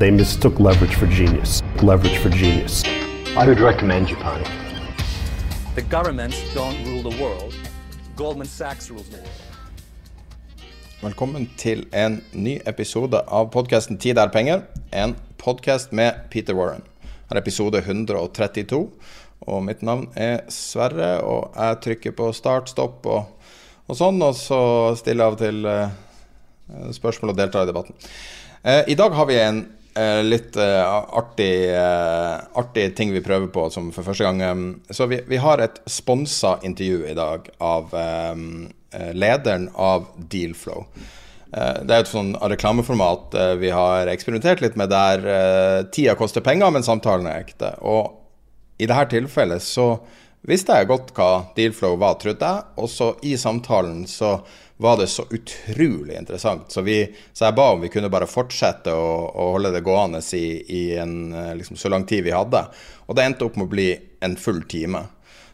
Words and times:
They 0.00 0.10
mistook 0.10 0.58
leverage 0.58 0.94
for 0.94 1.06
genius. 1.06 1.62
Leverage 1.82 2.16
for 2.22 2.30
genius. 2.30 2.84
I 3.36 3.46
would 3.46 3.60
recommend 3.60 4.08
Japan. 4.08 4.42
The 5.74 5.82
governments 5.82 6.38
don't 6.54 6.86
rule 6.86 7.10
the 7.10 7.22
world. 7.22 7.54
Goldman 8.16 8.46
Sachs 8.46 8.90
rules 8.90 9.08
the 9.08 9.16
world. 9.16 9.28
Velkommen 11.02 11.50
til 11.56 11.84
en 11.92 12.22
ny 12.32 12.60
episode 12.66 13.20
av 13.28 13.50
podkasten 13.52 13.98
'Tid 13.98 14.18
er 14.18 14.28
penger'. 14.28 14.62
En 14.92 15.16
podkast 15.38 15.92
med 15.92 16.12
Peter 16.30 16.54
Warren. 16.54 16.82
Her 17.28 17.36
er 17.36 17.40
episode 17.40 17.78
132. 17.78 18.90
Og 19.40 19.64
mitt 19.64 19.82
navn 19.82 20.08
er 20.16 20.40
Sverre, 20.48 21.20
og 21.20 21.52
jeg 21.56 21.76
trykker 21.80 22.10
på 22.10 22.32
start, 22.32 22.68
stopp 22.68 23.06
og, 23.06 23.24
og 23.88 23.96
sånn. 23.96 24.22
Og 24.22 24.34
så 24.34 24.96
stiller 24.96 25.24
jeg 25.24 25.26
av 25.26 25.32
og 25.32 25.38
til 25.38 25.66
eh, 25.66 26.92
spørsmål 26.92 27.30
og 27.30 27.36
deltar 27.36 27.62
i 27.62 27.66
debatten. 27.66 27.94
Eh, 28.64 28.84
I 28.88 28.94
dag 28.94 29.12
har 29.12 29.26
vi 29.26 29.34
en 29.34 29.60
litt 30.22 30.56
eh, 30.56 30.82
artig, 31.18 31.70
eh, 31.74 32.36
artig 32.54 32.96
ting 32.96 33.10
vi 33.12 33.22
prøver 33.24 33.48
på 33.52 33.70
som 33.70 33.90
for 33.92 34.06
første 34.06 34.24
gang. 34.24 34.40
eh, 34.40 34.92
Så 34.94 35.06
vi, 35.10 35.20
vi 35.26 35.36
har 35.36 35.58
et 35.58 35.80
sponsa 35.86 36.58
intervju 36.62 37.06
i 37.10 37.14
dag 37.14 37.48
av 37.58 37.94
eh, 37.94 38.36
eh, 38.92 39.10
lederen 39.14 39.68
av 39.74 40.06
Dealflow. 40.16 40.86
Eh, 41.52 41.82
Det 41.82 41.94
er 41.94 42.00
et 42.04 42.12
sånn 42.12 42.36
reklameformat 42.38 43.34
eh, 43.34 43.54
vi 43.58 43.70
har 43.74 44.06
eksperimentert 44.06 44.60
litt 44.62 44.76
med 44.76 44.90
der 44.90 45.26
eh, 45.26 45.82
tida 45.90 46.14
koster 46.14 46.40
penger, 46.40 46.70
men 46.70 46.86
samtalen 46.86 47.26
er 47.26 47.42
ekte. 47.42 47.74
Og 47.82 48.16
i 48.78 48.86
dette 48.86 49.10
tilfellet 49.16 49.60
så 49.60 49.98
visste 50.46 50.72
jeg 50.78 50.88
godt 50.88 51.10
hva 51.18 51.52
Dealflow 51.56 51.98
var, 52.00 52.14
trodde 52.22 52.46
jeg. 52.46 52.64
Og 52.80 52.88
så 52.88 53.10
i 53.26 53.34
samtalen 53.36 54.06
så 54.08 54.38
var 54.80 54.96
det 54.96 55.06
så 55.06 55.24
utrolig 55.30 56.16
interessant. 56.16 56.72
Så, 56.72 56.80
vi, 56.80 57.14
så 57.32 57.44
jeg 57.44 57.56
ba 57.58 57.66
om 57.74 57.82
vi 57.82 57.90
kunne 57.92 58.08
bare 58.08 58.28
fortsette 58.28 58.94
å, 58.96 59.08
å 59.28 59.48
holde 59.52 59.74
det 59.74 59.82
gående 59.84 60.22
i, 60.38 60.44
i 60.72 60.82
en, 60.96 61.34
eh, 61.36 61.50
liksom, 61.58 61.76
så 61.76 61.90
lang 61.92 62.06
tid 62.08 62.24
vi 62.24 62.32
hadde. 62.32 62.62
Og 63.04 63.18
det 63.18 63.26
endte 63.26 63.44
opp 63.44 63.58
med 63.60 63.68
å 63.68 63.74
bli 63.74 63.90
en 64.24 64.38
full 64.40 64.62
time. 64.72 65.02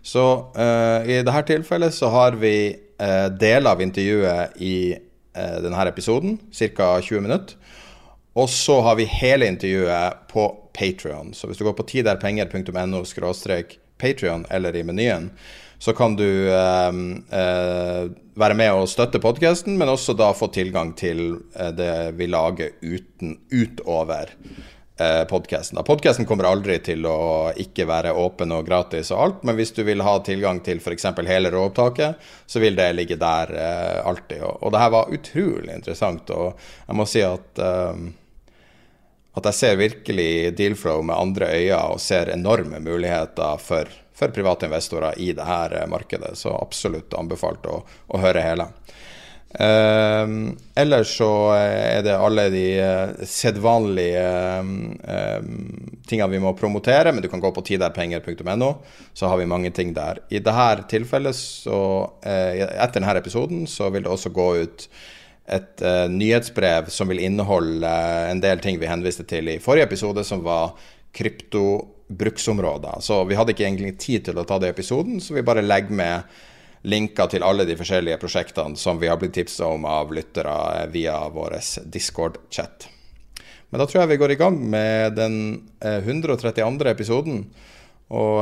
Så 0.06 0.22
uh, 0.54 1.02
i 1.02 1.18
dette 1.26 1.42
tilfellet 1.48 1.94
så 1.94 2.12
har 2.14 2.38
vi 2.38 2.54
uh, 3.02 3.26
deler 3.34 3.72
av 3.72 3.82
intervjuet 3.82 4.62
i 4.62 4.76
uh, 4.94 5.58
denne 5.64 5.88
episoden, 5.90 6.38
ca. 6.54 6.92
20 7.02 7.26
minutter. 7.26 7.58
Og 8.38 8.46
så 8.52 8.78
har 8.86 8.94
vi 9.00 9.08
hele 9.10 9.50
intervjuet 9.50 10.28
på 10.30 10.46
Patrion. 10.76 11.34
Så 11.34 11.50
hvis 11.50 11.58
du 11.58 11.66
går 11.66 11.74
på 11.74 11.88
tiderpenger.no 11.90 13.02
Patrion 13.98 14.46
eller 14.54 14.76
i 14.76 14.86
menyen, 14.86 15.32
så 15.78 15.92
kan 15.92 16.16
du 16.16 16.48
eh, 16.48 16.92
eh, 17.40 18.04
være 18.36 18.56
med 18.58 18.72
og 18.76 18.88
støtte 18.90 19.20
podkasten, 19.22 19.76
men 19.78 19.92
også 19.92 20.16
da 20.16 20.32
få 20.36 20.48
tilgang 20.54 20.94
til 20.98 21.42
eh, 21.54 21.72
det 21.76 21.92
vi 22.18 22.28
lager 22.30 22.74
uten, 22.82 23.36
utover 23.52 24.32
eh, 24.98 25.22
podkasten. 25.28 25.80
Podkasten 25.86 26.28
kommer 26.28 26.48
aldri 26.48 26.78
til 26.84 27.06
å 27.08 27.52
ikke 27.60 27.88
være 27.88 28.14
åpen 28.16 28.54
og 28.56 28.66
gratis 28.68 29.12
og 29.14 29.22
alt, 29.22 29.48
men 29.48 29.58
hvis 29.58 29.74
du 29.76 29.82
vil 29.86 30.04
ha 30.06 30.18
tilgang 30.24 30.62
til 30.64 30.80
f.eks. 30.80 31.10
hele 31.28 31.52
råopptaket, 31.52 32.28
så 32.46 32.62
vil 32.62 32.78
det 32.78 32.92
ligge 32.96 33.20
der 33.20 33.52
eh, 33.56 33.98
alltid. 34.06 34.42
Og, 34.42 34.62
og 34.62 34.72
det 34.72 34.84
her 34.84 34.94
var 34.96 35.12
utrolig 35.18 35.74
interessant, 35.76 36.32
og 36.32 36.70
jeg 36.86 37.00
må 37.00 37.08
si 37.10 37.24
at 37.26 37.66
eh, 37.66 38.06
at 39.36 39.50
jeg 39.50 39.56
ser 39.58 39.74
virkelig 39.76 40.56
Dealflow 40.56 41.02
med 41.04 41.16
andre 41.16 41.50
øyne 41.58 41.80
og 41.92 42.00
ser 42.00 42.30
enorme 42.32 42.80
muligheter 42.80 43.58
for, 43.60 43.90
for 44.16 44.32
private 44.34 44.70
investorer 44.70 45.18
i 45.20 45.32
dette 45.36 45.84
markedet. 45.92 46.34
Så 46.38 46.54
absolutt 46.56 47.14
anbefalt 47.18 47.68
å, 47.68 47.82
å 47.84 48.22
høre 48.22 48.44
hele. 48.44 48.70
Uh, 49.56 50.52
ellers 50.76 51.14
så 51.16 51.30
er 51.56 52.02
det 52.04 52.16
alle 52.18 52.48
de 52.52 52.64
uh, 52.82 53.22
sedvanlige 53.24 54.24
uh, 54.60 55.46
tingene 56.04 56.32
vi 56.34 56.40
må 56.42 56.52
promotere, 56.58 57.12
men 57.14 57.24
du 57.24 57.30
kan 57.32 57.40
gå 57.40 57.52
på 57.54 57.64
tiderpenger.no, 57.64 58.70
så 59.16 59.30
har 59.30 59.40
vi 59.40 59.48
mange 59.48 59.70
ting 59.72 59.94
der. 59.96 60.20
I 60.28 60.42
dette 60.44 60.88
tilfellet, 60.92 61.38
så 61.38 61.78
etter 62.26 62.98
denne 62.98 63.16
episoden, 63.16 63.64
så 63.70 63.88
vil 63.94 64.04
det 64.04 64.12
også 64.12 64.34
gå 64.34 64.48
ut 64.66 64.88
et 65.46 65.82
nyhetsbrev 66.10 66.88
som 66.90 67.06
vil 67.06 67.22
inneholde 67.22 67.90
en 68.32 68.40
del 68.42 68.58
ting 68.58 68.80
vi 68.82 68.88
henviste 68.90 69.22
til 69.30 69.46
i 69.52 69.60
forrige 69.62 69.86
episode, 69.86 70.24
som 70.26 70.42
var 70.42 70.74
kryptobruksområder. 72.08 73.00
Så 73.00 73.24
vi 73.24 73.34
hadde 73.34 73.52
ikke 73.52 73.64
egentlig 73.64 73.98
tid 73.98 74.24
til 74.24 74.38
å 74.38 74.44
ta 74.44 74.58
det 74.58 74.68
i 74.68 74.74
episoden, 74.74 75.20
så 75.20 75.34
vi 75.34 75.42
bare 75.42 75.62
legger 75.62 75.90
med 75.90 76.22
linker 76.82 77.26
til 77.26 77.42
alle 77.42 77.64
de 77.66 77.76
forskjellige 77.76 78.18
prosjektene 78.18 78.76
som 78.76 78.98
vi 78.98 79.08
har 79.08 79.16
blitt 79.18 79.34
tipsa 79.34 79.66
om 79.66 79.84
av 79.84 80.12
lyttere 80.14 80.86
via 80.92 81.28
vår 81.28 81.58
Discord-chat. 81.84 82.88
Men 83.70 83.80
da 83.80 83.86
tror 83.86 84.04
jeg 84.04 84.12
vi 84.12 84.20
går 84.20 84.32
i 84.32 84.38
gang 84.38 84.58
med 84.70 85.16
den 85.16 85.66
132. 85.80 86.86
episoden. 86.86 87.46
Og 88.14 88.38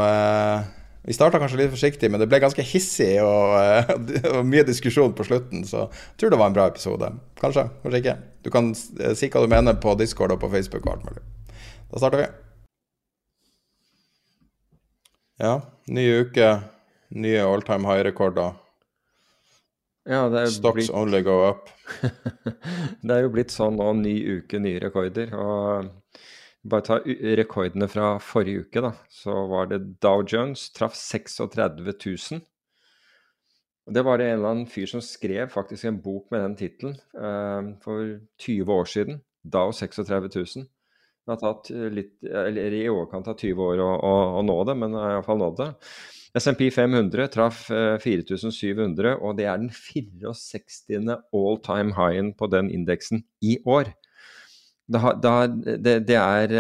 vi 1.05 1.17
starta 1.17 1.41
kanskje 1.41 1.63
litt 1.63 1.73
forsiktig, 1.73 2.11
men 2.11 2.21
det 2.21 2.29
ble 2.29 2.43
ganske 2.45 2.65
hissig 2.65 3.17
og, 3.25 3.57
og, 4.35 4.45
mye 4.45 4.65
diskusjon 4.69 5.17
på 5.17 5.25
slutten, 5.25 5.65
så 5.65 5.87
jeg 5.89 6.21
tror 6.21 6.35
det 6.35 6.41
var 6.41 6.53
en 6.53 6.61
bra 6.61 6.69
episode. 6.69 7.13
Kanskje, 7.41 7.69
kanskje 7.83 8.05
ikke. 8.05 8.19
Du 8.45 8.53
kan 8.53 8.73
si 8.77 9.33
hva 9.33 9.45
du 9.45 9.53
mener 9.53 9.81
på 9.81 9.97
Discord 10.01 10.37
og 10.37 10.45
på 10.45 10.53
Facebook 10.53 10.85
og 10.85 10.99
alt 10.99 11.09
mulig. 11.09 11.29
Da 11.89 12.01
starter 12.01 12.27
vi. 12.27 12.33
Ja, 15.41 15.55
ny 15.91 16.05
uke, 16.21 16.51
nye 17.11 17.41
all 17.43 17.63
time 17.67 17.89
high-rekorder. 17.91 18.55
Ja, 20.05 20.47
Stocks 20.47 20.75
blitt... 20.75 20.91
only 20.91 21.23
go 21.23 21.41
up. 21.49 21.71
det 23.03 23.17
er 23.17 23.25
jo 23.25 23.33
blitt 23.35 23.51
sånn 23.51 23.79
nå, 23.81 23.89
ny 23.99 24.15
uke, 24.39 24.61
nye 24.63 24.83
rekorder. 24.85 25.33
og 25.35 25.91
bare 26.65 26.85
ta 26.87 26.99
rekordene 27.39 27.89
fra 27.91 28.15
forrige 28.23 28.65
uke, 28.65 28.83
da. 28.85 28.93
Så 29.13 29.35
var 29.51 29.69
det 29.73 29.81
Dow 30.05 30.23
Jones 30.23 30.69
traff 30.77 30.95
36 30.97 31.41
000. 31.41 32.45
Det 33.85 34.05
var 34.05 34.19
det 34.19 34.31
en 34.31 34.39
eller 34.39 34.55
annen 34.55 34.71
fyr 34.71 34.87
som 34.89 35.03
skrev 35.05 35.51
faktisk 35.53 35.85
en 35.85 36.01
bok 36.01 36.31
med 36.33 36.41
den 36.41 36.55
tittelen 36.57 36.95
uh, 37.19 37.75
for 37.85 38.21
20 38.41 38.73
år 38.73 38.89
siden. 38.89 39.21
Dow 39.45 39.73
36 39.73 40.57
000. 40.57 40.69
Det 41.25 41.33
har 41.33 41.41
tatt 41.41 41.71
litt, 41.95 42.19
eller 42.23 42.75
i 42.77 42.83
overkant 42.93 43.31
av 43.33 43.39
20 43.41 43.65
år 43.65 43.81
å, 43.81 43.89
å, 43.97 44.13
å 44.41 44.45
nå 44.45 44.59
det, 44.69 44.75
men 44.77 44.97
har 44.99 45.15
iallfall 45.17 45.41
nådd 45.41 45.61
det. 45.63 45.69
SMP 46.37 46.67
500 46.75 47.31
traff 47.33 47.63
4700, 48.03 49.15
og 49.23 49.37
det 49.39 49.47
er 49.47 49.61
den 49.63 49.71
64. 49.73 51.17
all 51.33 51.61
time 51.65 51.95
high-en 51.97 52.33
på 52.37 52.49
den 52.53 52.69
indeksen 52.75 53.23
i 53.41 53.57
år. 53.65 53.93
Da, 54.91 55.15
da, 55.17 55.35
det, 55.49 55.95
det, 56.11 56.19
er, 56.19 56.53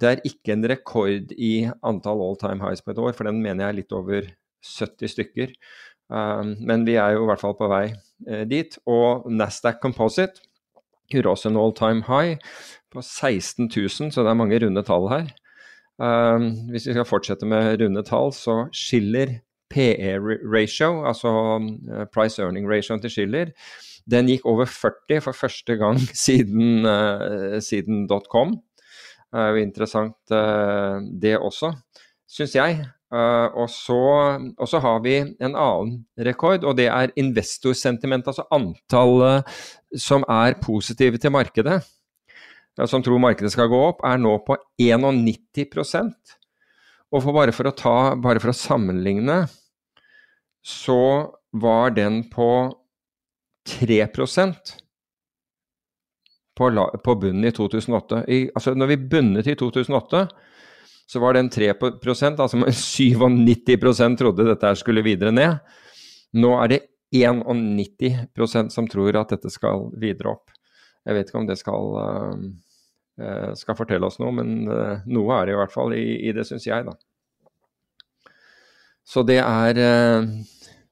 det 0.00 0.10
er 0.10 0.24
ikke 0.26 0.56
en 0.56 0.66
rekord 0.72 1.36
i 1.36 1.68
antall 1.86 2.24
all 2.24 2.40
time 2.40 2.64
highs 2.64 2.82
på 2.82 2.94
et 2.94 3.02
år, 3.04 3.14
for 3.14 3.28
den 3.28 3.42
mener 3.44 3.66
jeg 3.66 3.74
er 3.74 3.80
litt 3.82 3.94
over 3.94 4.32
70 4.66 5.14
stykker. 5.14 5.54
Men 6.08 6.88
vi 6.88 6.96
er 6.98 7.14
jo 7.14 7.26
i 7.26 7.28
hvert 7.28 7.44
fall 7.44 7.54
på 7.58 7.68
vei 7.70 7.84
dit. 8.48 8.74
Og 8.88 9.28
Nasdaq 9.30 9.78
Composite 9.84 10.47
også 11.26 11.48
en 11.48 11.56
all 11.56 11.74
time 11.74 12.04
high 12.06 12.36
på 12.92 13.02
16 13.02 13.70
000, 13.76 14.12
så 14.12 14.22
det 14.22 14.30
er 14.30 14.34
mange 14.34 14.58
runde 14.64 14.82
tall 14.82 15.08
her. 15.08 15.28
hvis 16.70 16.86
vi 16.86 16.92
skal 16.92 17.04
fortsette 17.04 17.46
med 17.46 17.80
runde 17.82 18.02
tall, 18.02 18.32
så 18.32 18.68
skiller 18.72 19.40
PE-ratio, 19.70 21.04
altså 21.06 21.28
uh, 21.58 22.06
price 22.14 22.42
earning 22.42 22.68
ratio 22.70 22.96
til 22.98 23.10
Schiller, 23.10 23.52
den 24.10 24.30
gikk 24.30 24.46
over 24.48 24.64
40 24.64 25.20
for 25.20 25.36
første 25.36 25.76
gang 25.76 26.00
siden, 26.26 26.86
uh, 26.86 27.58
siden 27.60 28.06
er 29.32 29.48
jo 29.52 29.56
interessant 29.60 30.32
uh, 30.32 31.02
det 31.22 31.36
også, 31.38 31.74
syns 32.28 32.54
jeg. 32.56 32.86
Og, 33.08 33.68
så, 33.72 34.00
og 34.52 34.68
så 34.68 34.80
har 34.84 34.98
vi 35.04 35.14
en 35.22 35.54
annen 35.54 35.94
rekord, 36.26 36.66
og 36.68 36.76
det 36.76 36.90
er 36.92 37.14
investorsentiment, 37.16 38.26
altså 38.28 38.44
antallet 38.52 39.48
som 39.96 40.26
er 40.28 40.58
positive 40.60 41.20
til 41.22 41.32
markedet 41.32 41.78
som 42.86 43.02
tror 43.02 43.18
markedet 43.18 43.50
skal 43.52 43.70
gå 43.70 43.78
opp, 43.88 44.04
er 44.06 44.20
nå 44.20 44.36
på 44.46 44.56
91% 44.78 46.36
Og 47.10 47.22
for 47.24 47.32
bare, 47.32 47.54
for 47.56 47.70
ta, 47.72 48.14
bare 48.20 48.40
for 48.42 48.52
å 48.52 48.56
sammenligne, 48.56 49.46
så 50.60 51.32
var 51.56 51.94
den 51.96 52.26
på 52.28 52.68
3% 53.68 54.74
på, 56.58 56.68
på 57.04 57.14
bunnen 57.22 57.48
i 57.48 57.52
2008. 57.56 58.20
I, 58.28 58.38
altså 58.52 58.74
når 58.76 58.92
vi 58.92 58.98
bunnet 59.14 59.48
i 59.48 59.56
2008, 59.56 60.26
så 61.08 61.22
var 61.22 61.38
den 61.38 61.48
3% 61.50 62.42
altså 62.42 62.60
97 62.60 64.16
trodde 64.20 64.46
dette 64.50 64.74
skulle 64.76 65.04
videre 65.06 65.32
ned. 65.32 65.58
Nå 66.36 66.52
er 66.60 66.74
det 66.74 66.80
91% 67.16 68.74
som 68.74 68.88
tror 68.92 69.16
at 69.16 69.32
dette 69.32 69.50
skal 69.50 69.88
videre 69.96 70.36
opp. 70.36 70.52
Jeg 71.08 71.16
vet 71.16 71.30
ikke 71.30 71.40
om 71.40 71.48
det 71.48 71.56
skal 71.56 71.94
uh, 71.96 72.48
Eh, 73.18 73.54
skal 73.54 73.76
fortelle 73.76 74.06
oss 74.06 74.20
noe, 74.22 74.30
men 74.34 74.68
eh, 74.70 75.00
noe 75.10 75.40
er 75.40 75.48
det 75.48 75.56
i 75.56 75.58
hvert 75.58 75.74
fall 75.74 75.94
i, 75.96 76.04
i 76.28 76.32
det, 76.34 76.44
syns 76.46 76.68
jeg, 76.68 76.86
da. 76.86 76.94
Så 79.08 79.24
det 79.26 79.40
er, 79.42 79.80
eh, 79.82 80.28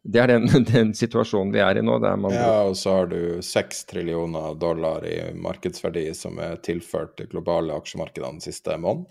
det 0.02 0.22
er 0.22 0.32
den, 0.32 0.48
den, 0.72 0.90
situasjonen 0.98 1.54
vi 1.54 1.62
er 1.62 1.78
i 1.78 1.84
nå. 1.86 2.00
ja, 2.34 2.64
og 2.66 2.74
så 2.78 2.96
har 3.00 3.12
du 3.12 3.20
seks 3.46 3.84
trillioner 3.92 4.56
dollar 4.58 5.06
i 5.06 5.20
markedsverdi 5.38 6.08
som 6.18 6.40
er 6.42 6.58
tilført 6.66 7.14
de 7.20 7.28
globale 7.30 7.76
aksjemarkedene 7.78 8.40
den 8.40 8.48
siste 8.48 8.74
måneden. 8.74 9.06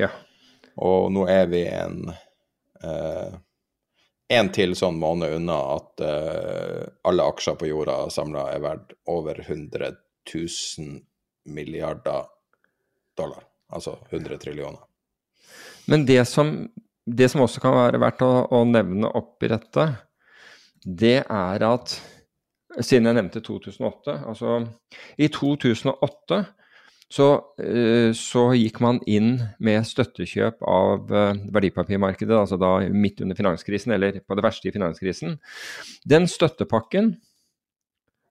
Ja. 0.00 0.08
Og 0.82 1.10
nå 1.14 1.26
er 1.30 1.46
vi 1.50 1.64
en 1.70 2.08
eh, 2.10 3.34
en 4.32 4.48
til 4.54 4.72
sånn 4.76 4.96
måned 5.00 5.36
unna 5.36 5.56
at 5.74 6.04
eh, 6.04 6.84
alle 7.08 7.26
aksjer 7.32 7.58
på 7.60 7.68
jorda 7.68 7.98
samla 8.12 8.46
er 8.54 8.62
verdt 8.64 8.94
over 9.12 9.40
100 9.40 9.90
000 10.32 10.96
milliarder 11.54 12.30
dollar. 13.18 13.44
Altså 13.74 13.98
100 14.10 14.40
trillioner. 14.40 14.80
Men 15.90 16.06
det 16.08 16.22
som, 16.28 16.54
det 17.04 17.28
som 17.30 17.44
også 17.44 17.60
kan 17.60 17.76
være 17.76 18.00
verdt 18.00 18.24
å, 18.24 18.32
å 18.48 18.64
nevne 18.68 19.12
oppi 19.12 19.50
dette, 19.52 19.88
det 20.84 21.18
er 21.22 21.66
at 21.68 21.98
siden 22.80 23.06
jeg 23.06 23.16
nevnte 23.16 23.40
2008 23.40 24.14
Altså 24.26 24.56
i 25.22 25.28
2008 25.32 26.40
så, 27.12 27.28
eh, 27.60 28.10
så, 28.16 28.48
gikk 28.56 28.80
man 28.82 28.98
inn 29.06 29.36
med 29.62 29.84
støttekjøp 29.86 30.64
av 30.66 31.12
eh, 31.12 31.42
verdipapirmarkedet, 31.54 32.34
altså 32.36 32.58
da 32.58 32.78
midt 32.90 33.20
under 33.22 33.38
finanskrisen, 33.38 33.92
eller 33.94 34.20
på 34.24 34.36
det 34.38 34.44
verste 34.46 34.70
i 34.70 34.74
finanskrisen. 34.74 35.36
Den 36.08 36.26
støttepakken 36.30 37.14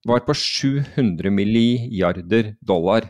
var 0.07 0.25
på 0.27 0.35
700 0.35 1.31
milliarder 1.31 2.55
dollar. 2.59 3.07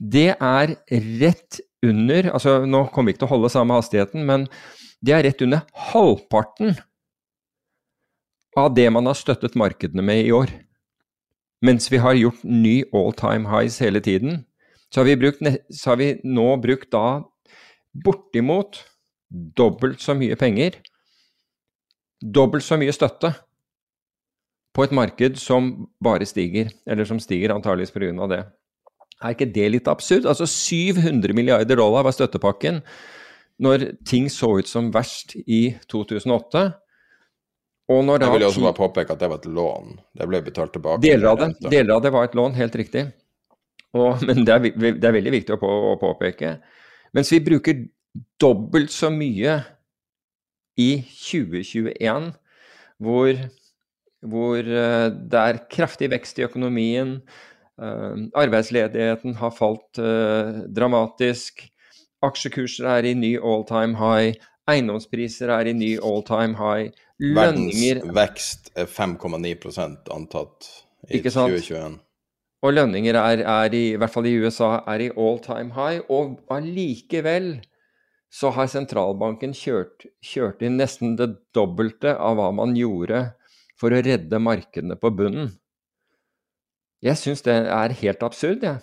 Det 0.00 0.30
er 0.32 0.76
rett 1.20 1.60
under 1.84 2.30
altså 2.32 2.62
Nå 2.68 2.86
kommer 2.92 3.10
vi 3.10 3.14
ikke 3.14 3.22
til 3.24 3.28
å 3.28 3.34
holde 3.34 3.52
samme 3.52 3.76
hastigheten, 3.76 4.24
men 4.28 4.46
det 5.04 5.14
er 5.16 5.24
rett 5.26 5.44
under 5.44 5.64
halvparten 5.90 6.74
av 8.60 8.72
det 8.76 8.88
man 8.92 9.08
har 9.08 9.16
støttet 9.16 9.56
markedene 9.58 10.04
med 10.04 10.24
i 10.24 10.32
år. 10.36 10.52
Mens 11.62 11.90
vi 11.92 12.00
har 12.00 12.16
gjort 12.16 12.44
ny 12.44 12.80
all 12.96 13.12
time 13.16 13.50
highs 13.50 13.78
hele 13.82 14.00
tiden, 14.00 14.44
så 14.90 15.00
har 15.00 15.10
vi, 15.10 15.16
brukt, 15.20 15.44
så 15.70 15.92
har 15.92 16.00
vi 16.00 16.14
nå 16.24 16.46
brukt 16.62 16.90
da 16.92 17.20
bortimot 18.04 18.80
dobbelt 19.30 20.00
så 20.02 20.16
mye 20.18 20.36
penger, 20.40 20.80
dobbelt 22.20 22.64
så 22.64 22.78
mye 22.80 22.94
støtte, 22.94 23.32
på 24.74 24.86
et 24.86 24.94
marked 24.94 25.38
som 25.42 25.70
bare 26.02 26.26
stiger, 26.26 26.70
eller 26.86 27.04
som 27.04 27.18
stiger 27.20 27.54
antageligvis 27.54 27.90
pga. 27.90 28.26
det. 28.30 28.44
Er 29.20 29.34
ikke 29.34 29.52
det 29.52 29.70
litt 29.70 29.88
absurd? 29.88 30.26
Altså 30.26 30.46
700 30.46 31.34
milliarder 31.34 31.76
dollar 31.76 32.06
var 32.06 32.14
støttepakken 32.14 32.80
når 33.60 33.90
ting 34.08 34.30
så 34.32 34.54
ut 34.58 34.68
som 34.68 34.92
verst 34.94 35.34
i 35.46 35.76
2008. 35.90 36.70
Jeg 37.90 38.34
vil 38.36 38.46
også 38.46 38.62
bare 38.62 38.76
påpeke 38.76 39.16
at 39.16 39.22
det 39.22 39.30
var 39.32 39.40
et 39.40 39.48
lån. 39.50 39.96
Det 40.14 40.28
ble 40.30 40.42
betalt 40.46 40.72
tilbake. 40.76 41.02
Deler 41.02 41.32
av 41.32 41.40
det, 41.40 41.48
deler 41.72 41.96
av 41.96 42.04
det 42.04 42.12
var 42.14 42.28
et 42.28 42.36
lån, 42.38 42.54
helt 42.58 42.76
riktig. 42.78 43.08
Og, 43.98 44.20
men 44.28 44.44
det 44.46 44.54
er, 44.54 44.68
det 44.78 45.08
er, 45.08 45.16
veldig 45.16 45.34
viktig 45.34 45.56
å, 45.56 45.60
på, 45.60 45.70
å 45.90 45.96
påpeke. 46.00 46.54
Mens 47.16 47.32
vi 47.34 47.42
bruker 47.42 47.82
dobbelt 48.40 48.94
så 48.94 49.10
mye 49.10 49.58
i 50.78 50.90
2021, 51.02 52.30
hvor, 53.02 53.44
hvor 54.22 54.70
uh, 54.70 55.06
det 55.10 55.42
er 55.42 55.62
kraftig 55.74 56.12
vekst 56.14 56.38
i 56.38 56.46
økonomien, 56.46 57.18
Eh, 57.80 58.16
arbeidsledigheten 58.36 59.38
har 59.40 59.52
falt 59.56 59.98
eh, 59.98 60.64
dramatisk. 60.68 61.64
Aksjekurser 62.20 62.88
er 62.98 63.08
i 63.08 63.14
ny 63.16 63.36
all 63.38 63.64
time 63.68 63.96
high. 63.96 64.36
Eiendomspriser 64.68 65.52
er 65.54 65.70
i 65.70 65.76
ny 65.76 65.94
all 65.96 66.20
time 66.26 66.58
high. 66.60 66.90
Lønninger 67.20 68.00
Verdens 68.00 68.14
vekst 68.16 68.70
er 68.80 68.86
5,9% 68.88 70.08
antatt 70.14 70.68
i 71.10 71.20
2021. 71.20 71.98
Og 72.64 72.74
lønninger 72.76 73.16
er, 73.16 73.42
er, 73.44 73.74
i, 73.76 73.82
i 73.92 73.98
hvert 74.00 74.12
fall 74.12 74.28
i 74.28 74.36
USA, 74.40 74.78
er 74.88 75.04
i 75.04 75.10
all 75.16 75.40
time 75.44 75.74
high. 75.76 76.00
Og 76.12 76.38
allikevel 76.52 77.58
så 78.32 78.52
har 78.56 78.68
sentralbanken 78.70 79.52
kjørt, 79.56 80.06
kjørt 80.24 80.62
inn 80.64 80.78
nesten 80.80 81.16
det 81.18 81.32
dobbelte 81.56 82.14
av 82.16 82.38
hva 82.38 82.50
man 82.56 82.76
gjorde 82.78 83.24
for 83.80 83.92
å 83.92 84.02
redde 84.04 84.40
markedene 84.40 84.96
på 85.00 85.12
bunnen. 85.16 85.54
Jeg 87.04 87.16
syns 87.16 87.44
det 87.44 87.56
er 87.72 87.96
helt 88.02 88.24
absurd, 88.24 88.64
jeg. 88.64 88.80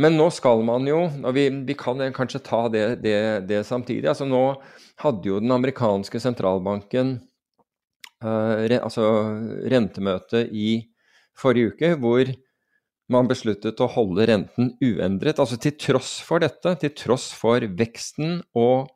Men 0.00 0.16
nå 0.18 0.26
skal 0.34 0.64
man 0.66 0.88
jo, 0.88 1.04
og 1.06 1.36
vi, 1.36 1.46
vi 1.68 1.76
kan 1.78 2.00
kanskje 2.14 2.42
ta 2.42 2.64
det, 2.72 2.86
det, 3.04 3.18
det, 3.46 3.60
samtidig 3.66 4.08
altså 4.10 4.26
Nå 4.26 4.42
hadde 5.04 5.28
jo 5.28 5.38
den 5.42 5.54
amerikanske 5.54 6.18
sentralbanken 6.22 7.16
uh, 8.24 8.64
re, 8.66 8.80
altså 8.80 9.06
rentemøte 9.70 10.42
i 10.50 10.80
forrige 11.38 11.74
uke, 11.74 11.92
hvor 12.02 12.32
man 13.12 13.28
besluttet 13.30 13.82
å 13.84 13.90
holde 13.90 14.26
renten 14.30 14.72
uendret. 14.82 15.38
Altså 15.38 15.58
til 15.60 15.76
tross 15.78 16.16
for 16.24 16.42
dette, 16.42 16.74
til 16.80 16.94
tross 16.98 17.30
for 17.36 17.62
veksten 17.78 18.40
og 18.58 18.90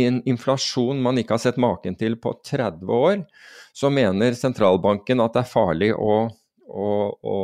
en 0.00 0.22
inflasjon 0.28 1.02
man 1.04 1.20
ikke 1.20 1.36
har 1.36 1.42
sett 1.42 1.58
maken 1.60 1.98
til 2.00 2.16
på 2.20 2.32
30 2.48 2.92
år, 2.96 3.24
så 3.76 3.90
mener 3.92 4.34
sentralbanken 4.38 5.20
at 5.20 5.34
det 5.36 5.42
er 5.42 5.50
farlig 5.50 5.90
å, 5.94 6.14
å, 6.66 6.92
å, 7.12 7.36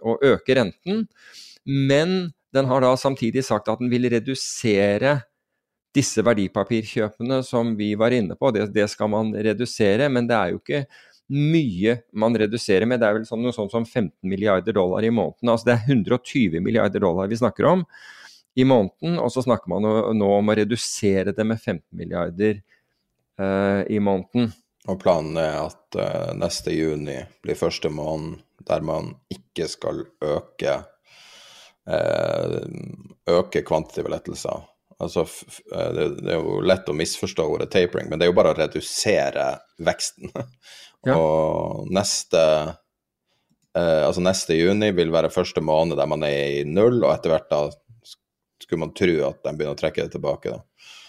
å 0.00 0.16
øke 0.32 0.56
renten. 0.56 1.04
Men 1.64 2.32
den 2.54 2.68
har 2.70 2.84
da 2.84 2.92
samtidig 2.96 3.44
sagt 3.44 3.68
at 3.70 3.80
den 3.82 3.90
vil 3.92 4.06
redusere 4.12 5.18
disse 5.94 6.22
verdipapirkjøpene 6.26 7.40
som 7.46 7.74
vi 7.78 7.92
var 7.98 8.14
inne 8.14 8.36
på. 8.38 8.50
Det, 8.54 8.68
det, 8.74 8.88
skal 8.90 9.10
man 9.12 9.32
redusere, 9.34 10.08
men 10.10 10.28
det 10.30 10.36
er 10.36 10.52
jo 10.52 10.60
ikke 10.60 10.84
mye 11.34 11.96
man 12.20 12.36
reduserer 12.38 12.86
med. 12.88 13.00
Det 13.00 13.08
er 13.08 13.18
vel 13.18 13.28
sånn, 13.28 13.42
noe 13.46 13.54
sånt 13.54 13.72
som 13.72 13.86
15 13.86 14.12
milliarder 14.28 14.76
dollar 14.76 15.06
i 15.06 15.12
måneden. 15.14 15.50
Altså 15.50 15.70
det 15.70 15.76
er 15.76 15.94
120 15.94 16.60
milliarder 16.64 17.02
dollar 17.02 17.30
vi 17.30 17.40
snakker 17.40 17.70
om 17.70 17.86
i 18.54 18.66
måneden, 18.66 19.16
og 19.18 19.32
så 19.34 19.42
snakker 19.42 19.70
man 19.72 19.86
nå 20.14 20.28
om 20.30 20.50
å 20.50 20.54
redusere 20.54 21.32
det 21.34 21.46
med 21.46 21.58
15 21.58 21.82
milliarder 21.98 22.60
uh, 23.40 23.82
i 23.90 23.98
måneden. 23.98 24.52
Og 24.86 24.98
planen 25.00 25.38
er 25.40 25.56
at 25.64 25.98
uh, 25.98 26.34
neste 26.38 26.74
juni 26.74 27.16
blir 27.42 27.58
første 27.58 27.90
måned 27.90 28.42
der 28.68 28.84
man 28.86 29.14
ikke 29.32 29.66
skal 29.68 30.04
øke 30.22 30.76
øke 31.84 33.60
kvantitative 33.66 34.12
lettelser. 34.12 34.62
Altså, 35.02 35.26
det, 35.68 36.06
det, 36.22 36.30
er 36.32 36.38
jo 36.38 36.62
lett 36.64 36.88
å 36.88 36.94
misforstå 36.96 37.44
ordet 37.44 37.72
tapering, 37.74 38.08
men 38.08 38.20
det 38.20 38.24
er 38.24 38.30
jo 38.32 38.38
bare 38.38 38.54
å 38.54 38.58
redusere 38.58 39.50
veksten. 39.84 40.32
Ja. 41.04 41.18
Og 41.20 41.90
neste 41.92 42.40
altså 43.76 44.22
neste 44.24 44.54
juni 44.56 44.88
vil 44.96 45.10
være 45.12 45.28
første 45.28 45.60
måned 45.60 45.98
der 46.00 46.08
man 46.08 46.22
er 46.24 46.62
i 46.62 46.62
null, 46.64 47.02
og 47.02 47.10
etter 47.10 47.34
hvert 47.34 47.50
da 47.50 47.58
skulle 48.62 48.80
man 48.80 48.94
tro 48.96 49.16
at 49.28 49.42
de 49.44 49.52
begynner 49.52 49.74
å 49.76 49.78
trekke 49.78 50.06
det 50.06 50.14
tilbake. 50.14 50.54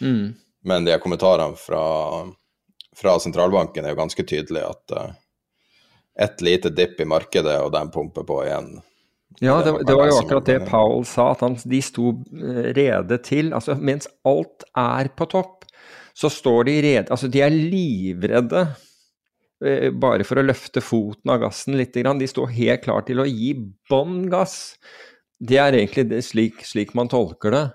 Mm. 0.03 0.33
Men 0.65 0.87
de 0.87 0.97
kommentarene 1.01 1.57
fra, 1.59 1.83
fra, 2.97 3.15
sentralbanken 3.21 3.85
er 3.85 3.93
jo 3.93 4.01
ganske 4.01 4.25
tydelige 4.27 4.71
at 4.71 4.95
uh, 4.97 5.13
et 6.25 6.41
lite 6.45 6.71
dipp 6.73 6.99
i 6.99 7.07
markedet, 7.07 7.57
og 7.61 7.71
de 7.75 7.83
pumper 7.93 8.25
på 8.27 8.41
igjen. 8.45 8.73
Ja, 9.43 9.57
det, 9.63 9.71
det, 9.87 9.95
var 9.95 10.07
jo 10.07 10.17
akkurat 10.21 10.47
det 10.47 10.59
Powell 10.69 11.05
sa, 11.07 11.31
at 11.33 11.41
han, 11.43 11.57
de 11.67 11.81
sto 11.83 12.13
eh, 12.31 12.71
rede 12.77 13.17
til. 13.23 13.51
altså 13.55 13.75
Mens 13.75 14.07
alt 14.27 14.63
er 14.79 15.09
på 15.17 15.27
topp, 15.31 15.65
så 16.15 16.31
står 16.31 16.69
de 16.69 16.75
rede 16.85 17.11
Altså, 17.11 17.27
de 17.31 17.41
er 17.43 17.51
livredde 17.51 18.61
eh, 19.65 19.89
bare 19.91 20.27
for 20.27 20.39
å 20.39 20.45
løfte 20.45 20.83
foten 20.83 21.33
av 21.33 21.41
gassen 21.43 21.75
litt. 21.79 21.95
De 21.95 22.31
står 22.31 22.53
helt 22.55 22.85
klar 22.85 23.03
til 23.07 23.23
å 23.23 23.27
gi 23.27 23.51
bånn 23.91 24.29
gass. 24.31 24.77
Det 25.35 25.59
er 25.59 25.81
egentlig 25.81 26.07
det, 26.13 26.21
slik, 26.23 26.63
slik, 26.63 26.95
man 26.95 27.11
tolker 27.11 27.51
det. 27.51 27.65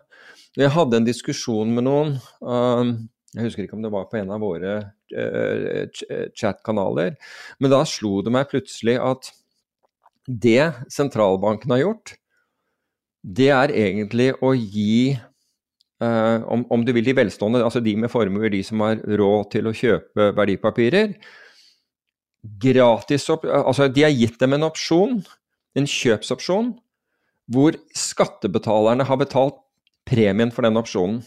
Jeg 0.58 0.72
hadde 0.74 0.98
en 0.98 1.06
diskusjon 1.06 1.74
med 1.76 1.84
noen, 1.86 2.16
um, 2.42 2.88
jeg 3.36 3.44
husker 3.44 3.66
ikke 3.66 3.76
om 3.76 3.84
det 3.84 3.92
var 3.94 4.08
på 4.10 4.18
en 4.18 4.32
av 4.34 4.40
våre 4.42 4.80
chat-kanaler, 5.10 7.14
men 7.62 7.70
da 7.70 7.84
slo 7.86 8.18
det 8.26 8.32
meg 8.34 8.48
plutselig 8.50 8.96
at 9.02 9.30
det 10.30 10.72
sentralbanken 10.92 11.74
har 11.74 11.82
gjort, 11.84 12.14
det 13.20 13.50
er 13.52 13.74
egentlig 13.74 14.32
å 14.40 14.54
gi 14.54 15.18
Uh, 16.00 16.40
om, 16.48 16.62
om, 16.72 16.80
du 16.80 16.94
vil 16.96 17.04
de 17.04 17.12
velstående, 17.12 17.60
altså 17.60 17.82
de 17.84 17.92
med 18.00 18.08
formuer, 18.08 18.48
de 18.48 18.62
som 18.64 18.80
har 18.80 19.02
råd 19.04 19.50
til 19.52 19.66
å 19.68 19.74
kjøpe 19.76 20.30
verdipapirer. 20.32 21.10
Gratis 22.40 23.28
opp, 23.28 23.44
altså 23.44 23.90
De 23.92 24.06
har 24.06 24.14
gitt 24.14 24.38
dem 24.40 24.56
en 24.56 24.64
opsjon, 24.70 25.18
en 25.76 25.88
kjøpsopsjon, 25.92 26.70
hvor 27.52 27.76
skattebetalerne 27.92 29.04
har 29.04 29.20
betalt 29.20 29.60
premien 30.08 30.54
for 30.54 30.64
den 30.64 30.80
opsjonen. 30.80 31.20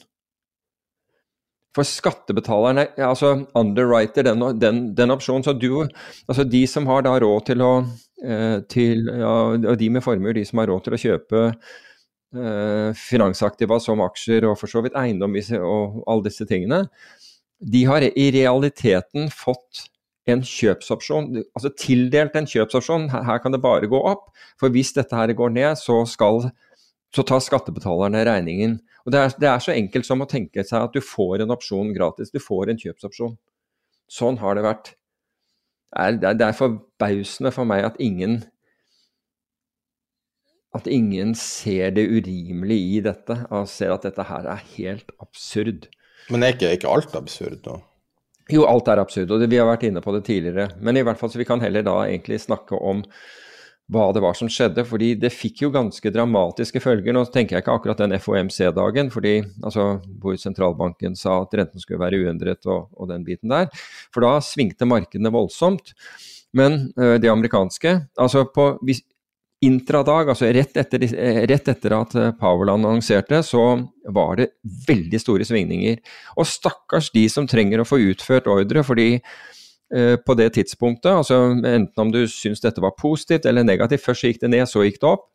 For 1.74 1.86
skattebetalerne 1.86 2.88
altså 3.02 3.48
underwriter 3.58 4.26
den, 4.26 4.42
den, 4.58 4.82
den 4.98 5.14
opsjonen. 5.14 5.46
Så 5.46 5.54
du, 5.58 5.86
altså 6.28 6.46
de 6.46 6.66
som 6.70 6.90
har 6.90 7.06
da 7.06 7.16
råd 7.22 7.48
til 7.50 7.62
å 7.66 7.72
eh, 7.82 8.13
til, 8.72 9.10
ja, 9.20 9.76
De 9.80 9.90
med 9.92 10.04
formuer, 10.06 10.36
de 10.38 10.46
som 10.48 10.62
har 10.62 10.70
råd 10.72 10.86
til 10.86 10.96
å 10.96 11.02
kjøpe 11.02 11.42
eh, 11.52 12.92
finansaktiva 12.96 13.80
som 13.84 14.04
aksjer 14.06 14.48
og 14.48 14.56
for 14.62 14.72
så 14.72 14.84
vidt 14.86 14.96
eiendom 15.00 15.36
og 15.60 16.04
alle 16.08 16.28
disse 16.30 16.48
tingene, 16.50 16.86
de 17.64 17.84
har 17.88 18.04
i 18.04 18.28
realiteten 18.36 19.30
fått 19.32 19.88
en 20.30 20.44
kjøpsopsjon, 20.48 21.30
altså 21.52 21.72
tildelt 21.80 22.36
en 22.40 22.48
kjøpsopsjon. 22.48 23.10
Her, 23.12 23.40
kan 23.44 23.56
det 23.56 23.62
bare 23.64 23.90
gå 23.92 24.00
opp. 24.08 24.30
For 24.60 24.72
hvis 24.72 24.94
dette 24.96 25.16
her 25.16 25.32
går 25.36 25.52
ned, 25.56 25.76
så, 25.80 26.02
skal, 26.08 26.48
så 27.16 27.26
tar 27.28 27.44
skattebetalerne 27.44 28.24
regningen. 28.28 28.78
Og 29.04 29.12
det 29.12 29.20
er, 29.20 29.36
det 29.40 29.50
er, 29.52 29.64
så 29.64 29.76
enkelt 29.76 30.08
som 30.08 30.24
å 30.24 30.30
tenke 30.30 30.64
seg 30.64 30.88
at 30.88 30.96
du 30.96 31.04
får 31.04 31.44
en 31.44 31.56
opsjon 31.56 31.92
gratis. 31.96 32.32
Du 32.32 32.40
får 32.44 32.72
en 32.72 32.80
kjøpsopsjon. 32.80 33.36
Sånn 34.12 34.40
har 34.40 34.56
det 34.56 34.64
vært. 34.68 34.94
Det 35.94 36.26
er, 36.26 36.34
det 36.40 36.48
er 36.48 36.58
forbausende 36.58 37.52
for 37.54 37.70
meg 37.70 37.86
at 37.86 38.00
ingen 38.02 38.42
at 40.74 40.88
ingen 40.90 41.36
ser 41.38 41.92
det 41.94 42.08
urimelige 42.10 42.98
i 42.98 43.02
dette, 43.06 43.36
og 43.54 43.70
ser 43.70 43.94
at 43.94 44.06
dette 44.08 44.26
her 44.26 44.48
er 44.50 44.64
helt 44.74 45.12
absurd. 45.22 45.86
Men 46.34 46.42
er 46.44 46.56
ikke, 46.56 46.72
ikke 46.74 46.90
alt 46.90 47.14
absurd 47.20 47.60
da? 47.68 47.78
Jo, 48.52 48.66
alt 48.68 48.90
er 48.92 49.00
absurd, 49.00 49.32
og 49.32 49.46
vi 49.46 49.60
har 49.60 49.70
vært 49.70 49.86
inne 49.88 50.02
på 50.04 50.16
det 50.16 50.26
tidligere. 50.28 50.72
Men 50.82 50.98
i 50.98 51.04
hvert 51.06 51.20
fall 51.20 51.32
så 51.32 51.40
vi 51.40 51.48
kan 51.48 51.62
heller 51.64 51.86
da 51.86 52.00
egentlig 52.08 52.42
snakke 52.44 52.76
om 52.76 53.04
hva 53.92 54.06
det 54.16 54.22
var 54.24 54.36
som 54.38 54.50
skjedde, 54.52 54.86
fordi 54.88 55.12
det 55.20 55.34
fikk 55.36 55.66
jo 55.66 55.72
ganske 55.74 56.12
dramatiske 56.16 56.80
følger. 56.84 57.14
Nå 57.16 57.26
tenker 57.32 57.58
jeg 57.58 57.66
ikke 57.66 57.76
akkurat 57.76 58.00
den 58.00 58.16
FOMC-dagen, 58.16 59.12
fordi 59.14 59.36
altså, 59.64 59.88
hvor 60.24 60.38
sentralbanken 60.40 61.18
sa 61.20 61.42
at 61.44 61.56
renten 61.60 61.84
skulle 61.84 62.02
være 62.02 62.22
uendret 62.24 62.64
og, 62.64 62.88
og, 62.96 63.10
den 63.12 63.26
biten 63.28 63.52
der. 63.52 63.68
For 64.16 64.24
da 64.24 64.38
svingte 64.44 64.88
markedene 64.90 65.34
voldsomt. 65.34 65.96
Men 66.54 66.94
øh, 67.02 67.18
det 67.20 67.32
amerikanske 67.32 67.96
altså 68.22 68.46
på, 68.54 68.68
intradag, 69.64 70.30
altså 70.30 70.50
rett 70.54 70.78
etter, 70.80 71.06
eh, 71.08 71.42
rett 71.50 71.70
etter 71.72 71.96
at 71.96 72.16
eh, 72.20 72.32
Powerland 72.40 72.86
annonserte, 72.86 73.40
så 73.46 73.64
var 74.16 74.38
det 74.40 74.52
veldig 74.88 75.20
store 75.22 75.48
svingninger. 75.48 76.00
Og 76.38 76.48
stakkars 76.50 77.12
de 77.16 77.26
som 77.32 77.48
trenger 77.50 77.82
å 77.82 77.88
få 77.88 78.02
utført 78.12 78.50
ordre, 78.52 78.84
fordi 78.86 79.10
på 79.92 80.34
det 80.40 80.48
tidspunktet, 80.56 81.12
altså 81.12 81.36
enten 81.54 82.02
om 82.02 82.10
du 82.10 82.24
syns 82.32 82.64
dette 82.64 82.82
var 82.82 82.96
positivt 82.98 83.46
eller 83.46 83.66
negativt, 83.68 84.02
først 84.02 84.26
gikk 84.26 84.40
det 84.42 84.50
ned, 84.50 84.64
så 84.66 84.82
gikk 84.88 84.98
det 85.04 85.10
opp. 85.12 85.28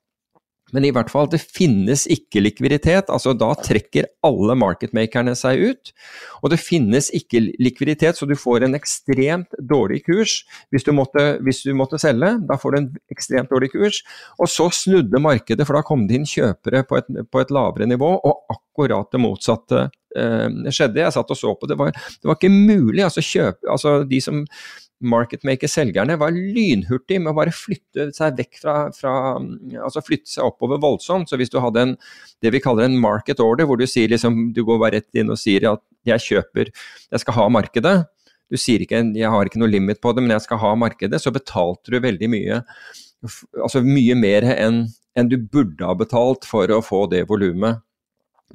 Men 0.75 0.85
i 0.85 0.91
hvert 0.93 1.09
fall, 1.09 1.29
det 1.33 1.41
finnes 1.41 2.05
ikke 2.13 2.43
likviditet. 2.43 3.09
altså 3.09 3.33
Da 3.37 3.51
trekker 3.57 4.09
alle 4.27 4.57
marketmakerne 4.59 5.35
seg 5.39 5.63
ut. 5.71 5.93
Og 6.43 6.53
det 6.53 6.61
finnes 6.61 7.09
ikke 7.17 7.41
likviditet, 7.61 8.19
så 8.19 8.29
du 8.29 8.37
får 8.39 8.67
en 8.67 8.77
ekstremt 8.77 9.57
dårlig 9.59 10.03
kurs 10.07 10.43
hvis 10.73 10.85
du 10.85 10.93
måtte, 10.97 11.39
hvis 11.45 11.63
du 11.65 11.73
måtte 11.79 12.01
selge. 12.01 12.35
Da 12.49 12.59
får 12.61 12.75
du 12.75 12.81
en 12.83 12.91
ekstremt 13.15 13.53
dårlig 13.53 13.73
kurs. 13.73 14.03
Og 14.39 14.51
så 14.53 14.69
snudde 14.75 15.23
markedet, 15.23 15.65
for 15.67 15.79
da 15.79 15.85
kom 15.87 16.05
det 16.09 16.21
inn 16.21 16.29
kjøpere 16.29 16.85
på 16.89 17.01
et, 17.01 17.09
på 17.33 17.43
et 17.43 17.55
lavere 17.55 17.89
nivå, 17.89 18.13
og 18.21 18.53
akkurat 18.53 19.09
det 19.15 19.23
motsatte 19.25 19.87
eh, 19.89 19.98
skjedde. 20.15 21.03
Jeg 21.03 21.15
satt 21.15 21.33
og 21.35 21.39
så 21.39 21.55
på 21.59 21.69
det. 21.71 21.79
Var, 21.79 21.93
det 21.93 22.29
var 22.29 22.39
ikke 22.39 22.53
mulig. 22.53 23.03
altså, 23.05 23.25
kjøp, 23.25 23.61
altså 23.69 24.03
De 24.09 24.21
som 24.25 24.45
marketmaker-selgerne 24.99 26.17
var 26.19 26.35
lynhurtige 26.35 27.23
med 27.23 27.31
å 27.31 27.37
bare 27.37 27.55
flytte 27.55 28.09
seg 28.17 28.39
vekk 28.41 28.61
fra, 28.63 28.77
fra, 28.95 29.13
Altså 29.85 30.03
flytte 30.03 30.31
seg 30.33 30.49
oppover 30.49 30.81
voldsomt. 30.83 31.31
Så 31.31 31.39
hvis 31.39 31.53
du 31.53 31.61
hadde 31.63 31.85
en, 31.85 31.97
det 32.43 32.53
vi 32.55 32.63
kaller 32.63 32.89
en 32.89 32.99
market 33.01 33.41
order, 33.45 33.69
hvor 33.69 33.79
du 33.79 33.87
sier 33.87 34.11
liksom 34.11 34.53
Du 34.57 34.65
går 34.67 34.81
bare 34.83 34.99
rett 34.99 35.21
inn 35.21 35.31
og 35.31 35.39
sier 35.41 35.69
at 35.71 35.85
jeg 36.09 36.25
kjøper 36.25 36.73
Jeg 36.73 37.25
skal 37.25 37.39
ha 37.39 37.49
markedet. 37.53 37.97
Du 38.49 38.57
sier 38.57 38.81
ikke 38.81 39.03
jeg 39.15 39.31
har 39.31 39.47
ikke 39.47 39.61
noe 39.61 39.71
limit 39.71 40.01
på 40.01 40.15
det, 40.17 40.25
men 40.25 40.33
jeg 40.35 40.47
skal 40.47 40.63
ha 40.63 40.73
markedet. 40.79 41.21
Så 41.21 41.35
betalte 41.35 41.93
du 41.93 42.01
veldig 42.01 42.31
mye. 42.33 42.63
Altså 43.61 43.85
mye 43.85 44.17
mer 44.19 44.47
enn 44.57 44.87
enn 45.19 45.27
du 45.27 45.35
burde 45.51 45.83
ha 45.83 45.97
betalt 45.99 46.47
for 46.47 46.71
å 46.71 46.83
få 46.85 47.07
det 47.11 47.25
volumet. 47.27 47.83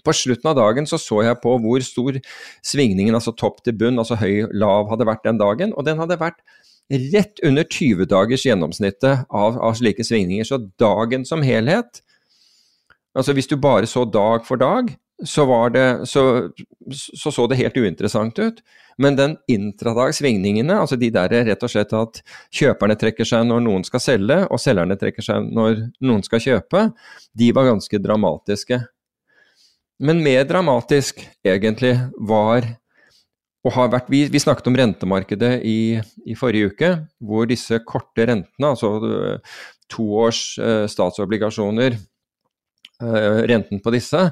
På 0.04 0.14
slutten 0.16 0.50
av 0.50 0.58
dagen 0.58 0.88
så, 0.90 0.98
så 0.98 1.22
jeg 1.24 1.40
på 1.44 1.54
hvor 1.62 1.84
stor 1.86 2.18
svingningen, 2.66 3.16
altså 3.16 3.36
topp 3.38 3.62
til 3.64 3.78
bunn, 3.78 4.02
altså 4.02 4.18
høy, 4.20 4.50
lav, 4.52 4.90
hadde 4.90 5.08
vært 5.08 5.28
den 5.28 5.42
dagen. 5.42 5.76
Og 5.78 5.86
den 5.88 6.02
hadde 6.02 6.20
vært 6.22 6.42
rett 7.14 7.40
under 7.46 7.64
20 7.64 8.10
dagers 8.12 8.48
gjennomsnittet 8.48 9.28
av, 9.30 9.60
av 9.62 9.78
slike 9.80 10.04
svingninger. 10.06 10.48
Så 10.48 10.64
dagen 10.82 11.28
som 11.30 11.46
helhet 11.46 12.04
Altså 13.14 13.36
hvis 13.38 13.46
du 13.46 13.60
bare 13.62 13.86
så 13.86 14.08
dag 14.10 14.42
for 14.42 14.58
dag, 14.58 14.88
så, 15.26 15.46
det, 15.70 16.08
så, 16.10 16.50
så, 16.92 17.32
så 17.32 17.48
det 17.48 17.60
helt 17.60 17.78
uinteressant 17.78 18.40
ut. 18.40 18.64
Men 18.98 19.18
den 19.18 19.36
intradag-svingningene, 19.50 20.76
altså 20.82 20.98
de 21.00 21.10
der 21.14 21.34
rett 21.48 21.64
og 21.66 21.72
slett 21.72 21.94
at 21.98 22.20
kjøperne 22.54 22.98
trekker 23.00 23.28
seg 23.28 23.46
når 23.50 23.64
noen 23.66 23.86
skal 23.88 24.04
selge, 24.04 24.40
og 24.50 24.62
selgerne 24.62 24.98
trekker 25.00 25.26
seg 25.26 25.48
når 25.54 25.80
noen 26.06 26.26
skal 26.26 26.44
kjøpe, 26.44 26.88
de 27.38 27.52
var 27.56 27.70
ganske 27.72 28.02
dramatiske. 28.04 28.82
Men 30.00 30.24
mer 30.24 30.48
dramatisk, 30.50 31.22
egentlig, 31.46 31.98
var 32.18 32.66
og 33.64 33.72
har 33.78 33.92
vært, 33.94 34.10
vi, 34.12 34.26
vi 34.28 34.42
snakket 34.42 34.68
om 34.68 34.76
rentemarkedet 34.76 35.54
i, 35.64 35.78
i, 36.28 36.36
forrige 36.36 36.74
uke, 36.74 36.90
hvor 37.24 37.48
disse 37.48 37.78
korte 37.88 38.26
rentene, 38.28 38.72
altså 38.74 38.90
øh, 39.00 39.54
toårs 39.92 40.42
eh, 40.60 40.86
statsobligasjoner, 40.92 41.96
eh, 43.04 43.38
renten 43.52 43.80
på 43.84 43.94
disse, 43.96 44.26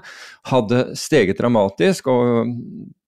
hadde 0.51 0.81
steget 0.99 1.39
dramatisk. 1.39 2.11
Og 2.11 2.51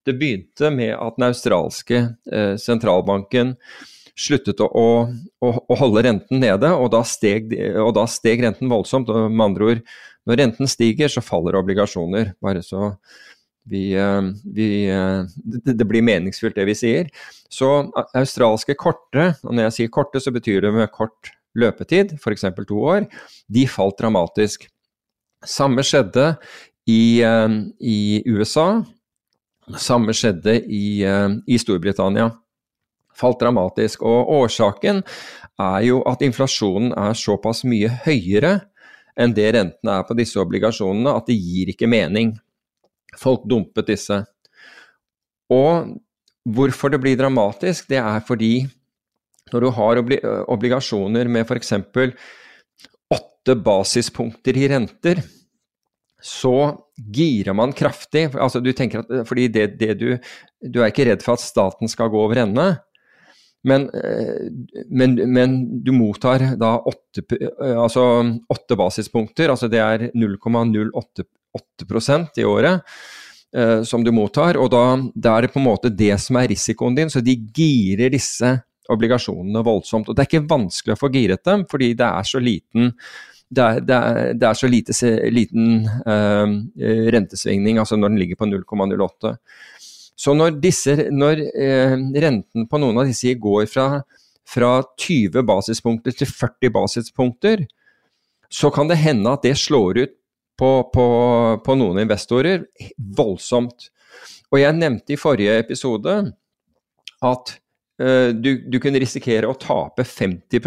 det 0.08 0.16
begynte 0.20 0.72
med 0.72 0.94
at 0.96 1.20
den 1.20 1.28
australske 1.28 2.00
eh, 2.32 2.56
sentralbanken 2.62 3.58
sluttet 4.14 4.62
å, 4.62 4.70
å, 4.70 5.50
å, 5.50 5.76
holde 5.80 6.04
renten 6.06 6.40
nede, 6.44 6.70
og 6.78 6.92
da, 6.94 7.02
steg, 7.08 7.50
og 7.82 7.96
da 7.98 8.06
steg 8.08 8.44
renten 8.46 8.70
voldsomt. 8.72 9.10
og 9.10 9.32
med 9.32 9.48
andre 9.50 9.72
ord 9.72 9.86
når 10.28 10.40
renten 10.40 10.70
stiger, 10.72 11.12
så 11.12 11.24
faller 11.24 11.58
obligasjoner. 11.60 12.34
Bare 12.44 12.64
så 12.64 12.94
vi, 13.70 13.94
eh, 13.96 14.22
vi, 14.44 14.90
eh, 14.90 15.24
det 15.64 15.88
blir 15.88 16.04
meningsfullt 16.04 16.56
det 16.56 16.68
vi 16.68 16.76
sier. 16.76 17.10
Så 17.52 17.70
australske 18.16 18.76
korte, 18.76 19.34
og 19.44 19.54
når 19.54 19.70
jeg 19.70 19.78
sier 19.78 19.94
korte, 19.94 20.20
så 20.20 20.34
betyr 20.36 20.62
det 20.66 20.74
med 20.76 20.92
kort 20.92 21.32
løpetid, 21.56 22.18
f.eks. 22.18 22.48
to 22.68 22.80
år, 22.82 23.08
de 23.48 23.66
falt 23.68 24.00
dramatisk. 24.00 24.68
Samme 25.46 25.84
skjedde 25.84 26.36
i, 26.88 27.22
eh, 27.24 27.50
i 27.80 28.24
USA. 28.28 28.84
Samme 29.80 30.12
skjedde 30.12 30.58
i, 30.68 31.04
i 31.48 31.58
Storbritannia. 31.58 32.34
Falt 33.16 33.40
dramatisk. 33.40 34.02
Og 34.04 34.28
årsaken 34.42 35.04
er 35.62 35.82
jo 35.88 36.02
at 36.10 36.24
inflasjonen 36.26 36.92
er 36.98 37.16
såpass 37.16 37.64
mye 37.64 37.88
høyere 38.04 38.58
enn 39.20 39.34
det 39.36 39.50
rentene 39.56 39.98
er 40.00 40.08
på 40.08 40.16
disse 40.18 40.40
obligasjonene, 40.42 41.14
at 41.18 41.30
det 41.30 41.38
gir 41.38 41.74
ikke 41.74 41.90
mening. 41.90 42.34
Folk 43.20 43.46
dumpet 43.50 43.92
disse. 43.92 44.24
Og 45.54 45.94
hvorfor 46.50 46.94
det 46.94 47.02
blir 47.04 47.20
dramatisk, 47.20 47.88
det 47.92 48.02
er 48.02 48.24
fordi 48.26 48.56
når 49.54 49.66
du 49.66 49.70
har 49.76 50.02
obligasjoner 50.50 51.30
med 51.30 51.46
f.eks. 51.46 51.74
åtte 53.14 53.56
basispunkter 53.60 54.58
i 54.58 54.68
renter, 54.72 55.22
så 56.24 56.56
girer 56.96 57.54
man 57.54 57.74
kraftig. 57.76 58.30
Altså 58.40 58.62
du 58.64 58.72
tenker 58.74 59.04
at, 59.04 59.28
fordi 59.28 59.50
det, 59.52 59.68
det 59.80 59.98
du, 60.00 60.08
du 60.64 60.80
er 60.80 60.90
ikke 60.90 61.10
redd 61.10 61.26
for 61.26 61.36
at 61.36 61.44
staten 61.44 61.92
skal 61.92 62.12
gå 62.14 62.22
over 62.24 62.40
ende. 62.46 62.68
Men, 63.64 63.88
eh, 63.96 64.52
men, 64.90 65.16
men, 65.34 65.84
du 65.84 65.92
mottar 65.96 66.44
da 66.60 66.76
åtte, 66.80 67.24
eh, 67.40 67.78
altså 67.80 68.04
åtte 68.52 68.76
basispunkter, 68.80 69.54
altså 69.54 69.70
det 69.72 69.80
er 69.80 70.10
0,08 70.12 72.42
i 72.42 72.50
året. 72.50 72.82
uh, 73.58 73.84
som 73.84 74.04
du 74.04 74.12
mottar. 74.12 74.58
Og 74.58 74.72
da, 74.74 74.84
da, 75.14 75.38
er 75.38 75.46
det 75.46 75.54
på 75.54 75.62
en 75.62 75.68
måte 75.68 75.92
det 75.94 76.16
som 76.22 76.40
er 76.40 76.50
risikoen 76.52 76.98
din, 76.98 77.12
så 77.14 77.22
de 77.22 77.36
girer 77.56 78.14
disse 78.14 78.56
obligasjonene 78.92 79.64
voldsomt. 79.66 80.10
Og 80.10 80.16
det 80.16 80.24
er 80.24 80.32
ikke 80.32 80.50
vanskelig 80.50 80.96
å 80.96 81.00
få 81.00 81.12
giret 81.14 81.46
dem, 81.46 81.68
fordi 81.70 81.94
det 82.00 82.10
er 82.10 82.28
så 82.28 82.42
liten 82.44 82.94
det 83.54 83.62
er, 83.62 83.82
det 83.86 83.96
er, 83.96 84.30
det 84.34 84.46
er 84.48 84.58
så 84.58 84.66
lite, 84.66 84.94
liten 85.30 85.84
uh, 86.08 86.48
rentesvingning, 87.14 87.78
altså 87.78 88.00
når 88.00 88.10
den 88.10 88.22
ligger 88.24 88.40
på 88.40 88.48
0,08. 88.50 89.36
Så 90.16 90.36
når, 90.38 90.58
disse, 90.62 90.96
når 91.12 91.42
eh, 91.42 91.96
renten 92.24 92.68
på 92.70 92.80
noen 92.82 93.02
av 93.02 93.10
disse 93.10 93.34
går 93.42 93.66
fra, 93.72 93.88
fra 94.48 94.74
20 95.02 95.46
basispunkter 95.48 96.16
til 96.18 96.30
40 96.30 96.74
basispunkter, 96.76 97.66
så 98.54 98.70
kan 98.74 98.90
det 98.92 99.02
hende 99.02 99.34
at 99.34 99.46
det 99.46 99.56
slår 99.58 100.04
ut 100.04 100.16
på, 100.60 100.70
på, 100.94 101.08
på 101.66 101.76
noen 101.80 102.04
investorer 102.04 102.68
voldsomt. 103.18 103.90
Og 104.54 104.62
jeg 104.62 104.78
nevnte 104.78 105.16
i 105.16 105.20
forrige 105.20 105.58
episode 105.64 106.18
at 107.24 107.54
eh, 108.02 108.30
du, 108.38 108.52
du, 108.70 108.78
kunne 108.84 109.02
risikere 109.02 109.50
å 109.50 109.58
tape 109.58 110.06
50 110.06 110.62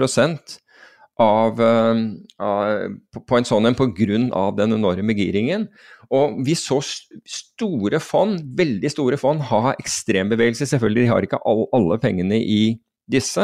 av, 1.22 1.60
uh, 1.60 2.00
av, 2.44 2.96
på 3.24 3.38
en 3.38 3.46
sånn 3.48 3.70
en 3.70 3.76
pga. 3.78 4.50
den 4.58 4.76
enorme 4.76 5.14
giringen. 5.16 5.68
Og 6.14 6.40
vi 6.46 6.54
så 6.58 6.80
store 6.82 8.00
fond, 8.02 8.40
veldig 8.58 8.90
store 8.92 9.18
fond, 9.20 9.42
ha 9.50 9.74
ekstrembevegelse. 9.74 10.68
Selvfølgelig, 10.70 11.06
de 11.06 11.12
har 11.12 11.26
ikke 11.26 11.40
all, 11.48 11.66
alle 11.76 11.98
pengene 12.02 12.38
i 12.40 12.76
disse. 13.10 13.42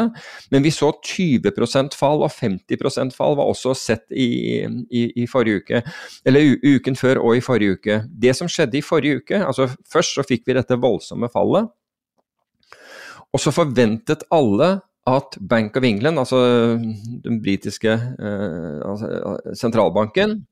Men 0.51 0.63
vi 0.63 0.71
så 0.75 0.91
20 1.05 1.51
fall 1.95 2.23
og 2.25 2.31
50 2.31 3.15
fall 3.15 3.37
var 3.39 3.47
også 3.47 3.73
sett 3.77 4.05
i, 4.11 4.63
i, 4.91 5.03
i, 5.23 5.27
forrige 5.27 5.63
uke. 5.63 5.83
Eller 6.25 6.55
uken 6.63 6.95
før 6.99 7.21
og 7.23 7.37
i 7.37 7.43
forrige 7.43 7.79
uke. 7.79 8.01
Det 8.07 8.35
som 8.35 8.51
skjedde 8.51 8.79
i 8.79 8.85
forrige 8.85 9.23
uke, 9.23 9.39
altså 9.39 9.69
først 9.91 10.17
så 10.17 10.27
fikk 10.27 10.47
vi 10.47 10.57
dette 10.59 10.79
voldsomme 10.79 11.31
fallet. 11.33 11.71
Og 13.33 13.41
så 13.41 13.53
forventet 13.55 14.27
alle 14.31 14.77
at 15.09 15.35
Bank 15.49 15.75
of 15.77 15.83
England, 15.83 16.19
altså 16.19 16.37
den 17.23 17.41
britiske 17.43 17.91
eh, 17.91 18.79
altså, 18.87 19.37
sentralbanken, 19.59 20.45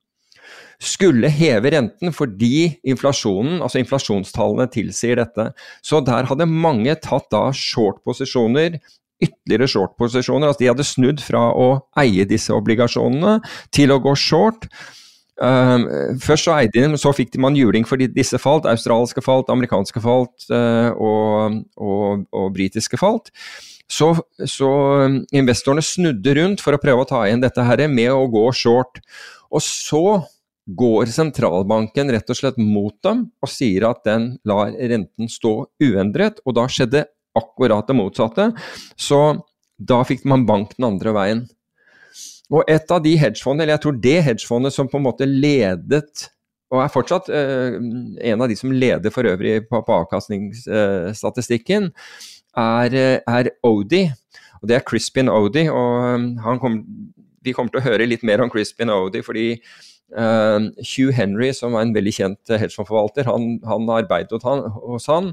skulle 0.82 1.30
heve 1.30 1.72
renten 1.76 2.14
fordi 2.16 2.72
inflasjonen, 2.88 3.60
altså 3.62 3.82
inflasjonstallene 3.82 4.66
tilsier 4.74 5.20
dette. 5.22 5.52
Så 5.86 6.02
der 6.06 6.26
hadde 6.30 6.50
mange 6.50 6.96
tatt 7.04 7.30
da 7.34 7.50
short-posisjoner 7.56 8.80
ytterligere 9.22 9.70
short-posisjoner. 9.70 10.50
Altså 10.50 10.64
de 10.64 10.72
hadde 10.72 10.88
snudd 10.88 11.22
fra 11.24 11.50
å 11.54 11.70
eie 12.02 12.26
disse 12.30 12.54
obligasjonene 12.56 13.38
til 13.74 13.94
å 13.94 14.02
gå 14.02 14.16
short. 14.18 14.68
Uh, 15.42 16.18
først 16.22 16.46
så 16.46 16.56
eide 16.58 16.76
de 16.76 16.84
dem, 16.86 16.98
så 17.02 17.14
fikk 17.18 17.32
de 17.34 17.42
man 17.42 17.58
juling 17.58 17.86
fordi 17.88 18.10
disse 18.14 18.38
falt. 18.42 18.68
Australske 18.70 19.24
falt, 19.26 19.50
amerikanske 19.54 20.02
falt 20.04 20.50
uh, 20.54 20.92
og, 20.98 21.62
og, 21.78 22.26
og 22.34 22.50
britiske 22.58 23.00
falt. 23.02 23.32
Så, 23.92 24.14
så, 24.48 24.70
um, 25.04 25.22
investorene 25.36 25.84
snudde 25.84 26.36
rundt 26.38 26.62
for 26.64 26.78
å 26.78 26.82
prøve 26.82 27.04
å 27.04 27.10
ta 27.10 27.26
igjen 27.28 27.42
dette 27.44 27.66
her 27.68 27.88
med 27.92 28.14
å 28.14 28.30
gå 28.32 28.46
short. 28.56 29.02
Og 29.52 29.64
så 29.66 30.06
går 30.78 31.10
sentralbanken 31.12 32.12
rett 32.14 32.30
og 32.32 32.38
slett 32.38 32.60
mot 32.62 32.96
dem 33.04 33.26
og 33.42 33.50
sier 33.52 33.88
at 33.90 34.04
den 34.08 34.36
lar 34.48 34.74
renten 34.76 35.30
stå 35.32 35.54
uendret. 35.84 36.42
Og 36.46 36.56
da 36.58 36.68
skjedde 36.72 37.06
akkurat 37.38 37.88
det 37.88 37.98
motsatte. 37.98 38.52
Så 39.00 39.22
da 39.82 40.02
fikk 40.08 40.26
man 40.30 40.46
bank 40.48 40.76
den 40.78 40.88
andre 40.92 41.16
veien. 41.16 41.42
Og 42.52 42.68
et 42.68 42.92
av 42.92 43.00
de 43.04 43.16
hedgefondene, 43.16 43.64
eller 43.64 43.78
jeg 43.78 43.84
tror 43.86 44.00
det 44.04 44.20
hedgefondet 44.28 44.76
som 44.76 44.90
på 44.92 45.00
en 45.00 45.08
måte 45.08 45.28
ledet 45.28 46.28
og 46.72 46.80
er 46.80 46.92
fortsatt 46.92 47.28
eh, 47.36 47.74
en 48.32 48.44
av 48.44 48.48
de 48.48 48.56
som 48.56 48.72
leder 48.72 49.12
for 49.12 49.28
øvrig 49.28 49.68
på, 49.68 49.82
på 49.84 49.96
avkastningsstatistikken, 49.98 51.90
er, 52.58 52.96
er 53.20 53.50
Odi. 53.68 54.06
Og 54.62 54.70
det 54.70 54.78
er 54.78 54.86
Crispin 54.88 55.30
Odi. 55.32 55.66
og 55.68 56.40
han 56.46 56.60
kom, 56.64 56.80
Vi 57.44 57.54
kommer 57.58 57.74
til 57.74 57.82
å 57.82 57.88
høre 57.90 58.08
litt 58.08 58.24
mer 58.24 58.44
om 58.44 58.52
Crispin 58.54 58.90
Odi, 58.94 59.22
fordi 59.26 59.60
uh, 60.18 60.70
Hugh 60.84 61.14
Henry, 61.16 61.52
som 61.56 61.76
er 61.76 61.86
en 61.86 61.94
veldig 61.96 62.14
kjent 62.16 62.52
hedgefondforvalter, 62.52 63.28
han, 63.30 63.58
han 63.68 63.90
arbeidet 63.92 64.42
hos 64.44 65.08
han 65.12 65.32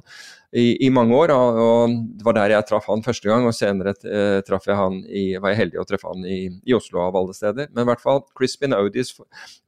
i, 0.52 0.86
i, 0.86 0.88
mange 0.94 1.16
år. 1.16 1.32
Og, 1.34 1.60
og, 1.62 1.96
Det 2.18 2.26
var 2.26 2.38
der 2.38 2.54
jeg 2.54 2.68
traff 2.68 2.88
han 2.88 3.04
første 3.04 3.28
gang, 3.30 3.46
og 3.48 3.56
senere 3.56 3.94
uh, 4.04 4.40
traff 4.46 4.68
jeg 4.68 4.78
han 4.78 5.00
i, 5.06 5.24
var 5.40 5.54
jeg 5.54 5.62
heldig 5.62 5.82
å 5.82 5.86
treffe 5.88 6.12
han 6.12 6.26
i, 6.26 6.40
i, 6.64 6.76
Oslo 6.76 7.02
av 7.04 7.18
alle 7.18 7.36
steder. 7.36 7.70
Men 7.72 7.84
i 7.84 7.90
hvert 7.92 8.04
fall, 8.04 8.24
Crispin 8.38 8.76
Audis 8.76 9.14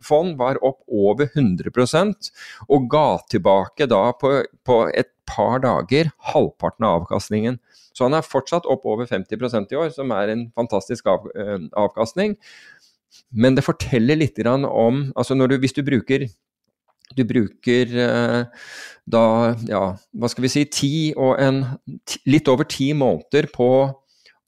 fond 0.05 0.37
var 0.41 0.61
opp 0.67 0.83
over 0.87 1.31
100% 1.35 2.31
og 2.69 2.91
ga 2.93 3.09
tilbake 3.31 3.89
da 3.91 4.09
på, 4.17 4.41
på 4.67 4.83
et 4.95 5.13
par 5.31 5.61
dager 5.63 6.11
halvparten 6.33 6.87
av 6.87 7.03
avkastningen. 7.03 7.61
Så 7.95 8.07
han 8.07 8.17
er 8.17 8.27
fortsatt 8.27 8.69
opp 8.71 8.87
over 8.89 9.09
50% 9.09 9.75
i 9.75 9.79
år, 9.79 9.91
som 9.95 10.13
er 10.15 10.33
en 10.33 10.47
fantastisk 10.57 11.11
av, 11.11 11.27
uh, 11.37 11.59
avkastning. 11.79 12.37
Men 13.31 13.57
det 13.57 13.67
forteller 13.67 14.19
litt 14.19 14.39
om 14.47 15.03
altså 15.17 15.35
du, 15.35 15.57
Hvis 15.59 15.77
du 15.77 15.83
bruker 15.87 16.29
du 17.17 17.25
bruker 17.27 17.91
eh, 17.99 18.45
da, 19.11 19.23
ja, 19.67 19.83
hva 20.15 20.29
skal 20.31 20.45
vi 20.45 20.51
si, 20.53 20.65
ti 20.71 20.93
og 21.17 21.41
en 21.43 21.65
litt 22.31 22.49
over 22.51 22.69
ti 22.71 22.93
måneder 22.95 23.49
på 23.51 23.71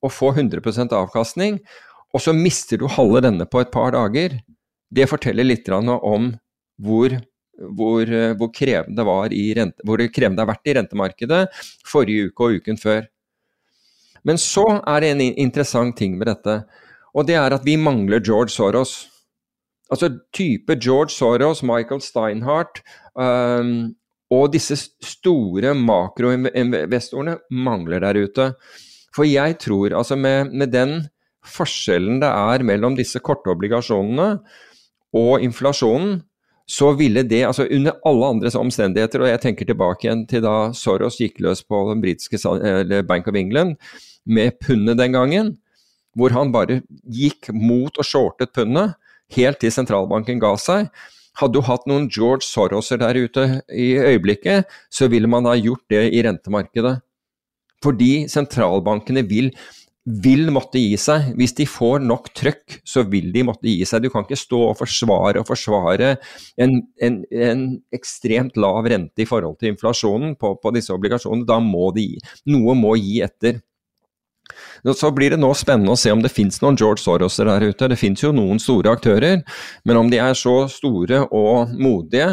å 0.03 0.11
få 0.11 0.33
100% 0.35 0.95
avkastning, 0.95 1.59
og 2.13 2.23
så 2.23 2.35
mister 2.37 2.79
du 2.79 2.89
halve 2.91 3.23
denne 3.25 3.47
på 3.49 3.63
et 3.63 3.73
par 3.75 3.95
dager. 3.97 4.37
Det 4.93 5.09
forteller 5.09 5.47
litt 5.47 5.71
om 5.73 6.31
hvor, 6.83 7.17
hvor, 7.57 8.15
hvor, 8.39 8.53
krevende 8.55 9.07
rente, 9.57 9.87
hvor 9.87 10.03
krevende 10.13 10.45
har 10.45 10.51
vært 10.53 10.69
i 10.69 10.77
rentemarkedet 10.79 11.43
forrige 11.89 12.31
uke 12.31 12.47
og 12.47 12.61
uken 12.61 12.79
før. 12.79 13.07
Men 14.23 14.39
så 14.39 14.67
er 14.87 15.03
det 15.03 15.13
en 15.15 15.23
interessant 15.31 15.97
ting 15.99 16.19
med 16.19 16.29
dette, 16.31 16.61
og 17.15 17.27
det 17.29 17.37
er 17.39 17.55
at 17.55 17.65
vi 17.67 17.77
mangler 17.77 18.23
George 18.25 18.55
Soros. 18.55 19.09
Altså 19.93 20.09
type 20.33 20.77
George 20.81 21.13
Soros, 21.13 21.63
Michael 21.63 22.01
Steinhardt 22.01 22.81
um, 23.15 23.93
og 24.33 24.53
disse 24.55 24.79
store 25.05 25.75
makroinvestorene 25.77 27.37
mangler 27.53 28.01
der 28.01 28.23
ute. 28.25 28.53
For 29.13 29.29
jeg 29.29 29.59
tror 29.61 29.93
altså 29.99 30.17
med, 30.17 30.55
med 30.57 30.73
den 30.73 31.03
forskjellen 31.45 32.23
det 32.23 32.31
er 32.31 32.65
mellom 32.65 32.97
disse 32.97 33.21
korte 33.21 33.53
obligasjonene 33.53 34.37
og 35.13 35.43
inflasjonen, 35.45 36.23
så 36.73 36.93
ville 36.97 37.25
det, 37.27 37.43
altså 37.45 37.67
under 37.67 37.99
alle 38.09 38.29
andres 38.33 38.55
omstendigheter, 38.57 39.21
og 39.21 39.29
jeg 39.29 39.41
tenker 39.43 39.69
tilbake 39.69 40.07
igjen 40.07 40.23
til 40.31 40.45
da 40.45 40.71
Soros 40.73 41.19
gikk 41.21 41.43
løs 41.45 41.61
på 41.69 41.83
den 41.91 42.01
britiske 42.01 42.39
Bank 43.09 43.29
of 43.29 43.37
England 43.37 43.77
med 44.25 44.57
pundet 44.63 44.97
den 45.03 45.13
gangen, 45.13 45.57
hvor 46.19 46.35
han 46.37 46.53
bare 46.55 46.81
gikk 47.09 47.51
mot 47.57 47.97
og 47.97 48.07
shortet 48.07 48.53
pundet, 48.57 48.97
helt 49.37 49.61
til 49.63 49.73
sentralbanken 49.73 50.41
ga 50.43 50.55
seg. 50.61 50.91
Hadde 51.41 51.57
du 51.57 51.65
hatt 51.65 51.87
noen 51.89 52.11
George 52.13 52.45
Soroser 52.45 53.01
der 53.01 53.17
ute 53.17 53.47
i 53.73 53.95
øyeblikket, 53.97 54.69
så 54.93 55.09
ville 55.09 55.31
man 55.31 55.49
ha 55.49 55.57
gjort 55.57 55.87
det 55.93 56.11
i 56.13 56.21
rentemarkedet. 56.27 56.99
Fordi 57.83 58.27
sentralbankene 58.31 59.25
vil, 59.27 59.49
vil 60.23 60.53
måtte 60.55 60.79
gi 60.79 60.93
seg. 61.01 61.33
Hvis 61.39 61.57
de 61.59 61.67
får 61.67 62.05
nok 62.05 62.29
trøkk, 62.37 62.79
så 62.85 63.07
vil 63.09 63.33
de 63.35 63.47
måtte 63.49 63.71
gi 63.71 63.89
seg. 63.89 64.05
Du 64.05 64.13
kan 64.13 64.27
ikke 64.27 64.39
stå 64.39 64.61
og 64.69 64.77
forsvare 64.79 65.41
og 65.41 65.49
forsvare 65.49 66.15
en, 66.61 66.77
en, 67.03 67.19
en 67.33 67.67
ekstremt 67.97 68.61
lav 68.61 68.87
rente 68.93 69.25
i 69.25 69.29
forhold 69.29 69.59
til 69.59 69.73
inflasjonen 69.73 70.37
på, 70.39 70.55
på 70.63 70.75
disse 70.77 70.95
obligasjonene. 70.95 71.49
Da 71.49 71.59
må 71.65 71.91
de 71.97 72.11
gi. 72.13 72.23
Noe 72.53 72.77
må 72.79 72.95
gi 73.01 73.23
etter. 73.25 73.63
Så 74.99 75.11
blir 75.15 75.35
det 75.35 75.41
nå 75.41 75.53
spennende 75.55 75.95
å 75.95 75.99
se 75.99 76.13
om 76.13 76.23
det 76.23 76.33
fins 76.33 76.61
noen 76.63 76.79
George 76.79 77.03
Soroser 77.03 77.49
der 77.51 77.69
ute. 77.71 77.91
Det 77.93 77.99
fins 78.01 78.23
jo 78.25 78.33
noen 78.35 78.61
store 78.63 78.95
aktører, 78.95 79.43
men 79.85 80.01
om 80.01 80.11
de 80.11 80.21
er 80.23 80.39
så 80.39 80.63
store 80.71 81.25
og 81.31 81.75
modige 81.79 82.33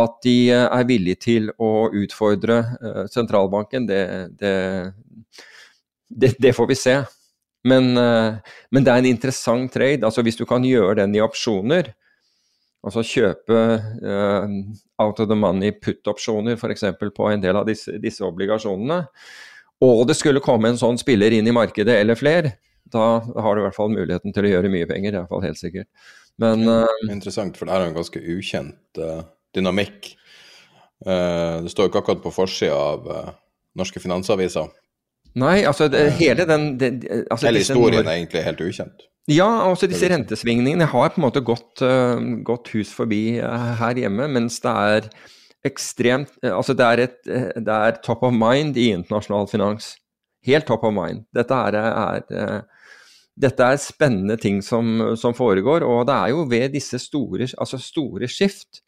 at 0.00 0.22
de 0.26 0.36
eh, 0.50 0.66
er 0.66 0.86
villige 0.88 1.20
til 1.22 1.50
å 1.62 1.88
utfordre 1.94 2.56
uh, 2.82 3.02
sentralbanken, 3.10 3.86
det, 3.86 4.00
det, 4.40 4.54
det, 6.08 6.32
det, 6.42 6.54
får 6.56 6.70
vi 6.70 6.78
se. 6.78 6.96
Men, 7.70 7.92
uh, 7.94 8.56
men, 8.74 8.84
det 8.84 8.90
er 8.90 9.02
en 9.02 9.12
interessant 9.12 9.70
trade. 9.72 10.02
altså 10.02 10.24
Hvis 10.26 10.40
du 10.40 10.44
kan 10.50 10.66
gjøre 10.66 10.98
den 11.02 11.14
i 11.14 11.22
opsjoner, 11.22 11.92
altså 12.84 13.06
kjøpe 13.06 13.60
uh, 14.02 14.58
out 15.00 15.22
of 15.22 15.30
the 15.30 15.38
money 15.38 15.72
put-opsjoner 15.78 16.58
f.eks. 16.58 16.88
på 16.98 17.30
en 17.30 17.44
del 17.44 17.62
av 17.62 17.68
disse, 17.70 17.94
disse 18.02 18.26
obligasjonene, 18.26 19.04
og 20.00 20.04
det 20.08 20.16
skulle 20.18 20.42
komme 20.44 20.70
en 20.70 20.80
sånn 20.80 20.98
spiller 21.00 21.34
inn 21.34 21.48
i 21.48 21.54
markedet 21.54 21.96
eller 22.00 22.18
flere, 22.18 22.54
da 22.94 23.18
har 23.20 23.54
du 23.54 23.62
i 23.62 23.64
hvert 23.66 23.76
fall 23.76 23.92
muligheten 23.92 24.34
til 24.34 24.46
å 24.46 24.52
gjøre 24.52 24.72
mye 24.72 24.88
penger. 24.90 25.14
i 25.14 25.18
hvert 25.18 25.32
fall 25.32 25.44
helt 25.44 25.60
sikkert. 25.60 25.88
Men, 26.42 26.66
uh, 26.66 27.10
Interessant, 27.10 27.56
for 27.58 27.68
det 27.68 27.76
er 27.76 27.88
en 27.88 27.96
ganske 27.96 28.20
ukjent 28.20 29.00
uh, 29.02 29.22
dynamikk. 29.54 30.12
Uh, 31.04 31.62
det 31.64 31.72
står 31.72 31.86
jo 31.86 31.92
ikke 31.92 32.02
akkurat 32.04 32.24
på 32.24 32.34
forsida 32.34 32.74
av 32.74 33.08
norske 33.78 34.02
finansaviser. 34.02 34.70
Nei, 35.38 35.64
altså 35.66 35.88
det, 35.90 36.04
hele 36.20 36.46
den 36.46 36.76
det, 36.78 36.92
altså, 37.26 37.48
Hele 37.48 37.62
historien 37.64 38.06
er 38.06 38.20
egentlig 38.20 38.44
helt 38.46 38.62
ukjent. 38.62 39.08
Ja, 39.30 39.48
også 39.66 39.88
disse 39.88 40.06
rentesvingningene 40.12 40.86
har 40.92 41.14
på 41.14 41.18
en 41.18 41.24
måte 41.24 41.40
gått, 41.42 41.80
gått 42.44 42.68
hus 42.74 42.90
forbi 42.92 43.40
her 43.40 43.98
hjemme, 43.98 44.28
mens 44.30 44.58
det 44.62 44.74
er 44.92 45.08
ekstremt 45.64 46.32
Altså 46.44 46.74
det 46.76 46.86
er, 46.86 47.02
et, 47.08 47.18
det 47.24 47.74
er 47.74 48.00
top 48.04 48.22
of 48.26 48.34
mind 48.34 48.76
i 48.76 48.90
internasjonal 48.92 49.48
finans. 49.50 49.94
Helt 50.44 50.66
top 50.68 50.84
of 50.84 50.92
mind. 50.92 51.24
Dette 51.34 51.56
er, 51.56 51.78
er 51.80 52.64
dette 53.34 53.66
er 53.66 53.80
spennende 53.82 54.36
ting 54.38 54.60
som, 54.62 55.16
som, 55.18 55.34
foregår, 55.34 55.82
og 55.82 56.06
det 56.06 56.14
er 56.14 56.30
jo 56.30 56.44
ved 56.50 56.74
disse 56.76 57.00
store, 57.02 57.48
altså 57.58 57.80
store 57.82 58.28
skift. 58.30 58.84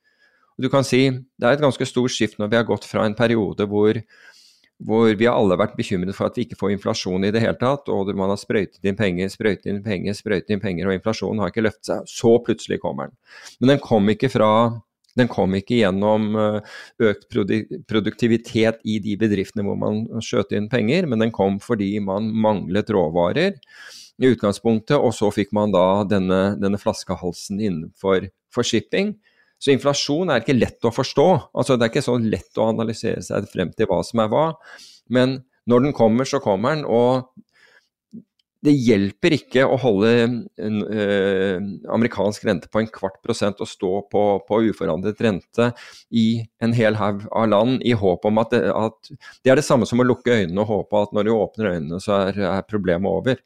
Du 0.56 0.70
kan 0.72 0.86
si 0.86 1.10
Det 1.10 1.44
er 1.44 1.56
et 1.56 1.60
ganske 1.60 1.84
stort 1.84 2.14
skift 2.14 2.38
når 2.38 2.48
vi 2.48 2.56
har 2.56 2.64
gått 2.64 2.86
fra 2.88 3.04
en 3.04 3.14
periode 3.14 3.66
hvor, 3.68 3.98
hvor 4.78 5.10
vi 5.12 5.26
har 5.26 5.36
alle 5.36 5.58
vært 5.58 5.76
bekymret 5.76 6.16
for 6.16 6.30
at 6.30 6.38
vi 6.38 6.46
ikke 6.46 6.56
får 6.56 6.76
inflasjon 6.76 7.26
i 7.26 7.32
det 7.34 7.42
hele 7.42 7.58
tatt, 7.60 7.90
og 7.92 8.14
man 8.16 8.32
har 8.32 8.40
sprøytet 8.40 8.86
inn 8.86 8.96
penger, 8.96 9.28
sprøytet 9.28 9.68
inn 9.68 9.82
penger, 9.84 10.16
sprøytet 10.16 10.54
inn 10.54 10.62
penger, 10.62 10.88
og 10.88 10.96
inflasjonen 10.96 11.42
har 11.42 11.52
ikke 11.52 11.66
løftet 11.66 11.90
seg. 11.90 12.08
Så 12.08 12.32
plutselig 12.46 12.80
kommer 12.80 13.10
den. 13.10 13.18
Men 13.60 13.74
den 13.74 13.82
kom 13.84 14.08
ikke 14.14 14.30
fra 14.32 14.50
den 15.16 15.30
kom 15.32 15.54
ikke 15.56 15.80
gjennom 15.80 16.28
eh, 16.40 16.74
økt 17.08 17.28
produktivitet 17.32 18.82
i 18.84 18.98
de 19.02 19.16
bedriftene 19.20 19.64
hvor 19.66 19.78
man 19.80 20.04
skjøt 20.24 20.52
inn 20.56 20.70
penger, 20.72 21.08
men 21.08 21.24
den 21.24 21.34
kom 21.34 21.60
fordi 21.62 21.94
man 22.04 22.28
manglet 22.32 22.92
råvarer 22.92 23.56
i 24.16 24.32
utgangspunktet, 24.32 24.96
og 24.96 25.12
så 25.16 25.30
fikk 25.34 25.52
man 25.56 25.72
da 25.74 26.04
denne, 26.08 26.56
denne 26.60 26.80
flaskehalsen 26.80 27.60
innenfor 27.60 28.30
for 28.52 28.66
shipping. 28.66 29.14
Så 29.60 29.72
inflasjon 29.72 30.30
er 30.32 30.42
ikke 30.42 30.56
lett 30.56 30.84
å 30.84 30.92
forstå. 30.92 31.26
altså 31.56 31.76
Det 31.76 31.86
er 31.86 31.92
ikke 31.94 32.04
så 32.04 32.16
lett 32.20 32.60
å 32.60 32.70
analysere 32.72 33.24
seg 33.24 33.48
frem 33.52 33.72
til 33.76 33.88
hva 33.88 34.02
som 34.04 34.20
er 34.24 34.32
hva. 34.32 34.46
Men 35.12 35.38
når 35.68 35.86
den 35.86 35.96
kommer, 35.96 36.28
så 36.28 36.40
kommer 36.44 36.76
den. 36.76 36.84
Og 36.84 37.28
det 38.64 38.72
hjelper 38.72 39.36
ikke 39.36 39.64
å 39.68 39.76
holde 39.78 40.10
en, 40.24 40.78
eh, 40.88 41.58
amerikansk 41.92 42.46
rente 42.48 42.70
på 42.72 42.80
en 42.80 42.88
kvart 42.90 43.18
prosent 43.24 43.60
og 43.60 43.68
stå 43.68 43.90
på, 44.10 44.22
på 44.48 44.60
uforandret 44.70 45.20
rente 45.22 45.68
i 46.10 46.42
en 46.64 46.72
hel 46.76 46.96
haug 46.98 47.26
av 47.30 47.50
land 47.52 47.84
i 47.86 47.92
håp 47.92 48.24
om 48.26 48.40
at 48.42 48.54
det, 48.54 48.62
at 48.72 49.12
det, 49.12 49.52
er 49.52 49.60
det 49.60 49.66
samme 49.66 49.86
som 49.88 50.00
å 50.00 50.08
lukke 50.08 50.40
øynene 50.40 50.64
og 50.64 50.72
håpe 50.72 51.04
at 51.04 51.14
når 51.14 51.28
du 51.28 51.34
åpner 51.36 51.70
øynene, 51.74 52.00
så 52.02 52.22
er, 52.26 52.40
er 52.48 52.66
problemet 52.66 53.12
over. 53.12 53.44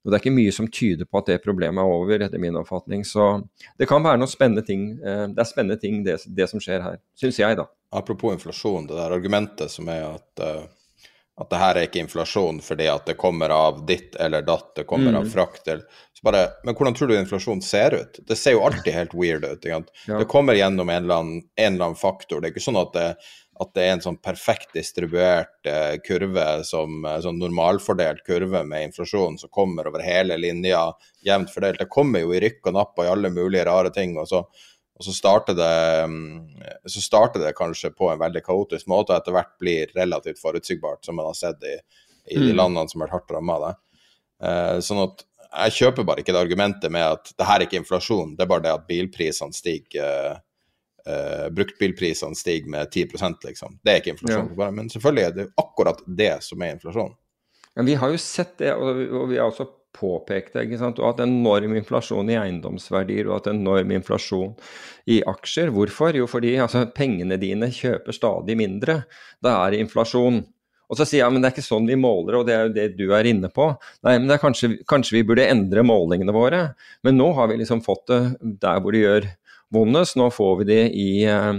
Og 0.00 0.08
Det 0.08 0.16
er 0.16 0.22
ikke 0.22 0.38
mye 0.38 0.52
som 0.56 0.68
tyder 0.72 1.04
på 1.04 1.20
at 1.20 1.28
det 1.28 1.42
problemet 1.44 1.82
er 1.82 1.92
over, 1.92 2.22
etter 2.24 2.40
min 2.40 2.56
oppfatning. 2.56 3.02
Så 3.04 3.42
det 3.76 3.88
kan 3.90 4.04
være 4.04 4.22
noen 4.22 4.32
spennende 4.32 4.64
ting. 4.64 4.94
Eh, 4.96 5.26
det 5.28 5.42
er 5.42 5.48
spennende 5.48 5.76
ting, 5.80 6.00
det, 6.06 6.16
det 6.24 6.48
som 6.48 6.62
skjer 6.62 6.80
her. 6.86 7.00
Syns 7.20 7.40
jeg, 7.42 7.58
da. 7.60 7.66
Apropos 7.92 8.32
inflasjon, 8.32 8.86
det 8.88 8.96
der 8.96 9.12
argumentet 9.12 9.72
som 9.72 9.90
er 9.92 10.06
at, 10.06 10.44
uh, 10.46 10.62
at 11.40 11.50
det 11.50 11.60
her 11.60 11.78
er 11.78 11.88
ikke 11.88 12.02
inflasjon 12.04 12.60
fordi 12.64 12.86
at 12.92 13.06
det 13.08 13.16
kommer 13.20 13.52
av 13.54 13.84
ditt 13.88 14.16
eller 14.20 14.44
datt, 14.44 14.74
det 14.76 14.86
kommer 14.88 15.14
mm. 15.14 15.20
av 15.22 15.28
frakt 15.32 15.68
eller 15.68 16.06
så 16.12 16.26
bare, 16.26 16.46
Men 16.64 16.74
hvordan 16.76 16.94
tror 16.94 17.08
du 17.08 17.14
inflasjon 17.16 17.62
ser 17.64 17.94
ut? 17.96 18.18
Det 18.28 18.36
ser 18.36 18.58
jo 18.58 18.64
alltid 18.66 18.92
helt 18.92 19.14
weird 19.16 19.44
ut. 19.44 19.64
Ja. 19.64 19.80
Det 20.06 20.26
kommer 20.28 20.58
gjennom 20.58 20.88
en 20.92 21.04
eller, 21.04 21.14
annen, 21.14 21.42
en 21.56 21.74
eller, 21.74 21.84
annen, 21.84 21.96
faktor. 21.96 22.40
Det 22.40 22.50
er 22.50 22.52
ikke 22.52 22.66
sånn 22.66 22.80
at 22.80 22.92
det 22.92 23.06
at 23.60 23.74
det 23.76 23.82
er 23.84 23.90
en 23.92 24.00
sånn 24.00 24.16
perfekt 24.24 24.70
distribuert 24.72 25.68
eh, 25.68 25.98
kurve, 26.00 26.44
som 26.64 27.04
eh, 27.04 27.18
sånn 27.20 27.36
normalfordelt 27.42 28.22
kurve 28.24 28.62
med 28.64 28.86
inflasjon 28.86 29.36
som 29.40 29.52
kommer 29.52 29.90
over 29.90 30.00
hele 30.04 30.38
linja, 30.40 30.86
jevnt 31.26 31.52
fordelt. 31.52 31.80
Det 31.82 31.90
kommer 31.92 32.24
jo 32.24 32.32
i 32.32 32.40
rykk 32.40 32.70
og 32.70 32.76
napp 32.78 32.96
og 32.96 33.04
i 33.04 33.10
alle 33.12 33.32
mulige 33.34 33.66
rare 33.68 33.92
ting. 33.92 34.16
og 34.16 34.30
så, 34.30 34.46
og 35.00 35.06
så 35.06 35.14
starter, 35.16 35.56
det, 35.56 36.04
mm, 36.12 36.64
så 36.92 37.00
starter 37.00 37.40
det 37.40 37.54
kanskje 37.56 37.88
på 37.96 38.10
en 38.12 38.20
veldig 38.20 38.42
kaotisk 38.44 38.88
måte, 38.92 39.14
og 39.14 39.22
etter 39.22 39.32
hvert 39.32 39.54
blir 39.62 39.94
relativt 39.96 40.42
forutsigbart, 40.42 41.00
som 41.06 41.16
man 41.16 41.30
har 41.30 41.38
sett 41.38 41.64
i, 41.64 41.78
i 42.34 42.36
de 42.36 42.50
mm. 42.50 42.58
landene 42.58 42.90
som 42.90 43.00
har 43.00 43.08
vært 43.08 43.16
hardt 43.16 43.32
ramma 43.32 43.56
av 43.56 43.64
det. 43.64 43.72
Eh, 44.44 44.74
sånn 44.84 45.00
at 45.06 45.24
jeg 45.48 45.76
kjøper 45.78 46.06
bare 46.10 46.20
ikke 46.20 46.36
det 46.36 46.42
argumentet 46.44 46.92
med 46.92 47.16
at 47.16 47.32
det 47.32 47.48
her 47.48 47.62
er 47.62 47.66
ikke 47.66 47.80
inflasjon, 47.80 48.36
det 48.36 48.44
er 48.44 48.52
bare 48.52 48.66
det 48.68 48.76
at 48.76 48.86
bilprisene 48.92 49.56
stiger 49.56 50.04
eh, 50.04 50.36
uh, 51.08 51.48
bruktbilprisene 51.56 52.36
stiger 52.36 52.68
med 52.76 52.92
10% 52.92 53.48
liksom. 53.48 53.80
Det 53.80 53.94
er 53.94 54.04
ikke 54.04 54.18
inflasjon. 54.18 54.52
Ja. 54.60 54.70
Men 54.76 54.92
selvfølgelig 54.92 55.26
er 55.26 55.36
det 55.40 55.50
akkurat 55.64 56.04
det 56.06 56.34
som 56.44 56.60
er 56.60 56.76
inflasjon. 56.76 57.16
Ja, 57.72 57.88
vi 57.88 57.96
har 58.04 58.12
jo 58.12 58.20
sett 58.20 58.58
det, 58.60 58.74
og 58.76 59.30
vi 59.32 59.40
har 59.40 59.48
også 59.48 59.70
påpekt 59.96 60.54
det. 60.54 60.66
ikke 60.66 60.78
sant? 60.80 61.00
Og 61.02 61.12
at 61.12 61.24
enorm 61.24 61.74
inflasjon 61.78 62.30
i 62.30 62.38
eiendomsverdier 62.40 63.28
og 63.30 63.40
at 63.40 63.50
enorm 63.52 63.92
inflasjon 63.96 64.54
i 65.10 65.20
aksjer. 65.26 65.72
Hvorfor? 65.74 66.16
Jo, 66.16 66.28
fordi 66.30 66.56
altså, 66.62 66.86
pengene 66.94 67.38
dine 67.40 67.70
kjøper 67.74 68.16
stadig 68.16 68.56
mindre. 68.60 69.02
Det 69.42 69.52
er 69.52 69.78
inflasjon. 69.80 70.42
Og 70.90 70.98
så 70.98 71.06
sier 71.06 71.22
jeg 71.22 71.32
men 71.32 71.42
det 71.42 71.50
er 71.50 71.54
ikke 71.54 71.68
sånn 71.68 71.86
vi 71.86 71.98
måler, 71.98 72.40
og 72.40 72.48
det 72.48 72.54
er 72.54 72.64
jo 72.64 72.72
det 72.74 72.86
du 72.98 73.04
er 73.14 73.28
inne 73.30 73.50
på. 73.54 73.68
Nei, 74.06 74.16
men 74.18 74.26
det 74.30 74.40
kanskje, 74.42 74.72
kanskje 74.90 75.20
vi 75.20 75.26
burde 75.28 75.46
endre 75.46 75.84
målingene 75.86 76.34
våre. 76.34 76.64
Men 77.06 77.18
nå 77.20 77.30
har 77.38 77.50
vi 77.50 77.60
liksom 77.60 77.84
fått 77.86 78.08
det 78.10 78.22
der 78.62 78.82
hvor 78.82 78.96
det 78.96 79.04
gjør 79.04 79.28
vondest. 79.74 80.18
Nå 80.18 80.30
får 80.34 80.56
vi 80.62 80.68
det 80.72 80.80
i 80.98 81.10
eh, 81.30 81.52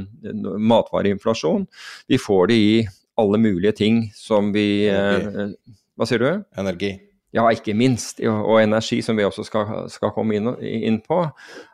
matvareinflasjon. 0.72 1.64
Vi 2.12 2.20
får 2.20 2.52
det 2.52 2.60
i 2.60 2.74
alle 3.22 3.40
mulige 3.40 3.76
ting 3.78 4.04
som 4.16 4.52
vi 4.56 4.90
eh, 4.92 5.56
Hva 5.96 6.08
sier 6.10 6.24
du? 6.24 6.44
Energi. 6.60 6.96
Ja, 7.36 7.46
ikke 7.52 7.76
minst. 7.78 8.20
Og 8.28 8.60
energi, 8.62 9.00
som 9.06 9.18
vi 9.20 9.26
også 9.28 9.46
skal, 9.48 9.86
skal 9.92 10.14
komme 10.16 10.38
inn, 10.38 10.52
inn 10.60 11.00
på. 11.06 11.24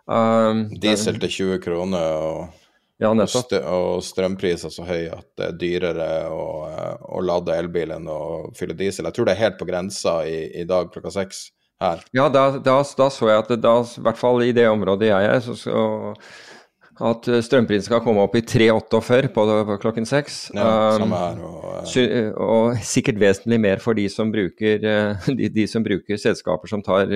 Um, 0.05 0.67
Diesel 0.81 1.17
til 1.23 1.33
20 1.33 1.61
kroner 1.65 2.13
og, 2.21 2.63
ja, 3.01 3.11
og, 3.11 3.99
strømpriser 4.05 4.73
så 4.73 4.85
høye 4.87 5.11
at 5.17 5.27
det 5.37 5.49
er 5.49 5.59
dyrere 5.61 6.07
å, 6.33 6.45
å 7.17 7.21
lade 7.25 7.57
elbil 7.57 7.93
enn 7.97 8.09
å 8.09 8.21
fylle 8.57 8.77
diesel. 8.77 9.09
Jeg 9.09 9.17
tror 9.17 9.29
det 9.29 9.35
er 9.35 9.43
helt 9.43 9.59
på 9.59 9.69
grensa 9.69 10.19
i, 10.29 10.39
i 10.61 10.65
dag 10.69 10.89
klokka 10.93 11.13
seks 11.13 11.47
her. 11.81 12.01
Ja, 12.17 12.25
da, 12.29 12.49
da, 12.57 12.79
da, 12.81 13.09
så 13.13 13.29
jeg 13.29 13.43
at 13.43 13.51
det, 13.53 13.59
da, 13.65 13.79
i 13.81 14.05
hvert 14.05 14.21
fall 14.21 14.41
i 14.45 14.53
det 14.55 14.65
området 14.69 15.11
jeg 15.11 15.29
er, 15.29 15.41
så, 15.45 15.57
så 15.57 15.83
at 17.03 17.27
strømprisen 17.45 17.85
skal 17.85 18.01
komme 18.05 18.23
opp 18.25 18.35
i 18.39 18.41
3,48 18.41 19.29
på, 19.33 19.43
på 19.69 19.77
klokken 19.83 20.07
seks. 20.09 20.39
Ja, 20.55 20.95
um, 20.97 21.13
og, 21.13 21.67
uh... 21.85 22.39
og, 22.41 22.79
sikkert 22.85 23.19
vesentlig 23.21 23.59
mer 23.61 23.83
for 23.83 23.97
de 23.97 24.07
som, 24.09 24.31
bruker, 24.33 24.81
de, 25.39 25.51
de 25.53 25.67
som 25.69 25.85
bruker 25.85 26.21
selskaper 26.21 26.71
som 26.71 26.85
tar 26.85 27.11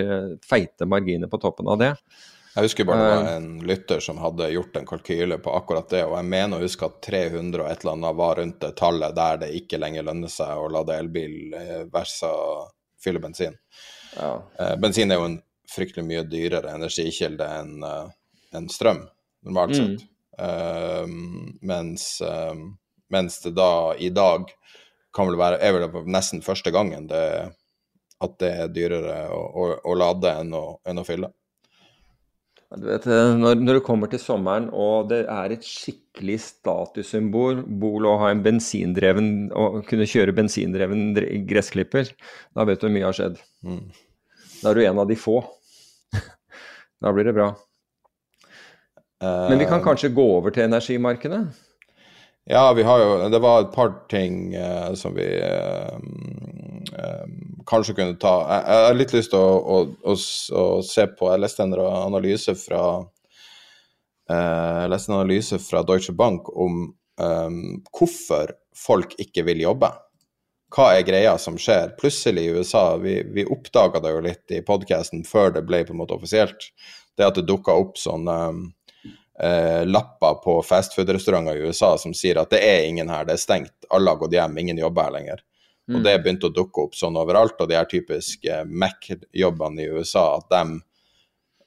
feite 0.45 0.85
marginer 0.89 1.31
på 1.31 1.41
toppen 1.41 1.71
av 1.71 1.81
det. 1.81 1.95
Jeg 2.51 2.67
husker 2.67 2.83
bare 2.83 3.03
det 3.03 3.11
var 3.15 3.29
en 3.37 3.51
lytter 3.63 4.01
som 4.03 4.17
hadde 4.19 4.49
gjort 4.51 4.75
en 4.75 4.87
kalkyle 4.87 5.37
på 5.39 5.53
akkurat 5.55 5.87
det, 5.93 6.01
og 6.03 6.17
jeg 6.17 6.27
mener 6.33 6.59
å 6.59 6.65
huske 6.65 6.87
at 6.87 6.97
300 7.07 7.63
og 7.63 7.69
et 7.69 7.85
eller 7.85 7.93
annet 7.95 8.17
var 8.19 8.41
rundt 8.41 8.57
det 8.59 8.71
tallet 8.79 9.15
der 9.15 9.39
det 9.45 9.53
ikke 9.61 9.79
lenger 9.79 10.03
lønner 10.09 10.33
seg 10.33 10.59
å 10.59 10.67
lade 10.73 10.97
elbil 10.99 11.55
versa 11.93 12.31
fylle 13.01 13.23
bensin. 13.23 13.55
Ja. 14.17 14.33
Eh, 14.59 14.75
bensin 14.83 15.13
er 15.13 15.21
jo 15.21 15.29
en 15.29 15.39
fryktelig 15.71 16.03
mye 16.03 16.25
dyrere 16.27 16.75
energikilde 16.75 17.47
enn 17.61 17.85
en 18.51 18.67
strøm, 18.67 19.05
normalt 19.45 19.75
mm. 19.75 19.81
sett. 19.81 20.07
Uh, 20.41 21.05
mens, 21.61 22.05
uh, 22.25 22.55
mens, 23.13 23.41
det 23.43 23.53
da 23.57 23.93
i 23.99 24.09
dag 24.13 24.49
kan 25.13 25.27
vel 25.27 25.37
være, 25.39 25.59
er 25.59 25.75
vel 25.75 26.07
nesten 26.09 26.43
første 26.45 26.71
gangen 26.73 27.09
det, 27.09 27.25
at 28.21 28.39
det 28.41 28.51
er 28.63 28.73
dyrere 28.73 29.25
å, 29.35 29.41
å, 29.41 29.69
å 29.91 29.97
lade 29.97 30.33
enn 30.39 30.55
å, 30.55 30.65
enn 30.87 31.01
å 31.01 31.05
fylle. 31.07 31.31
Du 32.71 32.85
vet, 32.87 33.03
når, 33.03 33.57
når, 33.59 33.77
du 33.77 33.83
kommer 33.83 34.07
til 34.07 34.21
sommeren 34.23 34.69
og 34.71 35.09
det 35.09 35.25
er 35.27 35.51
et 35.51 35.65
skikkelig 35.67 36.37
statussymbol 36.45 38.07
å 38.07 38.13
ha 38.21 38.29
en 38.31 38.43
bensindreven, 38.45 39.49
å 39.51 39.81
kunne 39.87 40.07
kjøre 40.07 40.35
bensindreven 40.37 41.11
gressklipper, 41.49 42.13
da 42.55 42.63
vet 42.69 42.79
du 42.79 42.87
mye 42.87 43.09
har 43.09 43.17
skjedd. 43.17 43.41
Mm. 43.67 43.89
Da 44.61 44.71
er 44.71 44.79
du 44.79 44.85
en 44.85 45.03
av 45.03 45.11
de 45.11 45.19
få. 45.19 45.41
da 47.03 47.11
blir 47.11 47.27
det 47.27 47.35
bra. 47.35 47.49
Men 49.21 49.59
vi 49.59 49.67
kan 49.69 49.79
eh, 49.79 49.85
kanskje 49.85 50.13
gå 50.15 50.23
over 50.37 50.53
til 50.53 50.65
energimarkedet? 50.65 51.43
Ja, 52.49 52.73
vi 52.73 52.83
har 52.83 52.99
jo 52.99 53.29
Det 53.29 53.39
var 53.39 53.61
et 53.61 53.73
par 53.73 53.93
ting 54.09 54.55
uh, 54.55 54.93
som 54.97 55.13
vi 55.13 55.27
uh, 55.45 55.97
uh, 56.97 57.27
kanskje 57.69 57.95
kunne 57.99 58.17
ta. 58.17 58.33
Jeg, 58.49 58.63
jeg, 58.65 58.87
har 58.87 58.97
litt 58.97 59.13
lyst 59.13 59.33
til 59.33 59.39
å, 59.39 59.57
å, 59.61 59.81
å, 60.01 60.15
å, 60.15 60.63
se 60.85 61.05
på 61.17 61.29
Jeg 61.29 61.43
leste 61.43 61.67
en 61.67 61.77
analyse 61.77 62.55
fra 62.59 62.85
jeg 64.31 64.87
leste 64.87 65.11
en 65.11 65.17
analyse 65.17 65.57
fra 65.59 65.81
Deutsche 65.83 66.13
Bank 66.15 66.45
om 66.55 66.85
um, 67.19 67.55
hvorfor 67.91 68.53
folk 68.77 69.17
ikke 69.19 69.43
vil 69.43 69.59
jobbe. 69.65 69.89
Hva 70.71 70.93
er 70.95 71.03
greia 71.03 71.33
som 71.41 71.57
skjer? 71.59 71.97
Plutselig 71.99 72.45
i 72.47 72.53
USA, 72.55 72.95
vi, 73.01 73.17
vi 73.27 73.43
oppdaga 73.43 73.99
det 73.99 74.13
jo 74.13 74.21
litt 74.23 74.53
i 74.55 74.61
podkasten 74.63 75.25
før 75.27 75.51
det 75.57 75.65
ble 75.67 75.81
på 75.83 75.91
en 75.91 75.99
måte 75.99 76.15
offisielt, 76.15 76.69
det 77.19 77.27
at 77.27 77.35
det 77.35 77.43
dukka 77.49 77.75
opp 77.75 77.99
sånn 77.99 78.29
um, 78.31 78.61
eh, 79.43 79.85
lapper 79.85 80.33
på 80.43 80.57
fastfood-restauranter 80.65 81.57
i 81.57 81.69
USA 81.69 81.95
som 81.97 82.13
sier 82.17 82.39
at 82.41 82.53
det 82.53 82.61
er 82.65 82.85
ingen 82.89 83.09
her, 83.09 83.25
det 83.25 83.37
er 83.37 83.41
stengt, 83.41 83.73
alle 83.89 84.13
har 84.13 84.21
gått 84.21 84.35
hjem, 84.37 84.57
ingen 84.61 84.81
jobber 84.81 85.09
her 85.09 85.17
lenger. 85.17 85.43
Mm. 85.89 85.97
Og 85.97 86.05
det 86.05 86.15
begynte 86.21 86.47
å 86.51 86.55
dukke 86.55 86.85
opp 86.85 86.95
sånn 86.95 87.17
overalt, 87.19 87.57
og 87.59 87.69
de 87.69 87.79
her 87.79 87.89
typiske 87.89 88.61
Mac-jobbene 88.69 89.83
i 89.83 89.89
USA, 89.91 90.27
at 90.37 90.47
de 90.53 90.79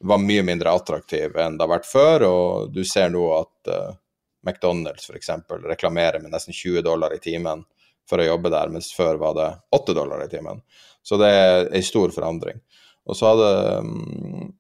var 0.05 0.21
mye 0.21 0.45
mindre 0.45 0.73
attraktive 0.75 1.41
enn 1.41 1.59
det 1.59 1.65
har 1.65 1.73
vært 1.75 1.89
før, 1.89 2.27
og 2.29 2.73
du 2.75 2.83
ser 2.89 3.11
nå 3.13 3.25
at 3.39 3.71
uh, 3.73 3.93
McDonald's 4.45 5.09
f.eks. 5.09 5.31
reklamerer 5.65 6.21
med 6.21 6.35
nesten 6.35 6.55
20 6.55 6.85
dollar 6.85 7.15
i 7.15 7.23
timen 7.23 7.65
for 8.09 8.21
å 8.21 8.27
jobbe 8.27 8.53
der, 8.53 8.73
mens 8.73 8.93
før 8.93 9.17
var 9.21 9.37
det 9.39 9.49
8 9.77 9.97
dollar 9.97 10.25
i 10.25 10.29
timen. 10.29 10.61
Så 11.05 11.17
det 11.21 11.31
er 11.33 11.71
ei 11.73 11.83
stor 11.85 12.13
forandring. 12.13 12.61
Og 13.09 13.17
så 13.17 13.31
hadde 13.33 13.49
um, 13.85 13.97
eh, 14.45 14.53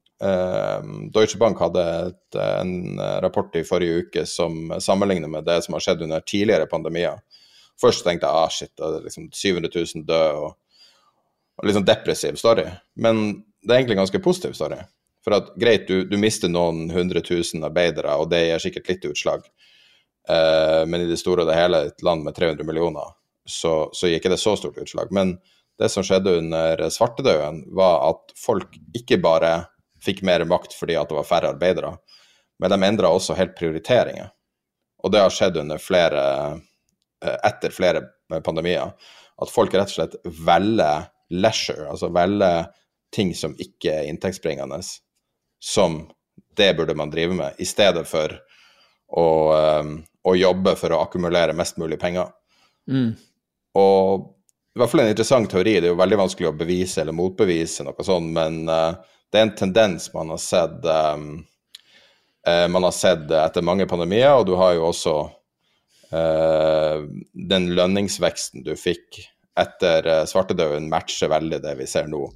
Deutsche 1.14 1.36
Bank 1.40 1.58
hadde 1.58 1.82
et, 2.06 2.36
en 2.38 3.00
rapport 3.20 3.56
i 3.58 3.64
forrige 3.66 4.04
uke 4.04 4.22
som 4.30 4.70
sammenligner 4.80 5.28
med 5.28 5.44
det 5.44 5.58
som 5.64 5.74
har 5.74 5.82
skjedd 5.84 6.04
under 6.06 6.22
tidligere 6.22 6.68
pandemier. 6.70 7.18
Først 7.80 8.04
tenkte 8.06 8.28
jeg 8.30 8.38
ah, 8.46 8.52
shit, 8.52 8.70
det 8.78 8.86
er 8.86 9.08
liksom 9.08 9.26
700 9.34 9.72
000 9.74 10.06
døde 10.06 10.38
og, 10.38 10.54
og 11.58 11.74
sånn 11.76 11.88
depressiv 11.88 12.38
story. 12.40 12.68
Men 12.94 13.24
det 13.64 13.72
er 13.72 13.80
egentlig 13.80 13.98
en 13.98 14.04
ganske 14.04 14.22
positiv 14.22 14.54
story. 14.56 14.78
For 15.24 15.38
at 15.38 15.54
greit, 15.60 15.88
du, 15.88 16.04
du 16.04 16.18
mister 16.20 16.52
noen 16.52 16.90
hundre 16.92 17.22
tusen 17.24 17.64
arbeidere, 17.64 18.14
og 18.20 18.28
det 18.32 18.42
gir 18.44 18.62
sikkert 18.62 18.90
litt 18.92 19.06
utslag. 19.08 19.46
Eh, 20.28 20.82
men 20.86 21.04
i 21.04 21.08
det 21.08 21.18
store 21.20 21.44
og 21.44 21.50
det 21.50 21.58
hele, 21.58 21.86
et 21.88 22.04
land 22.04 22.26
med 22.26 22.36
300 22.36 22.66
millioner, 22.68 23.14
så, 23.48 23.88
så 23.96 24.10
gir 24.10 24.22
det 24.28 24.40
så 24.40 24.54
stort 24.60 24.78
utslag. 24.80 25.12
Men 25.16 25.38
det 25.80 25.88
som 25.90 26.04
skjedde 26.06 26.38
under 26.42 26.84
svartedauden, 26.92 27.64
var 27.76 28.04
at 28.10 28.36
folk 28.38 28.76
ikke 28.94 29.18
bare 29.24 29.56
fikk 30.04 30.22
mer 30.26 30.44
makt 30.48 30.76
fordi 30.76 30.96
det 30.98 31.16
var 31.16 31.26
færre 31.28 31.54
arbeidere, 31.54 31.96
men 32.60 32.70
de 32.70 32.86
endra 32.86 33.10
også 33.10 33.36
helt 33.38 33.56
prioriteringer. 33.58 34.30
Og 35.04 35.12
det 35.12 35.20
har 35.20 35.32
skjedd 35.32 35.58
under 35.60 35.80
flere 35.82 36.22
Eh, 37.24 37.36
etter 37.48 37.70
flere 37.70 38.02
pandemier, 38.44 38.92
at 39.42 39.50
folk 39.50 39.74
rett 39.74 39.88
og 39.88 39.96
slett 39.96 40.16
velger 40.24 41.06
leisure, 41.34 41.86
altså 41.88 42.10
velger 42.12 42.66
ting 43.14 43.32
som 43.36 43.54
ikke 43.60 43.92
er 43.92 44.08
inntektsbringende, 44.10 44.80
som 45.62 46.02
det 46.58 46.72
burde 46.76 46.96
man 46.98 47.12
drive 47.12 47.36
med, 47.38 47.56
i 47.58 47.66
stedet 47.66 48.04
for 48.08 48.34
å, 49.14 49.26
um, 49.80 49.96
å 50.26 50.34
jobbe 50.36 50.74
for 50.78 50.94
å 50.94 51.00
akkumulere 51.04 51.54
mest 51.56 51.78
mulig 51.80 51.98
penger. 52.02 52.28
Mm. 52.90 53.14
Og 53.78 54.28
i 54.74 54.82
hvert 54.82 54.90
fall 54.90 55.04
en 55.04 55.12
interessant 55.14 55.50
teori, 55.50 55.78
det 55.78 55.88
er 55.88 55.94
jo 55.94 56.00
veldig 56.02 56.20
vanskelig 56.24 56.50
å 56.50 56.56
bevise 56.58 57.02
eller 57.02 57.16
motbevise 57.16 57.86
noe 57.86 58.06
sånt, 58.06 58.34
men 58.34 58.64
uh, 58.70 58.98
det 59.34 59.40
er 59.40 59.48
en 59.48 59.56
tendens 59.58 60.06
man 60.14 60.30
har 60.30 60.38
sett 60.38 60.84
um, 60.86 61.40
uh, 62.46 62.66
man 62.70 62.86
har 62.86 62.94
sett 62.94 63.32
etter 63.34 63.66
mange 63.66 63.88
pandemier, 63.90 64.30
og 64.38 64.46
du 64.46 64.54
har 64.60 64.76
jo 64.76 64.84
også 64.92 65.14
uh, 66.14 67.02
den 67.34 67.66
lønningsveksten 67.74 68.62
du 68.62 68.76
fikk 68.78 69.24
etter 69.58 70.06
uh, 70.06 70.22
svartedauden, 70.30 70.86
matcher 70.90 71.32
veldig 71.34 71.58
det 71.66 71.74
vi 71.80 71.88
ser 71.90 72.06
nå. 72.10 72.28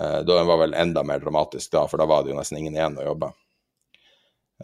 Uh, 0.00 0.22
da 0.24 0.40
var 0.48 0.62
vel 0.64 0.76
enda 0.76 1.04
mer 1.04 1.20
dramatisk 1.20 1.76
da, 1.76 1.84
for 1.84 2.00
da 2.00 2.08
var 2.08 2.24
det 2.24 2.32
jo 2.32 2.38
nesten 2.40 2.62
ingen 2.62 2.80
igjen 2.80 2.96
å 2.96 3.10
jobbe. 3.10 3.30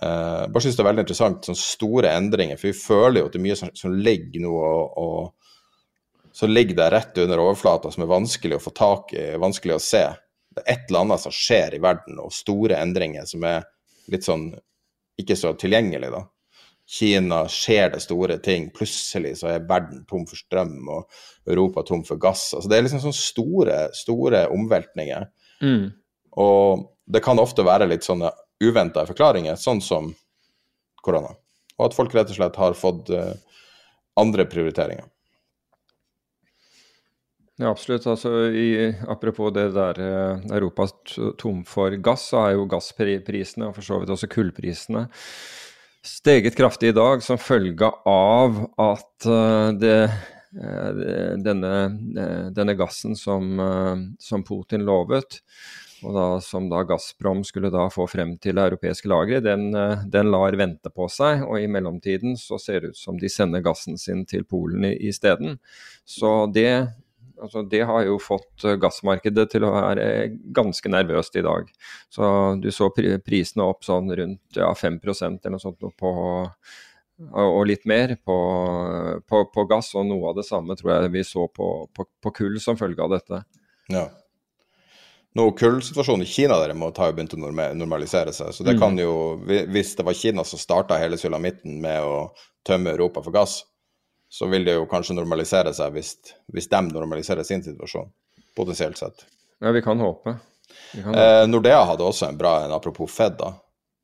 Uh, 0.01 0.49
bare 0.49 0.65
synes 0.65 0.81
det 0.81 0.87
er 0.87 0.89
veldig 0.89 1.05
interessant, 1.05 1.45
sånne 1.45 1.67
store 1.67 2.17
endringer, 2.17 2.57
for 2.57 2.73
vi 2.73 2.81
føler 2.81 3.21
jo 3.21 3.29
at 3.29 3.37
det 3.37 3.43
er 3.43 3.47
mye 3.51 3.61
som, 3.61 3.77
som 3.77 3.93
ligger 3.93 4.41
nå 4.47 4.57
og, 4.57 4.99
og 5.05 6.33
så 6.33 6.49
ligger 6.49 6.79
det 6.79 6.91
rett 6.95 7.19
under 7.27 7.45
overflata 7.45 7.91
som 7.93 8.07
er 8.07 8.09
vanskelig 8.09 8.57
å 8.57 8.63
få 8.65 8.73
tak 8.73 9.13
i, 9.13 9.35
vanskelig 9.37 9.77
å 9.77 9.83
se. 9.85 10.07
Det 10.53 10.65
er 10.65 10.75
et 10.75 10.91
eller 10.91 11.07
annet 11.07 11.25
som 11.25 11.35
skjer 11.35 11.77
i 11.77 11.83
verden, 11.83 12.21
og 12.21 12.35
store 12.35 12.79
endringer 12.83 13.27
som 13.29 13.45
er 13.49 13.65
litt 14.13 14.27
sånn 14.27 14.51
ikke 15.21 15.37
så 15.39 15.53
tilgjengelig, 15.59 16.11
da. 16.13 16.23
Kina 16.93 17.45
skjer 17.49 17.93
det 17.95 18.03
store 18.05 18.37
ting. 18.43 18.67
Plutselig 18.75 19.37
så 19.41 19.53
er 19.53 19.67
verden 19.69 20.03
tom 20.09 20.25
for 20.29 20.37
strøm 20.37 20.89
og 20.93 21.21
Europa 21.49 21.85
tom 21.89 22.03
for 22.05 22.21
gass. 22.21 22.51
Altså 22.57 22.69
det 22.69 22.79
er 22.79 22.87
liksom 22.87 23.05
sånne 23.05 23.19
store, 23.19 23.77
store 23.97 24.43
omveltninger. 24.53 25.29
Mm. 25.63 25.87
Og 26.43 26.89
det 27.13 27.23
kan 27.25 27.41
ofte 27.41 27.65
være 27.65 27.89
litt 27.89 28.05
sånne 28.07 28.33
uventa 28.63 29.07
forklaringer, 29.09 29.57
sånn 29.59 29.81
som 29.85 30.11
korona. 31.03 31.33
Og 31.79 31.89
at 31.89 31.97
folk 31.97 32.15
rett 32.15 32.31
og 32.31 32.39
slett 32.39 32.59
har 32.61 32.77
fått 32.79 33.11
uh, 33.15 33.33
andre 34.21 34.47
prioriteringer. 34.51 35.09
Ja, 37.61 37.69
absolutt. 37.69 38.07
Altså, 38.09 38.31
i, 38.49 38.95
apropos 39.13 39.53
det 39.53 39.69
der 39.75 39.99
eh, 40.01 40.47
Europa 40.57 40.89
tom 41.39 41.65
for 41.69 41.93
gass, 42.01 42.31
så 42.33 42.47
er 42.47 42.55
jo 42.57 42.69
gassprisene, 42.71 43.69
og 43.69 43.77
for 43.77 43.87
så 43.87 44.01
vidt 44.01 44.15
også 44.15 44.31
kullprisene, 44.33 45.09
steget 46.03 46.57
kraftig 46.57 46.89
i 46.91 46.97
dag 46.97 47.23
som 47.23 47.39
følge 47.39 47.91
av 48.09 48.59
at 48.81 49.27
eh, 49.27 49.69
det, 49.79 50.01
eh, 50.59 51.37
denne, 51.45 51.75
eh, 52.19 52.49
denne, 52.55 52.75
gassen 52.79 53.17
som, 53.17 53.55
som, 54.19 54.43
Putin 54.43 54.85
lovet, 54.89 55.39
og 56.03 56.17
da, 56.17 56.27
som 56.43 56.67
da 56.67 56.83
Gazprom 56.83 57.45
skulle 57.47 57.71
da 57.71 57.85
få 57.93 58.09
frem 58.11 58.35
til 58.43 58.59
europeiske 58.59 59.07
lagre, 59.07 59.39
den, 59.45 59.69
den, 60.11 60.33
lar 60.35 60.57
vente 60.59 60.91
på 60.91 61.07
seg. 61.07 61.45
Og 61.47 61.63
i 61.63 61.69
mellomtiden 61.71 62.35
så 62.41 62.59
ser 62.59 62.83
det 62.83 62.91
ut 62.91 62.99
som 62.99 63.21
de 63.21 63.31
sender 63.31 63.63
gassen 63.63 63.95
sin 64.01 64.25
til 64.27 64.43
Polen 64.43 64.89
isteden. 64.91 65.61
Så 66.03 66.51
det 66.51 66.91
Altså, 67.43 67.65
det 67.67 67.83
har 67.89 68.05
jo 68.07 68.21
fått 68.23 68.65
eh, 68.65 68.79
gassmarkedet 68.81 69.49
til 69.51 69.67
å 69.67 69.73
være 69.75 70.07
ganske 70.55 70.93
nervøst 70.93 71.37
i 71.41 71.45
dag. 71.45 71.69
Så 72.13 72.25
du 72.63 72.71
så 72.75 72.89
prisene 72.95 73.67
opp 73.67 73.85
sånn 73.87 74.13
rundt 74.19 74.59
ja, 74.61 74.71
5% 74.79 75.43
eller 75.43 75.57
noe 75.57 75.63
sånt 75.63 75.83
på, 75.99 76.15
og 77.33 77.61
litt 77.69 77.85
mer 77.91 78.17
på, 78.23 78.39
på, 79.29 79.45
på, 79.55 79.67
gass. 79.71 79.93
Og 79.99 80.07
noe 80.09 80.31
av 80.31 80.39
det 80.39 80.47
samme 80.49 80.79
tror 80.79 80.95
jeg 80.95 81.15
vi 81.19 81.27
så 81.27 81.49
på, 81.51 81.69
på 81.97 82.35
kull 82.39 82.61
som 82.63 82.79
følge 82.79 83.03
av 83.03 83.17
dette. 83.19 83.45
Ja. 83.93 84.07
Nå, 85.35 85.51
Kullsituasjonen 85.57 86.27
i 86.27 86.29
Kina 86.29 86.59
derimot 86.61 86.99
har 87.01 87.09
jo 87.09 87.17
begynt 87.17 87.35
å 87.39 87.41
normalisere 87.41 88.35
seg. 88.37 88.53
Så 88.53 88.65
det 88.67 88.75
mm. 88.77 88.81
kan 88.83 88.99
jo, 89.01 89.13
hvis 89.49 89.95
det 89.97 90.05
var 90.05 90.17
Kina 90.17 90.45
som 90.45 90.61
starta 90.61 90.99
hele 91.01 91.17
sulamitten 91.21 91.79
med 91.81 92.05
å 92.05 92.27
tømme 92.69 92.93
Europa 92.93 93.23
for 93.25 93.33
gass, 93.33 93.63
så 94.33 94.47
vil 94.49 94.65
det 94.65 94.79
jo 94.79 94.87
kanskje 94.89 95.13
normalisere 95.19 95.75
seg 95.77 95.93
hvis, 95.93 96.15
hvis 96.57 96.71
de 96.73 96.79
normaliserer 96.87 97.45
sin 97.45 97.61
situasjon, 97.61 98.09
potensielt 98.57 98.97
sett. 98.97 99.27
Ja, 99.61 99.75
vi 99.77 99.83
kan 99.85 100.01
håpe. 100.01 100.33
Vi 100.95 101.03
kan 101.03 101.11
håpe. 101.13 101.27
Eh, 101.27 101.49
Nordea 101.51 101.83
hadde 101.91 102.07
også 102.07 102.31
en 102.31 102.39
bra 102.41 102.55
en, 102.65 102.73
apropos 102.73 103.13
Fed, 103.13 103.37
da. 103.37 103.51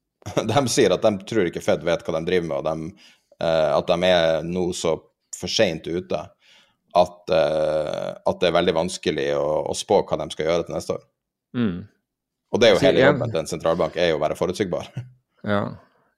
De 0.50 0.64
sier 0.68 0.92
at 0.92 1.06
de 1.06 1.24
tror 1.30 1.48
ikke 1.48 1.64
Fed 1.64 1.86
vet 1.86 2.04
hva 2.04 2.18
de 2.18 2.28
driver 2.28 2.50
med, 2.50 2.58
og 2.58 2.68
de, 2.68 3.08
eh, 3.40 3.70
at 3.72 3.88
de 3.88 4.10
er 4.10 4.44
nå 4.44 4.66
så 4.76 4.98
for 5.38 5.48
seint 5.48 5.88
ute 5.88 6.20
at, 6.98 7.32
eh, 7.32 8.12
at, 8.12 8.36
det 8.42 8.50
er 8.50 8.56
veldig 8.58 8.76
vanskelig 8.82 9.28
å, 9.38 9.48
å, 9.72 9.76
spå 9.76 10.02
hva 10.04 10.20
de 10.20 10.28
skal 10.34 10.50
gjøre 10.50 10.68
til 10.68 10.76
neste 10.76 10.98
år. 10.98 11.08
Mm. 11.56 11.76
Og 12.52 12.60
det 12.60 12.68
er 12.68 12.76
jo 12.76 12.84
hele 12.84 13.06
jobben 13.06 13.32
til 13.32 13.46
en 13.46 13.50
sentralbank, 13.56 13.96
er 13.96 14.12
jo 14.12 14.20
å 14.20 14.26
være 14.26 14.36
forutsigbar. 14.36 14.92
Ja, 15.46 15.62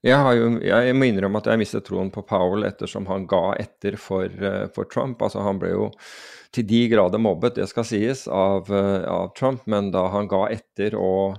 jeg, 0.01 0.37
jo, 0.37 0.51
jeg, 0.65 0.93
må 0.97 1.07
innrømme 1.07 1.41
at 1.41 1.49
jeg 1.51 1.61
mistet 1.61 1.85
troen 1.85 2.09
på 2.13 2.23
Powell 2.25 2.65
ettersom 2.65 3.05
han 3.11 3.27
ga 3.29 3.51
etter 3.61 3.97
for, 4.01 4.25
uh, 4.41 4.65
for, 4.73 4.89
Trump. 4.89 5.21
Altså 5.21 5.43
Han 5.45 5.61
ble 5.61 5.73
jo 5.75 5.89
til 6.51 6.65
de 6.67 6.81
grader 6.91 7.21
mobbet, 7.21 7.59
det 7.59 7.69
skal 7.69 7.85
sies, 7.87 8.25
av, 8.27 8.71
uh, 8.73 9.05
av, 9.05 9.31
Trump. 9.37 9.67
Men 9.69 9.91
da 9.93 10.07
han 10.13 10.29
ga 10.31 10.47
etter 10.53 10.97
og 10.97 11.37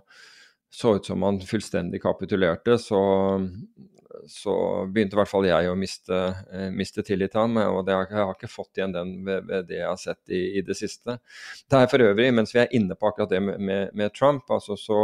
så 0.72 0.94
ut 0.96 1.06
som 1.06 1.24
han 1.26 1.42
fullstendig 1.44 2.00
kapitulerte, 2.00 2.78
så, 2.80 3.02
så 4.28 4.54
begynte 4.90 5.16
i 5.16 5.18
hvert 5.20 5.30
fall 5.30 5.46
jeg 5.46 5.68
å 5.70 5.76
miste, 5.78 6.18
eh, 6.52 6.68
miste 6.74 7.04
tillit 7.06 7.32
til 7.32 7.42
ham. 7.42 7.56
Og 7.62 7.84
det, 7.86 7.94
jeg 7.94 8.18
har 8.18 8.34
ikke 8.34 8.50
fått 8.50 8.78
igjen 8.78 8.94
den 8.94 9.12
ved, 9.26 9.46
ved 9.48 9.68
det 9.70 9.78
jeg 9.78 9.88
har 9.88 10.00
sett 10.00 10.32
i, 10.32 10.40
i, 10.58 10.62
det 10.66 10.76
siste. 10.78 11.16
Det 11.70 11.78
er 11.78 11.88
for 11.90 12.04
øvrig, 12.04 12.28
mens 12.34 12.54
vi 12.54 12.62
er 12.62 12.74
inne 12.76 12.96
på 12.98 13.08
akkurat 13.08 13.32
det 13.32 13.40
med, 13.44 13.60
med, 13.60 13.94
med 13.98 14.14
Trump, 14.16 14.50
altså 14.52 14.76
så, 14.80 15.00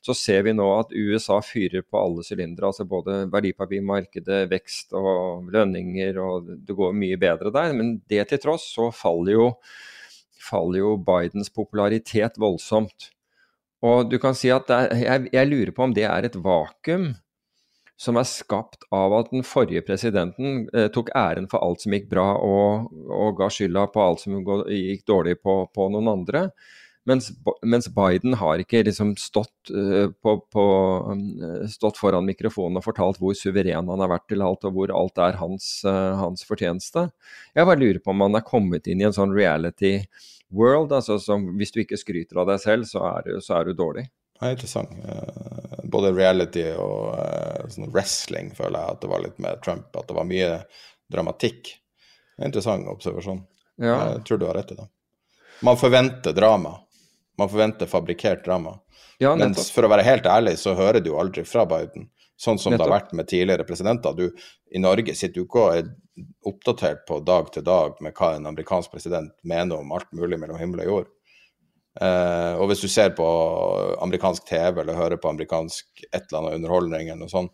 så, 0.00 0.16
ser 0.16 0.44
vi 0.46 0.54
nå 0.56 0.66
at 0.78 0.94
USA 0.96 1.40
fyrer 1.44 1.86
på 1.86 2.00
alle 2.00 2.26
sylindere. 2.26 2.72
Altså 2.72 2.88
både 2.88 3.22
verdipapirmarkedet, 3.32 4.42
vekst 4.50 4.96
og 4.98 5.48
lønninger, 5.54 6.20
og 6.20 6.52
det 6.66 6.76
går 6.76 6.96
mye 6.96 7.20
bedre 7.20 7.54
der. 7.54 7.72
Men 7.76 7.98
det 8.10 8.26
til 8.30 8.42
tross 8.42 8.68
så 8.74 8.90
faller 8.94 9.36
jo, 9.36 9.48
faller 10.50 10.82
jo 10.82 10.94
Bidens 11.06 11.52
popularitet 11.54 12.38
voldsomt. 12.40 13.10
Og 13.86 14.10
du 14.12 14.18
kan 14.20 14.36
si 14.36 14.50
at 14.52 14.68
er, 14.74 14.92
jeg, 15.00 15.28
jeg 15.32 15.48
lurer 15.48 15.72
på 15.72 15.86
om 15.86 15.92
det 15.96 16.04
er 16.04 16.26
et 16.28 16.36
vakuum 16.36 17.12
som 18.00 18.16
er 18.16 18.28
skapt 18.28 18.86
av 18.96 19.12
at 19.18 19.32
den 19.32 19.44
forrige 19.44 19.84
presidenten 19.84 20.62
eh, 20.72 20.88
tok 20.92 21.12
æren 21.16 21.48
for 21.50 21.60
alt 21.64 21.82
som 21.84 21.92
gikk 21.92 22.08
bra, 22.12 22.30
og, 22.40 22.92
og 23.12 23.34
ga 23.40 23.50
skylda 23.52 23.86
på 23.92 24.04
alt 24.04 24.22
som 24.24 24.38
gikk 24.40 25.04
dårlig 25.08 25.36
på, 25.44 25.62
på 25.74 25.88
noen 25.92 26.08
andre. 26.14 26.48
Mens, 27.08 27.30
mens, 27.64 27.88
Biden 27.92 28.36
har 28.36 28.60
ikke 28.60 28.82
liksom 28.84 29.14
stått, 29.18 29.72
uh, 29.72 30.12
på, 30.12 30.34
på, 30.52 30.64
um, 31.08 31.22
stått, 31.72 31.96
foran 31.96 32.28
mikrofonen 32.28 32.76
og 32.76 32.84
fortalt 32.84 33.18
hvor 33.18 33.32
suveren 33.34 33.88
han 33.88 34.04
har 34.04 34.12
vært 34.12 34.26
til 34.30 34.44
alt, 34.44 34.66
og 34.68 34.76
hvor 34.76 34.92
alt 34.94 35.22
er 35.24 35.38
hans, 35.40 35.70
uh, 35.88 36.12
hans 36.20 36.44
fortjeneste. 36.46 37.08
Jeg 37.56 37.68
bare 37.68 37.80
lurer 37.80 38.02
på 38.04 38.12
om 38.12 38.26
han 38.26 38.36
er 38.36 38.44
kommet 38.46 38.86
inn 38.86 39.00
i 39.00 39.08
en 39.08 39.16
sånn 39.16 39.32
reality 39.32 39.96
world. 40.52 40.92
altså 40.92 41.18
Hvis 41.56 41.72
du 41.72 41.80
ikke 41.82 42.00
skryter 42.00 42.44
av 42.44 42.52
deg 42.52 42.62
selv, 42.62 42.88
så 42.92 43.04
er, 43.14 43.32
så 43.40 43.58
er 43.58 43.70
du 43.70 43.80
dårlig. 43.80 44.10
Ja, 44.40 44.50
interessant. 44.50 44.92
Uh, 45.04 45.80
både 45.92 46.12
reality 46.16 46.64
og 46.72 47.14
uh, 47.16 47.66
sånn 47.72 47.90
wrestling 47.92 48.52
føler 48.56 48.78
jeg 48.78 48.96
at 48.96 49.02
det 49.02 49.10
var 49.12 49.24
litt 49.24 49.40
med 49.42 49.60
Trump. 49.64 49.90
At 49.96 50.08
det 50.08 50.16
var 50.16 50.28
mye 50.28 50.52
dramatikk. 51.12 51.74
Interessant 52.40 52.88
observasjon. 52.88 53.42
Ja. 53.80 53.96
Jeg 54.14 54.24
tror 54.28 54.40
du 54.40 54.46
har 54.48 54.56
rett 54.56 54.72
i 54.72 54.78
det. 54.78 54.86
Man 55.66 55.76
forventer 55.76 56.32
drama. 56.36 56.78
Man 57.38 57.48
forventer 57.52 57.88
fabrikkert 57.88 58.44
drama. 58.44 58.78
Ja, 59.20 59.34
Men 59.36 59.52
for 59.54 59.84
å 59.84 59.90
være 59.92 60.04
helt 60.06 60.26
ærlig, 60.28 60.56
så 60.60 60.72
hører 60.76 61.02
du 61.04 61.10
jo 61.12 61.18
aldri 61.20 61.44
fra 61.44 61.66
Biden. 61.68 62.08
Sånn 62.40 62.56
som 62.56 62.72
nettopp. 62.72 62.86
det 62.86 62.88
har 62.88 63.00
vært 63.00 63.10
med 63.18 63.28
tidligere 63.28 63.66
presidenter. 63.68 64.14
Du, 64.16 64.30
I 64.72 64.80
Norge 64.80 65.12
sitter 65.12 65.42
du 65.42 65.44
ikke 65.44 65.64
og 65.66 65.74
er 65.76 65.90
oppdatert 66.48 67.02
på 67.08 67.18
dag 67.24 67.50
til 67.52 67.64
dag 67.66 68.00
med 68.00 68.16
hva 68.16 68.30
en 68.36 68.48
amerikansk 68.48 68.92
president 68.94 69.34
mener 69.44 69.80
om 69.80 69.92
alt 69.92 70.08
mulig 70.16 70.38
mellom 70.40 70.56
himmel 70.60 70.86
og 70.86 70.88
jord. 70.92 71.10
Eh, 71.98 72.52
og 72.54 72.68
hvis 72.70 72.84
du 72.84 72.88
ser 72.88 73.10
på 73.18 73.26
amerikansk 74.04 74.46
TV 74.46 74.82
eller 74.82 74.98
hører 74.98 75.18
på 75.18 75.32
amerikansk 75.32 76.04
et 76.06 76.22
eller 76.22 76.38
annet 76.38 76.60
underholdning 76.60 77.08
eller 77.08 77.24
noe 77.24 77.32
sånt, 77.32 77.52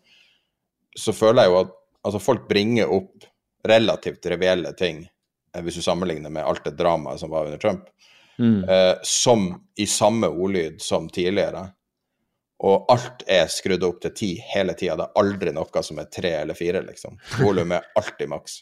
så 0.97 1.13
føler 1.13 1.45
jeg 1.45 1.53
jo 1.53 1.59
at 1.63 1.73
altså, 2.07 2.21
folk 2.21 2.45
bringer 2.49 2.93
opp 2.93 3.25
relativt 3.67 4.25
revielle 4.29 4.71
ting, 4.77 5.03
uh, 5.55 5.61
hvis 5.65 5.79
du 5.79 5.83
sammenligner 5.85 6.31
med 6.33 6.45
alt 6.45 6.63
det 6.65 6.77
dramaet 6.79 7.19
som 7.21 7.33
var 7.33 7.49
under 7.49 7.61
Trump, 7.61 7.89
Mm. 8.37 8.69
uh, 8.69 8.93
som 9.01 9.47
i 9.81 9.87
samme 9.89 10.27
ordlyd 10.29 10.81
som 10.81 11.07
tidligere. 11.09 11.63
Og 12.61 12.85
alt 12.93 13.23
er 13.25 13.47
skrudd 13.49 13.81
opp 13.85 13.97
til 14.01 14.13
ti 14.13 14.27
hele 14.53 14.75
tida. 14.77 14.93
Det 14.93 15.07
er 15.07 15.21
aldri 15.21 15.53
noe 15.55 15.81
som 15.81 15.97
er 15.97 16.09
tre 16.13 16.35
eller 16.43 16.53
fire, 16.53 16.83
liksom. 16.85 17.17
Volum 17.39 17.73
er 17.73 17.87
alltid 17.97 18.29
maks. 18.29 18.59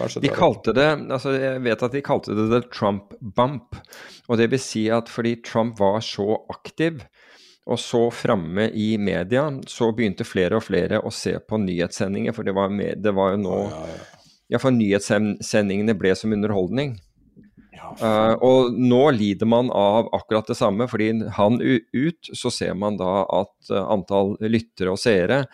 Kanskje 0.00 0.22
De 0.24 0.32
kalte 0.32 0.72
det 0.76 0.88
altså 1.12 1.34
Jeg 1.36 1.62
vet 1.64 1.82
at 1.86 1.94
de 1.94 2.02
kalte 2.04 2.36
det 2.36 2.48
the 2.50 2.60
Trump 2.72 3.14
bump. 3.20 3.76
Og 4.28 4.40
det 4.40 4.50
vil 4.52 4.62
si 4.62 4.86
at 4.92 5.10
fordi 5.12 5.36
Trump 5.46 5.78
var 5.80 6.00
så 6.04 6.40
aktiv 6.52 7.04
og 7.70 7.78
så 7.78 8.06
framme 8.10 8.70
i 8.74 8.96
media, 8.98 9.44
så 9.68 9.90
begynte 9.94 10.24
flere 10.26 10.58
og 10.58 10.64
flere 10.64 10.98
å 11.06 11.12
se 11.14 11.36
på 11.38 11.58
nyhetssendinger, 11.60 12.34
for 12.34 12.42
det 12.48 12.54
var, 12.56 12.72
med, 12.72 12.98
det 13.04 13.12
var 13.14 13.36
jo 13.36 13.42
nå 13.44 13.58
Ja, 13.68 13.84
ja. 13.92 14.00
Ja, 14.50 14.58
for 14.58 14.74
nyhetssendingene 14.74 15.94
ble 15.94 16.10
som 16.18 16.32
underholdning. 16.34 16.96
Ja, 17.70 17.92
Eh, 17.98 18.34
og 18.46 18.74
nå 18.78 19.02
lider 19.16 19.48
man 19.50 19.70
av 19.74 20.08
akkurat 20.14 20.46
det 20.46 20.56
samme, 20.58 20.86
fordi 20.90 21.10
han 21.36 21.60
ut, 21.60 22.30
så 22.32 22.52
ser 22.54 22.74
man 22.78 22.98
da 23.00 23.24
at 23.26 23.70
eh, 23.72 23.82
antall 23.82 24.36
lyttere 24.46 24.94
og 24.94 25.00
seere 25.00 25.44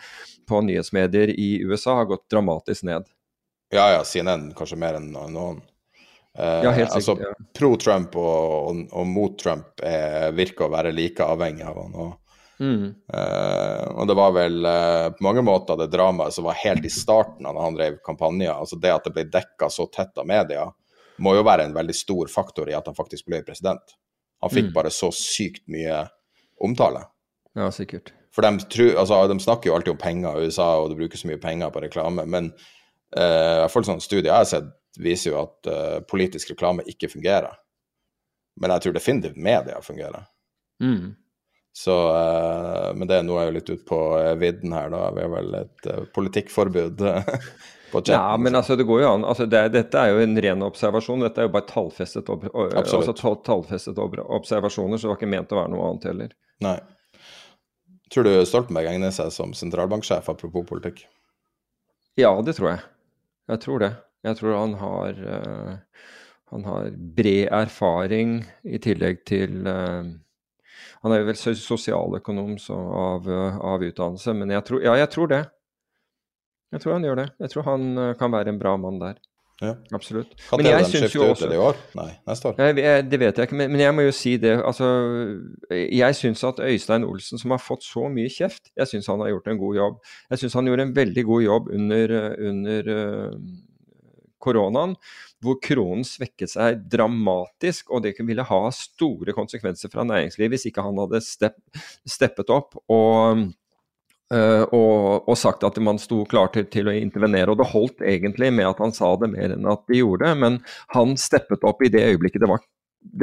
på 0.47 0.61
nyhetsmedier 0.65 1.33
i 1.33 1.57
USA 1.65 1.97
har 2.01 2.09
gått 2.11 2.27
dramatisk 2.31 2.85
ned. 2.87 3.07
Ja, 3.73 3.89
ja, 3.97 4.03
CNN 4.07 4.53
kanskje 4.55 4.77
mer 4.79 4.95
enn 4.99 5.09
noen. 5.11 5.61
Eh, 6.37 6.63
Ja, 6.63 6.71
helt 6.71 6.91
altså, 6.93 7.15
sikkert, 7.17 7.33
ja. 7.39 7.47
Pro-Trump 7.59 8.15
og, 8.15 8.69
og, 8.69 8.81
og 8.93 9.07
mot 9.09 9.35
Trump 9.41 9.81
er, 9.83 10.31
virker 10.37 10.67
å 10.67 10.71
være 10.71 10.93
like 10.95 11.25
avhengig 11.25 11.65
av 11.67 11.81
han. 11.83 11.95
Og, 12.05 12.15
Mm. 12.57 12.87
eh, 13.13 13.83
og 13.93 14.07
det 14.09 14.15
var 14.17 14.31
vel 14.33 14.65
eh, 14.65 15.09
på 15.13 15.21
mange 15.21 15.43
måter 15.45 15.77
det 15.77 15.91
dramaet 15.93 16.33
som 16.33 16.47
var 16.47 16.55
helt 16.57 16.85
i 16.85 16.89
starten 16.89 17.45
av 17.45 17.53
da 17.53 17.61
han 17.61 17.75
drev 17.77 17.99
kampanjer. 18.01 18.49
Altså 18.49 18.79
det 18.81 18.89
at 18.95 19.03
det 19.05 19.13
ble 19.13 19.25
dekka 19.29 19.69
så 19.69 19.85
tett 19.93 20.17
av 20.17 20.25
media, 20.25 20.63
må 21.21 21.35
jo 21.37 21.43
være 21.45 21.67
en 21.67 21.75
veldig 21.75 21.93
stor 21.93 22.25
faktor 22.33 22.69
i 22.71 22.73
at 22.73 22.85
han 22.89 22.97
faktisk 22.97 23.27
ble 23.29 23.43
president. 23.45 23.93
Han 24.41 24.49
fikk 24.49 24.71
Mm. 24.71 24.73
bare 24.73 24.89
så 24.89 25.11
sykt 25.13 25.67
mye 25.69 26.07
omtale. 26.61 27.03
Ja, 27.55 27.69
sikkert. 27.69 28.11
For 28.33 28.41
de, 28.41 28.57
tru, 28.65 28.89
altså, 28.97 29.27
de 29.29 29.37
snakker 29.39 29.69
jo 29.69 29.75
alltid 29.75 29.93
om 29.93 29.97
penger 30.01 30.37
i 30.41 30.45
USA, 30.49 30.79
og 30.81 30.89
det 30.89 30.97
brukes 30.97 31.25
mye 31.25 31.37
penger 31.41 31.69
på 31.69 31.81
reklame, 31.85 32.25
men 32.25 32.51
eh, 32.53 32.73
i 33.15 33.61
hvert 33.61 33.71
fall 33.71 33.85
sånne 33.87 34.03
studier 34.03 34.31
jeg 34.31 34.35
har 34.41 34.49
sett, 34.49 34.73
viser 34.99 35.31
jo 35.31 35.37
at 35.43 35.69
uh, 35.71 35.99
politisk 36.09 36.51
reklame 36.51 36.83
ikke 36.89 37.09
fungerer. 37.11 37.55
Men 38.57 38.73
jeg 38.73 38.83
tror 38.87 38.97
definitivt 38.97 39.37
media 39.37 39.79
fungerer. 39.85 40.25
Mm. 40.83 41.15
Så, 41.77 41.93
uh, 42.09 42.93
men 42.97 43.07
det 43.09 43.21
nå 43.25 43.37
er 43.37 43.49
jo 43.49 43.55
litt 43.59 43.69
ute 43.69 43.83
på 43.85 43.97
eh, 44.17 44.33
vidden 44.41 44.73
her, 44.73 44.89
da. 44.89 45.11
Vi 45.13 45.21
har 45.21 45.29
vel 45.29 45.57
et 45.59 45.89
uh, 45.91 45.99
politikkforbud 46.15 47.03
eh, 47.05 47.27
på 47.91 48.01
chatten. 48.01 48.15
Ja, 48.15 48.33
men 48.41 48.57
altså, 48.57 48.75
det 48.79 48.87
går 48.89 49.03
jo 49.03 49.11
an. 49.11 49.25
Altså, 49.29 49.45
det, 49.45 49.59
er- 49.61 49.75
dette 49.75 50.01
er 50.01 50.15
jo 50.15 50.23
en 50.25 50.41
ren 50.41 50.65
observasjon. 50.65 51.21
Dette 51.27 51.43
er 51.43 51.49
jo 51.49 51.53
bare 51.53 51.69
tallfestet, 51.69 52.31
ob, 52.33 52.47
altså, 52.49 53.03
tall, 53.13 53.37
tallfestet 53.45 54.01
ob, 54.01 54.17
observasjoner, 54.25 54.97
så 54.97 55.05
det 55.05 55.13
var 55.13 55.21
ikke 55.21 55.33
ment 55.35 55.53
å 55.53 55.61
være 55.61 55.73
noe 55.75 55.91
annet 55.91 56.09
heller. 56.09 56.33
Nei. 56.65 56.79
Tror 58.09 58.25
du 58.25 58.33
Stoltenberg 58.47 58.89
egner 58.95 59.13
seg 59.13 59.29
som 59.35 59.53
sentralbanksjef, 59.53 60.31
apropos 60.33 60.65
politikk? 60.65 61.05
Ja, 62.17 62.31
det 62.41 62.57
tror 62.57 62.71
jeg. 62.73 62.85
Jeg 63.47 63.63
tror 63.63 63.83
det. 63.83 63.91
Jeg 64.27 64.37
tror 64.39 64.55
han 64.57 64.73
har 64.81 65.19
uh, 65.23 65.75
Han 66.51 66.63
har 66.67 66.89
bred 67.15 67.51
erfaring 67.53 68.39
i 68.63 68.79
tillegg 68.83 69.21
til 69.27 69.67
uh, 69.67 70.07
Han 71.03 71.13
er 71.13 71.21
jo 71.21 71.29
vel 71.29 71.39
so- 71.39 71.55
sosialøkonom 71.59 72.57
av, 72.73 73.27
uh, 73.27 73.59
av 73.73 73.83
utdannelse, 73.83 74.33
men 74.33 74.51
jeg 74.51 74.65
tror, 74.67 74.83
ja, 74.83 74.97
jeg 74.99 75.09
tror 75.13 75.31
det. 75.31 75.43
Jeg 76.73 76.83
tror 76.83 76.97
han 76.97 77.07
gjør 77.07 77.21
det. 77.21 77.27
Jeg 77.39 77.53
tror 77.53 77.63
han 77.63 78.15
kan 78.19 78.31
være 78.33 78.51
en 78.51 78.59
bra 78.59 78.73
mann 78.75 78.99
der. 78.99 79.19
Ja. 79.61 79.73
Absolutt. 79.95 80.35
Kan 80.49 80.61
Men 80.61 80.67
jeg 80.69 80.85
syns 80.91 81.15
jo 81.15 81.23
også 81.31 81.47
i 81.49 81.57
år? 81.57 81.77
Nei, 81.97 82.11
neste 82.29 82.51
år. 82.51 82.59
Jeg, 82.61 82.77
jeg, 82.83 83.05
det 83.09 83.19
vet 83.23 83.39
jeg 83.39 83.49
ikke, 83.49 83.57
men, 83.57 83.71
men 83.73 83.81
jeg 83.81 83.95
må 83.97 84.05
jo 84.05 84.13
si 84.13 84.35
det. 84.41 84.53
Altså, 84.61 84.89
jeg 85.73 86.17
syns 86.19 86.43
at 86.45 86.61
Øystein 86.61 87.07
Olsen, 87.07 87.41
som 87.41 87.55
har 87.55 87.63
fått 87.63 87.87
så 87.87 88.05
mye 88.13 88.29
kjeft, 88.29 88.69
jeg 88.77 88.91
syns 88.91 89.09
han 89.09 89.23
har 89.25 89.33
gjort 89.33 89.49
en 89.49 89.61
god 89.63 89.79
jobb. 89.79 89.97
Jeg 90.29 90.43
syns 90.43 90.59
han 90.59 90.69
gjorde 90.69 90.85
en 90.85 90.93
veldig 90.99 91.25
god 91.31 91.45
jobb 91.47 91.71
under, 91.73 92.15
under 92.51 92.91
uh, 92.93 93.33
koronaen, 94.45 94.93
hvor 95.41 95.57
kronen 95.63 96.05
svekket 96.05 96.53
seg 96.53 96.83
dramatisk, 96.93 97.89
og 97.89 98.05
det 98.05 98.13
ville 98.21 98.45
ha 98.45 98.61
store 98.73 99.33
konsekvenser 99.37 99.89
fra 99.93 100.05
næringslivet 100.05 100.53
hvis 100.53 100.69
ikke 100.69 100.85
han 100.85 101.01
hadde 101.01 101.23
stepp, 101.25 101.57
steppet 102.05 102.53
opp 102.53 102.77
og 102.93 103.47
og, 104.27 105.23
og 105.23 105.37
sagt 105.39 105.61
at 105.63 105.77
man 105.79 105.99
sto 106.01 106.25
klar 106.27 106.49
til, 106.51 106.65
til 106.67 106.89
å 106.89 106.95
intervenere. 106.95 107.53
Og 107.53 107.61
det 107.61 107.69
holdt 107.71 108.03
egentlig 108.03 108.49
med 108.51 108.67
at 108.67 108.81
han 108.83 108.91
sa 108.95 109.13
det 109.21 109.29
mer 109.31 109.53
enn 109.55 109.69
at 109.71 109.85
de 109.87 110.01
gjorde 110.01 110.33
men 110.35 110.59
han 110.95 111.15
steppet 111.19 111.63
opp 111.67 111.85
i 111.85 111.91
det 111.93 112.03
øyeblikket 112.09 112.43
det 112.43 112.49
var, 112.51 112.65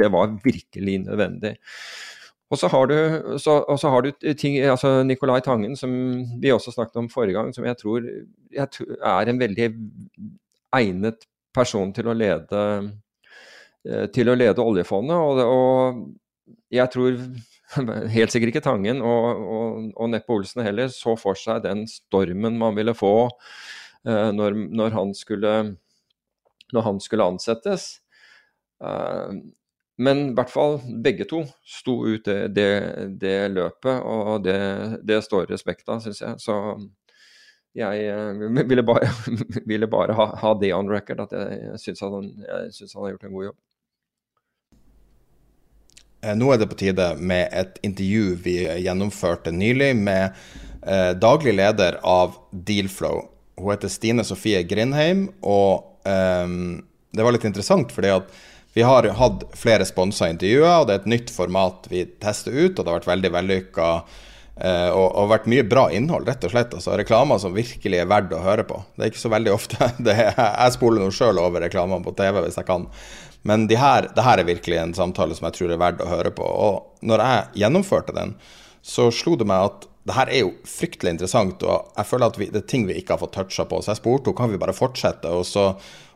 det 0.01 0.09
var 0.15 0.33
virkelig 0.43 0.97
nødvendig. 1.05 1.53
Og 2.53 2.59
så 2.61 2.69
har 2.69 2.87
du, 2.87 2.97
så, 3.41 3.77
så 3.77 3.89
har 3.89 4.05
du 4.05 4.33
ting, 4.37 4.59
altså 4.59 5.03
Nicolai 5.03 5.41
Tangen, 5.41 5.75
som 5.75 5.91
vi 6.41 6.51
også 6.53 6.71
snakket 6.75 7.01
om 7.01 7.09
forrige 7.09 7.37
gang, 7.39 7.49
som 7.55 7.65
jeg 7.65 7.77
tror, 7.79 8.05
jeg 8.53 8.69
tror 8.71 8.99
er 9.01 9.31
en 9.31 9.39
veldig 9.41 9.69
egnet 10.77 11.25
person 11.55 11.93
til 11.95 12.11
å 12.11 12.15
lede, 12.17 12.61
eh, 13.87 14.05
til 14.13 14.29
å 14.29 14.37
lede 14.37 14.61
oljefondet. 14.61 15.17
Og, 15.17 15.41
og 15.41 16.53
jeg 16.75 16.91
tror 16.93 17.17
helt 18.15 18.33
sikkert 18.33 18.53
ikke 18.53 18.63
Tangen 18.65 19.01
og, 19.01 19.25
og, 19.41 19.89
og 19.97 20.11
Neppe 20.11 20.35
Olsen 20.35 20.63
heller 20.65 20.89
så 20.93 21.15
for 21.19 21.37
seg 21.39 21.63
den 21.65 21.85
stormen 21.89 22.59
man 22.61 22.77
ville 22.77 22.95
få 22.97 23.15
uh, 23.25 24.31
når, 24.35 24.57
når, 24.69 24.95
han 24.95 25.13
skulle, 25.17 25.53
når, 26.73 26.85
han 26.85 27.01
skulle, 27.03 27.29
ansettes. 27.33 27.87
Uh, 28.83 29.33
men 29.97 30.21
i 30.29 30.33
hvert 30.35 30.51
fall 30.51 30.77
begge 31.03 31.27
to 31.29 31.45
sto 31.63 32.01
ut 32.03 32.27
det, 32.27 32.39
det, 32.55 32.69
det 33.21 33.37
løpet, 33.53 34.03
og 34.03 34.43
det, 34.43 34.59
det 35.07 35.21
står 35.23 35.47
respekt 35.49 35.87
av, 35.89 36.03
syns 36.03 36.21
jeg. 36.21 36.41
Så 36.43 36.57
jeg 37.75 38.09
uh, 38.11 38.65
ville 38.69 38.85
bare, 38.85 39.09
ville 39.71 39.89
bare 39.89 40.17
ha, 40.17 40.31
ha, 40.43 40.57
det 40.59 40.73
on 40.75 40.91
record, 40.91 41.25
at 41.25 41.33
jeg, 41.33 41.79
syns 41.81 42.05
han, 42.05 42.33
synes 42.75 42.93
han 42.93 43.07
har 43.07 43.15
gjort 43.15 43.29
en 43.29 43.39
god 43.39 43.49
jobb. 43.49 43.61
Eh, 46.25 46.35
Nå 46.35 46.51
er 46.53 46.61
det 46.61 46.69
på 46.71 46.79
tide 46.79 47.11
med 47.19 47.53
et 47.53 47.77
intervju 47.85 48.35
vi 48.45 48.57
gjennomførte 48.85 49.53
nylig 49.53 49.93
med 49.99 50.31
eh, 50.81 51.11
daglig 51.21 51.55
leder 51.59 51.99
av 52.01 52.39
Dealflow. 52.51 53.25
Hun 53.59 53.71
heter 53.71 53.91
Stine 53.91 54.25
Sofie 54.27 54.63
Grindheim, 54.67 55.29
og 55.45 56.09
eh, 56.09 56.57
det 57.15 57.23
var 57.23 57.35
litt 57.35 57.47
interessant 57.47 57.93
fordi 57.95 58.11
at 58.17 58.33
vi 58.75 58.83
har 58.83 59.07
hatt 59.15 59.45
flere 59.55 59.85
sponsa 59.87 60.27
intervjuer, 60.27 60.81
og 60.81 60.87
det 60.87 60.95
er 60.95 61.03
et 61.03 61.11
nytt 61.13 61.29
format 61.31 61.85
vi 61.87 62.01
tester 62.19 62.51
ut, 62.51 62.73
og 62.73 62.81
det 62.81 62.89
har 62.89 62.97
vært 62.97 63.13
veldig 63.13 63.31
vellykka. 63.37 63.91
Eh, 64.55 64.87
og, 64.87 65.09
og 65.19 65.29
vært 65.33 65.47
mye 65.51 65.63
bra 65.67 65.85
innhold, 65.91 66.27
rett 66.27 66.43
og 66.47 66.51
slett. 66.53 66.75
Altså 66.75 66.95
Reklamer 66.99 67.39
som 67.43 67.55
virkelig 67.55 67.99
er 67.99 68.09
verdt 68.11 68.35
å 68.35 68.43
høre 68.43 68.63
på. 68.67 68.81
Det 68.95 69.03
er 69.03 69.11
ikke 69.11 69.23
så 69.23 69.31
veldig 69.33 69.51
ofte. 69.55 69.79
Er, 70.15 70.31
jeg 70.35 70.75
spoler 70.75 71.03
nå 71.03 71.09
sjøl 71.15 71.39
over 71.39 71.63
reklamer 71.65 72.03
på 72.03 72.15
TV 72.19 72.39
hvis 72.45 72.59
jeg 72.59 72.67
kan. 72.67 72.87
Men 73.45 73.67
de 73.69 73.77
her, 73.77 74.09
det 74.15 74.25
her 74.25 74.41
er 74.41 74.47
virkelig 74.47 74.77
en 74.81 74.95
samtale 74.97 75.35
som 75.37 75.45
jeg 75.49 75.59
tror 75.59 75.73
er 75.75 75.81
verdt 75.81 76.01
å 76.01 76.09
høre 76.09 76.31
på. 76.33 76.45
Og 76.45 77.05
når 77.05 77.23
jeg 77.23 77.61
gjennomførte 77.61 78.15
den, 78.15 78.33
så 78.85 79.11
slo 79.13 79.35
det 79.37 79.47
meg 79.49 79.69
at 79.69 79.85
det 80.05 80.13
her 80.13 80.29
er 80.29 80.43
jo 80.43 80.51
fryktelig 80.69 81.15
interessant, 81.15 81.63
og 81.65 81.93
jeg 81.97 82.09
føler 82.09 82.29
at 82.29 82.37
vi, 82.37 82.47
det 82.53 82.61
er 82.61 82.67
ting 82.69 82.83
vi 82.85 82.97
ikke 82.99 83.15
har 83.15 83.21
fått 83.21 83.33
toucha 83.37 83.65
på. 83.69 83.81
Så 83.81 83.93
jeg 83.93 84.01
spurte 84.01 84.29
henne 84.29 84.37
kan 84.37 84.53
vi 84.53 84.61
bare 84.61 84.75
fortsette, 84.77 85.29
og 85.33 85.45
så, 85.49 85.71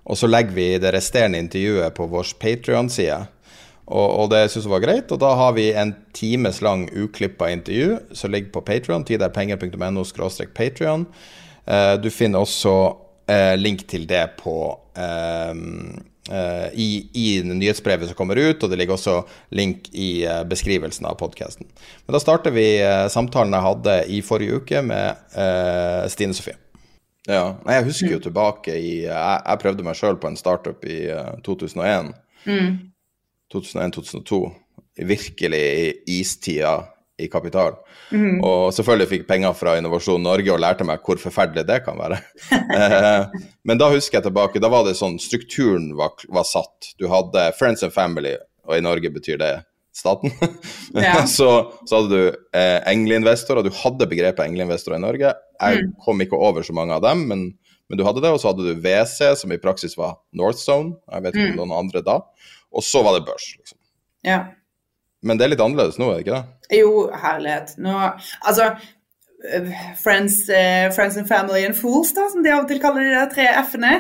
og 0.06 0.20
så 0.20 0.30
legger 0.30 0.54
vi 0.58 0.68
det 0.82 0.94
resterende 0.94 1.42
intervjuet 1.42 1.98
på 1.98 2.06
vår 2.12 2.34
Patrion-side. 2.42 3.24
Og, 3.90 4.06
og, 4.06 4.26
det 4.30 4.44
syns 4.54 4.68
jeg 4.68 4.74
var 4.76 4.84
greit, 4.84 5.10
og 5.10 5.22
da 5.22 5.32
har 5.38 5.56
vi 5.58 5.72
en 5.74 5.96
times 6.14 6.62
lang 6.62 6.86
uklippa 6.94 7.50
intervju 7.50 7.98
som 8.14 8.34
ligger 8.34 8.54
på 8.54 8.62
Patrion, 8.68 9.06
tiderpenger.no 9.06 10.06
patrion. 10.54 11.08
Eh, 11.66 11.96
du 11.98 12.10
finner 12.14 12.46
også 12.46 12.76
eh, 13.26 13.56
link 13.58 13.88
til 13.90 14.06
det 14.10 14.28
på 14.38 14.60
eh, 14.94 15.54
i, 16.30 16.90
i 17.14 17.28
nyhetsbrevet 17.42 18.10
som 18.10 18.18
kommer 18.18 18.38
ut, 18.38 18.62
og 18.62 18.70
det 18.70 18.78
ligger 18.78 18.96
også 18.96 19.16
link 19.56 19.88
i 19.98 20.26
uh, 20.30 20.44
beskrivelsen 20.50 21.08
av 21.10 21.18
podkasten. 21.18 21.66
Men 22.06 22.16
da 22.16 22.22
starter 22.22 22.54
vi 22.54 22.68
uh, 22.84 23.08
samtalen 23.10 23.56
jeg 23.56 23.66
hadde 23.66 23.96
i 24.14 24.20
forrige 24.26 24.60
uke 24.62 24.84
med 24.86 25.24
uh, 25.34 26.06
Stine 26.12 26.38
Sofie. 26.38 26.58
Ja, 27.30 27.58
Jeg 27.68 27.86
husker 27.86 28.14
jo 28.16 28.22
tilbake 28.24 28.74
i 28.74 28.94
Jeg, 29.04 29.42
jeg 29.46 29.62
prøvde 29.62 29.86
meg 29.86 29.98
sjøl 29.98 30.18
på 30.22 30.30
en 30.32 30.40
startup 30.40 30.86
i 30.88 31.02
2001. 31.46 32.14
Mm. 32.46 32.78
2001-2002. 33.54 34.40
Virkelig 35.10 35.66
i 36.10 36.20
istida 36.20 36.78
i 37.20 37.28
kapital. 37.32 37.76
Mm. 38.12 38.40
Og 38.46 38.74
selvfølgelig 38.76 39.10
fikk 39.14 39.28
penger 39.30 39.54
fra 39.58 39.76
Innovasjon 39.80 40.24
Norge 40.24 40.54
og 40.54 40.62
lærte 40.64 40.86
meg 40.88 41.02
hvor 41.06 41.20
forferdelig 41.22 41.66
det 41.70 41.82
kan 41.86 41.98
være. 42.00 42.20
eh, 42.56 43.40
men 43.68 43.78
da 43.82 43.90
husker 43.94 44.20
jeg 44.20 44.28
tilbake, 44.30 44.62
da 44.64 44.70
var 44.72 44.86
det 44.88 44.96
sånn 45.00 45.20
strukturen 45.22 45.92
var, 46.00 46.16
var, 46.30 46.48
satt. 46.48 46.94
Du 47.00 47.08
hadde 47.12 47.50
Friends 47.60 47.84
and 47.86 47.94
Family, 47.96 48.36
og 48.68 48.78
i 48.78 48.84
Norge 48.86 49.12
betyr 49.14 49.40
det 49.42 49.54
staten. 50.00 50.32
Ja. 50.96 51.26
så, 51.30 51.50
så 51.86 52.00
hadde 52.00 52.10
du 52.18 52.38
eh, 52.58 52.80
engleinvestorer, 52.90 53.62
du 53.66 53.74
hadde 53.84 54.08
begrepet 54.10 54.46
engleinvestorer 54.48 54.98
i 54.98 55.04
Norge. 55.06 55.34
Jeg 55.60 55.84
Mm. 55.84 55.92
kom 56.06 56.22
ikke 56.24 56.38
over 56.40 56.64
så 56.66 56.74
mange 56.74 56.96
av 56.96 57.02
dem, 57.04 57.26
men, 57.30 57.42
men 57.90 57.98
du 58.00 58.06
hadde 58.08 58.22
det. 58.24 58.32
Og 58.34 58.40
så 58.42 58.50
hadde 58.54 58.64
du 58.70 58.80
WC, 58.82 59.34
som 59.42 59.52
i 59.54 59.58
praksis 59.62 59.98
var 60.00 60.16
North 60.34 60.58
Zone, 60.62 60.96
jeg 61.12 61.26
vet 61.28 61.36
ikke 61.36 61.50
om 61.52 61.58
Mm. 61.58 61.60
noen 61.66 61.76
andre 61.84 62.02
da. 62.06 62.16
Og 62.74 62.86
så 62.86 63.02
var 63.06 63.18
det 63.18 63.26
børs, 63.28 63.50
liksom. 63.60 63.78
Ja. 64.26 64.40
Men 65.26 65.40
det 65.40 65.46
er 65.46 65.54
litt 65.54 65.64
annerledes 65.64 66.00
nå, 66.00 66.10
er 66.12 66.20
det 66.20 66.26
ikke 66.28 66.38
det? 66.38 66.78
Jo, 66.80 66.94
herlighet. 67.24 67.74
Nå, 67.84 67.96
altså 68.48 68.70
øh, 68.72 69.74
friends, 70.00 70.42
uh, 70.48 70.88
friends 70.96 71.18
and 71.20 71.28
family 71.28 71.66
and 71.68 71.76
fools, 71.76 72.14
da, 72.16 72.30
som 72.32 72.46
de 72.46 72.54
av 72.54 72.64
og 72.64 72.72
til 72.72 72.82
kaller 72.84 73.04
de 73.04 73.18
der 73.18 73.34
tre 73.34 73.50
f-ene. 73.66 73.98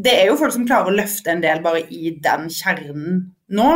Det 0.00 0.14
er 0.14 0.30
jo 0.30 0.38
folk 0.40 0.54
som 0.54 0.64
klarer 0.68 0.88
å 0.92 0.96
løfte 0.96 1.32
en 1.32 1.42
del 1.42 1.60
bare 1.64 1.82
i 1.92 2.14
den 2.22 2.46
kjernen 2.54 3.20
nå. 3.50 3.68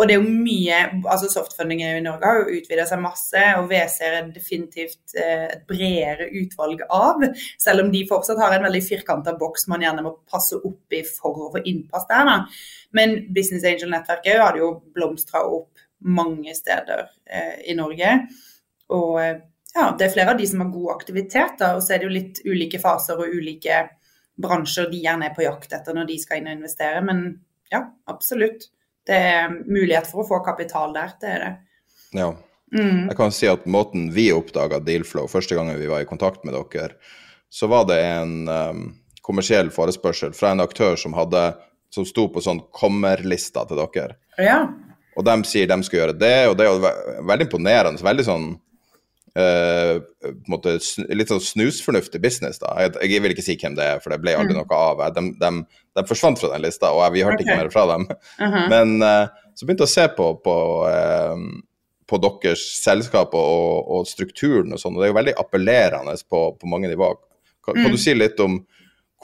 Og 0.00 0.08
det 0.08 0.16
er 0.16 0.22
jo 0.22 0.32
mye 0.32 0.78
altså 1.12 1.28
Softfunding 1.30 1.82
i 1.84 1.90
Norge 2.02 2.26
har 2.26 2.40
jo 2.40 2.56
utvida 2.58 2.86
seg 2.88 3.02
masse, 3.02 3.42
og 3.58 3.68
WC 3.70 3.98
er 4.06 4.30
definitivt 4.32 5.14
eh, 5.20 5.46
et 5.52 5.64
bredere 5.68 6.30
utvalg 6.40 6.82
av. 6.88 7.22
Selv 7.60 7.84
om 7.84 7.92
de 7.92 8.06
fortsatt 8.08 8.40
har 8.40 8.56
en 8.56 8.66
veldig 8.66 8.82
firkanta 8.86 9.36
boks 9.38 9.68
man 9.70 9.84
gjerne 9.84 10.06
må 10.06 10.16
passe 10.30 10.58
opp 10.58 10.96
i 10.96 11.04
for 11.06 11.46
å 11.46 11.50
få 11.54 11.64
innpass 11.68 12.08
der. 12.10 12.26
da. 12.32 12.38
Men 12.96 13.16
Business 13.34 13.64
Angel-nettverket 13.64 14.40
hadde 14.42 14.62
jo 14.62 14.72
blomstra 14.94 15.44
opp 15.46 15.78
mange 16.00 16.54
steder 16.56 17.06
eh, 17.30 17.70
i 17.70 17.76
Norge. 17.78 18.16
Og 18.96 19.20
eh, 19.22 19.38
ja, 19.74 19.86
det 19.98 20.08
er 20.08 20.14
flere 20.14 20.34
av 20.34 20.40
de 20.40 20.48
som 20.50 20.64
har 20.64 20.72
god 20.74 20.90
aktivitet, 20.96 21.56
da, 21.60 21.74
og 21.76 21.84
så 21.84 21.94
er 21.94 22.02
det 22.02 22.08
jo 22.08 22.16
litt 22.16 22.42
ulike 22.46 22.80
faser 22.82 23.20
og 23.20 23.36
ulike 23.36 23.84
bransjer 24.40 24.88
de 24.90 25.02
gjerne 25.04 25.28
er 25.28 25.34
på 25.36 25.44
jakt 25.44 25.72
etter 25.76 25.96
når 25.96 26.08
de 26.08 26.18
skal 26.20 26.40
inn 26.40 26.50
og 26.50 26.58
investere. 26.58 27.02
Men 27.06 27.24
ja, 27.70 27.84
absolutt. 28.10 28.70
Det 29.06 29.16
er 29.16 29.50
mulighet 29.50 30.08
for 30.10 30.22
å 30.22 30.28
få 30.28 30.40
kapital 30.44 30.94
der, 30.96 31.12
det 31.20 31.34
er 31.34 31.44
det. 31.44 31.52
Ja. 32.18 32.30
Mm. 32.70 33.08
Jeg 33.08 33.16
kan 33.18 33.32
si 33.34 33.48
at 33.50 33.64
måten 33.66 34.10
vi 34.14 34.28
oppdaga 34.30 34.78
Dealflow 34.86 35.26
første 35.30 35.56
gangen 35.58 35.78
vi 35.80 35.88
var 35.90 36.04
i 36.04 36.08
kontakt 36.08 36.44
med 36.46 36.54
dere, 36.54 36.94
så 37.50 37.66
var 37.66 37.88
det 37.88 37.98
en 37.98 38.34
um, 38.46 38.84
kommersiell 39.26 39.72
forespørsel 39.74 40.36
fra 40.36 40.52
en 40.54 40.62
aktør 40.62 40.94
som, 41.00 41.16
hadde, 41.18 41.48
som 41.90 42.06
sto 42.06 42.28
på 42.30 42.42
sånn 42.44 42.62
kommer-lista 42.72 43.66
til 43.68 43.80
dere. 43.82 44.16
Ja. 44.38 44.62
Og 45.18 45.26
de 45.26 45.36
sier 45.44 45.66
de 45.68 45.78
skal 45.82 45.98
gjøre 46.04 46.18
det, 46.18 46.34
og 46.48 46.56
det 46.58 46.66
er 46.66 46.70
jo 46.72 47.24
veldig 47.28 47.48
imponerende. 47.48 48.04
Veldig 48.10 48.28
sånn 48.30 48.50
Uh, 49.30 50.00
på 50.18 50.26
en 50.26 50.50
måte, 50.50 50.72
Litt 51.14 51.30
sånn 51.30 51.38
snusfornuftig 51.38 52.18
business, 52.18 52.58
da. 52.58 52.72
Jeg, 52.82 52.96
jeg 53.12 53.22
vil 53.22 53.30
ikke 53.30 53.44
si 53.46 53.54
hvem 53.60 53.76
det 53.78 53.84
er, 53.86 54.00
for 54.02 54.10
det 54.10 54.18
ble 54.24 54.32
aldri 54.34 54.56
Mm. 54.56 54.64
noe 54.64 54.74
av. 54.74 55.04
De, 55.14 55.22
de, 55.38 55.50
de 55.94 56.02
forsvant 56.08 56.40
fra 56.40 56.50
den 56.50 56.64
lista, 56.64 56.90
og 56.90 57.04
jeg, 57.04 57.12
vi 57.14 57.22
hørte 57.22 57.38
okay. 57.38 57.46
ikke 57.46 57.60
mer 57.60 57.70
fra 57.70 57.84
dem. 57.92 58.08
Mhm. 58.42 58.64
Men 58.72 58.96
uh, 59.06 59.44
så 59.54 59.68
begynte 59.68 59.86
jeg 59.86 59.92
å 59.92 59.94
se 59.94 60.06
på, 60.16 60.26
på, 60.42 60.56
eh, 60.90 61.46
på 62.10 62.18
deres 62.24 62.66
selskap 62.82 63.34
og, 63.38 63.86
og, 63.92 64.10
strukturen 64.10 64.74
og 64.74 64.82
sånn, 64.82 64.96
og 64.96 65.02
det 65.02 65.06
er 65.08 65.12
jo 65.12 65.18
veldig 65.20 65.36
appellerende 65.44 66.14
på, 66.26 66.42
på 66.58 66.70
mange 66.74 66.90
nivåer. 66.90 67.20
Kan, 67.62 67.76
kan 67.78 67.86
Mm. 67.86 67.94
du 67.94 68.02
si 68.02 68.14
litt 68.18 68.40
om 68.42 68.58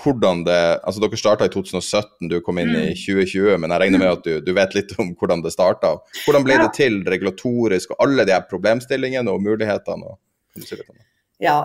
hvordan 0.02 0.44
det 0.44 0.80
Altså, 0.84 1.00
dere 1.00 1.16
starta 1.20 1.46
i 1.48 1.52
2017, 1.52 2.28
du 2.28 2.40
kom 2.44 2.58
inn 2.58 2.68
i 2.74 2.90
Mm. 2.90 2.98
2020, 3.00 3.56
men 3.58 3.70
jeg 3.70 3.80
regner 3.80 3.98
med 3.98 4.12
at 4.18 4.24
du, 4.24 4.40
du 4.40 4.52
vet 4.52 4.74
litt 4.74 4.92
om 4.98 5.14
hvordan 5.16 5.42
det 5.42 5.52
starta. 5.52 5.94
Hvordan 6.26 6.44
ble 6.44 6.54
Ja. 6.58 6.66
det 6.66 6.74
til 6.74 7.02
regulatorisk, 7.06 7.90
og 7.90 7.96
alle 8.06 8.24
de 8.26 8.32
her 8.32 8.44
problemstillingene 8.50 9.30
og 9.32 9.40
mulighetene? 9.42 10.04
Og, 10.04 10.18
kan 10.52 10.60
du 10.62 10.66
si 10.66 10.76
litt 10.76 10.90
om 10.90 10.96
det? 10.96 11.06
Ja, 11.40 11.56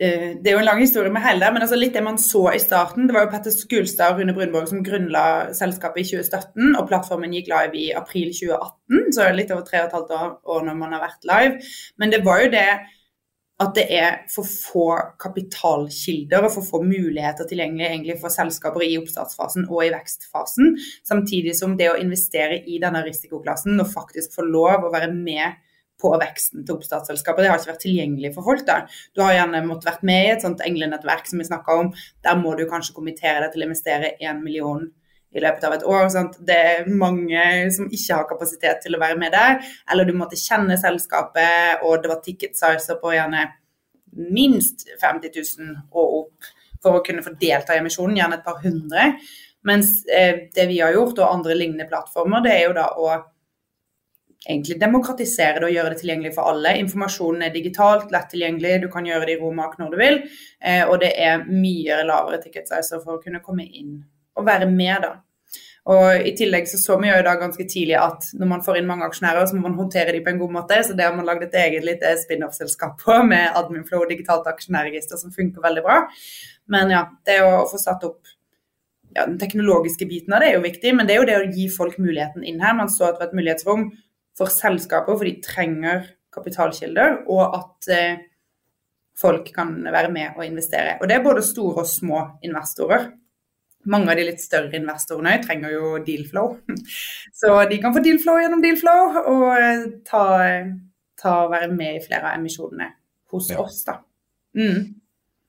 eh, 0.00 0.34
det 0.38 0.46
er 0.46 0.52
jo 0.52 0.58
en 0.58 0.64
lang 0.70 0.80
historie 0.80 1.10
med 1.10 1.22
hele 1.22 1.40
det, 1.40 1.52
men 1.52 1.62
altså 1.62 1.78
litt 1.78 1.92
det 1.94 2.02
man 2.02 2.18
så 2.18 2.52
i 2.54 2.58
starten. 2.58 3.06
Det 3.08 3.14
var 3.14 3.26
jo 3.26 3.30
Petter 3.32 3.50
Skulstad 3.50 4.12
og 4.12 4.20
Rune 4.20 4.34
Brunborg 4.34 4.68
som 4.68 4.82
grunnla 4.84 5.24
selskapet 5.54 6.02
i 6.02 6.08
2017, 6.18 6.76
og 6.78 6.88
plattformen 6.88 7.32
gikk 7.34 7.48
live 7.50 7.74
i 7.78 7.88
april 7.94 8.30
2018, 8.34 9.12
så 9.12 9.30
litt 9.34 9.50
over 9.50 9.62
tre 9.62 9.82
og 9.82 9.86
et 9.88 9.96
halvt 9.98 10.10
år, 10.18 10.30
år 10.46 10.64
når 10.66 10.76
man 10.76 10.92
har 10.92 11.00
vært 11.06 11.24
live. 11.30 11.60
Men 11.98 12.10
det 12.10 12.24
var 12.24 12.42
jo 12.42 12.50
det 12.50 12.68
at 13.58 13.74
det 13.74 13.86
er 13.90 14.18
for 14.30 14.46
få 14.46 14.86
kapitalkilder 15.18 16.46
og 16.46 16.52
for 16.54 16.66
få 16.66 16.80
muligheter 16.86 17.48
tilgjengelig 17.48 17.88
egentlig 17.88 18.18
for 18.20 18.30
selskaper 18.30 18.84
i 18.86 18.92
oppstartsfasen 19.00 19.66
og 19.66 19.80
i 19.82 19.92
vekstfasen. 19.94 20.76
Samtidig 21.06 21.56
som 21.58 21.74
det 21.78 21.88
å 21.90 21.98
investere 21.98 22.60
i 22.70 22.78
denne 22.82 23.02
risikoklassen 23.06 23.80
og 23.82 23.90
faktisk 23.90 24.36
få 24.38 24.46
lov 24.46 24.86
å 24.86 24.92
være 24.94 25.10
med 25.14 25.58
på 25.98 26.12
veksten 26.20 26.62
til 26.62 26.76
oppstartsselskaper. 26.76 27.42
Det 27.42 27.50
har 27.50 27.58
ikke 27.58 27.72
vært 27.72 27.82
tilgjengelig 27.82 28.32
for 28.36 28.46
folk. 28.46 28.62
da. 28.66 28.78
Du 29.14 29.24
har 29.24 29.34
gjerne 29.34 29.64
måttet 29.66 29.90
vært 29.90 30.06
med 30.06 30.26
i 30.26 30.32
et 30.36 30.44
sånt 30.44 30.62
englenettverk 30.62 31.26
som 31.26 31.42
vi 31.42 31.48
snakka 31.48 31.78
om. 31.82 31.90
Der 32.22 32.38
må 32.38 32.54
du 32.54 32.68
kanskje 32.70 32.94
kommentere 32.94 33.42
deg 33.42 33.54
til 33.54 33.64
å 33.64 33.68
investere 33.68 34.14
1 34.22 34.44
million 34.44 34.86
i 35.34 35.42
løpet 35.42 35.64
av 35.68 35.76
et 35.76 35.86
år. 35.86 36.06
Sant? 36.12 36.38
Det 36.48 36.56
er 36.56 36.90
mange 36.90 37.42
som 37.74 37.88
ikke 37.88 38.20
har 38.20 38.28
kapasitet 38.30 38.82
til 38.84 38.96
å 38.96 39.02
være 39.02 39.18
med 39.20 39.34
der. 39.36 39.58
Eller 39.90 40.08
du 40.08 40.14
måtte 40.16 40.40
kjenne 40.40 40.78
selskapet, 40.80 41.84
og 41.84 42.02
det 42.02 42.12
var 42.12 42.22
ticket 42.24 42.56
sizer 42.58 43.00
på 43.02 43.14
gjerne 43.16 43.48
minst 44.18 44.86
50 45.02 45.34
000 45.36 45.74
og 45.92 46.14
opp 46.22 46.54
for 46.82 46.98
å 46.98 47.04
kunne 47.04 47.24
få 47.24 47.34
delta 47.38 47.74
i 47.74 47.82
emisjonen, 47.82 48.16
gjerne 48.18 48.38
et 48.38 48.46
par 48.46 48.60
hundre. 48.62 49.08
Mens 49.68 49.90
eh, 50.06 50.46
det 50.54 50.68
vi 50.70 50.78
har 50.80 50.94
gjort, 50.94 51.18
og 51.18 51.32
andre 51.32 51.56
lignende 51.58 51.88
plattformer, 51.90 52.44
det 52.44 52.54
er 52.54 52.64
jo 52.68 52.76
da 52.76 52.86
å 52.94 53.08
egentlig 54.48 54.78
demokratisere 54.80 55.58
det 55.58 55.66
og 55.66 55.74
gjøre 55.74 55.92
det 55.92 56.02
tilgjengelig 56.02 56.34
for 56.36 56.52
alle. 56.52 56.76
Informasjonen 56.80 57.42
er 57.48 57.54
digitalt, 57.54 58.12
lett 58.14 58.30
tilgjengelig, 58.32 58.84
du 58.84 58.92
kan 58.92 59.06
gjøre 59.06 59.26
det 59.26 59.34
i 59.34 59.40
Romak 59.42 59.74
når 59.80 59.90
du 59.90 59.98
vil. 60.00 60.20
Eh, 60.62 60.84
og 60.86 61.02
det 61.02 61.10
er 61.18 61.42
mye 61.50 62.04
lavere 62.06 62.38
ticket 62.44 62.70
sizer 62.70 63.02
for 63.02 63.18
å 63.18 63.24
kunne 63.24 63.42
komme 63.44 63.66
inn 63.66 63.98
og 64.38 64.46
være 64.46 64.68
med, 64.70 65.02
da. 65.04 65.16
Og 65.88 66.26
I 66.28 66.34
tillegg 66.36 66.66
så 66.68 66.76
så 66.80 66.98
vi 67.00 67.08
jo 67.08 67.20
da 67.24 67.32
ganske 67.40 67.64
tidlig 67.64 67.96
at 67.96 68.26
når 68.36 68.48
man 68.50 68.64
får 68.64 68.80
inn 68.80 68.88
mange 68.88 69.06
aksjonærer, 69.06 69.46
så 69.48 69.56
må 69.56 69.70
man 69.70 69.78
håndtere 69.78 70.12
dem 70.12 70.24
på 70.24 70.34
en 70.34 70.40
god 70.42 70.56
måte. 70.58 70.80
Så 70.84 70.96
det 70.96 71.06
har 71.06 71.14
man 71.16 71.24
lagd 71.28 71.46
et 71.46 71.56
eget 71.56 71.86
lite 71.86 72.10
spin-off-selskap 72.24 72.98
på 73.00 73.22
med 73.30 73.56
Adminflow 73.56 74.04
og 74.04 74.12
digitalt 74.12 74.50
aksjonærregister 74.50 75.20
som 75.20 75.32
funker 75.32 75.64
veldig 75.64 75.84
bra. 75.86 76.02
Men 76.68 76.92
ja, 76.92 77.06
det 77.24 77.40
å 77.46 77.62
få 77.70 77.80
satt 77.80 78.04
opp 78.04 78.28
ja, 79.16 79.24
den 79.24 79.38
teknologiske 79.40 80.04
biten 80.10 80.34
av 80.36 80.44
det 80.44 80.50
er 80.50 80.58
jo 80.58 80.66
viktig, 80.66 80.92
men 80.96 81.08
det 81.08 81.14
er 81.14 81.22
jo 81.22 81.28
det 81.30 81.38
å 81.38 81.48
gi 81.56 81.68
folk 81.72 81.96
muligheten 82.02 82.44
inn 82.44 82.60
her. 82.60 82.76
Man 82.76 82.92
så 82.92 83.08
at 83.08 83.16
det 83.16 83.24
var 83.24 83.30
et 83.30 83.38
mulighetsrom 83.40 83.88
for 84.38 84.52
selskaper, 84.52 85.16
for 85.16 85.26
de 85.26 85.38
trenger 85.42 86.04
kapitalkilder, 86.36 87.22
og 87.32 87.56
at 87.56 87.88
eh, 87.94 88.20
folk 89.18 89.48
kan 89.54 89.72
være 89.88 90.12
med 90.12 90.36
og 90.36 90.44
investere. 90.46 90.98
Og 91.00 91.08
det 91.08 91.16
er 91.16 91.24
både 91.24 91.42
store 91.46 91.82
og 91.82 91.88
små 91.90 92.20
investorer. 92.44 93.08
Mange 93.88 94.12
av 94.12 94.18
de 94.20 94.26
litt 94.28 94.42
større 94.44 94.76
investorene 94.76 95.38
trenger 95.44 95.72
jo 95.74 95.94
dealflow. 96.04 96.54
Så 97.40 97.54
de 97.70 97.80
kan 97.82 97.94
få 97.96 98.02
dealflow 98.04 98.40
gjennom 98.42 98.62
dealflow 98.64 99.18
og 99.24 99.48
eh, 99.56 99.84
ta, 100.08 100.24
ta 101.20 101.34
være 101.50 101.72
med 101.72 101.98
i 101.98 102.04
flere 102.04 102.30
av 102.32 102.38
emisjonene 102.40 102.92
hos 103.32 103.50
Ja. 103.52 103.60
oss, 103.64 103.82
da. 103.88 103.98
Mm. 104.56 104.94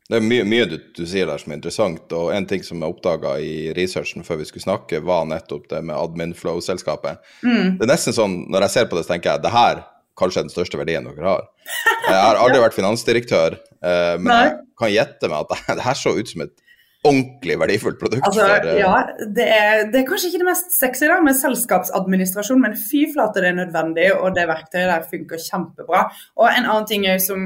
Det 0.09 0.17
er 0.17 0.23
mye, 0.25 0.43
mye 0.49 0.65
du, 0.65 0.77
du 0.97 1.03
sier 1.05 1.27
der 1.29 1.37
som 1.37 1.51
er 1.53 1.59
interessant, 1.59 2.11
og 2.17 2.31
en 2.33 2.47
ting 2.49 2.63
som 2.65 2.81
jeg 2.81 2.95
oppdaga 2.95 3.35
i 3.45 3.69
researchen 3.77 4.25
før 4.25 4.39
vi 4.41 4.47
skulle 4.49 4.65
snakke, 4.65 5.03
var 5.05 5.27
nettopp 5.29 5.67
det 5.69 5.83
med 5.85 5.93
Adminflow-selskapet. 5.93 7.19
Mm. 7.45 7.75
Det 7.77 7.85
er 7.85 7.91
nesten 7.91 8.15
sånn, 8.17 8.39
når 8.49 8.65
jeg 8.65 8.73
ser 8.73 8.89
på 8.89 8.97
det, 8.97 9.03
så 9.05 9.13
tenker 9.13 9.35
jeg 9.35 9.43
det 9.45 9.51
her 9.53 9.83
kanskje 10.19 10.41
er 10.41 10.47
den 10.47 10.51
største 10.55 10.79
verdien 10.81 11.05
dere 11.07 11.29
har. 11.29 11.45
Jeg 12.09 12.17
har 12.17 12.39
aldri 12.41 12.57
vært 12.63 12.73
finansdirektør, 12.73 13.53
eh, 13.85 14.15
men 14.17 14.31
jeg 14.33 14.53
kan 14.81 14.89
gjette 14.89 15.27
meg 15.29 15.43
at 15.45 15.51
det, 15.53 15.75
det 15.77 15.85
her 15.85 15.97
så 15.99 16.15
ut 16.17 16.31
som 16.31 16.41
et 16.47 16.55
ordentlig 17.07 17.55
verdifullt 17.61 17.99
produkt. 17.99 18.25
Altså, 18.27 18.43
for, 18.43 18.67
eh, 18.67 18.79
ja, 18.81 18.93
det 19.37 19.47
er, 19.55 19.83
det 19.91 20.01
er 20.01 20.07
kanskje 20.07 20.31
ikke 20.31 20.41
det 20.43 20.49
mest 20.49 20.73
sexy 20.75 21.07
da, 21.07 21.19
med 21.23 21.37
selskapsadministrasjon, 21.39 22.61
men 22.61 22.77
fy 22.77 23.05
flate, 23.13 23.43
det 23.43 23.53
er 23.53 23.59
nødvendig, 23.61 24.09
og 24.17 24.35
det 24.35 24.47
verktøyet 24.49 24.89
der 24.91 25.09
funker 25.11 25.43
kjempebra. 25.45 26.05
Og 26.39 26.49
en 26.49 26.65
annen 26.65 26.89
ting 26.89 27.07
som 27.23 27.45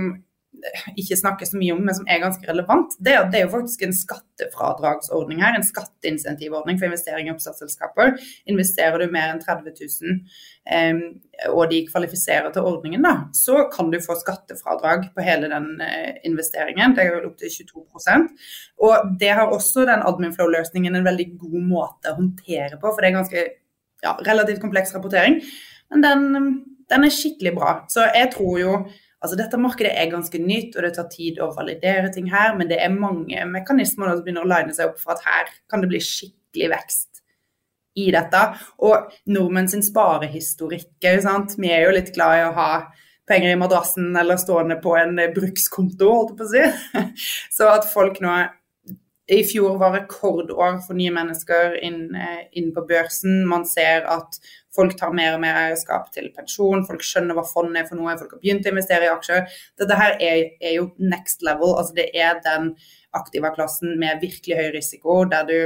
ikke 0.99 1.17
snakker 1.19 1.47
så 1.47 1.57
mye 1.59 1.73
om, 1.75 1.81
men 1.85 1.95
som 1.97 2.07
er 2.09 2.21
ganske 2.23 2.47
relevant, 2.47 2.95
det 3.03 3.15
er 3.17 3.29
det 3.31 3.39
er 3.39 3.45
jo 3.47 3.53
faktisk 3.55 3.83
en 3.85 3.95
skattefradragsordning 3.95 5.41
her, 5.43 5.57
en 5.57 5.65
skatteinsentivordning 5.65 6.79
for 6.79 6.87
investering 6.87 7.27
i 7.27 7.33
oppstartsselskaper. 7.33 8.15
Investerer 8.51 9.01
du 9.01 9.13
mer 9.13 9.33
enn 9.33 9.41
30 9.43 9.73
000 9.79 10.19
eh, 10.75 11.01
og 11.51 11.65
de 11.71 11.81
kvalifiserer 11.89 12.51
til 12.53 12.67
ordningen, 12.69 13.03
da, 13.05 13.15
så 13.35 13.65
kan 13.73 13.91
du 13.91 13.99
få 14.03 14.17
skattefradrag 14.19 15.09
på 15.15 15.25
hele 15.25 15.49
den 15.51 15.73
eh, 15.83 16.21
investeringen. 16.29 16.95
Det 16.95 17.05
er 17.05 17.11
jo 17.11 17.31
opp 17.31 17.39
til 17.41 17.53
22% 17.71 18.31
Og 18.85 19.13
det 19.19 19.33
har 19.35 19.51
også 19.51 19.87
den 19.89 20.05
Adminflow-løsningen 20.05 20.95
en 20.95 21.07
veldig 21.07 21.29
god 21.41 21.59
måte 21.67 22.13
å 22.13 22.19
håndtere 22.19 22.79
på, 22.79 22.87
for 22.89 23.01
det 23.01 23.11
er 23.11 23.19
ganske 23.19 23.47
ja, 24.03 24.17
relativt 24.27 24.61
kompleks 24.63 24.93
rapportering. 24.95 25.39
Men 25.93 26.03
den, 26.03 26.53
den 26.91 27.07
er 27.07 27.13
skikkelig 27.13 27.55
bra. 27.55 27.73
Så 27.91 28.05
jeg 28.11 28.31
tror 28.33 28.59
jo 28.61 28.77
Altså 29.23 29.37
Dette 29.39 29.59
markedet 29.61 29.93
er 29.95 30.11
ganske 30.11 30.39
nytt, 30.41 30.75
og 30.75 30.83
det 30.83 30.93
tar 30.97 31.07
tid 31.11 31.39
å 31.39 31.53
validere 31.55 32.11
ting 32.11 32.27
her, 32.31 32.57
men 32.59 32.67
det 32.67 32.81
er 32.83 32.91
mange 32.91 33.45
mekanismer 33.47 34.11
som 34.11 34.23
begynner 34.25 34.43
å 34.43 34.51
line 34.51 34.75
seg 34.75 34.91
opp 34.91 34.99
for 34.99 35.15
at 35.15 35.23
her 35.23 35.53
kan 35.71 35.83
det 35.83 35.91
bli 35.93 36.01
skikkelig 36.03 36.73
vekst 36.73 37.23
i 38.03 38.09
dette. 38.11 38.41
Og 38.83 39.13
nordmenn 39.31 39.69
sin 39.71 39.85
sparehistorikk 39.85 41.07
sant. 41.23 41.55
Vi 41.55 41.71
er 41.71 41.85
jo 41.85 41.95
litt 41.95 42.11
glad 42.15 42.41
i 42.41 42.43
å 42.49 42.57
ha 42.57 42.69
penger 43.29 43.53
i 43.53 43.59
madrassen 43.59 44.11
eller 44.19 44.39
stående 44.41 44.75
på 44.83 44.97
en 44.99 45.15
brukskonto, 45.35 46.09
holdt 46.11 46.33
jeg 46.33 46.39
på 46.41 46.49
å 46.49 46.51
si. 46.51 47.13
Så 47.57 47.71
at 47.71 47.87
folk 47.93 48.19
nå 48.23 48.41
i 49.31 49.43
fjor 49.47 49.77
var 49.79 49.93
rekordår 49.95 50.81
for 50.83 50.97
nye 50.99 51.11
mennesker 51.15 51.77
inn, 51.85 52.15
eh, 52.15 52.41
inn, 52.59 52.73
på 52.75 52.83
børsen. 52.87 53.45
Man 53.47 53.63
ser 53.65 54.03
at 54.11 54.35
folk 54.75 54.97
tar 54.99 55.13
mer 55.15 55.35
og 55.35 55.41
mer 55.41 55.55
eierskap 55.61 56.09
til 56.11 56.27
pensjon, 56.35 56.83
folk 56.87 57.05
skjønner 57.05 57.37
hva 57.37 57.45
fondet 57.47 57.83
er 57.83 57.87
for 57.87 57.99
noe, 57.99 58.17
folk 58.19 58.35
har 58.35 58.41
begynt 58.43 58.67
å 58.67 58.73
investere 58.73 59.07
i 59.07 59.13
aksjer. 59.13 59.47
Dette 59.79 59.99
her 59.99 60.17
er, 60.19 60.43
er 60.59 60.75
jo 60.75 60.91
next 60.99 61.41
level. 61.41 61.77
altså 61.77 61.95
Det 61.95 62.09
er 62.13 62.41
den 62.43 62.75
aktiva 63.13 63.53
klassen 63.55 63.97
med 63.99 64.19
virkelig 64.21 64.59
høy 64.59 64.69
risiko, 64.75 65.23
der 65.29 65.47
du 65.47 65.57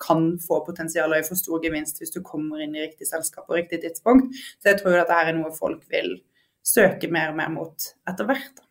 kan 0.00 0.38
få 0.40 0.60
potensial 0.64 1.12
og 1.12 1.24
for 1.24 1.40
stor 1.40 1.60
gevinst 1.60 2.00
hvis 2.00 2.12
du 2.12 2.20
kommer 2.24 2.60
inn 2.60 2.76
i 2.76 2.84
riktig 2.84 3.08
selskap 3.08 3.48
på 3.48 3.56
riktig 3.56 3.82
tidspunkt. 3.84 4.32
Så 4.60 4.72
jeg 4.72 4.80
tror 4.82 5.00
at 5.00 5.08
dette 5.08 5.32
er 5.32 5.36
noe 5.36 5.52
folk 5.56 5.84
vil 5.92 6.18
søke 6.66 7.10
mer 7.12 7.32
og 7.32 7.40
mer 7.40 7.52
mot 7.52 7.92
etter 8.08 8.28
hvert. 8.28 8.65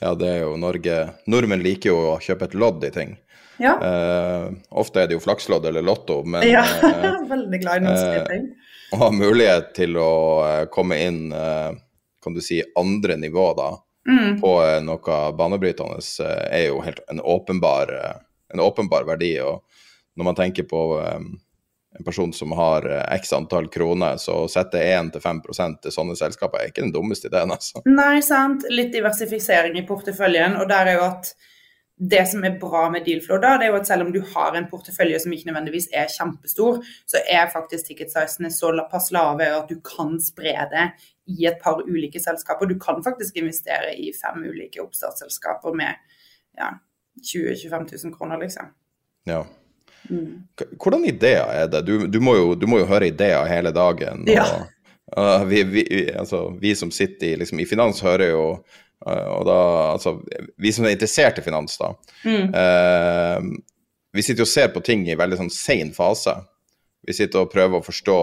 Ja, 0.00 0.14
det 0.16 0.28
er 0.28 0.38
jo 0.46 0.54
Norge 0.56 0.96
Nordmenn 1.28 1.62
liker 1.64 1.92
jo 1.92 1.98
å 2.14 2.20
kjøpe 2.24 2.48
et 2.48 2.56
lodd 2.56 2.84
i 2.88 2.92
ting. 2.94 3.18
Ja. 3.60 3.74
Eh, 3.84 4.46
ofte 4.80 5.02
er 5.02 5.10
det 5.10 5.18
jo 5.18 5.20
flakslodd 5.20 5.66
eller 5.68 5.84
Lotto, 5.84 6.22
men 6.24 6.46
ja, 6.48 6.62
eh, 6.64 7.18
veldig 7.34 7.60
glad 7.60 7.82
i 7.82 7.84
norske 7.84 8.22
ting. 8.30 8.46
Å 8.90 9.00
ha 9.02 9.10
mulighet 9.12 9.74
til 9.76 9.98
å 10.00 10.12
eh, 10.46 10.64
komme 10.72 10.96
inn, 11.04 11.26
eh, 11.36 11.68
kan 12.24 12.36
du 12.36 12.40
si, 12.44 12.62
andre 12.80 13.18
nivå 13.20 13.50
da, 13.58 13.68
mm. 14.08 14.40
på 14.40 14.54
eh, 14.64 14.78
noe 14.86 15.18
banebrytende, 15.36 16.00
eh, 16.24 16.40
er 16.56 16.64
jo 16.70 16.80
helt 16.86 17.04
en 17.12 17.20
åpenbar, 17.20 17.92
en 18.54 18.64
åpenbar 18.64 19.04
verdi. 19.12 19.34
Og 19.44 19.60
når 20.16 20.30
man 20.32 20.40
tenker 20.40 20.64
på 20.70 20.82
en 21.98 22.04
person 22.04 22.32
som 22.32 22.52
har 22.52 22.86
eh, 22.90 23.14
x 23.14 23.32
antall 23.32 23.68
kroner, 23.68 24.16
så 24.16 24.44
å 24.44 24.48
sette 24.50 24.78
1-5% 24.78 25.80
til 25.82 25.94
sånne 25.94 26.16
selskaper 26.18 26.60
er 26.60 26.70
ikke 26.70 26.84
den 26.84 26.94
dummeste 26.94 27.30
ideen, 27.30 27.50
altså. 27.50 27.82
Nei, 27.88 28.20
sant. 28.22 28.66
Litt 28.70 28.92
diversifisering 28.94 29.78
i 29.78 29.86
porteføljen. 29.88 30.58
Og 30.60 30.68
der 30.70 30.92
er 30.92 31.00
jo 31.00 31.06
at 31.08 31.32
det 32.00 32.22
som 32.30 32.44
er 32.46 32.54
bra 32.62 32.86
med 32.92 33.04
Dealflow, 33.04 33.36
da, 33.42 33.56
det 33.60 33.66
er 33.66 33.74
jo 33.74 33.80
at 33.82 33.88
selv 33.90 34.06
om 34.06 34.12
du 34.14 34.22
har 34.32 34.54
en 34.56 34.68
portefølje 34.70 35.18
som 35.20 35.34
ikke 35.36 35.50
nødvendigvis 35.50 35.90
er 35.92 36.08
kjempestor, 36.08 36.78
så 37.10 37.20
er 37.28 37.50
faktisk 37.52 37.90
ticketsizene 37.90 38.48
såpass 38.54 39.10
lave 39.12 39.50
at 39.52 39.68
du 39.68 39.82
kan 39.84 40.14
spre 40.22 40.54
det 40.70 40.86
i 41.28 41.44
et 41.50 41.60
par 41.60 41.82
ulike 41.84 42.22
selskaper. 42.22 42.70
Du 42.70 42.78
kan 42.80 43.02
faktisk 43.04 43.36
investere 43.42 43.92
i 43.98 44.14
fem 44.16 44.46
ulike 44.46 44.80
oppstartsselskaper 44.80 45.76
med 45.76 45.98
ja, 46.56 46.72
20 47.20 47.52
000-25 47.66 48.06
000 48.06 48.16
kroner, 48.16 48.40
liksom. 48.40 48.72
Ja. 49.28 49.42
Mm. 50.08 50.42
Hvordan 50.80 51.06
ideer 51.08 51.48
er 51.52 51.70
det? 51.70 51.82
Du, 51.86 52.06
du, 52.06 52.20
må 52.24 52.36
jo, 52.36 52.52
du, 52.58 52.66
må 52.70 52.80
jo, 52.80 52.88
høre 52.90 53.10
ideer 53.10 53.48
hele 53.50 53.72
dagen. 53.74 54.24
Og, 54.26 54.32
ja. 54.32 54.46
uh, 55.16 55.42
vi, 55.50 55.62
vi, 55.68 55.84
altså, 56.18 56.46
vi, 56.60 56.74
som 56.78 56.92
sitter 56.94 57.32
i, 57.32 57.40
liksom, 57.42 57.60
i 57.62 57.68
finans, 57.68 58.02
hører 58.04 58.32
jo 58.32 58.44
uh, 58.54 59.26
Og 59.36 59.44
da 59.48 59.58
Altså, 59.94 60.16
vi 60.60 60.72
som 60.74 60.86
er 60.86 60.96
interessert 60.96 61.40
i 61.40 61.44
finans, 61.46 61.76
da. 61.80 61.92
Mm. 62.24 62.54
Uh, 62.54 63.90
vi 64.16 64.24
sitter 64.26 64.46
og 64.46 64.50
ser 64.50 64.72
på 64.74 64.82
ting 64.82 65.04
i 65.06 65.18
veldig 65.18 65.38
sånn 65.44 65.52
sein 65.54 65.92
fase. 65.94 66.34
Vi 67.06 67.14
sitter 67.14 67.44
og 67.44 67.52
prøver 67.52 67.78
å 67.78 67.86
forstå 67.86 68.20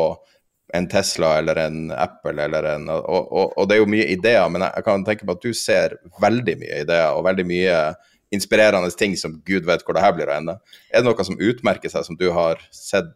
en 0.76 0.88
Tesla 0.92 1.38
eller 1.40 1.56
en 1.56 1.92
Apple 1.96 2.44
eller 2.44 2.64
en 2.74 2.90
og, 2.92 3.06
og, 3.08 3.54
og, 3.56 3.68
det 3.68 3.78
er 3.78 3.80
jo 3.80 3.88
mye 3.88 4.08
ideer, 4.12 4.50
men 4.52 4.66
jeg, 4.66 4.74
jeg 4.76 4.88
kan 4.88 5.06
tenke 5.08 5.28
på 5.28 5.36
at 5.38 5.46
du 5.46 5.54
ser 5.56 5.96
veldig 6.22 6.58
mye 6.60 6.82
ideer 6.84 7.16
og 7.16 7.24
veldig 7.28 7.46
mye 7.48 7.78
inspirerende 8.34 8.92
ting 8.92 9.16
som 9.18 9.38
gud 9.46 9.68
vet 9.68 9.86
hvor 9.86 9.96
det 9.96 10.04
her 10.04 10.16
blir 10.16 10.32
å 10.32 10.36
ende. 10.38 10.58
Er 10.92 11.04
det 11.04 11.10
noe 11.10 11.28
som 11.28 11.40
utmerker 11.40 11.92
seg, 11.92 12.06
som 12.08 12.20
du 12.20 12.30
har 12.36 12.62
sett 12.76 13.14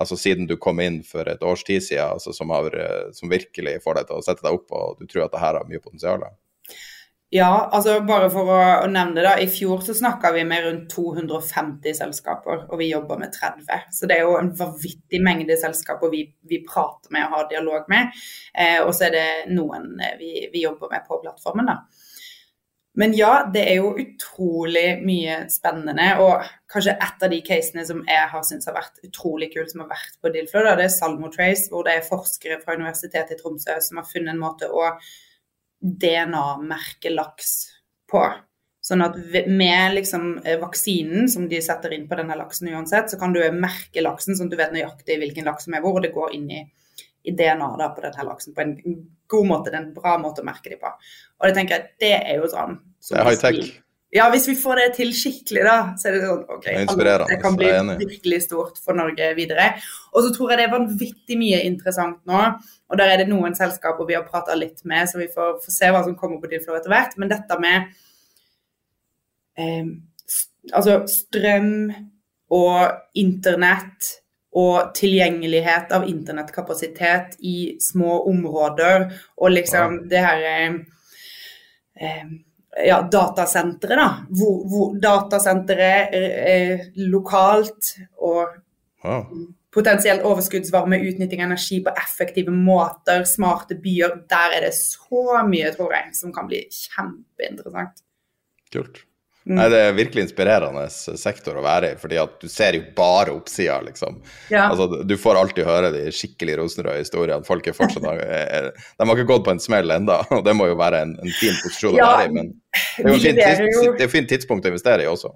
altså 0.00 0.16
siden 0.16 0.46
du 0.48 0.56
kom 0.56 0.80
inn 0.80 1.02
for 1.04 1.28
et 1.28 1.42
års 1.44 1.64
tid 1.68 1.82
siden, 1.84 2.14
altså 2.14 2.32
som, 2.32 2.52
har, 2.54 2.72
som, 3.12 3.28
virkelig 3.28 3.76
får 3.84 3.98
deg 3.98 4.08
til 4.08 4.20
å 4.20 4.24
sette 4.24 4.44
deg 4.44 4.56
opp 4.56 4.72
og 4.72 5.00
du 5.00 5.04
tror 5.04 5.26
at 5.26 5.34
det 5.34 5.42
her 5.42 5.58
har 5.58 5.68
mye 5.68 5.82
potensial? 5.84 6.24
Ja, 7.32 7.70
altså 7.72 7.94
bare 8.04 8.26
for 8.32 8.44
å, 8.52 8.56
å 8.84 8.88
nevne 8.92 9.16
det. 9.16 9.22
da, 9.24 9.30
I 9.40 9.48
fjor 9.48 9.80
så 9.80 9.94
snakka 9.96 10.34
vi 10.34 10.42
med 10.44 10.66
rundt 10.66 10.90
250 10.92 11.96
selskaper, 11.96 12.66
og 12.68 12.76
vi 12.76 12.90
jobber 12.90 13.22
med 13.22 13.32
30. 13.32 13.86
Så 13.88 14.08
det 14.08 14.18
er 14.18 14.26
jo 14.26 14.34
en 14.36 14.50
vanvittig 14.58 15.20
mengde 15.24 15.56
selskaper 15.56 16.12
vi, 16.12 16.26
vi 16.48 16.60
prater 16.66 17.08
med 17.14 17.24
og 17.24 17.38
har 17.38 17.48
dialog 17.48 17.88
med. 17.88 18.12
Eh, 18.52 18.82
og 18.84 18.92
så 18.92 19.08
er 19.08 19.16
det 19.16 19.24
noen 19.48 19.94
eh, 20.04 20.18
vi, 20.20 20.32
vi 20.52 20.66
jobber 20.66 20.92
med 20.92 21.08
på 21.08 21.22
plattformen. 21.24 21.72
da. 21.72 22.01
Men 23.00 23.14
ja, 23.16 23.48
det 23.52 23.62
er 23.70 23.78
jo 23.78 23.94
utrolig 23.96 24.98
mye 25.00 25.38
spennende. 25.52 26.10
Og 26.20 26.44
kanskje 26.72 26.92
et 26.92 27.24
av 27.24 27.32
de 27.32 27.40
casene 27.44 27.86
som 27.88 28.02
jeg 28.04 28.28
har 28.34 28.44
syntes 28.44 28.68
har 28.68 28.76
vært 28.76 29.00
utrolig 29.08 29.48
kult, 29.54 29.72
som 29.72 29.84
har 29.84 29.94
vært 29.94 30.18
på 30.20 30.32
Dilflo, 30.34 30.64
det 30.66 30.86
er 30.86 30.92
Salmo 30.92 31.32
Trace, 31.32 31.70
hvor 31.72 31.86
det 31.88 31.96
er 31.96 32.08
forskere 32.08 32.60
fra 32.60 32.76
Universitetet 32.76 33.38
i 33.38 33.40
Tromsø 33.40 33.78
som 33.80 34.02
har 34.02 34.08
funnet 34.10 34.34
en 34.34 34.42
måte 34.42 34.68
å 34.68 34.90
DNA-merke 35.82 37.14
laks 37.14 37.54
på. 38.12 38.26
Sånn 38.82 39.04
at 39.04 39.16
med 39.46 39.96
liksom 39.96 40.28
eh, 40.42 40.58
vaksinen 40.60 41.28
som 41.30 41.46
de 41.48 41.60
setter 41.62 41.94
inn 41.94 42.08
på 42.10 42.18
denne 42.18 42.36
laksen 42.36 42.68
uansett, 42.74 43.12
så 43.12 43.18
kan 43.18 43.32
du 43.32 43.40
merke 43.54 44.02
laksen 44.02 44.36
sånn 44.36 44.50
at 44.50 44.56
du 44.56 44.58
vet 44.58 44.74
nøyaktig 44.74 45.20
hvilken 45.22 45.46
laks 45.48 45.68
som 45.68 45.76
er 45.78 45.84
hvor, 45.84 45.96
og 45.96 46.04
det 46.04 46.12
går 46.14 46.34
inn 46.36 46.48
i 46.50 46.62
i 47.22 47.34
DNA 47.36 47.70
da, 47.78 47.92
på 47.94 48.02
denne 48.04 48.26
laksen 48.26 48.56
på 48.56 48.64
en 48.64 48.74
god 49.30 49.48
måte. 49.48 49.70
Det 49.70 49.78
er 49.78 49.84
en 49.84 49.94
bra 49.94 50.18
måte 50.20 50.42
å 50.42 50.46
merke 50.46 50.72
dem 50.72 50.82
på. 50.82 50.90
Og 51.40 51.48
det 51.48 51.54
tenker 51.58 51.78
jeg, 51.78 51.94
det 52.02 52.12
er 52.18 52.42
jo 52.42 52.50
sånn 52.50 52.78
Det 53.08 53.18
er 53.18 53.28
high-tech. 53.30 53.72
Ja, 54.12 54.26
hvis 54.28 54.44
vi 54.44 54.54
får 54.60 54.76
det 54.76 54.88
til 54.98 55.14
skikkelig, 55.16 55.62
da, 55.64 55.76
så 55.96 56.10
er 56.10 56.16
det 56.18 56.26
sånn 56.26 56.42
OK, 56.52 56.66
det, 57.00 57.12
det 57.30 57.38
kan 57.40 57.54
bli 57.56 57.70
virkelig 58.02 58.42
stort 58.44 58.76
for 58.84 58.98
Norge 58.98 59.30
videre. 59.38 59.70
Og 60.12 60.26
så 60.26 60.34
tror 60.34 60.52
jeg 60.52 60.60
det 60.60 60.66
er 60.66 60.74
vanvittig 60.74 61.38
mye 61.40 61.62
interessant 61.64 62.18
nå. 62.28 62.42
Og 62.92 63.00
der 63.00 63.14
er 63.14 63.22
det 63.22 63.30
noen 63.30 63.56
selskaper 63.56 64.04
vi 64.04 64.18
har 64.18 64.26
prata 64.28 64.52
litt 64.58 64.84
med, 64.84 65.08
så 65.08 65.22
vi 65.22 65.30
får, 65.32 65.56
får, 65.64 65.76
se 65.78 65.88
hva 65.94 66.02
som 66.04 66.18
kommer 66.18 66.42
på 66.42 66.50
Dealflow 66.52 66.76
etter 66.76 66.92
hvert. 66.92 67.16
Men 67.16 67.32
dette 67.32 67.58
med 67.64 67.88
eh, 69.56 69.88
altså 70.76 70.98
strøm 71.08 71.72
og 72.52 73.16
internett 73.16 74.12
og 74.52 74.92
tilgjengelighet 74.96 75.92
av 75.96 76.04
internettkapasitet 76.08 77.38
i 77.40 77.76
små 77.80 78.20
områder. 78.28 79.08
Og 79.40 79.54
liksom 79.54 80.00
ja. 80.02 80.08
det 80.10 80.24
her 80.26 80.48
eh, 80.52 80.80
eh 82.00 82.32
ja, 82.86 83.02
datasenteret, 83.12 83.98
da. 83.98 84.08
Hvor, 84.32 84.62
hvor 84.68 84.94
datasenteret 85.00 86.14
eh, 86.16 86.86
lokalt 87.12 87.90
og 88.16 88.54
ja. 89.04 89.18
potensielt 89.74 90.24
overskuddsvarme, 90.24 91.02
utnytting 91.10 91.42
av 91.42 91.50
energi 91.50 91.82
på 91.84 91.92
effektive 92.00 92.54
måter, 92.54 93.26
smarte 93.28 93.76
byer. 93.76 94.22
Der 94.30 94.56
er 94.56 94.68
det 94.68 94.74
så 94.78 95.42
mye, 95.48 95.72
tror 95.76 95.92
jeg, 95.98 96.14
som 96.16 96.32
kan 96.32 96.48
bli 96.48 96.64
kjempeinteressant. 96.72 98.04
Kult. 98.72 99.04
Mm. 99.44 99.56
Nei, 99.58 99.68
Det 99.72 99.78
er 99.82 99.94
virkelig 99.96 100.22
inspirerende 100.28 100.84
sektor 101.18 101.56
å 101.58 101.64
være 101.64 101.92
i, 101.92 101.96
fordi 101.98 102.18
at 102.22 102.34
du 102.38 102.46
ser 102.50 102.76
jo 102.78 102.84
bare 102.94 103.32
oppsida, 103.34 103.80
liksom. 103.82 104.20
Ja. 104.52 104.68
Altså, 104.68 105.02
du 105.02 105.16
får 105.18 105.40
alltid 105.40 105.66
høre 105.66 105.90
de 105.94 106.04
skikkelig 106.14 106.60
rosenrøde 106.60 107.02
historiene. 107.02 107.42
Folk 107.46 107.66
er 107.66 107.74
fortsatt 107.76 108.06
er, 108.22 108.70
De 108.98 109.08
har 109.08 109.16
ikke 109.16 109.30
gått 109.32 109.46
på 109.48 109.54
en 109.56 109.62
smell 109.62 109.90
enda, 109.90 110.20
og 110.36 110.44
det 110.46 110.54
må 110.58 110.70
jo 110.70 110.78
være 110.78 111.02
en, 111.08 111.16
en 111.18 111.34
fin 111.40 111.58
posisjon 111.64 111.98
ja, 111.98 112.06
å 112.06 112.20
være 112.20 112.30
i. 112.30 112.36
Men 112.38 112.54
det 112.54 113.48
er 113.48 113.66
jo 113.66 113.72
et 113.72 113.98
fint, 113.98 114.14
fint, 114.14 114.30
tidspunkt 114.36 114.68
å 114.68 114.74
investere 114.74 115.08
i 115.08 115.10
også. 115.10 115.34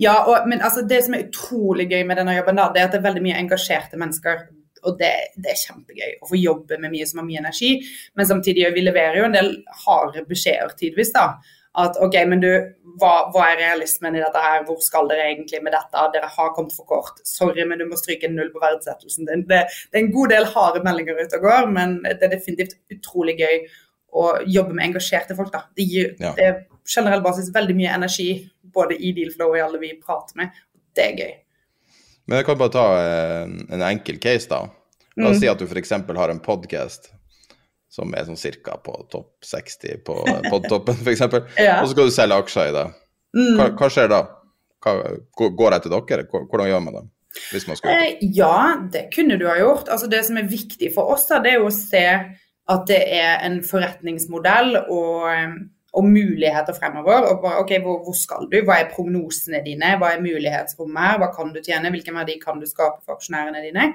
Ja, 0.00 0.18
og, 0.24 0.48
men 0.48 0.64
altså, 0.64 0.84
det 0.88 1.04
som 1.04 1.16
er 1.16 1.28
utrolig 1.28 1.90
gøy 1.92 2.02
med 2.08 2.20
denne 2.20 2.36
jobben, 2.38 2.56
da, 2.56 2.70
det 2.72 2.80
er 2.80 2.88
at 2.88 2.96
det 2.96 3.02
er 3.02 3.08
veldig 3.10 3.24
mye 3.28 3.38
engasjerte 3.40 4.00
mennesker. 4.00 4.46
Og 4.82 4.96
det, 4.98 5.12
det, 5.36 5.52
er 5.52 5.60
kjempegøy 5.60 6.22
å 6.24 6.26
få 6.26 6.40
jobbe 6.40 6.80
med 6.82 6.90
mye 6.90 7.04
som 7.06 7.20
har 7.20 7.28
mye 7.28 7.42
energi. 7.44 7.76
Men 8.18 8.26
samtidig 8.26 8.72
vi 8.74 8.82
leverer 8.82 9.20
jo 9.20 9.28
en 9.28 9.36
del 9.36 9.58
harde 9.84 10.24
beskjeder 10.26 10.72
tidvis. 10.80 11.12
da 11.14 11.34
at 11.80 11.96
OK, 12.04 12.16
men 12.28 12.42
du, 12.42 12.50
hva, 13.00 13.12
hva, 13.32 13.46
er 13.48 13.60
realismen 13.62 14.16
i 14.18 14.20
dette 14.20 14.40
her, 14.44 14.64
hvor 14.66 14.80
skal 14.84 15.06
dere 15.08 15.30
egentlig 15.30 15.62
med 15.64 15.72
dette, 15.72 16.02
dere 16.12 16.28
har 16.34 16.50
kommet 16.56 16.74
for 16.76 16.88
kort, 16.88 17.22
sorry, 17.24 17.64
men 17.68 17.80
du 17.80 17.86
må 17.88 17.96
stryke 17.96 18.28
null 18.28 18.50
på 18.52 18.60
verdsettelsen 18.60 19.30
din. 19.30 19.46
Det, 19.48 19.62
det, 19.88 19.94
er 19.96 20.02
en 20.02 20.12
god 20.12 20.34
del 20.34 20.48
harde 20.52 20.82
meldinger 20.84 21.22
ute 21.22 21.40
og 21.40 21.46
går, 21.46 21.70
men 21.72 21.96
det 22.04 22.18
er 22.28 22.34
definitivt 22.34 22.76
utrolig 22.92 23.38
gøy 23.40 23.62
å 24.12 24.26
jobbe 24.44 24.76
med 24.76 24.90
engasjerte 24.90 25.36
folk. 25.38 25.52
da. 25.54 25.64
Det 25.76 25.88
gir 25.88 26.12
ja. 26.20 26.34
det 26.36 26.48
er 26.50 26.60
generell 26.88 27.24
basis 27.24 27.48
veldig 27.54 27.78
mye 27.78 27.96
energi 27.96 28.28
både 28.74 28.98
i 29.00 29.14
Dealflow 29.16 29.54
og 29.54 29.58
i 29.58 29.64
alle 29.64 29.80
vi 29.80 29.94
prater 29.96 30.42
med. 30.42 30.60
Det 30.92 31.06
er 31.06 31.16
gøy. 31.16 31.32
Men 32.28 32.38
jeg 32.38 32.48
kan 32.50 32.60
bare 32.60 32.74
ta 32.76 32.86
en, 33.00 33.56
eh, 33.72 33.88
enkel 33.88 34.20
case, 34.20 34.48
da. 34.50 34.66
La 35.16 35.28
oss 35.30 35.40
mm. 35.40 35.42
si 35.42 35.48
at 35.48 35.60
du 35.60 35.64
f.eks. 35.66 35.96
har 36.20 36.32
en 36.32 36.44
podkast 36.44 37.10
som 37.92 38.12
er 38.16 38.24
sånn 38.24 38.40
cirka 38.40 38.78
på 38.84 38.94
topp 39.12 39.44
60 39.44 40.04
på 40.06 40.18
podtoppen, 40.48 41.00
f.eks. 41.04 41.24
ja. 41.60 41.80
Og 41.80 41.88
så 41.88 41.92
skal 41.92 42.08
du 42.08 42.14
selge 42.14 42.38
aksjer 42.40 42.70
i 42.70 42.76
det. 42.76 42.86
Mm. 43.36 43.50
Hva, 43.58 43.66
hva, 43.76 43.88
skjer 43.92 44.08
da? 44.12 44.20
Hva, 44.84 44.94
går 45.60 45.76
jeg 45.76 45.84
til 45.84 45.92
dere? 45.96 46.24
Hvordan 46.30 46.70
gjør 46.70 46.86
man 46.86 46.96
det? 46.98 47.02
Hvis 47.48 47.64
man 47.68 47.78
skal 47.78 47.94
eh, 47.96 48.22
ja, 48.36 48.56
det 48.92 49.06
kunne 49.12 49.38
du 49.40 49.46
ha 49.48 49.58
gjort. 49.60 49.92
Altså, 49.92 50.08
det 50.12 50.22
som 50.26 50.40
er 50.40 50.48
viktig 50.48 50.90
for 50.94 51.12
oss, 51.14 51.28
det 51.32 51.52
er 51.52 51.60
jo 51.60 51.68
å 51.68 51.74
se 51.74 52.06
at 52.72 52.82
det 52.88 53.00
er 53.16 53.44
en 53.44 53.60
forretningsmodell 53.66 54.76
og, 54.82 55.28
og 55.92 56.08
muligheter 56.08 56.76
fremover. 56.76 57.28
og 57.28 57.44
bare, 57.44 57.60
ok, 57.64 57.74
hvor, 57.84 58.00
hvor, 58.06 58.16
skal 58.16 58.48
du? 58.52 58.58
Hva 58.64 58.80
er 58.80 58.92
prognosene 58.92 59.60
dine? 59.64 59.94
Hva 60.00 60.14
er 60.14 60.24
mulighetsrommet 60.24 61.08
her? 61.08 61.20
Hva 61.20 61.30
kan 61.36 61.52
du 61.52 61.60
tjene? 61.60 61.92
Hvilken 61.92 62.16
verdi 62.20 62.38
kan 62.40 62.60
du 62.60 62.68
skape 62.68 63.00
for 63.04 63.16
aksjonærene 63.18 63.64
dine? 63.64 63.90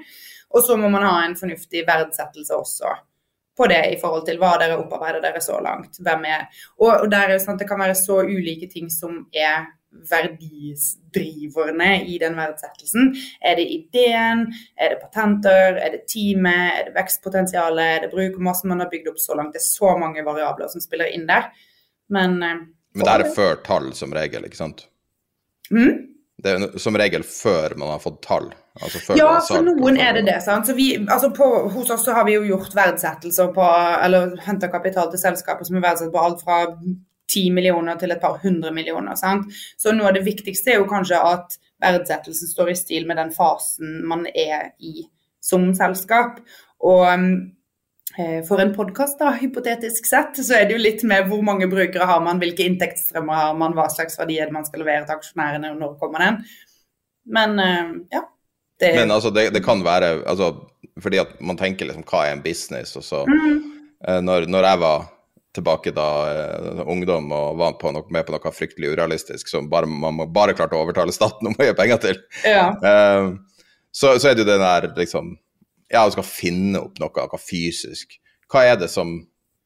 Og 0.54 0.62
så 0.66 0.78
må 0.80 0.90
man 0.90 1.06
ha 1.06 1.16
en 1.26 1.38
fornuftig 1.38 1.82
verdsettelse 1.88 2.58
også 2.58 2.94
på 3.58 3.66
det 3.70 3.80
i 3.92 3.98
forhold 4.00 4.24
til 4.28 4.38
hva 4.40 4.52
dere 4.60 4.78
opparbeider 4.78 5.24
dere 5.24 5.42
så 5.42 5.58
langt. 5.64 5.98
Hvem 5.98 6.22
er 6.30 6.46
Og, 6.78 6.92
og 7.02 7.10
der 7.10 7.34
at 7.34 7.58
det 7.58 7.68
kan 7.68 7.80
være 7.80 7.98
så 7.98 8.22
ulike 8.22 8.68
ting 8.70 8.90
som 8.92 9.26
er 9.34 9.66
verdidriverne 10.10 12.04
i 12.06 12.18
den 12.20 12.36
verdsettelsen. 12.36 13.16
Er 13.40 13.56
det 13.58 13.66
ideen, 13.72 14.54
er 14.76 14.88
det 14.92 15.00
patenter, 15.00 15.76
er 15.80 15.90
det 15.94 16.02
teamet, 16.10 16.72
er 16.76 16.84
det 16.88 16.94
vekstpotensialet, 16.96 17.86
er 17.86 18.00
det 18.04 18.12
brukermassen 18.12 18.68
man 18.72 18.80
har 18.84 18.90
bygd 18.92 19.08
opp 19.12 19.20
så 19.22 19.34
langt? 19.38 19.52
Det 19.56 19.62
er 19.62 19.66
så 19.66 19.96
mange 20.00 20.24
variabler 20.26 20.68
som 20.72 20.80
spiller 20.84 21.08
inn 21.14 21.26
der. 21.30 21.44
Men 22.12 22.42
eh, 22.42 22.60
Men 22.94 23.04
det 23.04 23.14
er 23.14 23.34
før 23.34 23.54
tall, 23.64 23.94
som 23.94 24.12
regel, 24.16 24.44
ikke 24.48 24.56
sant? 24.60 24.86
Mm? 25.70 26.06
Det 26.38 26.50
er 26.54 26.78
som 26.80 26.96
regel 26.96 27.22
før 27.26 27.74
man 27.76 27.88
har 27.92 28.00
fått 28.02 28.22
tall. 28.24 28.54
Altså 28.82 29.16
Ja, 29.18 29.32
for 29.44 29.66
noen 29.66 29.98
er 30.00 30.14
det 30.18 30.24
det. 30.28 30.38
sant? 30.44 30.66
Så 30.66 30.76
vi, 30.78 30.92
altså 31.00 31.32
på, 31.34 31.48
hos 31.74 31.90
oss 31.90 32.06
så 32.06 32.14
har 32.16 32.26
vi 32.28 32.36
jo 32.36 32.46
gjort 32.46 32.76
verdsettelser 32.76 33.52
på, 33.56 33.68
eller 34.04 34.36
henta 34.46 34.70
kapital 34.72 35.10
til 35.12 35.22
selskaper 35.22 35.68
som 35.68 35.78
er 35.78 35.86
verdsatt 35.88 36.12
på 36.14 36.22
alt 36.22 36.42
fra 36.44 36.64
10 37.28 37.50
millioner 37.52 37.98
til 38.00 38.12
et 38.14 38.22
par 38.22 38.38
hundre 38.42 38.72
millioner. 38.74 39.14
sant? 39.20 39.52
Så 39.76 39.92
noe 39.92 40.10
av 40.10 40.16
det 40.16 40.24
viktigste 40.26 40.74
er 40.74 40.82
jo 40.82 40.88
kanskje 40.90 41.20
at 41.20 41.58
verdsettelsen 41.82 42.50
står 42.50 42.72
i 42.72 42.78
stil 42.78 43.06
med 43.06 43.20
den 43.20 43.30
fasen 43.34 44.02
man 44.08 44.26
er 44.32 44.72
i 44.80 45.06
som 45.44 45.68
selskap. 45.76 46.40
Og 46.84 47.04
eh, 48.18 48.40
for 48.48 48.62
en 48.62 48.72
podkast, 48.74 49.22
hypotetisk 49.40 50.08
sett, 50.08 50.40
så 50.44 50.58
er 50.58 50.66
det 50.66 50.76
jo 50.76 50.82
litt 50.82 51.04
med 51.08 51.28
hvor 51.30 51.44
mange 51.46 51.68
brukere 51.70 52.08
har 52.08 52.24
man, 52.24 52.40
hvilke 52.42 52.66
inntektsstrømmer 52.66 53.44
har 53.44 53.60
man, 53.60 53.76
hva 53.76 53.88
slags 53.92 54.18
verdier 54.20 54.52
man 54.54 54.66
skal 54.66 54.84
levere 54.84 55.06
til 55.06 55.18
aksjonærene, 55.18 55.74
og 55.74 55.82
når 55.82 55.94
kommer 56.00 56.26
den. 56.26 56.42
Men 57.38 57.62
eh, 57.62 57.94
ja. 58.16 58.24
Det, 58.78 58.94
Men 58.94 59.10
altså, 59.10 59.30
det, 59.34 59.48
det 59.50 59.64
kan 59.64 59.80
være 59.82 60.22
altså, 60.22 60.52
Fordi 61.02 61.18
at 61.18 61.32
man 61.42 61.58
tenker 61.58 61.88
liksom 61.88 62.04
hva 62.06 62.26
er 62.26 62.36
en 62.36 62.42
business, 62.44 62.94
og 62.98 63.04
så 63.06 63.24
eh, 63.26 64.20
når, 64.22 64.46
når 64.50 64.66
jeg 64.68 64.80
var 64.82 65.08
tilbake 65.58 65.92
da 65.96 66.08
eh, 66.30 66.82
ungdom 66.86 67.32
og 67.34 67.58
var 67.58 67.76
på 67.80 67.92
noe, 67.94 68.06
med 68.14 68.26
på 68.26 68.34
noe 68.34 68.52
fryktelig 68.54 68.92
urealistisk 68.94 69.50
som 69.50 69.70
bare, 69.70 69.88
man 69.88 70.20
bare 70.34 70.54
klarte 70.58 70.78
å 70.78 70.84
overtale 70.84 71.14
staten 71.14 71.50
om 71.50 71.56
å 71.58 71.68
gi 71.68 71.74
penger 71.78 72.02
til, 72.04 72.20
ja. 72.46 72.68
eh, 72.78 73.30
så, 73.90 74.14
så 74.20 74.30
er 74.30 74.36
det 74.36 74.44
jo 74.44 74.50
den 74.52 74.64
der 74.64 74.90
liksom 74.98 75.36
Ja, 75.88 76.04
du 76.04 76.12
skal 76.12 76.26
finne 76.28 76.82
opp 76.84 76.98
noe, 77.00 77.08
noe 77.08 77.40
fysisk. 77.40 78.18
Hva 78.52 78.66
er 78.68 78.74
det 78.76 78.90
som, 78.92 79.14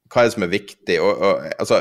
er, 0.06 0.20
det 0.22 0.34
som 0.36 0.44
er 0.46 0.52
viktig? 0.52 1.00
Og, 1.02 1.18
og, 1.18 1.48
altså, 1.58 1.80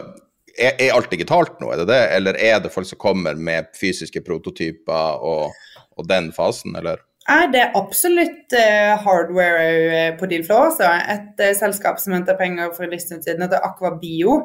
er, 0.57 0.73
er 0.82 0.95
alt 0.95 1.11
digitalt 1.13 1.61
nå, 1.61 1.69
er 1.69 1.84
det 1.84 1.91
det? 1.91 1.99
Eller 2.15 2.39
er 2.41 2.57
det 2.63 2.71
folk 2.73 2.89
som 2.89 2.99
kommer 3.01 3.38
med 3.38 3.69
fysiske 3.77 4.23
prototyper 4.25 5.21
og, 5.21 5.53
og 5.93 6.09
den 6.09 6.32
fasen, 6.34 6.73
eller? 6.79 7.05
Nei, 7.30 7.45
det 7.53 7.59
er 7.61 7.76
absolutt 7.78 8.55
uh, 8.57 8.97
hardware 9.03 9.65
eh, 9.69 10.11
på 10.17 10.28
Dealflow. 10.30 10.72
Så 10.74 10.88
et 10.89 11.43
uh, 11.43 11.51
selskap 11.57 12.01
som 12.01 12.15
henter 12.15 12.39
penger 12.39 12.74
for 12.74 12.86
en 12.86 12.93
liten 12.93 13.07
stund 13.07 13.28
siden, 13.28 13.43
heter 13.45 13.61
Aquabio. 13.67 14.39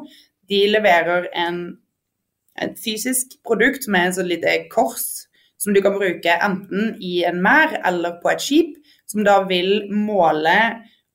De 0.47 0.61
leverer 0.71 1.25
en, 1.35 1.63
et 2.61 2.77
fysisk 2.83 3.39
produkt 3.47 3.89
med 3.89 4.09
et 4.11 4.19
sånt 4.19 4.29
lite 4.29 4.59
kors 4.73 5.07
som 5.57 5.73
du 5.73 5.81
kan 5.81 5.97
bruke 5.97 6.37
enten 6.45 6.93
i 7.01 7.23
en 7.25 7.41
merd 7.41 7.79
eller 7.85 8.19
på 8.21 8.29
et 8.29 8.43
skip, 8.45 8.75
som 9.09 9.25
da 9.25 9.39
vil 9.49 9.87
måle 9.89 10.57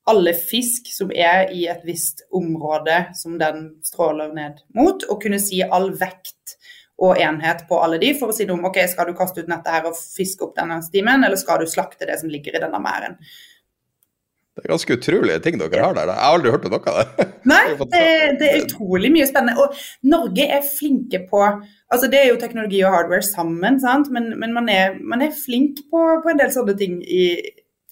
alle 0.09 0.33
fisk 0.35 0.89
som 0.91 1.13
er 1.15 1.47
i 1.55 1.63
et 1.71 1.83
visst 1.87 2.25
område 2.35 3.05
som 3.15 3.37
den 3.39 3.69
stråler 3.87 4.33
ned 4.35 4.59
mot, 4.75 5.05
og 5.07 5.21
kunne 5.23 5.39
si 5.39 5.61
all 5.63 5.93
vekt 5.95 6.57
og 7.03 7.19
enhet 7.19 7.65
på 7.69 7.79
alle 7.83 7.99
de, 8.01 8.13
for 8.19 8.31
å 8.31 8.35
si 8.35 8.47
noe 8.47 8.59
om 8.59 8.69
ok, 8.69 8.83
skal 8.91 9.09
du 9.09 9.17
kaste 9.17 9.43
ut 9.43 9.49
nettet 9.51 9.73
her 9.75 9.89
og 9.89 9.97
fiske 9.97 10.45
opp 10.45 10.53
denne 10.59 10.79
stimen, 10.85 11.25
eller 11.25 11.39
skal 11.39 11.63
du 11.63 11.69
slakte 11.69 12.07
det 12.09 12.19
som 12.21 12.31
ligger 12.31 12.55
i 12.55 12.63
denne 12.63 12.79
merden. 12.83 13.17
Det 14.53 14.67
er 14.67 14.69
ganske 14.69 14.95
utrolige 14.99 15.39
ting 15.41 15.55
dere 15.57 15.81
har 15.81 15.95
der. 15.97 16.11
Jeg 16.11 16.21
har 16.21 16.35
aldri 16.35 16.51
hørt 16.53 16.65
om 16.67 16.75
noe 16.75 16.91
av 16.91 16.99
det. 16.99 17.25
Nei, 17.51 17.61
det, 17.79 18.01
det 18.37 18.49
er 18.49 18.59
utrolig 18.67 19.09
mye 19.15 19.25
spennende. 19.25 19.63
Og 19.63 19.79
Norge 20.13 20.45
er 20.45 20.67
flinke 20.67 21.23
på 21.29 21.41
Altså 21.93 22.07
det 22.09 22.19
er 22.19 22.31
jo 22.31 22.37
teknologi 22.41 22.79
og 22.81 22.89
hardware 22.89 23.25
sammen, 23.25 23.75
sant? 23.77 24.07
men, 24.09 24.31
men 24.41 24.53
man, 24.55 24.65
er, 24.69 24.95
man 24.97 25.21
er 25.21 25.35
flink 25.37 25.83
på, 25.91 25.99
på 26.23 26.31
en 26.31 26.39
del 26.39 26.49
sånne 26.49 26.73
ting 26.79 26.95
i, 27.05 27.27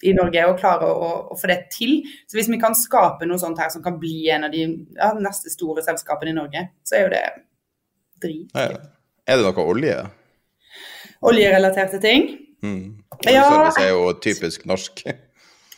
i 0.02 0.14
Norge 0.18 0.46
og 0.50 0.58
klarer 0.58 0.90
å, 0.90 1.10
å 1.30 1.38
få 1.38 1.52
det 1.52 1.60
til. 1.74 2.00
Så 2.26 2.40
hvis 2.40 2.50
vi 2.50 2.58
kan 2.62 2.74
skape 2.78 3.28
noe 3.30 3.38
sånt 3.42 3.62
her 3.62 3.70
som 3.74 3.84
kan 3.86 4.00
bli 4.02 4.24
en 4.34 4.48
av 4.48 4.56
de 4.56 4.64
ja, 4.66 5.12
neste 5.22 5.54
store 5.54 5.86
selskapene 5.86 6.34
i 6.34 6.40
Norge, 6.40 6.66
så 6.82 6.98
er 6.98 7.06
jo 7.06 7.14
det 7.14 7.24
drit. 8.26 8.58
Ja, 9.32 9.38
ja. 9.38 9.40
Er 9.40 9.42
det 9.42 9.48
noe 9.48 9.68
olje? 9.72 9.98
Oljerelaterte 11.22 12.00
ting. 12.04 12.32
Mm. 12.64 13.04
Ja. 13.24 13.46
Oljeservice 13.48 13.84
er 13.84 13.92
jo 13.94 14.16
typisk 14.20 14.66
norsk. 14.70 15.06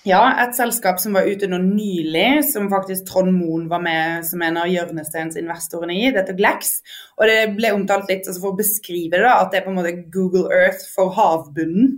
Ja, 0.04 0.20
et 0.44 0.52
selskap 0.58 0.98
som 1.00 1.14
var 1.16 1.30
ute 1.32 1.48
nå 1.48 1.62
nylig, 1.64 2.42
som 2.50 2.66
faktisk 2.68 3.06
Trond 3.08 3.32
Moen 3.32 3.70
var 3.72 3.80
med 3.80 4.26
som 4.28 4.42
en 4.44 4.58
av 4.60 4.68
hjørnesteinsinvestorene 4.68 5.96
i, 5.96 6.10
det 6.12 6.26
heter 6.26 6.36
Glax. 6.36 6.74
Og 7.16 7.30
det 7.32 7.54
ble 7.56 7.72
omtalt 7.72 8.12
litt 8.12 8.28
altså 8.28 8.44
for 8.44 8.52
å 8.52 8.58
beskrive 8.60 9.16
det, 9.16 9.24
da, 9.24 9.38
at 9.40 9.54
det 9.54 9.62
er 9.62 9.64
på 9.64 9.72
en 9.72 9.78
måte 9.78 9.94
Google 10.12 10.52
Earth 10.52 10.84
for 10.92 11.16
havbunnen. 11.16 11.94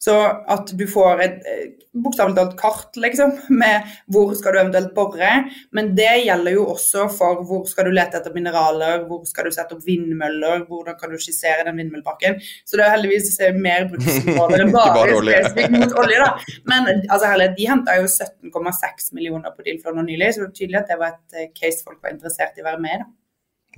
Så 0.00 0.14
at 0.48 0.70
du 0.72 0.86
får 0.88 1.20
et 1.20 1.48
eh, 1.48 1.64
bokstavelig 2.00 2.36
talt 2.38 2.54
kart, 2.60 2.96
liksom, 2.96 3.34
med 3.62 3.88
hvor 4.12 4.32
skal 4.38 4.54
du 4.54 4.60
eventuelt 4.62 4.94
bore. 4.96 5.32
Men 5.76 5.90
det 5.96 6.22
gjelder 6.24 6.56
jo 6.56 6.66
også 6.72 7.04
for 7.12 7.42
hvor 7.48 7.66
skal 7.68 7.90
du 7.90 7.92
lete 7.94 8.16
etter 8.16 8.32
mineraler, 8.32 9.04
hvor 9.08 9.26
skal 9.28 9.48
du 9.48 9.54
sette 9.54 9.76
opp 9.76 9.84
vindmøller, 9.84 10.64
hvordan 10.70 10.96
kan 11.00 11.12
du 11.12 11.18
skissere 11.20 11.66
den 11.68 11.82
vindmølleparken. 11.82 12.38
Så 12.64 12.80
det 12.80 12.86
er 12.86 12.94
heldigvis 12.96 13.34
mer 13.60 13.90
bruksområder 13.90 14.64
enn 14.64 14.72
bare, 14.78 15.18
spesifikt 15.18 15.76
mot 15.76 15.98
olje. 16.04 16.22
da. 16.24 16.30
Men 16.70 16.88
altså, 17.02 17.26
herlig, 17.26 17.50
de 17.58 17.68
henta 17.68 17.98
jo 18.00 18.08
17,6 18.08 19.12
millioner 19.18 19.52
på 19.52 19.66
Dealflow 19.66 19.98
nå 19.98 20.06
nylig, 20.08 20.32
så 20.32 20.46
det 20.46 20.48
er 20.48 20.56
tydelig 20.62 20.80
at 20.80 20.94
det 20.94 21.00
var 21.02 21.18
et 21.18 21.36
eh, 21.44 21.52
case 21.52 21.84
folk 21.84 22.00
var 22.00 22.16
interessert 22.16 22.56
i 22.56 22.64
å 22.64 22.70
være 22.70 22.82
med 22.86 22.96
i. 22.96 23.02
da. 23.04 23.10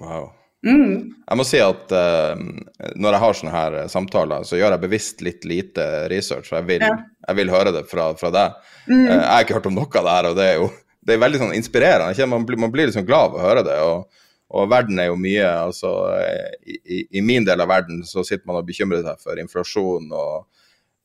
Wow. 0.02 0.30
Mm. 0.62 1.10
Jeg 1.26 1.38
må 1.40 1.44
si 1.46 1.58
at 1.62 1.90
uh, 1.90 2.38
når 2.94 3.16
jeg 3.16 3.22
har 3.24 3.38
sånne 3.38 3.54
her 3.54 3.76
eh, 3.80 3.90
samtaler, 3.90 4.44
så 4.46 4.60
gjør 4.60 4.76
jeg 4.76 4.84
bevisst 4.84 5.24
litt 5.26 5.46
lite 5.48 5.86
research. 6.12 6.46
For 6.50 6.60
jeg 6.60 6.68
vil, 6.68 6.86
Ja. 6.86 6.94
jeg 7.28 7.40
vil 7.40 7.50
høre 7.50 7.74
det 7.74 7.82
fra, 7.90 8.12
fra 8.18 8.30
deg. 8.34 8.58
Mm. 8.86 9.00
Uh, 9.00 9.16
jeg 9.16 9.28
har 9.32 9.46
ikke 9.46 9.58
hørt 9.58 9.70
om 9.72 9.78
noe 9.80 9.90
av 9.90 10.06
det 10.06 10.16
her, 10.16 10.30
og 10.30 10.38
det 10.38 10.48
er 10.48 10.58
jo 10.60 10.70
det 11.02 11.16
er 11.16 11.22
veldig 11.24 11.40
sånn 11.40 11.56
inspirerende. 11.56 12.14
Ikke? 12.14 12.28
Man 12.30 12.44
blir, 12.46 12.60
man 12.62 12.70
blir 12.70 12.86
liksom 12.86 13.06
glad 13.08 13.32
av 13.32 13.40
å 13.40 13.46
høre 13.48 13.64
det. 13.66 13.78
og 13.82 14.20
og 14.52 14.68
verden 14.68 14.98
er 15.00 15.08
jo 15.08 15.16
mye 15.16 15.46
altså 15.48 15.90
i, 16.68 16.74
i, 16.84 16.98
I 17.18 17.22
min 17.24 17.46
del 17.48 17.62
av 17.64 17.70
verden 17.70 18.02
så 18.04 18.24
sitter 18.26 18.44
man 18.48 18.58
og 18.60 18.66
bekymrer 18.68 19.00
seg 19.04 19.22
for 19.24 19.40
inflasjon 19.40 20.10
og, 20.12 20.42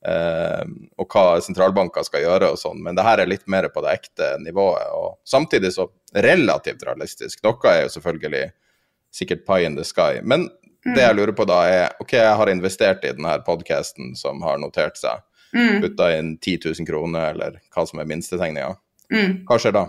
uh, 0.04 0.64
og 1.00 1.08
hva 1.14 1.38
sentralbanker 1.44 2.04
skal 2.06 2.26
gjøre 2.26 2.52
og 2.52 2.60
sånn, 2.60 2.82
men 2.84 2.98
det 2.98 3.06
her 3.06 3.22
er 3.22 3.30
litt 3.30 3.46
mer 3.48 3.70
på 3.72 3.80
det 3.84 3.94
ekte 3.96 4.34
nivået. 4.44 4.92
og 4.92 5.16
Samtidig 5.28 5.72
så 5.74 5.88
relativt 6.12 6.84
realistisk. 6.88 7.40
Noe 7.46 7.72
er 7.72 7.86
jo 7.86 7.94
selvfølgelig 7.96 8.44
sikkert 9.14 9.46
pie 9.46 9.66
in 9.66 9.76
the 9.78 9.86
sky. 9.86 10.20
Men 10.22 10.48
det 10.94 11.02
jeg 11.02 11.16
lurer 11.18 11.34
på 11.36 11.46
da 11.48 11.62
er 11.68 11.96
OK, 12.02 12.14
jeg 12.16 12.36
har 12.40 12.50
investert 12.52 13.04
i 13.04 13.12
denne 13.14 13.34
podkasten 13.46 14.14
som 14.18 14.42
har 14.46 14.60
notert 14.62 14.98
seg. 15.00 15.24
Mm. 15.56 15.80
Putta 15.82 16.10
inn 16.16 16.34
10 16.36 16.58
000 16.68 16.88
kroner, 16.88 17.32
eller 17.32 17.58
hva 17.74 17.84
som 17.88 18.00
er 18.00 18.08
minstetegninga. 18.08 18.74
Mm. 19.12 19.42
Hva 19.48 19.58
skjer 19.60 19.74
da? 19.76 19.86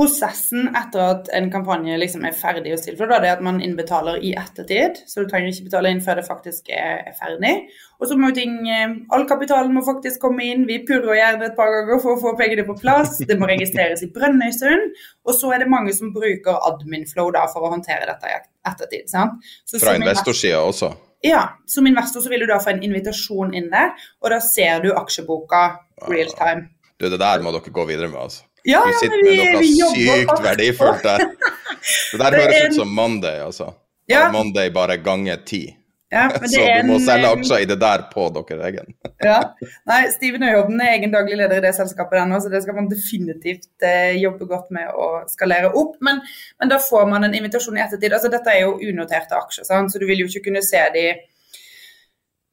Prosessen 0.00 0.70
etter 0.72 1.02
at 1.04 1.26
en 1.36 1.50
kampanje 1.52 1.98
liksom 2.00 2.22
er 2.24 2.36
ferdig 2.36 2.72
hos 2.72 2.86
Tilflo, 2.86 3.04
det 3.10 3.18
er 3.28 3.34
at 3.34 3.42
man 3.44 3.58
innbetaler 3.60 4.22
i 4.24 4.30
ettertid. 4.38 5.02
Så 5.10 5.20
du 5.20 5.28
trenger 5.28 5.52
ikke 5.52 5.66
betale 5.66 5.92
inn 5.92 6.00
før 6.04 6.20
det 6.20 6.24
faktisk 6.28 6.70
er, 6.72 7.02
er 7.10 7.16
ferdig. 7.18 7.52
Og 8.00 8.08
så 8.08 8.16
må 8.16 8.30
jo 8.30 8.38
ting 8.38 8.54
eh, 8.64 8.94
All 9.12 9.26
kapitalen 9.28 9.74
må 9.76 9.82
faktisk 9.84 10.22
komme 10.24 10.46
inn. 10.48 10.64
Vi 10.70 10.80
purrer 10.88 11.18
gjerne 11.18 11.50
et 11.50 11.58
par 11.58 11.68
ganger 11.74 12.00
for 12.00 12.16
å 12.16 12.22
få 12.22 12.32
pengene 12.38 12.64
på 12.64 12.78
plass. 12.80 13.18
Det 13.28 13.36
må 13.36 13.50
registreres 13.50 14.00
i 14.06 14.08
Brønnøysund. 14.14 14.96
Og 15.28 15.36
så 15.36 15.52
er 15.52 15.64
det 15.64 15.70
mange 15.74 15.92
som 15.96 16.14
bruker 16.16 16.64
Adminflow 16.70 17.28
da, 17.36 17.44
for 17.52 17.68
å 17.68 17.74
håndtere 17.74 18.08
dette 18.08 18.32
i 18.32 18.40
ettertid. 18.72 19.06
sant? 19.12 19.52
Så 19.68 19.82
Fra 19.84 19.98
investorsida 20.00 20.64
også? 20.64 20.94
Ja, 21.26 21.44
som 21.68 21.84
investor 21.84 22.24
så 22.24 22.32
vil 22.32 22.46
du 22.46 22.48
da 22.48 22.56
få 22.64 22.72
en 22.72 22.84
invitasjon 22.86 23.52
inn 23.52 23.68
der, 23.68 23.92
og 24.24 24.32
da 24.32 24.38
ser 24.40 24.80
du 24.80 24.94
aksjeboka 24.96 25.64
real 26.08 26.32
time. 26.38 26.70
Du, 26.96 27.08
det 27.08 27.20
der 27.20 27.44
må 27.44 27.52
dere 27.52 27.72
gå 27.72 27.84
videre 27.88 28.08
med, 28.08 28.20
altså. 28.24 28.46
Ja, 28.68 28.84
Du 28.86 28.92
sitter 29.00 29.22
vi, 29.24 29.36
med 29.36 29.54
noe 29.54 29.62
vi 29.62 30.06
sykt 30.06 30.44
verdifullt 30.44 31.04
der. 31.06 31.26
Det 32.12 32.20
der 32.22 32.38
høres 32.42 32.56
en... 32.56 32.72
ut 32.72 32.80
som 32.82 32.94
Monday, 32.94 33.42
altså. 33.44 33.72
Ja. 34.10 34.26
Monday 34.34 34.72
bare 34.74 34.98
ganger 35.00 35.40
ti. 35.46 35.62
Ja, 36.10 36.30
men 36.32 36.40
det 36.42 36.48
Så 36.48 36.60
du 36.60 36.88
må 36.88 36.96
en, 36.98 37.04
selge 37.06 37.28
eh, 37.28 37.34
aksjer 37.38 37.64
i 37.64 37.68
det 37.70 37.76
der 37.80 38.04
på 38.12 38.26
deres 38.34 38.64
egen. 38.68 38.94
Ja. 39.30 39.38
Nei, 39.84 40.00
Steven 40.14 40.42
Øyhovden 40.48 40.80
er 40.80 40.94
egen 40.94 41.12
daglig 41.12 41.36
leder 41.36 41.60
i 41.60 41.64
det 41.66 41.74
selskapet 41.76 42.22
ennå, 42.22 42.38
så 42.40 42.48
det 42.48 42.62
skal 42.64 42.78
man 42.78 42.88
definitivt 42.88 43.84
eh, 43.84 44.16
jobbe 44.16 44.48
godt 44.48 44.70
med 44.74 44.88
å 44.96 45.08
skalere 45.28 45.70
opp. 45.76 45.98
Men, 46.04 46.22
men 46.58 46.72
da 46.72 46.80
får 46.80 47.04
man 47.10 47.28
en 47.28 47.36
invitasjon 47.36 47.76
i 47.76 47.84
ettertid. 47.84 48.14
Altså, 48.16 48.32
dette 48.32 48.54
er 48.54 48.64
jo 48.64 48.78
unoterte 48.80 49.36
aksjer, 49.36 49.68
sant? 49.68 49.92
så 49.92 50.00
du 50.00 50.06
vil 50.08 50.24
jo 50.24 50.30
ikke 50.30 50.48
kunne 50.48 50.64
se 50.64 50.80
de 50.96 51.04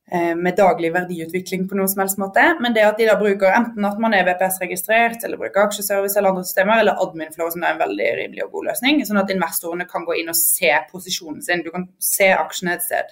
med 0.07 0.55
daglig 0.55 0.93
verdiutvikling 0.95 1.65
på 1.67 1.75
noen 1.75 1.89
som 1.91 1.99
helst 1.99 2.19
måte. 2.21 2.43
Men 2.63 2.71
det 2.75 2.85
at 2.87 2.99
de 2.99 3.09
da 3.09 3.17
bruker 3.19 3.51
enten 3.51 3.83
at 3.83 3.97
man 3.99 4.13
er 4.15 4.23
VPS-registrert, 4.23 5.19
eller 5.27 5.41
bruker 5.41 5.65
aksjeservice 5.65 6.15
eller 6.15 6.31
andre 6.31 6.45
systemer, 6.47 6.79
eller 6.79 7.01
Adminflow, 7.03 7.49
som 7.51 7.65
er 7.65 7.75
en 7.75 7.81
veldig 7.81 8.11
rimelig 8.21 8.45
og 8.45 8.53
god 8.55 8.69
løsning, 8.69 9.01
sånn 9.03 9.19
at 9.19 9.33
investorene 9.35 9.87
kan 9.89 10.07
gå 10.07 10.15
inn 10.21 10.31
og 10.31 10.39
se 10.39 10.71
posisjonen 10.93 11.43
sin. 11.43 11.65
Du 11.65 11.73
kan 11.75 11.89
se 11.99 12.31
aksjene 12.37 12.77
et 12.77 12.87
sted. 12.87 13.11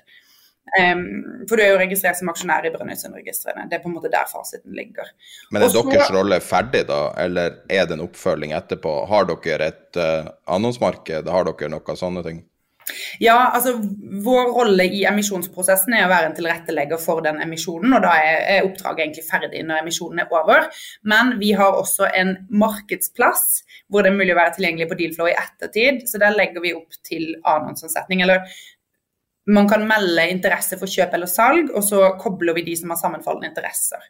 Um, 0.73 1.45
for 1.45 1.59
du 1.59 1.61
er 1.61 1.75
jo 1.75 1.77
registrert 1.77 2.17
som 2.17 2.31
aksjonær 2.31 2.65
i 2.65 2.71
Brønnøysundregistrene. 2.73 3.67
Det 3.69 3.77
er 3.77 3.83
på 3.83 3.91
en 3.91 3.95
måte 3.99 4.09
der 4.11 4.25
fasiten 4.31 4.73
ligger. 4.73 5.11
Men 5.53 5.61
er 5.61 5.69
Også, 5.69 5.83
deres 5.91 6.09
rolle 6.15 6.39
ferdig 6.41 6.87
da, 6.89 7.01
eller 7.21 7.59
er 7.69 7.85
det 7.85 7.99
en 7.99 8.05
oppfølging 8.07 8.55
etterpå? 8.57 8.95
Har 9.11 9.29
dere 9.29 9.69
et 9.69 9.99
uh, 10.01 10.31
annonsmarked, 10.57 11.29
har 11.29 11.47
dere 11.51 11.71
noe 11.75 11.97
sånne 11.99 12.25
ting? 12.25 12.41
Ja, 13.19 13.51
altså 13.53 13.73
Vår 14.25 14.51
rolle 14.53 14.85
i 14.85 15.01
emisjonsprosessen 15.09 15.95
er 15.97 16.05
å 16.05 16.11
være 16.11 16.29
en 16.29 16.35
tilrettelegger 16.37 17.01
for 17.01 17.23
den 17.25 17.41
emisjonen. 17.43 17.95
og 17.97 18.05
Da 18.05 18.13
er, 18.21 18.67
oppdraget 18.67 19.05
egentlig 19.05 19.25
ferdig 19.27 19.63
når 19.65 19.81
emisjonen 19.81 20.21
er 20.21 20.33
over. 20.33 20.69
Men 21.03 21.35
vi 21.41 21.51
har 21.57 21.79
også 21.79 22.09
en 22.13 22.35
markedsplass 22.49 23.63
hvor 23.89 24.05
det 24.05 24.11
er 24.11 24.19
mulig 24.19 24.35
å 24.35 24.39
være 24.39 24.55
tilgjengelig 24.57 24.89
på 24.91 24.99
Dealflow 25.01 25.31
i 25.31 25.37
ettertid. 25.39 26.05
Så 26.09 26.21
der 26.21 26.37
legger 26.37 26.63
vi 26.63 26.75
opp 26.77 27.01
til 27.05 27.33
annonseomsetning. 27.41 28.21
Eller 28.25 28.45
man 29.45 29.69
kan 29.69 29.85
melde 29.87 30.29
interesse 30.31 30.77
for 30.79 30.89
kjøp 30.89 31.13
eller 31.13 31.29
salg, 31.29 31.69
og 31.73 31.83
så 31.85 32.11
kobler 32.21 32.57
vi 32.57 32.65
de 32.69 32.77
som 32.79 32.93
har 32.93 33.01
sammenfallende 33.01 33.51
interesser. 33.51 34.01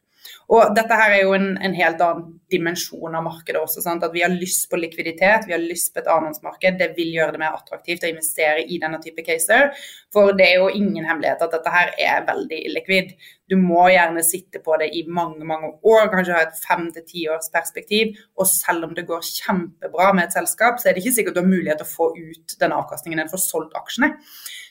Og 0.53 0.76
dette 0.78 0.97
her 0.97 1.13
er 1.15 1.23
jo 1.23 1.34
en, 1.34 1.55
en 1.57 1.76
helt 1.78 2.01
annen 2.05 2.36
dimensjon 2.51 3.15
av 3.17 3.23
markedet 3.26 3.57
også. 3.59 3.82
Sant? 3.82 4.03
At 4.05 4.13
vi 4.13 4.21
har 4.21 4.34
lyst 4.34 4.67
på 4.69 4.78
likviditet, 4.78 5.47
vi 5.47 5.55
har 5.55 5.61
lyst 5.61 5.93
på 5.93 6.01
et 6.01 6.09
annonsmarked. 6.11 6.78
Det 6.80 6.91
vil 6.97 7.13
gjøre 7.15 7.34
det 7.36 7.41
mer 7.41 7.57
attraktivt 7.57 8.05
å 8.05 8.11
investere 8.11 8.65
i 8.65 8.78
denne 8.82 8.99
type 9.01 9.26
caser. 9.26 9.71
For 10.13 10.36
det 10.38 10.47
er 10.51 10.59
jo 10.61 10.69
ingen 10.69 11.07
hemmelighet 11.07 11.41
at 11.45 11.55
dette 11.57 11.73
her 11.73 11.93
er 12.01 12.28
veldig 12.28 12.59
illikvid. 12.69 13.15
Du 13.49 13.57
må 13.61 13.88
gjerne 13.93 14.23
sitte 14.26 14.61
på 14.65 14.78
det 14.82 14.91
i 14.97 15.03
mange 15.09 15.45
mange 15.45 15.71
år, 15.86 16.09
kanskje 16.13 16.38
ha 16.38 16.43
et 16.45 16.59
fem 16.61 16.88
til 16.93 17.07
ti 17.09 17.26
års 17.34 17.49
perspektiv. 17.53 18.19
Og 18.38 18.49
selv 18.49 18.89
om 18.89 18.93
det 18.97 19.07
går 19.09 19.26
kjempebra 19.26 20.11
med 20.13 20.28
et 20.28 20.38
selskap, 20.38 20.78
så 20.82 20.89
er 20.89 20.95
det 20.95 21.05
ikke 21.05 21.17
sikkert 21.19 21.39
du 21.39 21.41
har 21.43 21.49
mulighet 21.49 21.82
til 21.82 21.89
å 21.89 21.95
få 21.95 22.11
ut 22.17 22.59
den 22.61 22.76
avkastningen 22.76 23.23
enn 23.23 23.34
for 23.34 23.41
solgt 23.41 23.78
aksjene. 23.78 24.13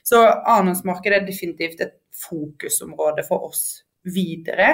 Så 0.07 0.23
annonsmarkedet 0.23 1.23
er 1.23 1.27
definitivt 1.27 1.83
et 1.83 1.99
fokusområde 2.25 3.27
for 3.27 3.51
oss 3.51 3.83
videre, 4.05 4.71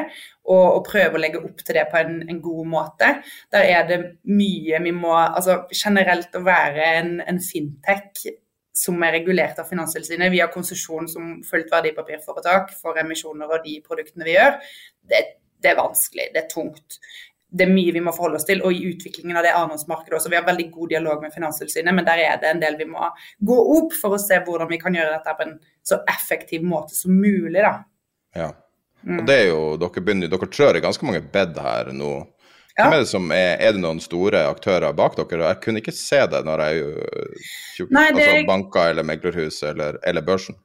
og, 0.49 0.65
og 0.65 0.85
prøve 0.89 1.17
å 1.17 1.23
legge 1.23 1.41
opp 1.43 1.63
til 1.63 1.79
det 1.79 1.87
på 1.91 2.01
en, 2.01 2.21
en, 2.27 2.41
god 2.43 2.69
måte. 2.71 3.11
Der 3.53 3.67
er 3.69 3.89
det 3.89 4.01
mye 4.29 4.81
vi 4.83 4.93
må 4.97 5.13
Altså 5.21 5.65
generelt 5.75 6.35
å 6.35 6.45
være 6.47 6.87
en, 7.01 7.17
en 7.23 7.41
fintech 7.43 8.25
som 8.77 9.03
er 9.05 9.19
regulert 9.19 9.59
av 9.61 9.69
Finanstilsynet. 9.69 10.33
Vi 10.33 10.41
har 10.41 10.53
konsesjon 10.53 11.09
som 11.11 11.33
fullt 11.47 11.71
verdipapirforetak 11.73 12.73
for 12.79 12.99
emisjoner 13.01 13.51
og 13.51 13.67
de 13.67 13.81
produktene 13.85 14.27
vi 14.27 14.37
gjør. 14.37 14.57
Det, 15.11 15.25
det, 15.61 15.73
er 15.73 15.81
vanskelig, 15.81 16.31
det 16.35 16.45
er 16.45 16.49
tungt. 16.51 17.01
Det 17.51 17.67
er 17.67 17.73
mye 17.73 17.93
vi 17.93 18.03
må 18.05 18.15
forholde 18.15 18.39
oss 18.39 18.47
til, 18.47 18.63
og 18.63 18.73
i 18.73 18.93
utviklingen 18.93 19.37
av 19.37 19.45
det 19.45 19.57
annonsmarkedet 19.59 20.17
også. 20.21 20.31
Vi 20.31 20.39
har 20.39 20.47
veldig 20.47 20.69
god 20.71 20.95
dialog 20.95 21.25
med 21.25 21.35
Finanstilsynet, 21.35 21.97
men 21.97 22.07
der 22.07 22.23
er 22.23 22.41
det 22.41 22.53
en 22.53 22.63
del 22.63 22.79
vi 22.79 22.87
må 22.89 23.11
gå 23.51 23.59
opp 23.77 23.97
for 23.99 24.15
å 24.15 24.23
se 24.23 24.39
hvordan 24.47 24.71
vi 24.71 24.79
kan 24.81 24.97
gjøre 24.97 25.17
dette 25.17 25.37
på 25.37 25.49
en 25.49 25.57
så 25.91 25.99
effektiv 26.15 26.67
måte 26.67 26.95
som 26.95 27.17
mulig. 27.17 27.59
da. 27.59 27.75
Ja. 28.39 28.53
Og 29.07 29.27
det 29.27 29.37
er 29.43 29.49
jo, 29.49 29.61
dere, 29.81 30.03
begynner, 30.05 30.29
dere 30.29 30.49
trør 30.53 30.77
i 30.77 30.85
ganske 30.85 31.07
mange 31.09 31.23
bed 31.33 31.57
her 31.61 31.93
nå. 31.97 32.13
Hvem 32.81 32.95
er 32.95 33.03
det 33.03 33.09
som 33.11 33.31
er, 33.35 33.57
er 33.61 33.73
det 33.77 33.81
noen 33.83 34.01
store 34.01 34.45
aktører 34.49 34.93
bak 34.97 35.17
dere? 35.19 35.51
Jeg 35.51 35.61
kunne 35.65 35.81
ikke 35.83 35.93
se 35.97 36.21
det 36.33 36.45
når 36.47 36.63
jeg 36.67 36.83
Nei, 37.91 38.11
det- 38.13 38.27
altså 38.29 38.47
banker 38.49 38.91
eller 38.91 39.03
meglerhus 39.09 39.63
eller, 39.63 39.99
eller 40.07 40.25
børsen. 40.25 40.57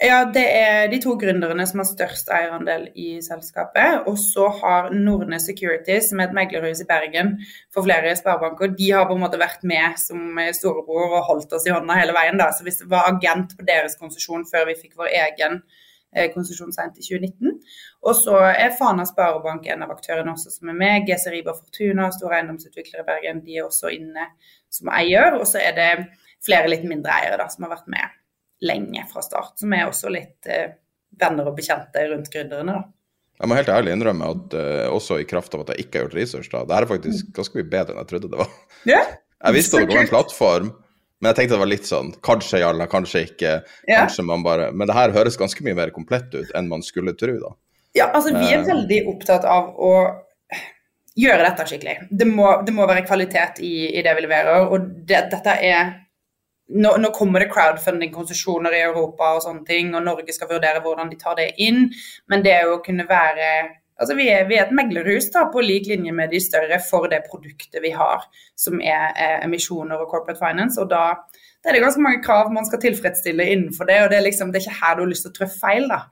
Ja, 0.00 0.24
det 0.32 0.44
er 0.56 0.86
de 0.88 0.98
to 1.04 1.18
gründerne 1.20 1.66
som 1.68 1.82
har 1.82 1.88
størst 1.88 2.30
eierandel 2.32 2.86
i 2.96 3.18
selskapet. 3.20 4.06
Og 4.08 4.16
så 4.16 4.46
har 4.62 4.88
Nordnes 4.94 5.44
Securities, 5.44 6.08
som 6.08 6.20
er 6.20 6.30
et 6.30 6.36
meglerhus 6.38 6.80
i 6.80 6.86
Bergen 6.88 7.34
for 7.74 7.84
flere 7.84 8.14
sparebanker, 8.16 8.72
de 8.78 8.90
har 8.90 9.04
på 9.06 9.12
en 9.18 9.20
måte 9.20 9.38
vært 9.38 9.66
med 9.68 9.98
som 10.00 10.38
storebror 10.56 11.18
og 11.18 11.26
holdt 11.28 11.52
oss 11.52 11.66
i 11.68 11.74
hånda 11.74 11.98
hele 12.00 12.16
veien. 12.16 12.38
da. 12.40 12.48
Så 12.56 12.64
hvis 12.64 12.78
det 12.80 12.88
var 12.88 13.10
agent 13.12 13.52
på 13.58 13.66
deres 13.68 13.98
konsesjon 14.00 14.46
før 14.48 14.64
vi 14.70 14.78
fikk 14.80 14.96
vår 14.96 15.12
egen 15.12 15.60
eh, 15.60 15.84
konsesjon 16.34 16.72
sent 16.74 16.98
i 17.00 17.04
2019. 17.04 17.56
Og 18.06 18.16
så 18.18 18.36
er 18.48 18.74
Fana 18.78 19.06
Sparebank 19.08 19.66
en 19.72 19.84
av 19.86 19.94
aktørene 19.94 20.34
også 20.34 20.52
som 20.54 20.72
er 20.72 20.78
med. 20.78 21.06
GC 21.08 21.28
Riba 21.34 21.54
Fortuna, 21.56 22.08
store 22.14 22.40
eiendomsutviklere 22.40 23.04
i 23.04 23.08
Bergen, 23.10 23.42
de 23.46 23.58
er 23.58 23.66
også 23.66 23.92
inne 23.94 24.30
som 24.72 24.90
eier. 24.94 25.38
Og 25.38 25.46
så 25.50 25.62
er 25.62 25.76
det 25.76 25.90
flere 26.46 26.70
litt 26.72 26.86
mindre 26.88 27.14
eiere 27.20 27.40
da, 27.42 27.48
som 27.52 27.66
har 27.66 27.76
vært 27.76 27.90
med 27.92 28.16
lenge 28.66 29.04
fra 29.10 29.22
start, 29.24 29.56
som 29.60 29.72
er 29.76 29.88
også 29.88 30.10
litt 30.12 30.48
eh, 30.48 30.76
venner 31.20 31.48
og 31.50 31.58
bekjente 31.58 32.06
rundt 32.10 32.30
gründerne. 32.32 32.78
da. 32.78 32.92
Jeg 33.36 33.50
må 33.50 33.58
helt 33.58 33.68
ærlig 33.68 33.92
innrømme 33.92 34.28
at 34.32 34.54
uh, 34.56 34.94
også 34.96 35.18
i 35.20 35.26
kraft 35.28 35.52
av 35.52 35.66
at 35.66 35.74
jeg 35.74 35.84
ikke 35.84 35.98
har 35.98 36.06
gjort 36.06 36.16
research, 36.16 36.48
da, 36.52 36.62
det 36.64 36.76
er 36.76 36.88
faktisk 36.88 37.34
ganske 37.36 37.58
mye 37.58 37.68
bedre 37.68 37.92
enn 37.92 38.00
jeg 38.00 38.10
trodde 38.12 38.30
det 38.32 38.40
var. 38.40 38.54
Yeah, 38.88 39.10
Jeg 39.44 39.56
visste 39.58 39.76
at 39.76 39.90
det 39.90 39.96
var 39.98 40.06
en 40.06 40.12
plattform, 40.12 40.70
men 41.20 41.30
jeg 41.30 41.36
tenkte 41.36 41.54
det 41.56 41.62
var 41.62 41.70
litt 41.70 41.86
sånn 41.88 42.12
kanskje 42.24 42.60
Jarla, 42.60 42.86
kanskje 42.86 43.22
ikke. 43.30 43.52
Ja. 43.88 44.02
kanskje 44.04 44.24
man 44.28 44.42
bare, 44.44 44.72
Men 44.72 44.86
det 44.86 44.94
her 44.94 45.10
høres 45.14 45.36
ganske 45.40 45.64
mye 45.64 45.74
mer 45.74 45.90
komplett 45.90 46.34
ut 46.34 46.50
enn 46.54 46.68
man 46.68 46.82
skulle 46.82 47.14
tro, 47.16 47.38
da. 47.40 47.54
Ja, 47.96 48.10
altså 48.12 48.34
Vi 48.34 48.52
er 48.52 48.58
Eh. 48.60 48.66
veldig 48.66 49.06
opptatt 49.08 49.44
av 49.48 49.70
å 49.80 49.92
gjøre 51.16 51.46
dette 51.48 51.64
skikkelig. 51.64 52.08
Det 52.10 52.26
må, 52.28 52.62
det 52.66 52.74
må 52.76 52.86
være 52.86 53.06
kvalitet 53.06 53.60
i, 53.64 53.96
i 53.98 54.02
det 54.04 54.12
vi 54.18 54.26
leverer. 54.26 54.66
og 54.68 54.90
det, 55.08 55.30
dette 55.32 55.54
er 55.64 55.94
nå, 56.68 56.96
nå 56.98 57.10
kommer 57.14 57.40
det 57.40 57.48
crowdfunding-konsesjoner 57.54 58.74
i 58.74 58.82
Europa 58.82 59.34
og 59.36 59.42
sånne 59.44 59.64
ting, 59.64 59.94
og 59.94 60.02
Norge 60.04 60.32
skal 60.34 60.48
vurdere 60.50 60.82
hvordan 60.82 61.08
de 61.10 61.16
tar 61.16 61.36
det 61.38 61.52
inn. 61.62 61.86
Men 62.28 62.42
det 62.42 62.58
å 62.66 62.80
kunne 62.84 63.06
være 63.08 63.50
Altså 63.96 64.16
vi 64.18 64.26
er, 64.28 64.44
vi 64.48 64.58
er 64.58 64.66
et 64.66 64.74
meglerhus 64.76 65.30
da, 65.32 65.46
på 65.52 65.62
lik 65.64 65.86
linje 65.88 66.12
med 66.12 66.32
de 66.34 66.40
større 66.42 66.76
for 66.84 67.08
det 67.08 67.22
produktet 67.30 67.80
vi 67.80 67.94
har, 67.96 68.26
som 68.58 68.82
er 68.84 69.14
eh, 69.14 69.38
emisjoner 69.46 70.02
og 70.02 70.10
corporate 70.10 70.40
finance. 70.42 70.80
og 70.82 70.90
da, 70.90 71.14
da 71.64 71.70
er 71.70 71.78
det 71.78 71.82
ganske 71.86 72.04
mange 72.04 72.20
krav 72.24 72.52
man 72.52 72.68
skal 72.68 72.82
tilfredsstille 72.82 73.48
innenfor 73.54 73.88
det. 73.88 74.02
og 74.04 74.12
Det 74.12 74.18
er 74.18 74.28
liksom, 74.28 74.52
det 74.52 74.60
er 74.60 74.68
ikke 74.68 74.82
her 74.82 74.98
du 74.98 75.02
har 75.06 75.12
lyst 75.14 75.26
til 75.28 75.32
å 75.32 75.38
trå 75.38 75.50
feil. 75.54 75.88
da. 75.92 76.02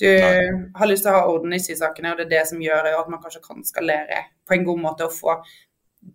Du 0.00 0.08
har 0.08 0.88
lyst 0.88 1.04
til 1.04 1.12
å 1.12 1.16
ha 1.16 1.24
orden 1.28 1.52
i 1.52 1.60
sysakene, 1.60 2.12
og 2.12 2.20
det 2.20 2.28
er 2.28 2.36
det 2.38 2.44
som 2.48 2.60
gjør 2.64 2.88
at 2.92 3.10
man 3.12 3.20
kanskje 3.20 3.42
kan 3.44 3.64
skalere 3.68 4.22
på 4.48 4.56
en 4.56 4.64
god 4.64 4.80
måte 4.80 5.08
og 5.08 5.12
få 5.12 5.34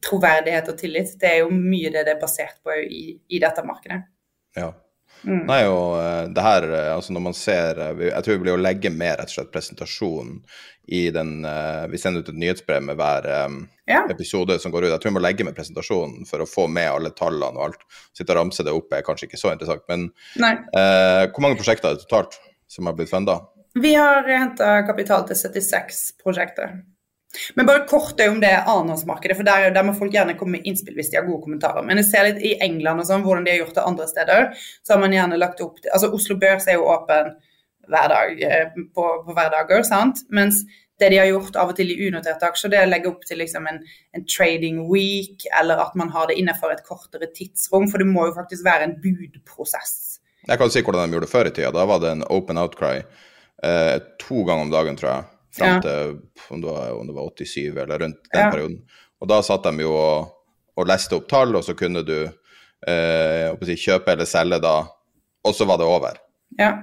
troverdighet 0.05 0.71
og 0.71 0.79
tillit. 0.79 1.13
Det 1.21 1.29
er 1.29 1.43
jo 1.43 1.51
mye 1.53 1.91
det 1.93 2.05
det 2.07 2.15
er 2.15 2.21
basert 2.21 2.57
på 2.65 2.73
i, 2.81 3.03
i 3.29 3.41
dette 3.41 3.65
markedet. 3.65 4.01
Ja. 4.57 4.71
Mm. 5.23 5.45
Nei, 5.47 5.61
og 5.65 5.95
eh, 5.97 6.27
det 6.35 6.43
her, 6.45 6.65
eh, 6.69 6.91
altså 6.93 7.13
når 7.15 7.23
man 7.29 7.33
ser 7.37 7.79
eh, 7.81 8.01
Jeg 8.11 8.25
tror 8.25 8.35
vi 8.35 8.41
blir 8.43 8.57
å 8.57 8.61
legge 8.61 8.91
med 8.93 9.15
rett 9.17 9.31
og 9.31 9.37
slett 9.39 9.53
presentasjonen 9.53 10.41
i 10.85 11.07
den 11.09 11.39
Vi 11.89 11.97
sender 11.97 12.21
ut 12.21 12.27
et 12.29 12.37
nyhetsbrev 12.37 12.83
med 12.85 12.99
hver 12.99 13.25
Ja. 13.89 14.03
episode 14.09 14.59
som 14.61 14.69
går 14.71 14.85
ut. 14.85 14.91
Jeg 14.91 15.01
tror 15.01 15.11
vi 15.11 15.17
må 15.17 15.23
legge 15.23 15.45
med 15.47 15.55
presentasjonen 15.57 16.27
for 16.29 16.43
å 16.43 16.45
få 16.49 16.67
med 16.69 16.91
alle 16.91 17.09
tallene 17.09 17.57
og 17.57 17.63
alt. 17.71 17.87
Sitte 18.13 18.35
og 18.35 18.37
ramse 18.37 18.61
det 18.61 18.73
opp 18.73 18.93
er 18.93 19.01
kanskje 19.01 19.25
ikke 19.25 19.39
så 19.41 19.49
interessant, 19.53 19.81
men 19.89 20.11
eh, 20.37 21.25
hvor 21.25 21.41
mange 21.41 21.57
prosjekter 21.57 21.89
er 21.89 21.97
det 21.97 22.05
totalt 22.05 22.37
som 22.69 22.85
har 22.85 22.93
blitt 22.93 23.09
funda? 23.09 23.39
Vi 23.73 23.95
har 23.97 24.29
henta 24.29 24.83
kapital 24.85 25.25
til 25.25 25.35
76 25.41 26.03
prosjekter. 26.21 26.77
Men 27.55 27.67
bare 27.69 27.85
kort 27.89 28.21
om 28.25 28.39
det 28.43 28.53
annenhåndsmarkedet, 28.61 29.37
for 29.39 29.47
der, 29.47 29.69
der 29.75 29.87
må 29.87 29.95
folk 29.97 30.13
gjerne 30.15 30.37
komme 30.39 30.57
med 30.57 30.69
innspill 30.69 30.97
hvis 30.99 31.11
de 31.13 31.19
har 31.19 31.27
gode 31.27 31.43
kommentarer. 31.47 31.85
Men 31.85 32.01
jeg 32.01 32.09
ser 32.11 32.29
litt 32.29 32.41
i 32.43 32.55
England 32.65 33.03
og 33.03 33.09
sånn, 33.09 33.25
hvordan 33.25 33.45
de 33.47 33.55
har 33.55 33.61
gjort 33.63 33.75
det 33.77 33.89
andre 33.89 34.07
steder. 34.11 34.47
Så 34.83 34.95
har 34.95 35.03
man 35.03 35.15
gjerne 35.15 35.41
lagt 35.41 35.61
opp 35.65 35.81
til 35.81 35.93
Altså 35.95 36.11
Oslo 36.15 36.39
Børs 36.41 36.69
er 36.69 36.79
jo 36.79 36.87
åpen 36.93 37.35
hver 37.91 38.09
dag 38.09 38.41
eh, 38.41 38.73
på, 38.95 39.05
på 39.27 39.35
hverdager, 39.37 39.83
sant. 39.85 40.23
Mens 40.33 40.63
det 40.99 41.09
de 41.11 41.19
har 41.19 41.27
gjort 41.27 41.57
av 41.59 41.73
og 41.73 41.77
til 41.77 41.91
i 41.91 41.97
unoterte 42.07 42.47
aksjer, 42.47 42.71
det 42.71 42.79
er 42.79 42.87
å 42.87 42.91
legge 42.91 43.11
opp 43.11 43.25
til 43.27 43.41
liksom 43.41 43.67
en, 43.69 43.81
en 44.15 44.25
trading 44.31 44.85
week, 44.87 45.43
eller 45.59 45.81
at 45.83 45.95
man 45.99 46.11
har 46.15 46.29
det 46.31 46.37
innenfor 46.39 46.71
et 46.71 46.85
kortere 46.87 47.29
tidsrom. 47.35 47.89
For 47.91 48.01
det 48.01 48.07
må 48.09 48.29
jo 48.29 48.35
faktisk 48.37 48.65
være 48.65 48.87
en 48.87 48.97
budprosess. 49.03 50.21
Jeg 50.45 50.61
kan 50.61 50.71
si 50.71 50.83
hvordan 50.85 51.09
de 51.09 51.17
gjorde 51.17 51.27
det 51.27 51.33
før 51.33 51.49
i 51.49 51.53
tida. 51.53 51.73
Da 51.75 51.87
var 51.89 52.01
det 52.03 52.13
en 52.15 52.27
open 52.31 52.61
outcry 52.61 52.99
eh, 53.01 53.95
to 54.21 54.45
ganger 54.47 54.67
om 54.67 54.73
dagen, 54.73 54.99
tror 54.99 55.11
jeg. 55.11 55.31
Fram 55.55 55.81
til 55.83 56.17
om 56.51 56.61
det, 56.61 56.67
var, 56.69 56.93
om 56.99 57.07
det 57.07 57.15
var 57.15 57.29
87 57.31 57.77
eller 57.83 57.99
rundt 57.99 58.31
den 58.33 58.51
perioden. 58.51 58.79
Og 59.21 59.29
da 59.31 59.39
satt 59.45 59.63
de 59.67 59.85
jo 59.85 59.93
og, 59.95 60.33
og 60.75 60.89
leste 60.89 61.15
opp 61.17 61.29
tall, 61.31 61.55
og 61.55 61.63
så 61.65 61.75
kunne 61.77 62.03
du 62.05 62.17
eh, 62.87 63.65
si, 63.69 63.77
kjøpe 63.87 64.13
eller 64.13 64.29
selge 64.29 64.59
da, 64.63 64.75
og 65.45 65.55
så 65.55 65.67
var 65.69 65.79
det 65.79 65.87
over. 65.89 66.19
Ja. 66.59 66.73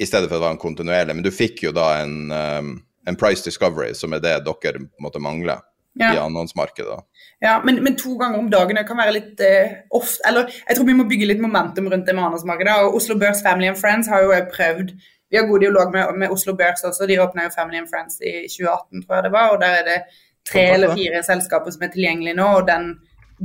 I 0.00 0.06
stedet 0.08 0.28
for 0.28 0.36
at 0.36 0.40
det 0.40 0.46
var 0.46 0.54
en 0.56 0.62
kontinuerlig. 0.62 1.16
Men 1.16 1.26
du 1.26 1.32
fikk 1.34 1.64
jo 1.66 1.74
da 1.76 1.90
en, 2.00 2.32
um, 2.32 2.70
en 3.08 3.18
price 3.20 3.44
discovery, 3.44 3.92
som 3.94 4.16
er 4.16 4.22
det 4.24 4.38
dere 4.46 4.86
måtte 5.02 5.22
mangle 5.22 5.60
Ja. 5.98 6.12
i 6.14 6.18
annonsmarkedet. 6.22 7.00
Ja, 7.42 7.56
men, 7.64 7.82
men 7.84 7.96
to 7.98 8.14
ganger 8.16 8.38
om 8.38 8.50
dagen 8.50 8.78
kan 8.86 8.96
være 8.96 9.14
litt 9.16 9.40
uh, 9.42 9.72
ofte 9.98 10.22
Eller 10.28 10.46
jeg 10.52 10.76
tror 10.76 10.86
vi 10.86 10.94
må 10.94 11.02
bygge 11.10 11.26
litt 11.26 11.42
momentum 11.42 11.88
rundt 11.90 12.06
det 12.06 12.14
med 12.14 12.28
annonsmarkedet. 12.28 12.76
Og 12.84 13.00
Oslo 13.00 13.18
Børs 13.18 13.42
Family 13.42 13.68
and 13.68 13.80
Friends 13.80 14.08
har 14.08 14.22
jo 14.22 14.36
prøvd 14.54 14.94
Vi 15.30 15.36
har 15.36 15.46
god 15.46 15.60
dialog 15.60 15.92
med, 15.92 16.18
med 16.18 16.32
Oslo 16.34 16.56
Børs 16.56 16.82
også. 16.84 17.06
De 17.06 17.22
åpna 17.22 17.46
jo 17.46 17.52
Family 17.58 17.78
and 17.78 17.90
Friends 17.92 18.18
i 18.20 18.32
2018, 18.48 19.02
tror 19.04 19.14
jeg 19.14 19.24
det 19.24 19.32
var. 19.32 19.46
Og 19.54 19.60
der 19.62 19.72
er 19.78 19.84
det 19.90 19.98
tre 20.50 20.64
eller 20.74 20.94
fire 20.94 21.22
selskaper 21.22 21.70
som 21.70 21.86
er 21.86 21.92
tilgjengelige 21.94 22.38
nå. 22.40 22.48
Og 22.60 22.66
den 22.68 22.84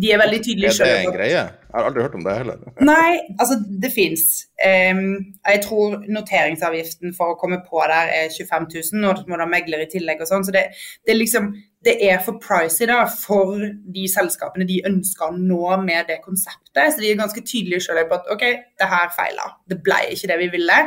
De 0.01 0.11
er 0.11 0.19
veldig 0.19 0.39
tydelige 0.43 0.71
Er 0.83 0.89
det 0.89 1.05
en 1.05 1.13
greie? 1.15 1.43
Jeg 1.75 1.81
har 1.81 1.87
aldri 1.89 2.03
hørt 2.03 2.15
om 2.15 2.23
det 2.23 2.33
heller. 2.37 2.59
Nei, 2.87 3.19
altså 3.39 3.55
det 3.83 3.91
fins. 3.95 4.23
jeg 4.59 5.61
tror 5.63 5.95
noteringsavgiften 6.17 7.15
for 7.15 7.33
å 7.33 7.37
komme 7.39 7.61
på 7.63 7.81
der 7.91 8.11
er 8.15 8.29
25 8.31 8.67
000, 8.93 9.07
og 9.09 9.23
du 9.23 9.31
må 9.31 9.39
da 9.39 9.47
megler 9.49 9.83
i 9.83 9.89
tillegg 9.91 10.23
og 10.23 10.29
sånn. 10.29 10.45
Så 10.47 10.55
det, 10.55 10.65
det, 11.03 11.15
er 11.15 11.19
liksom 11.19 11.49
Det 11.85 11.95
er 12.09 12.21
for 12.25 12.39
pricy 12.43 12.87
da, 12.89 13.01
for 13.07 13.59
de 13.97 14.05
selskapene 14.11 14.67
de 14.67 14.81
ønsker 14.87 15.27
å 15.27 15.35
nå 15.35 15.75
med 15.83 16.07
det 16.11 16.21
konseptet. 16.23 16.93
Så 16.95 16.99
de 16.99 17.11
er 17.11 17.19
ganske 17.19 17.43
tydelige 17.43 17.87
selv 17.87 18.07
på 18.09 18.19
at 18.19 18.31
OK, 18.35 18.45
det 18.79 18.93
her 18.95 19.11
feila. 19.15 19.51
Det 19.67 19.81
ble 19.83 19.99
ikke 20.15 20.31
det 20.31 20.41
vi 20.43 20.53
ville. 20.59 20.79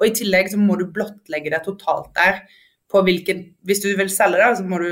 Og 0.00 0.08
i 0.08 0.14
tillegg 0.22 0.54
så 0.54 0.62
må 0.62 0.78
du 0.78 0.88
blottlegge 0.90 1.54
det 1.54 1.62
totalt 1.66 2.14
der 2.18 2.46
på 2.90 3.02
hvilken 3.02 3.42
Hvis 3.66 3.82
du 3.82 3.90
vil 3.98 4.10
selge 4.10 4.38
det, 4.38 4.56
så 4.58 4.66
må 4.66 4.78
du 4.78 4.90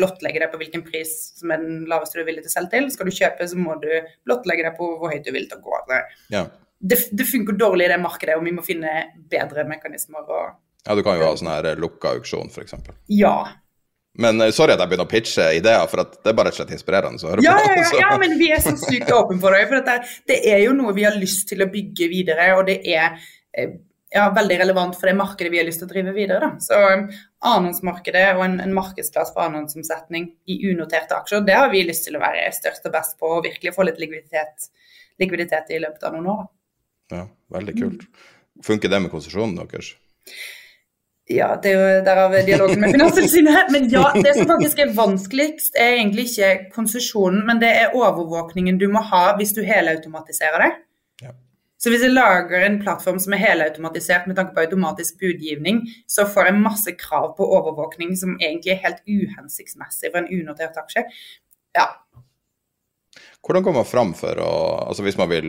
blottlegge 0.00 0.42
deg 0.42 0.50
på 0.52 0.62
hvilken 0.62 0.82
pris 0.86 1.12
som 1.38 1.52
er 1.52 1.62
den 1.62 1.84
laveste 1.90 2.18
du 2.18 2.24
er 2.24 2.30
villig 2.32 2.46
til 2.46 2.52
å 2.52 2.56
selge 2.56 2.72
til. 2.74 2.90
Skal 2.94 3.10
du 3.10 3.14
kjøpe, 3.20 3.48
så 3.52 3.60
må 3.60 3.76
du 3.82 3.90
blottlegge 4.26 4.66
deg 4.66 4.76
på 4.80 4.90
hvor 4.96 5.12
høyt 5.12 5.26
du 5.28 5.32
vil 5.36 5.48
til 5.50 5.60
å 5.60 5.64
gå. 5.68 6.02
Ja. 6.34 6.44
Det, 6.80 6.96
det, 7.12 7.26
funker 7.28 7.58
dårlig 7.60 7.90
i 7.90 7.92
det 7.92 8.00
markedet, 8.00 8.38
og 8.40 8.46
vi 8.46 8.54
må 8.56 8.64
finne 8.64 9.10
bedre 9.30 9.66
mekanismer. 9.68 10.24
Og... 10.24 10.54
Ja, 10.86 10.96
du 10.96 11.04
kan 11.04 11.20
jo 11.20 11.26
ha 11.28 11.34
sånn 11.36 11.52
her 11.52 11.74
lukka 11.80 12.14
auksjon, 12.16 12.48
f.eks. 12.48 12.78
Ja. 13.12 13.34
Men 14.20 14.40
uh, 14.42 14.48
sorry 14.54 14.74
at 14.74 14.80
jeg 14.82 14.90
begynner 14.90 15.06
å 15.06 15.10
pitche 15.10 15.50
ideer, 15.58 15.84
for 15.90 16.02
det 16.02 16.32
er 16.32 16.38
bare 16.38 16.50
rett 16.50 16.56
og 16.56 16.62
slett 16.62 16.72
inspirerende 16.74 17.22
å 17.22 17.34
høre 17.34 17.44
ja, 17.44 17.52
på. 17.58 17.68
Ja, 17.68 17.84
ja, 17.84 18.00
ja, 18.02 18.16
men 18.22 18.34
vi 18.40 18.48
er 18.54 18.64
så 18.64 18.74
sykt 18.80 19.12
åpne 19.14 19.38
for 19.42 19.54
det. 19.54 19.66
For 19.68 19.78
dette, 19.78 20.16
det 20.30 20.40
er 20.50 20.64
jo 20.64 20.72
noe 20.78 20.96
vi 20.96 21.06
har 21.06 21.18
lyst 21.20 21.46
til 21.52 21.62
å 21.62 21.70
bygge 21.70 22.10
videre, 22.10 22.48
og 22.56 22.66
det 22.70 22.80
er 22.90 23.20
eh, 23.52 23.76
ja, 24.10 24.26
veldig 24.34 24.58
relevant 24.58 24.96
for 24.98 25.06
det 25.06 25.16
markedet 25.18 25.52
vi 25.52 25.60
har 25.60 25.66
lyst 25.68 25.82
til 25.82 25.88
å 25.88 25.92
drive 25.92 26.14
videre. 26.16 26.40
Da. 26.42 26.64
Så 26.64 26.78
um, 26.78 27.04
annonsmarkedet 27.50 28.24
og 28.34 28.44
en, 28.46 28.56
en 28.64 28.74
markedsplass 28.74 29.32
for 29.34 29.46
annonseomsetning 29.46 30.30
i 30.50 30.60
unoterte 30.72 31.18
aksjer, 31.18 31.44
det 31.46 31.58
har 31.58 31.70
vi 31.72 31.84
lyst 31.86 32.08
til 32.08 32.18
å 32.18 32.22
være 32.22 32.48
størst 32.56 32.88
og 32.90 32.96
best 32.96 33.18
på, 33.20 33.30
og 33.38 33.44
virkelig 33.46 33.74
få 33.76 33.86
litt 33.86 34.00
likviditet, 34.02 34.70
likviditet 35.22 35.70
i 35.76 35.82
løpet 35.82 36.08
av 36.08 36.16
noen 36.16 36.32
år. 36.34 36.40
Da. 36.42 37.20
Ja, 37.20 37.26
veldig 37.58 37.76
kult. 37.78 38.08
Funker 38.66 38.92
det 38.92 39.04
med 39.04 39.14
konsesjonen 39.14 39.60
deres? 39.62 39.94
Ja, 41.30 41.52
det 41.62 41.70
er 41.70 41.78
jo 41.78 42.04
derav 42.06 42.32
dialogen 42.42 42.80
med 42.82 42.90
Finanstilsynet. 42.96 43.70
Men 43.70 43.86
ja, 43.92 44.08
det 44.16 44.34
som 44.34 44.48
faktisk 44.50 44.82
er 44.82 44.94
vanskeligst, 44.96 45.76
er 45.78 46.00
egentlig 46.00 46.26
ikke 46.32 46.72
konsesjonen, 46.74 47.44
men 47.46 47.62
det 47.62 47.70
er 47.84 47.94
overvåkningen 47.94 48.80
du 48.80 48.88
må 48.90 49.02
ha 49.12 49.28
hvis 49.38 49.54
du 49.54 49.62
helautomatiserer 49.66 50.66
det. 50.66 50.72
Så 51.80 51.88
hvis 51.88 52.02
jeg 52.04 52.12
lager 52.12 52.60
en 52.66 52.76
plattform 52.82 53.18
som 53.22 53.32
er 53.32 53.40
helautomatisert 53.40 54.26
med 54.28 54.36
tanke 54.36 54.52
på 54.52 54.60
automatisk 54.66 55.16
budgivning, 55.22 55.86
så 56.04 56.26
får 56.28 56.50
jeg 56.50 56.60
masse 56.60 56.92
krav 57.00 57.32
på 57.38 57.46
overvåkning 57.56 58.12
som 58.20 58.36
egentlig 58.36 58.74
er 58.74 58.82
helt 58.84 59.00
uhensiktsmessig 59.08 60.10
for 60.10 60.20
en 60.20 60.28
unotert 60.28 60.76
aksje. 60.82 61.06
Ja. 61.78 61.86
Hvordan 63.40 63.64
går 63.64 63.78
man 63.78 63.88
fram 63.88 64.12
for 64.14 64.36
å 64.42 64.50
Altså 64.90 65.02
hvis 65.06 65.16
man 65.18 65.30
vil 65.30 65.46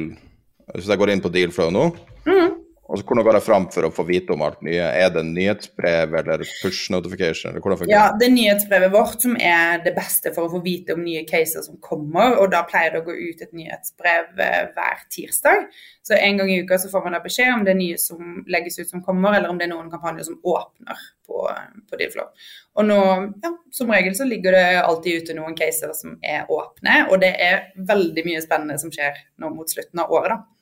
Hvis 0.72 0.88
jeg 0.88 0.98
går 1.02 1.12
inn 1.12 1.22
på 1.22 1.32
Dealflow 1.34 1.72
nå, 1.74 1.88
mm. 2.24 2.54
Altså, 2.92 3.06
hvordan 3.08 3.24
går 3.24 3.38
det 3.38 3.44
fram 3.46 3.66
for 3.72 3.88
å 3.88 3.90
få 3.96 4.04
vite 4.04 4.34
om 4.36 4.42
alt 4.44 4.60
nye? 4.68 4.84
Er 4.84 5.14
det 5.16 5.22
nyhetsbrev 5.24 6.16
eller 6.20 6.42
push 6.60 6.90
notification? 6.92 7.56
Eller 7.56 7.88
ja, 7.88 8.02
det 8.20 8.28
er 8.28 8.34
nyhetsbrevet 8.34 8.92
vårt 8.92 9.24
som 9.24 9.38
er 9.40 9.80
det 9.86 9.94
beste 9.96 10.34
for 10.36 10.50
å 10.50 10.52
få 10.58 10.60
vite 10.66 10.98
om 10.98 11.06
nye 11.06 11.22
caser 11.30 11.64
som 11.64 11.78
kommer. 11.80 12.36
og 12.36 12.52
Da 12.52 12.66
pleier 12.68 12.92
det 12.92 13.00
å 13.00 13.08
gå 13.08 13.16
ut 13.16 13.46
et 13.46 13.56
nyhetsbrev 13.56 14.44
eh, 14.44 14.60
hver 14.76 15.08
tirsdag. 15.08 15.70
Så 16.04 16.20
en 16.20 16.44
gang 16.44 16.52
i 16.52 16.60
uka 16.66 16.82
så 16.84 16.92
får 16.92 17.08
man 17.08 17.16
da 17.16 17.24
beskjed 17.24 17.54
om 17.54 17.64
det 17.64 17.78
er 17.78 17.80
nye 17.80 17.98
som 18.02 18.44
legges 18.52 18.82
ut 18.82 18.92
som 18.92 19.08
kommer, 19.08 19.38
eller 19.38 19.54
om 19.54 19.62
det 19.62 19.70
er 19.70 19.72
noen 19.72 19.92
kampanjer 19.94 20.28
som 20.28 20.42
åpner 20.44 21.10
på, 21.32 21.48
på 21.88 22.00
Dealflow. 22.02 22.32
Og 22.76 22.92
nå, 22.92 23.02
ja, 23.40 23.56
som 23.72 23.92
regel 23.96 24.20
så 24.20 24.28
ligger 24.28 24.58
det 24.58 24.70
alltid 24.84 25.22
ute 25.22 25.40
noen 25.40 25.56
caser 25.56 25.96
som 25.96 26.20
er 26.20 26.50
åpne, 26.52 27.06
og 27.08 27.24
det 27.24 27.38
er 27.40 27.70
veldig 27.88 28.28
mye 28.28 28.44
spennende 28.44 28.82
som 28.84 28.92
skjer 28.92 29.30
nå 29.40 29.56
mot 29.56 29.72
slutten 29.72 30.04
av 30.04 30.12
året. 30.12 30.36
da. 30.36 30.61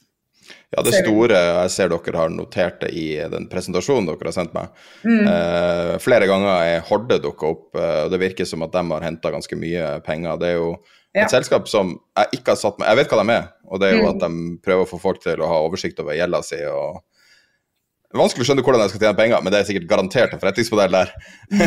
Ja, 0.69 0.83
det 0.85 0.93
store 0.99 1.37
Jeg 1.37 1.71
ser 1.73 1.89
dere 1.89 2.19
har 2.19 2.29
notert 2.33 2.79
det 2.83 2.91
i 2.93 3.07
den 3.31 3.47
presentasjonen 3.49 4.09
dere 4.09 4.29
har 4.29 4.35
sendt 4.35 4.53
meg. 4.53 4.69
Mm. 5.01 5.25
Eh, 5.25 5.95
flere 6.03 6.29
ganger 6.29 6.53
er 6.53 6.85
Horde 6.89 7.17
dukka 7.23 7.49
opp, 7.49 7.67
eh, 7.75 8.05
og 8.05 8.13
det 8.13 8.21
virker 8.21 8.49
som 8.49 8.65
at 8.65 8.73
de 8.75 8.83
har 8.91 9.05
henta 9.07 9.33
ganske 9.33 9.59
mye 9.59 9.95
penger. 10.05 10.37
Det 10.41 10.51
er 10.51 10.59
jo 10.59 10.71
et 11.09 11.23
ja. 11.23 11.29
selskap 11.31 11.65
som 11.69 11.95
jeg 12.19 12.39
ikke 12.39 12.53
har 12.53 12.59
satt 12.61 12.77
meg 12.77 12.91
Jeg 12.91 12.99
vet 12.99 13.13
hva 13.13 13.23
de 13.23 13.33
er, 13.33 13.47
og 13.65 13.81
det 13.81 13.87
er 13.87 13.95
jo 13.97 14.03
mm. 14.05 14.09
at 14.11 14.19
de 14.21 14.59
prøver 14.65 14.85
å 14.85 14.89
få 14.91 14.99
folk 15.01 15.23
til 15.23 15.41
å 15.41 15.49
ha 15.49 15.61
oversikt 15.65 16.01
over 16.03 16.17
gjelda 16.17 16.43
si. 16.45 16.61
og 16.69 17.01
Vanskelig 18.17 18.41
å 18.41 18.47
skjønne 18.47 18.63
hvordan 18.65 18.81
de 18.81 18.89
skal 18.89 19.03
tjene 19.03 19.17
penger, 19.19 19.41
men 19.45 19.53
det 19.53 19.59
er 19.59 19.65
sikkert 19.67 19.89
garantert 19.91 20.31
en 20.33 20.39
forretningsmodell 20.41 20.95
der. 20.95 21.11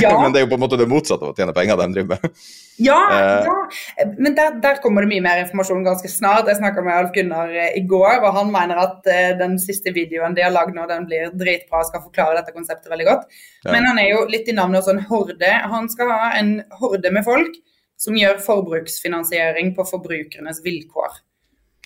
Ja. 0.02 0.10
men 0.24 0.32
det 0.34 0.40
er 0.40 0.42
jo 0.42 0.50
på 0.50 0.56
en 0.58 0.62
måte 0.64 0.78
det 0.80 0.88
motsatte 0.90 1.22
av 1.22 1.30
å 1.30 1.36
tjene 1.38 1.54
penger 1.54 1.78
de 1.78 1.86
driver 1.94 2.18
med. 2.18 2.42
Ja, 2.82 2.96
eh. 3.14 3.46
ja. 3.46 4.06
men 4.16 4.34
der, 4.34 4.56
der, 4.64 4.80
kommer 4.82 5.06
det 5.06 5.12
mye 5.12 5.22
mer 5.22 5.44
informasjon 5.44 5.86
ganske 5.86 6.10
snart. 6.10 6.50
Jeg 6.50 6.58
snakka 6.58 6.82
med 6.82 6.98
Alf 6.98 7.14
Gunnar 7.14 7.54
eh, 7.54 7.76
i 7.78 7.84
går, 7.86 8.24
og 8.24 8.34
han 8.40 8.50
mener 8.50 8.80
at 8.82 9.06
uh, 9.06 9.30
den 9.38 9.54
siste 9.62 9.94
videoen 9.94 10.34
de 10.34 10.42
har 10.42 10.54
lagd 10.54 10.74
nå, 10.74 10.88
den 10.90 11.06
blir 11.06 11.30
dritbra 11.30 11.84
og 11.84 11.92
skal 11.92 12.02
forklare 12.08 12.40
dette 12.40 12.56
konseptet 12.56 12.90
veldig 12.90 13.06
godt. 13.06 13.28
Ja. 13.62 13.76
Men 13.76 13.86
han 13.92 14.02
er 14.02 14.10
jo 14.10 14.24
litt 14.32 14.50
i 14.50 14.56
navnet 14.58 14.82
også 14.82 14.96
en 14.96 15.04
horde. 15.12 15.52
Han 15.76 15.86
skal 15.94 16.10
ha 16.10 16.32
en 16.40 16.56
horde 16.80 17.14
med 17.14 17.28
folk 17.28 17.54
som 18.02 18.18
gjør 18.18 18.42
forbruksfinansiering 18.42 19.76
på 19.76 19.86
forbrukernes 19.86 20.58
vilkår. 20.66 21.22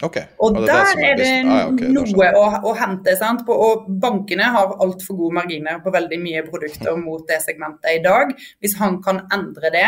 Okay. 0.04 0.26
Og, 0.36 0.58
og 0.58 0.66
der 0.68 0.90
er 0.92 1.14
det, 1.16 1.26
er 1.26 1.46
ah, 1.48 1.70
okay, 1.70 1.88
noe 1.88 2.26
å, 2.36 2.44
å, 2.68 2.72
hente. 2.76 3.14
sant? 3.16 3.46
På, 3.46 3.54
og 3.56 3.86
bankene 4.02 4.50
har 4.52 4.74
altfor 4.84 5.16
gode 5.16 5.38
marginer 5.38 5.78
på 5.80 5.92
veldig 5.94 6.18
mye 6.20 6.42
produkter 6.44 6.98
mot 7.00 7.24
det 7.28 7.38
segmentet 7.40 7.94
i 7.94 8.02
dag. 8.04 8.34
Hvis 8.60 8.76
han 8.76 8.98
kan 9.04 9.22
endre 9.32 9.70
det, 9.72 9.86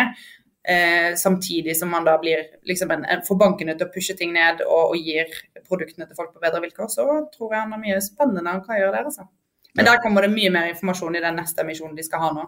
eh, 0.65 1.11
samtidig 1.21 1.77
som 1.77 1.93
man 1.93 2.09
da 2.09 2.17
blir 2.23 2.47
liksom 2.65 2.95
en, 2.97 3.05
får 3.27 3.41
bankene 3.41 3.75
til 3.77 3.89
å 3.89 3.93
pushe 3.93 4.17
ting 4.17 4.33
ned 4.33 4.63
og, 4.65 4.95
og, 4.95 4.97
gir 4.97 5.29
produktene 5.69 6.09
til 6.09 6.17
folk 6.17 6.33
på 6.33 6.41
bedre 6.41 6.63
vilkår, 6.65 6.89
så 6.89 7.05
tror 7.35 7.53
jeg 7.53 7.67
han 7.67 7.77
har 7.77 7.83
mye 7.83 8.01
spennende 8.05 8.57
han 8.57 8.65
kan 8.65 8.81
gjøre 8.81 8.95
der. 8.97 9.11
altså. 9.13 9.29
Men 9.75 9.85
ja. 9.85 9.93
der 9.93 10.03
kommer 10.07 10.25
det 10.25 10.33
mye 10.33 10.55
mer 10.55 10.73
informasjon 10.73 11.21
i 11.21 11.23
den 11.23 11.37
neste 11.37 11.63
emisjonen 11.67 12.01
de 12.01 12.07
skal 12.07 12.25
ha 12.25 12.33
nå. 12.33 12.47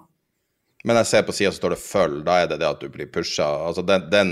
Men 0.88 0.96
jeg 1.02 1.10
ser 1.10 1.26
på 1.28 1.34
sida 1.36 1.50
så 1.52 1.60
står 1.60 1.74
det 1.74 1.82
'følg', 1.82 2.22
da 2.24 2.38
er 2.40 2.46
det 2.48 2.56
det 2.62 2.68
at 2.68 2.80
du 2.80 2.88
blir 2.88 3.10
pusha. 3.12 3.44
Altså 3.68 3.82
den, 3.84 4.08
den 4.10 4.30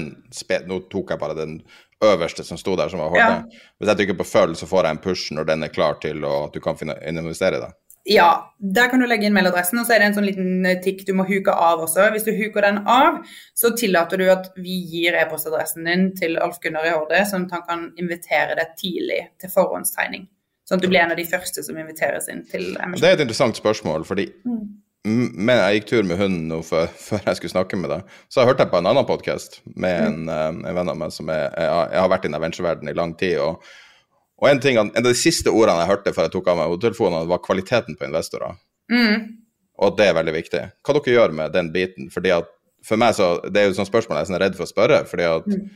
Nå 0.67 0.79
tok 0.89 1.11
jeg 1.11 1.21
bare 1.21 1.37
den 1.37 1.59
øverste 2.05 2.45
som 2.45 2.59
sto 2.61 2.77
der, 2.79 2.89
som 2.89 3.03
var 3.03 3.13
Horde. 3.13 3.27
Ja. 3.51 3.67
Hvis 3.79 3.91
jeg 3.91 4.01
trykker 4.01 4.19
på 4.21 4.27
følg, 4.29 4.57
så 4.57 4.69
får 4.71 4.87
jeg 4.87 4.97
en 4.97 5.05
push 5.05 5.35
når 5.35 5.51
den 5.51 5.67
er 5.67 5.75
klar 5.75 5.99
til 6.03 6.25
at 6.25 6.55
du 6.55 6.61
kan 6.63 6.79
investere 7.03 7.59
i 7.59 7.63
det. 7.67 7.75
Ja, 8.09 8.29
der 8.59 8.89
kan 8.89 9.03
du 9.03 9.07
legge 9.07 9.27
inn 9.29 9.35
mailadressen, 9.37 9.81
og 9.81 9.85
så 9.85 9.93
er 9.95 10.01
det 10.01 10.07
en 10.09 10.15
sånn 10.17 10.25
liten 10.25 10.65
eh, 10.65 10.79
tikk 10.81 11.03
du 11.05 11.13
må 11.19 11.27
huke 11.29 11.53
av 11.53 11.83
også. 11.85 12.07
Hvis 12.15 12.25
du 12.25 12.31
huker 12.33 12.65
den 12.65 12.81
av, 12.89 13.19
så 13.59 13.75
tillater 13.77 14.23
du 14.23 14.31
at 14.33 14.49
vi 14.57 14.79
gir 14.89 15.19
e-postadressen 15.19 15.85
din 15.85 16.09
til 16.17 16.39
Alf 16.41 16.57
Gunnar 16.63 16.89
i 16.89 16.95
Horde, 16.95 17.21
sånn 17.29 17.45
at 17.49 17.59
han 17.59 17.67
kan 17.69 17.85
invitere 18.01 18.57
deg 18.57 18.73
tidlig 18.81 19.21
til 19.43 19.53
forhåndstegning. 19.53 20.25
Sånn 20.65 20.81
at 20.81 20.87
du 20.87 20.89
blir 20.89 21.03
en 21.03 21.13
av 21.13 21.21
de 21.21 21.29
første 21.29 21.65
som 21.65 21.77
inviteres 21.81 22.31
inn 22.33 22.47
til 22.49 22.71
MSK. 22.79 23.03
Det 23.03 23.11
er 23.11 23.19
et 23.19 23.27
interessant 23.27 23.61
spørsmål, 23.61 24.09
fordi 24.09 24.31
mm 24.47 24.69
men 25.09 25.61
jeg 25.61 25.79
gikk 25.79 25.89
tur 25.91 26.07
med 26.09 26.21
hunden 26.21 26.47
nå 26.51 26.61
før, 26.67 26.89
jeg 27.27 27.39
skulle 27.39 27.55
snakke 27.55 27.81
med 27.81 27.93
deg. 27.93 28.15
Så 28.29 28.43
jeg 28.43 28.51
hørte 28.51 28.65
jeg 28.67 28.73
på 28.73 28.81
en 28.81 28.91
annen 28.91 29.09
podkast 29.09 29.61
med 29.75 29.99
en, 30.05 30.23
mm. 30.27 30.33
Eh, 30.35 30.47
en, 30.71 30.79
venn 30.79 30.93
av 30.95 31.01
meg 31.01 31.15
som 31.15 31.31
er, 31.33 31.49
jeg, 31.53 31.91
jeg 31.95 32.03
har 32.05 32.13
vært 32.15 32.29
i 32.29 32.33
ventureverdenen 32.47 32.93
i 32.93 32.99
lang 32.99 33.15
tid. 33.19 33.37
og, 33.45 33.67
og 34.39 34.49
en, 34.51 34.63
ting, 34.63 34.79
en, 34.79 34.93
av 34.95 35.09
de 35.09 35.17
siste 35.19 35.51
ordene 35.51 35.83
jeg 35.83 35.93
hørte 35.93 36.15
før 36.15 36.29
jeg 36.29 36.37
tok 36.37 36.53
av 36.53 36.61
meg 36.61 36.73
hodetelefonene, 36.73 37.31
var 37.31 37.43
kvaliteten 37.45 37.99
på 37.99 38.07
investorer. 38.07 38.59
Mm. 38.93 39.27
Og 39.79 39.99
det 39.99 40.09
er 40.09 40.17
veldig 40.19 40.35
viktig. 40.35 40.63
Hva 40.83 40.95
dere 40.97 41.15
gjør 41.15 41.35
med 41.41 41.55
den 41.55 41.73
biten? 41.75 42.09
Fordi 42.15 42.33
at 42.35 42.55
for 42.87 43.01
meg 43.01 43.17
så, 43.19 43.41
Det 43.45 43.61
er 43.61 43.69
jo 43.69 43.75
et 43.75 43.81
sånt 43.81 43.91
spørsmål 43.91 44.21
jeg 44.21 44.27
er 44.27 44.31
sånn 44.31 44.43
redd 44.43 44.57
for 44.59 44.67
å 44.67 44.71
spørre. 44.71 45.03
fordi 45.11 45.27
at 45.27 45.51
mm. 45.51 45.67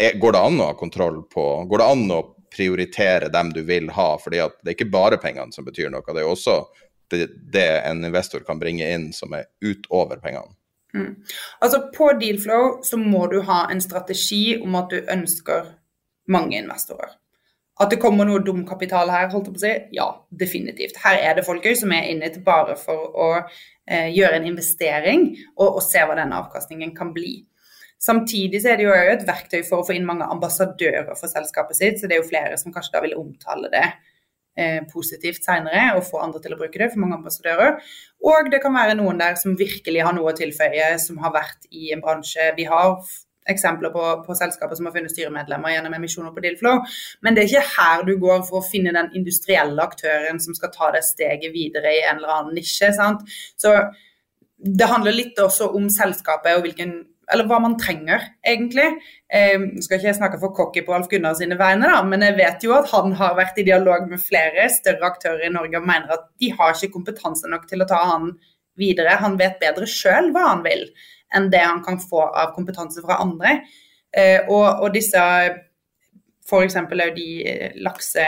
er, 0.00 0.18
Går 0.20 0.36
det 0.36 0.42
an 0.48 0.60
å 0.60 0.70
ha 0.70 0.78
kontroll 0.78 1.22
på 1.32 1.44
Går 1.70 1.82
det 1.82 1.90
an 1.92 2.08
å 2.16 2.22
prioritere 2.56 3.28
dem 3.32 3.52
du 3.52 3.62
vil 3.66 3.90
ha? 3.92 4.08
fordi 4.22 4.40
at 4.40 4.54
det 4.62 4.70
er 4.70 4.76
ikke 4.78 4.92
bare 4.92 5.18
pengene 5.20 5.52
som 5.52 5.66
betyr 5.66 5.90
noe. 5.92 6.04
Det 6.06 6.22
er 6.22 6.24
jo 6.24 6.32
også 6.32 6.60
det, 7.10 7.26
det, 7.52 7.66
en 7.88 8.04
investor 8.04 8.44
kan 8.46 8.58
bringe 8.58 8.86
inn 8.94 9.10
som 9.16 9.34
er 9.36 9.48
utover 9.64 10.20
pengene? 10.22 10.54
Mm. 10.96 11.12
Altså 11.60 11.82
På 11.92 12.12
Dealflow 12.16 12.80
så 12.86 12.96
må 12.96 13.26
du 13.32 13.40
ha 13.44 13.66
en 13.70 13.82
strategi 13.84 14.56
om 14.62 14.74
at 14.78 14.90
du 14.90 15.00
ønsker 15.12 15.72
mange 16.32 16.58
investorer. 16.58 17.16
At 17.76 17.90
det 17.92 18.00
kommer 18.00 18.24
noe 18.24 18.40
dum 18.40 18.62
kapital 18.68 19.10
her, 19.12 19.28
holdt 19.28 19.50
jeg 19.50 19.54
på 19.54 19.60
å 19.60 19.64
si, 19.66 19.72
ja, 19.98 20.06
definitivt. 20.40 20.96
Her 21.02 21.18
er 21.20 21.36
det 21.36 21.44
folk 21.44 21.66
som 21.76 21.92
er 21.92 22.08
inne 22.08 22.30
til 22.32 22.44
bare 22.46 22.78
for 22.80 23.10
å 23.12 23.26
eh, 23.36 24.08
gjøre 24.16 24.38
en 24.38 24.48
investering 24.48 25.26
og, 25.58 25.66
og, 25.66 25.82
se 25.84 26.00
hva 26.00 26.16
den 26.16 26.32
avkastningen 26.32 26.94
kan 26.96 27.12
bli. 27.12 27.42
Samtidig 28.00 28.62
så 28.62 28.72
er 28.72 28.80
det 28.80 28.86
jo 28.86 28.96
et 28.96 29.26
verktøy 29.28 29.60
for 29.66 29.82
å 29.82 29.86
få 29.88 29.96
inn 29.96 30.08
mange 30.08 30.24
ambassadører 30.32 31.12
for 31.18 31.28
selskapet 31.28 31.76
sitt, 31.76 32.00
så 32.00 32.08
det 32.08 32.16
er 32.16 32.22
jo 32.22 32.30
flere 32.30 32.56
som 32.60 32.72
kanskje 32.72 32.96
da 32.96 33.04
vil 33.04 33.16
omtale 33.20 33.68
det 33.72 33.84
positivt 34.92 35.44
senere 35.44 35.90
og 35.96 36.04
få 36.06 36.22
andre 36.24 36.40
til 36.40 36.54
å 36.54 36.58
bruke 36.60 36.80
det, 36.80 36.90
for 36.92 37.02
mange 37.02 37.18
ambassadører. 37.18 37.76
Og 38.24 38.50
det 38.52 38.62
kan 38.62 38.74
være 38.74 38.96
noen 38.98 39.20
der 39.20 39.36
som 39.40 39.56
virkelig 39.58 40.04
har 40.06 40.16
noe 40.16 40.32
å 40.32 40.36
tilføye, 40.36 40.94
som 41.02 41.20
har 41.24 41.34
vært 41.34 41.68
i 41.70 41.92
en 41.92 42.04
bransje. 42.04 42.50
Vi 42.56 42.64
har 42.70 42.96
eksempler 43.50 43.92
på, 43.94 44.04
på 44.26 44.34
selskaper 44.34 44.78
som 44.78 44.88
har 44.88 44.94
funnet 44.96 45.12
styremedlemmer 45.12 45.74
gjennom 45.74 45.94
emisjoner 45.96 46.32
på 46.34 46.42
Dealflow. 46.44 46.82
Men 47.22 47.36
det 47.36 47.44
er 47.44 47.52
ikke 47.52 47.76
her 47.76 48.06
du 48.08 48.16
går 48.22 48.42
for 48.48 48.60
å 48.60 48.66
finne 48.66 48.94
den 48.96 49.12
industrielle 49.18 49.82
aktøren 49.82 50.40
som 50.42 50.56
skal 50.56 50.72
ta 50.74 50.90
det 50.96 51.04
steget 51.06 51.54
videre 51.54 51.94
i 51.94 52.02
en 52.04 52.20
eller 52.20 52.34
annen 52.38 52.58
nisje. 52.58 52.92
sant? 52.96 53.22
Så 53.60 53.76
det 54.56 54.88
handler 54.90 55.14
litt 55.14 55.38
også 55.38 55.68
om 55.76 55.88
selskapet 55.92 56.56
og 56.56 56.64
hvilken 56.66 56.98
eller 57.32 57.48
hva 57.50 57.58
man 57.62 57.74
trenger, 57.80 58.22
egentlig. 58.46 58.86
Eh, 59.32 59.58
skal 59.82 59.98
ikke 59.98 60.10
jeg 60.10 60.18
snakke 60.18 60.40
for 60.42 60.54
cocky 60.54 60.84
på 60.86 60.94
Alf 60.94 61.08
Gunnar 61.10 61.34
sine 61.38 61.58
vegne, 61.58 61.88
da, 61.90 62.02
men 62.06 62.22
jeg 62.22 62.36
vet 62.38 62.66
jo 62.66 62.76
at 62.76 62.90
han 62.92 63.16
har 63.18 63.34
vært 63.38 63.58
i 63.58 63.66
dialog 63.66 64.06
med 64.10 64.22
flere 64.22 64.68
større 64.72 65.10
aktører 65.10 65.48
i 65.48 65.52
Norge 65.54 65.80
og 65.80 65.88
mener 65.88 66.14
at 66.14 66.28
de 66.42 66.52
har 66.54 66.76
ikke 66.76 66.94
kompetanse 66.94 67.50
nok 67.50 67.66
til 67.70 67.82
å 67.82 67.88
ta 67.90 68.02
han 68.12 68.30
videre. 68.78 69.18
Han 69.22 69.38
vet 69.40 69.58
bedre 69.62 69.88
sjøl 69.90 70.30
hva 70.34 70.50
han 70.52 70.62
vil, 70.66 70.86
enn 71.34 71.50
det 71.50 71.64
han 71.64 71.82
kan 71.84 71.98
få 72.02 72.28
av 72.28 72.54
kompetanse 72.54 73.02
fra 73.02 73.18
andre. 73.24 73.58
Eh, 74.14 74.46
og, 74.46 74.84
og 74.86 74.94
disse 74.94 75.22
f.eks. 76.46 76.78
de 77.16 77.28
lakse 77.82 78.26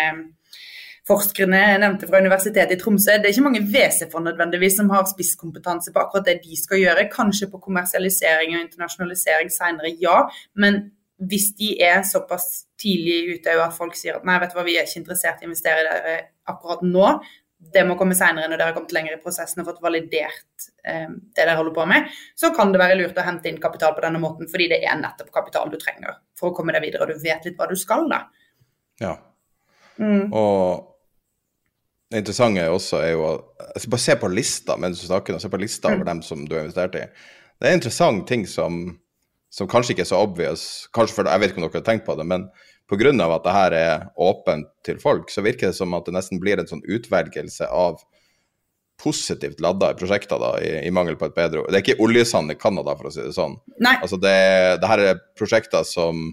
forskerne 1.08 1.62
jeg 1.62 1.80
nevnte 1.82 2.08
fra 2.08 2.20
Universitetet 2.20 2.76
i 2.76 2.80
Tromsø, 2.80 3.16
det 3.16 3.30
er 3.30 3.34
ikke 3.34 3.46
mange 3.46 3.64
WC-fond 3.64 4.28
nødvendigvis 4.28 4.76
som 4.80 4.92
har 4.92 5.08
spisskompetanse 5.08 5.94
på 5.94 6.02
akkurat 6.02 6.28
det 6.28 6.38
de 6.44 6.58
skal 6.60 6.82
gjøre. 6.82 7.08
Kanskje 7.12 7.50
på 7.52 7.60
kommersialisering 7.64 8.54
og 8.54 8.62
internasjonalisering 8.66 9.50
senere, 9.52 9.94
ja. 10.02 10.20
Men 10.60 10.82
hvis 11.18 11.50
de 11.58 11.72
er 11.82 12.04
såpass 12.06 12.66
tidlig 12.78 13.38
ute 13.38 13.56
at 13.58 13.74
folk 13.74 13.96
sier 13.98 14.18
at 14.18 14.26
nei, 14.28 14.38
vet 14.38 14.52
du 14.52 14.58
hva, 14.58 14.66
vi 14.66 14.76
er 14.78 14.86
ikke 14.86 15.00
interessert 15.02 15.40
i 15.42 15.48
å 15.48 15.50
investere 15.50 15.82
i 15.82 15.86
dere 15.88 16.18
akkurat 16.52 16.84
nå, 16.86 17.14
det 17.74 17.82
må 17.88 17.96
komme 17.98 18.14
senere 18.14 18.46
når 18.46 18.60
dere 18.60 18.70
har 18.70 18.76
kommet 18.76 18.92
lenger 18.94 19.16
i 19.16 19.22
prosessen 19.22 19.64
og 19.64 19.66
fått 19.72 19.80
validert 19.82 20.68
eh, 20.86 21.08
det 21.10 21.40
dere 21.40 21.56
holder 21.58 21.74
på 21.74 21.86
med, 21.90 22.12
så 22.38 22.52
kan 22.54 22.70
det 22.70 22.78
være 22.78 23.00
lurt 23.00 23.18
å 23.18 23.24
hente 23.26 23.50
inn 23.50 23.58
kapital 23.62 23.96
på 23.96 24.04
denne 24.04 24.20
måten, 24.22 24.46
fordi 24.50 24.68
det 24.70 24.78
er 24.86 25.00
nettopp 25.00 25.32
kapital 25.34 25.72
du 25.72 25.74
trenger 25.80 26.20
for 26.38 26.52
å 26.52 26.54
komme 26.54 26.76
deg 26.76 26.86
videre, 26.86 27.02
og 27.08 27.10
du 27.10 27.24
vet 27.24 27.48
litt 27.48 27.58
hva 27.58 27.66
du 27.66 27.74
skal, 27.78 28.06
da. 28.12 28.22
Ja. 29.02 29.16
Mm. 29.98 30.30
Og 30.30 30.97
det 32.08 32.22
interessante 32.22 32.64
også 32.72 33.02
er 33.02 33.10
jo 33.12 33.26
altså 33.28 33.90
Bare 33.92 34.00
se 34.00 34.16
på 34.16 34.30
lista 34.32 34.78
mens 34.80 35.00
du 35.00 35.06
snakker, 35.08 35.36
se 35.38 35.50
på 35.52 35.60
lista 35.60 35.90
over 35.90 36.06
mm. 36.06 36.08
dem 36.08 36.22
som 36.24 36.46
du 36.48 36.56
har 36.56 36.64
investert 36.64 36.96
i. 36.96 37.04
Det 37.58 37.66
er 37.66 37.74
en 37.74 37.80
interessant 37.80 38.24
ting 38.28 38.46
som, 38.48 38.78
som 39.52 39.68
kanskje 39.68 39.94
ikke 39.94 40.06
er 40.06 40.10
så 40.12 40.22
obvious, 40.24 40.62
kanskje 40.94 41.18
for 41.18 41.28
jeg 41.28 41.42
vet 41.42 41.52
ikke 41.52 41.60
om 41.60 41.66
dere 41.66 41.80
har 41.82 41.88
tenkt 41.88 42.06
på 42.06 42.16
det, 42.16 42.26
men 42.30 42.46
pga. 42.88 43.10
at 43.12 43.44
det 43.44 43.56
her 43.56 43.76
er 43.76 44.06
åpent 44.16 44.70
til 44.86 45.00
folk, 45.02 45.30
så 45.30 45.44
virker 45.44 45.68
det 45.68 45.76
som 45.76 45.92
at 45.94 46.06
det 46.06 46.14
nesten 46.16 46.40
blir 46.40 46.58
en 46.58 46.70
sånn 46.70 46.84
utvelgelse 46.86 47.68
av 47.68 48.00
positivt 48.98 49.60
ladda 49.60 49.92
prosjekter, 49.94 50.38
da, 50.40 50.54
i, 50.62 50.86
i, 50.86 50.90
mangel 50.90 51.18
på 51.18 51.28
et 51.28 51.36
bedre 51.36 51.60
ord. 51.60 51.68
Det 51.70 51.78
er 51.78 51.84
ikke 51.84 52.02
oljesand 52.02 52.50
i 52.50 52.58
Canada, 52.58 52.96
for 52.98 53.10
å 53.10 53.12
si 53.14 53.22
det 53.22 53.34
sånn. 53.36 53.58
Nei. 53.84 53.94
Altså 54.00 54.18
det, 54.18 54.38
det 54.80 54.90
her 54.90 55.02
er 55.04 55.20
prosjekter 55.38 55.84
som 55.86 56.32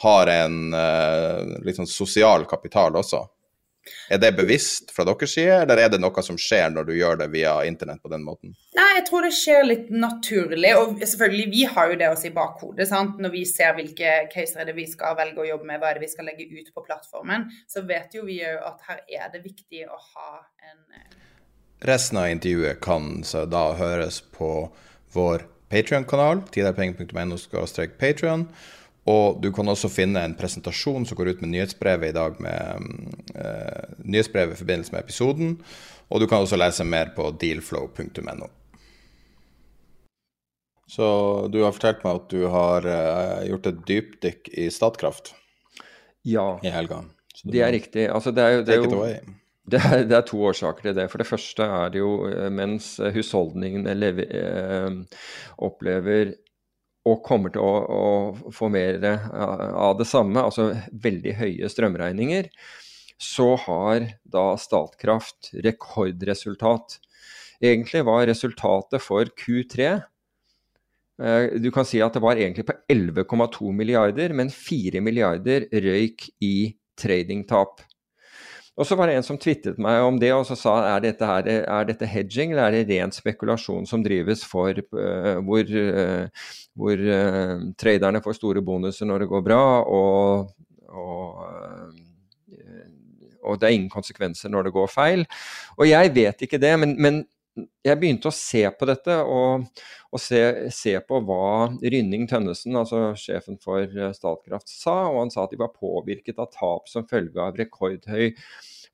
har 0.00 0.30
en 0.32 0.72
uh, 0.72 1.58
litt 1.66 1.76
sånn 1.76 1.90
sosial 1.90 2.46
kapital 2.48 2.96
også. 2.96 3.26
Er 4.12 4.20
det 4.20 4.32
bevisst 4.36 4.90
fra 4.94 5.04
deres 5.08 5.32
side, 5.34 5.54
eller 5.62 5.80
er 5.80 5.92
det 5.92 6.00
noe 6.02 6.22
som 6.24 6.38
skjer 6.40 6.72
når 6.74 6.88
du 6.88 6.92
gjør 6.98 7.20
det 7.22 7.30
via 7.32 7.54
internett 7.66 8.02
på 8.02 8.10
den 8.12 8.24
måten? 8.26 8.52
Nei, 8.76 8.88
jeg 8.98 9.06
tror 9.08 9.24
det 9.26 9.32
skjer 9.36 9.66
litt 9.66 9.92
naturlig. 9.94 10.72
Og 10.78 11.00
selvfølgelig, 11.00 11.46
vi 11.52 11.64
har 11.70 11.92
jo 11.92 11.98
det 12.00 12.10
også 12.10 12.28
i 12.30 12.34
bakhodet. 12.36 12.88
sant? 12.90 13.20
Når 13.22 13.34
vi 13.34 13.44
ser 13.48 13.76
hvilke 13.78 14.16
caser 14.32 14.68
det 14.68 14.76
vi 14.76 14.86
skal 14.90 15.16
velge 15.18 15.44
å 15.44 15.48
jobbe 15.48 15.70
med, 15.70 15.80
hva 15.80 15.90
er 15.90 16.00
det 16.00 16.06
vi 16.06 16.12
skal 16.12 16.28
legge 16.28 16.48
ut 16.52 16.72
på 16.74 16.84
plattformen, 16.86 17.48
så 17.70 17.84
vet 17.88 18.14
jo 18.14 18.26
vi 18.28 18.40
jo 18.42 18.56
at 18.68 18.84
her 18.88 19.00
er 19.20 19.32
det 19.32 19.44
viktig 19.46 19.86
å 19.88 19.96
ha 19.96 20.30
en 20.70 21.00
eh, 21.00 21.18
Resten 21.88 22.18
av 22.20 22.28
intervjuet 22.28 22.76
kan 22.84 23.22
så 23.24 23.46
da 23.48 23.70
høres 23.78 24.18
på 24.34 24.68
vår 25.14 25.46
Patrion-kanal, 25.70 26.42
tiderpenger.no 26.52 27.38
patrion. 27.96 28.42
Og 29.10 29.40
du 29.42 29.50
kan 29.54 29.68
også 29.70 29.90
finne 29.92 30.22
en 30.24 30.36
presentasjon 30.38 31.06
som 31.08 31.18
går 31.18 31.32
ut 31.32 31.42
med 31.44 31.54
nyhetsbrevet 31.54 32.12
i 32.12 32.16
dag, 32.16 32.38
med 32.42 32.88
uh, 33.34 33.96
nyhetsbrevet 34.04 34.56
i 34.56 34.60
forbindelse 34.60 34.94
med 34.94 35.04
episoden. 35.04 35.54
Og 36.10 36.22
du 36.22 36.26
kan 36.30 36.44
også 36.44 36.58
lese 36.60 36.86
mer 36.86 37.12
på 37.16 37.30
dealflow.no. 37.40 38.50
Så 40.90 41.06
du 41.54 41.60
har 41.62 41.74
fortalt 41.74 42.02
meg 42.04 42.18
at 42.18 42.32
du 42.32 42.46
har 42.50 42.86
uh, 42.86 43.42
gjort 43.46 43.70
et 43.70 43.82
dypdykk 43.88 44.54
i 44.58 44.70
Statkraft 44.74 45.34
ja, 46.26 46.58
i 46.66 46.72
helga. 46.74 47.04
det 47.44 47.62
er 47.62 47.72
riktig. 47.72 48.08
Altså, 48.10 48.34
det 48.34 48.42
er 48.44 48.56
jo, 48.58 48.64
det 48.66 48.74
er 48.74 48.82
jo 48.82 49.04
det 49.70 49.80
er, 49.86 50.02
det 50.10 50.16
er, 50.18 50.26
to 50.26 50.42
årsaker 50.50 50.90
til 50.90 50.98
det. 50.98 51.06
For 51.12 51.22
det 51.22 51.28
første 51.30 51.62
er 51.78 51.94
det 51.94 52.02
jo 52.02 52.26
eh, 52.26 52.50
mens 52.52 52.96
husholdningene 53.14 53.94
lever, 53.94 55.04
opplever 55.62 56.34
og 57.08 57.22
kommer 57.24 57.52
til 57.52 57.64
å, 57.64 57.72
å, 57.80 58.52
få 58.52 58.68
mer 58.72 59.00
av 59.00 59.96
det 59.98 60.06
samme, 60.08 60.42
altså 60.42 60.70
veldig 60.92 61.36
høye 61.38 61.70
strømregninger, 61.72 62.50
så 63.20 63.54
har 63.66 64.06
da 64.24 64.44
Statkraft 64.60 65.52
rekordresultat. 65.64 66.98
Egentlig 67.60 68.04
var 68.08 68.24
resultatet 68.28 69.04
for 69.04 69.28
Q3 69.36 69.88
eh, 71.20 71.58
Du 71.60 71.68
kan 71.74 71.84
si 71.84 72.00
at 72.00 72.16
det 72.16 72.22
var 72.24 72.40
egentlig 72.40 72.64
på 72.68 72.76
11,2 72.88 73.74
milliarder, 73.76 74.32
men 74.36 74.52
4 74.52 75.02
milliarder 75.04 75.68
røyk 75.72 76.30
i 76.44 76.72
tradingtap. 77.00 77.84
Og 78.80 78.86
så 78.88 78.96
var 78.96 79.10
det 79.10 79.18
en 79.18 79.26
som 79.26 79.36
tvitret 79.36 79.76
meg 79.82 80.00
om 80.06 80.16
det 80.20 80.30
og 80.32 80.46
så 80.48 80.56
sa 80.56 80.74
er 80.94 81.02
dette, 81.04 81.26
her, 81.28 81.48
er 81.60 81.88
dette 81.88 82.08
hedging 82.08 82.54
eller 82.54 82.70
er 82.70 82.78
det 82.78 82.96
ren 82.96 83.12
spekulasjon 83.12 83.84
som 83.88 84.00
drives 84.04 84.40
for 84.48 84.72
uh, 84.72 85.36
hvor, 85.44 85.68
uh, 85.68 86.46
hvor 86.72 87.02
uh, 87.04 87.66
traderne 87.80 88.22
får 88.24 88.38
store 88.38 88.62
bonuser 88.64 89.10
når 89.10 89.24
det 89.26 89.28
går 89.34 89.44
bra, 89.44 89.60
og, 89.84 90.54
og, 90.88 91.42
og, 93.42 93.60
det 93.60 93.68
er 93.68 93.76
ingen 93.76 93.92
konsekvenser 93.92 94.52
når 94.52 94.70
det 94.70 94.74
går 94.78 94.88
feil. 94.94 95.26
Og 95.76 95.84
jeg 95.90 96.14
vet 96.16 96.48
ikke 96.48 96.62
det, 96.62 96.72
men, 96.80 96.96
men 96.96 97.20
jeg 97.84 98.00
begynte 98.00 98.30
å 98.30 98.34
se 98.34 98.62
på 98.78 98.88
dette 98.88 99.18
og, 99.20 99.68
og 100.08 100.22
se, 100.22 100.40
se, 100.72 100.96
på 101.04 101.20
hva 101.26 101.68
Rynning 101.82 102.24
Tønnesen, 102.30 102.80
altså 102.80 103.10
sjefen 103.18 103.60
for 103.60 103.84
Statkraft, 104.16 104.72
sa. 104.72 105.02
Og 105.10 105.26
han 105.26 105.34
sa 105.34 105.44
at 105.44 105.52
de 105.52 105.60
var 105.60 105.74
påvirket 105.76 106.40
av 106.40 106.48
tap 106.54 106.88
som 106.88 107.08
følge 107.10 107.42
av 107.44 107.60
rekordhøy 107.60 108.30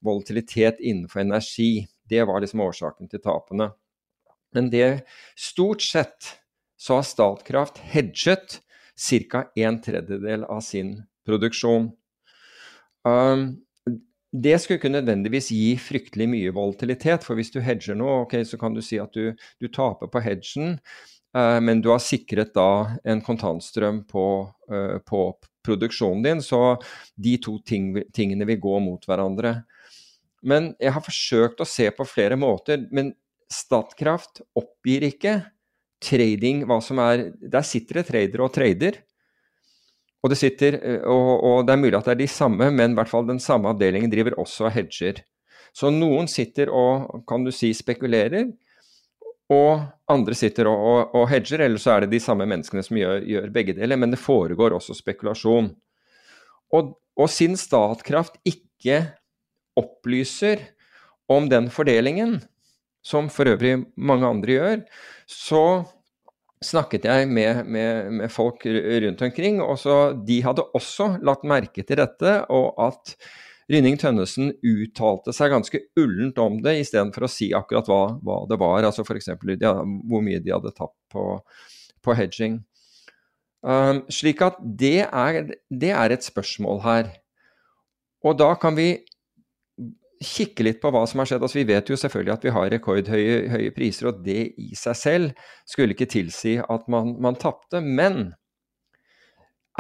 volatilitet 0.05 0.81
innenfor 0.81 1.21
energi. 1.21 1.87
Det 2.09 2.25
var 2.29 2.41
liksom 2.41 2.63
årsaken 2.67 3.11
til 3.11 3.23
tapene. 3.25 3.71
Men 4.55 4.71
det 4.71 5.07
stort 5.37 5.83
sett 5.83 6.37
så 6.77 7.01
har 7.01 7.07
Statkraft 7.07 7.79
hedget 7.79 8.61
ca. 9.31 9.45
en 9.57 9.81
tredjedel 9.83 10.45
av 10.45 10.61
sin 10.61 11.03
produksjon. 11.27 11.91
Um, 13.05 13.57
det 14.33 14.59
skulle 14.61 14.81
ikke 14.81 14.93
nødvendigvis 14.93 15.51
gi 15.55 15.77
fryktelig 15.81 16.29
mye 16.29 16.55
volatilitet, 16.55 17.25
for 17.25 17.39
hvis 17.39 17.53
du 17.55 17.61
hedger 17.65 17.97
noe, 17.97 18.23
okay, 18.25 18.45
så 18.45 18.59
kan 18.61 18.75
du 18.75 18.83
si 18.85 18.99
at 19.01 19.15
du, 19.17 19.33
du 19.61 19.69
taper 19.73 20.11
på 20.13 20.23
hedgen, 20.25 20.77
uh, 21.37 21.59
men 21.63 21.81
du 21.85 21.91
har 21.93 22.03
sikret 22.03 22.53
da 22.57 22.99
en 23.05 23.23
kontantstrøm 23.25 24.03
på, 24.11 24.27
uh, 24.73 24.99
på 25.07 25.23
produksjonen 25.67 26.25
din, 26.27 26.43
så 26.45 26.77
de 27.15 27.37
to 27.43 27.59
ting, 27.67 27.95
tingene 28.15 28.49
vil 28.49 28.61
gå 28.63 28.79
mot 28.85 29.09
hverandre. 29.09 29.61
Men 30.47 30.73
jeg 30.83 30.95
har 30.95 31.05
forsøkt 31.05 31.61
å 31.63 31.69
se 31.69 31.89
på 31.95 32.07
flere 32.09 32.39
måter. 32.39 32.87
Men 32.95 33.13
Statkraft 33.53 34.43
oppgir 34.59 35.07
ikke 35.07 35.37
trading 36.03 36.65
hva 36.67 36.81
som 36.83 36.99
er 36.99 37.29
Der 37.39 37.65
sitter 37.67 38.01
det 38.01 38.09
tradere 38.11 38.47
og 38.47 38.53
trader. 38.55 39.01
Og 40.25 40.33
det, 40.33 40.39
sitter, 40.41 40.79
eh, 40.81 41.03
og, 41.07 41.33
og 41.47 41.59
det 41.67 41.75
er 41.75 41.81
mulig 41.81 41.99
at 41.99 42.09
det 42.09 42.17
er 42.17 42.23
de 42.25 42.31
samme, 42.31 42.71
men 42.75 42.95
i 42.95 42.99
hvert 42.99 43.11
fall 43.11 43.27
den 43.29 43.39
samme 43.43 43.71
avdelingen 43.71 44.11
driver 44.11 44.35
også 44.43 44.67
og 44.67 44.75
hedger. 44.75 45.21
Så 45.77 45.93
noen 45.95 46.27
sitter 46.31 46.73
og 46.73 47.21
kan 47.29 47.45
du 47.47 47.53
si 47.55 47.71
spekulerer, 47.77 48.49
og 49.53 49.85
andre 50.11 50.35
sitter 50.35 50.67
og, 50.67 50.81
og, 50.83 51.15
og 51.21 51.29
hedger, 51.31 51.63
eller 51.69 51.79
så 51.79 51.93
er 51.95 52.05
det 52.05 52.17
de 52.17 52.23
samme 52.23 52.47
menneskene 52.49 52.83
som 52.83 52.99
gjør, 52.99 53.21
gjør 53.23 53.53
begge 53.55 53.77
deler. 53.77 54.01
Men 54.01 54.15
det 54.15 54.19
foregår 54.23 54.75
også 54.75 54.97
spekulasjon. 54.99 55.71
Og, 56.75 56.97
og 57.15 57.31
siden 57.31 57.55
Statkraft 57.61 58.41
ikke 58.49 59.05
opplyser 59.77 60.63
om 61.33 61.49
den 61.51 61.71
fordelingen, 61.73 62.39
som 63.07 63.31
for 63.31 63.49
øvrig 63.51 63.79
mange 63.97 64.27
andre 64.27 64.57
gjør, 64.57 64.83
så 65.31 65.65
snakket 66.65 67.07
jeg 67.07 67.29
med, 67.29 67.67
med, 67.69 68.13
med 68.23 68.33
folk 68.33 68.65
rundt 68.67 69.23
omkring, 69.23 69.61
og 69.63 69.79
så 69.79 69.97
de 70.27 70.41
hadde 70.43 70.65
også 70.75 71.17
lagt 71.25 71.45
merke 71.47 71.85
til 71.85 72.01
dette, 72.01 72.39
og 72.51 72.79
at 72.89 73.17
Rynning 73.71 73.99
Tønnesen 73.99 74.53
uttalte 74.63 75.35
seg 75.35 75.51
ganske 75.51 75.81
ullent 75.99 76.39
om 76.39 76.61
det, 76.63 76.77
istedenfor 76.85 77.27
å 77.27 77.31
si 77.31 77.51
akkurat 77.57 77.89
hva, 77.91 78.03
hva 78.23 78.39
det 78.51 78.59
var, 78.63 78.87
altså 78.87 79.03
f.eks. 79.03 79.33
Ja, 79.59 79.75
hvor 79.83 80.23
mye 80.23 80.41
de 80.43 80.55
hadde 80.55 80.75
tapt 80.77 80.99
på, 81.13 81.27
på 82.03 82.15
hedging. 82.15 82.61
Um, 83.67 84.05
slik 84.13 84.45
at 84.47 84.61
det 84.63 85.09
er, 85.09 85.51
det 85.67 85.91
er 85.91 86.15
et 86.15 86.27
spørsmål 86.27 86.79
her. 86.85 87.11
Og 88.23 88.39
da 88.39 88.53
kan 88.61 88.79
vi 88.79 88.93
kikke 90.23 90.65
litt 90.65 90.81
på 90.83 90.91
hva 90.95 91.03
som 91.09 91.21
har 91.21 91.29
skjedd. 91.29 91.45
Altså, 91.45 91.61
vi 91.61 91.69
vet 91.69 91.91
jo 91.91 91.99
selvfølgelig 92.01 92.35
at 92.35 92.47
vi 92.47 92.55
har 92.55 92.71
rekordhøye 92.73 93.37
høye 93.53 93.75
priser, 93.77 94.11
og 94.11 94.23
det 94.27 94.41
i 94.61 94.73
seg 94.79 94.97
selv 94.99 95.47
skulle 95.69 95.97
ikke 95.97 96.09
tilsi 96.11 96.57
at 96.63 96.89
man, 96.93 97.15
man 97.23 97.39
tapte. 97.41 97.83
Men 97.85 98.33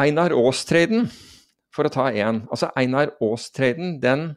Einar 0.00 0.34
Aas-traden, 0.36 1.08
for 1.72 1.88
å 1.88 1.92
ta 1.92 2.10
én 2.12 2.44
altså 2.50 2.70
Einar 2.76 3.14
Aas-traden, 3.24 3.98
den 4.02 4.30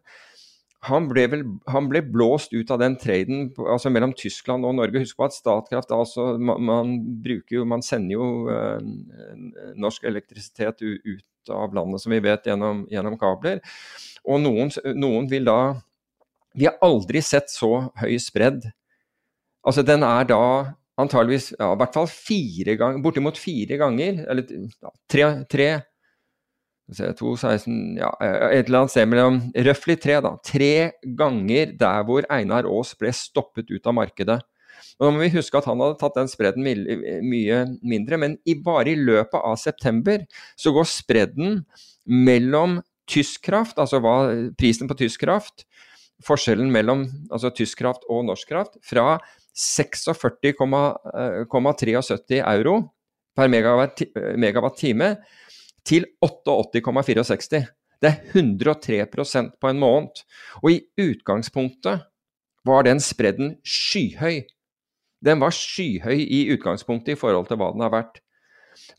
han 0.88 1.10
ble, 1.10 1.26
vel, 1.28 1.42
han 1.68 1.90
ble, 1.92 2.00
blåst 2.08 2.54
ut 2.56 2.70
av 2.72 2.80
den 2.80 2.94
traden 3.00 3.50
altså 3.68 3.92
mellom 3.92 4.14
Tyskland 4.16 4.64
og 4.64 4.78
Norge. 4.78 5.02
Husk 5.04 5.18
på 5.20 5.28
at 5.28 5.36
Statkraft 5.36 5.92
altså, 5.92 6.32
man, 6.40 6.64
man, 6.64 6.94
jo, 7.52 7.66
man 7.68 7.84
sender 7.84 8.16
jo 8.16 8.30
eh, 8.54 9.74
norsk 9.76 10.08
elektrisitet 10.08 10.80
ut 10.80 11.52
av 11.52 11.76
landet, 11.76 12.00
som 12.04 12.14
vi 12.14 12.22
vet, 12.24 12.48
gjennom, 12.48 12.86
gjennom 12.92 13.18
kabler. 13.20 13.60
Og 14.24 14.40
noen, 14.44 14.72
noen, 14.96 15.28
vil 15.32 15.48
da 15.48 15.60
Vi 16.58 16.68
har 16.68 16.80
aldri 16.86 17.22
sett 17.24 17.52
så 17.52 17.90
høy 18.02 18.16
spredd. 18.22 18.66
Altså 19.66 19.84
den 19.86 20.04
er 20.08 20.28
da 20.30 20.42
antageligvis 21.00 21.54
ja, 21.54 21.72
i 21.74 21.80
hvert 21.80 21.96
fall 21.96 22.10
fire 22.12 22.76
ganger, 22.80 23.04
bortimot 23.04 23.40
fire 23.40 23.78
ganger, 23.80 24.24
eller 24.32 24.50
tre, 25.12 25.30
tre 25.52 25.70
216, 26.90 27.98
ja, 28.00 28.10
et 28.50 28.66
eller 28.66 28.82
annet 28.82 28.94
sted 28.94 29.10
mellom 29.10 29.40
røftlig 29.68 30.00
tre, 30.02 30.18
da. 30.26 30.34
Tre 30.46 30.74
ganger 31.18 31.76
der 31.78 32.06
hvor 32.08 32.26
Einar 32.34 32.68
Aas 32.70 32.96
ble 32.98 33.12
stoppet 33.14 33.70
ut 33.70 33.86
av 33.86 33.96
markedet. 34.00 34.40
Og 34.98 35.06
Nå 35.06 35.12
må 35.16 35.24
vi 35.24 35.34
huske 35.36 35.60
at 35.60 35.68
han 35.70 35.80
hadde 35.84 36.00
tatt 36.00 36.18
den 36.18 36.32
spredden 36.32 36.66
mye 36.66 37.62
mindre, 37.86 38.20
men 38.20 38.38
i, 38.48 38.56
bare 38.64 38.94
i 38.94 39.00
løpet 39.00 39.38
av 39.38 39.60
september 39.60 40.26
så 40.60 40.74
går 40.76 40.90
spredden 40.90 41.62
mellom 42.10 42.80
tysk 43.10 43.46
kraft, 43.48 43.80
altså 43.82 44.02
hva, 44.04 44.18
prisen 44.60 44.90
på 44.90 44.98
tysk 45.00 45.24
kraft, 45.26 45.66
forskjellen 46.26 46.72
mellom 46.72 47.04
altså 47.32 47.50
tysk 47.56 47.78
kraft 47.82 48.04
og 48.12 48.26
norsk 48.28 48.50
kraft, 48.50 48.78
fra 48.86 49.20
46,73 49.56 52.38
eh, 52.38 52.44
euro 52.44 52.82
per 53.38 53.48
megawatt, 53.52 54.02
megawatt 54.40 54.78
time 54.80 55.16
til 55.88 56.06
88,64. 56.26 57.66
Det 58.00 58.10
er 58.10 58.18
103% 58.32 59.52
på 59.60 59.68
en 59.68 59.80
måned. 59.80 60.10
Og 60.64 60.72
i 60.72 60.88
utgangspunktet 61.00 62.00
var 62.68 62.82
den 62.88 63.00
spredden 63.04 63.56
skyhøy. 63.64 64.42
Den 65.26 65.40
var 65.44 65.52
skyhøy 65.56 66.20
i 66.24 66.50
utgangspunktet 66.54 67.12
i 67.16 67.20
forhold 67.20 67.48
til 67.50 67.58
hva 67.60 67.72
den 67.76 67.84
har 67.84 67.96
vært. 67.96 68.16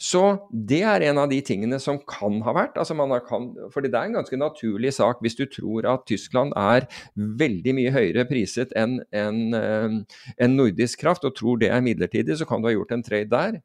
Så 0.00 0.22
det 0.50 0.80
er 0.86 1.04
en 1.10 1.20
av 1.20 1.28
de 1.30 1.40
tingene 1.44 1.80
som 1.82 1.98
kan 2.08 2.40
ha 2.46 2.54
vært. 2.56 2.78
Altså 2.80 2.96
kan, 3.26 3.50
fordi 3.72 3.90
det 3.92 3.98
er 3.98 4.08
en 4.08 4.18
ganske 4.20 4.38
naturlig 4.40 4.94
sak 4.96 5.20
hvis 5.20 5.36
du 5.36 5.44
tror 5.50 5.88
at 5.90 6.06
Tyskland 6.08 6.54
er 6.56 6.86
veldig 7.14 7.74
mye 7.76 7.92
høyere 7.94 8.24
priset 8.28 8.72
enn 8.78 9.00
en, 9.12 9.42
en 9.54 9.98
eh, 10.38 10.48
nordisk 10.48 11.02
kraft, 11.02 11.24
og 11.24 11.36
tror 11.36 11.60
det 11.60 11.70
er 11.70 11.84
midlertidig, 11.84 12.38
så 12.38 12.48
kan 12.48 12.62
du 12.62 12.70
ha 12.70 12.74
gjort 12.74 12.96
en 12.96 13.04
trade 13.04 13.30
der. 13.32 13.60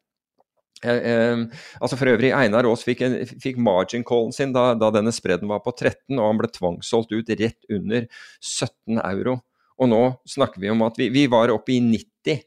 Eh, 0.83 1.01
eh, 1.11 1.37
altså 1.79 1.97
For 1.97 2.11
øvrig, 2.11 2.33
Einar 2.35 2.67
Aas 2.67 2.83
fikk, 2.85 3.03
fikk 3.41 3.59
margin 3.61 4.03
callen 4.07 4.35
sin 4.35 4.53
da, 4.55 4.73
da, 4.77 4.91
denne 4.93 5.13
spredden 5.15 5.49
var 5.51 5.63
på 5.65 5.73
13, 5.73 6.17
og 6.17 6.25
han 6.27 6.41
ble 6.41 6.51
tvangssolgt 6.51 7.15
ut 7.15 7.31
rett 7.39 7.71
under 7.71 8.09
17 8.41 8.99
euro. 8.99 9.39
Og 9.79 9.91
nå 9.91 10.03
snakker 10.29 10.61
vi 10.63 10.71
om 10.71 10.83
at 10.85 10.99
vi, 10.99 11.09
vi 11.11 11.25
var 11.31 11.51
oppe 11.53 11.75
i 11.75 11.81
90. 11.83 12.43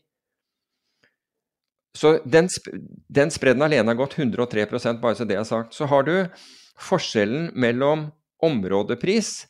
Så 1.97 2.19
den, 2.25 2.49
den 3.09 3.31
spredden 3.33 3.65
alene 3.65 3.93
har 3.93 3.99
gått 3.99 4.19
103% 4.19 5.01
bare 5.03 5.19
så 5.19 5.27
det 5.29 5.39
er 5.39 5.47
sagt. 5.49 5.75
Så 5.75 5.89
har 5.91 6.05
du 6.07 6.15
forskjellen 6.79 7.51
mellom 7.59 8.09
områdepris 8.45 9.47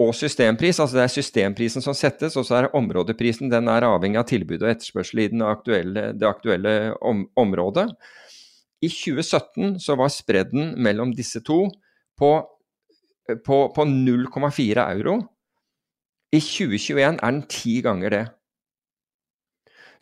og 0.00 0.14
systempris. 0.16 0.80
Altså 0.80 0.98
det 0.98 1.04
er 1.04 1.14
systemprisen 1.14 1.84
som 1.84 1.96
settes, 1.96 2.36
og 2.38 2.46
så 2.46 2.58
er 2.58 2.70
områdeprisen 2.76 3.50
den 3.52 3.70
er 3.70 3.86
avhengig 3.86 4.20
av 4.20 4.28
tilbud 4.30 4.62
og 4.62 4.70
etterspørsel 4.70 5.24
i 5.24 5.28
aktuelle, 5.46 6.12
det 6.18 6.28
aktuelle 6.28 6.74
om, 7.00 7.24
området. 7.38 7.88
I 8.84 8.90
2017 8.90 9.78
så 9.80 9.96
var 9.96 10.12
spredden 10.12 10.74
mellom 10.82 11.14
disse 11.16 11.40
to 11.46 11.64
på, 12.18 12.30
på, 13.46 13.58
på 13.74 13.86
0,4 13.88 14.88
euro. 14.98 15.20
I 16.34 16.40
2021 16.42 17.00
er 17.14 17.20
den 17.22 17.44
ti 17.48 17.78
ganger 17.84 18.10
det. 18.10 18.24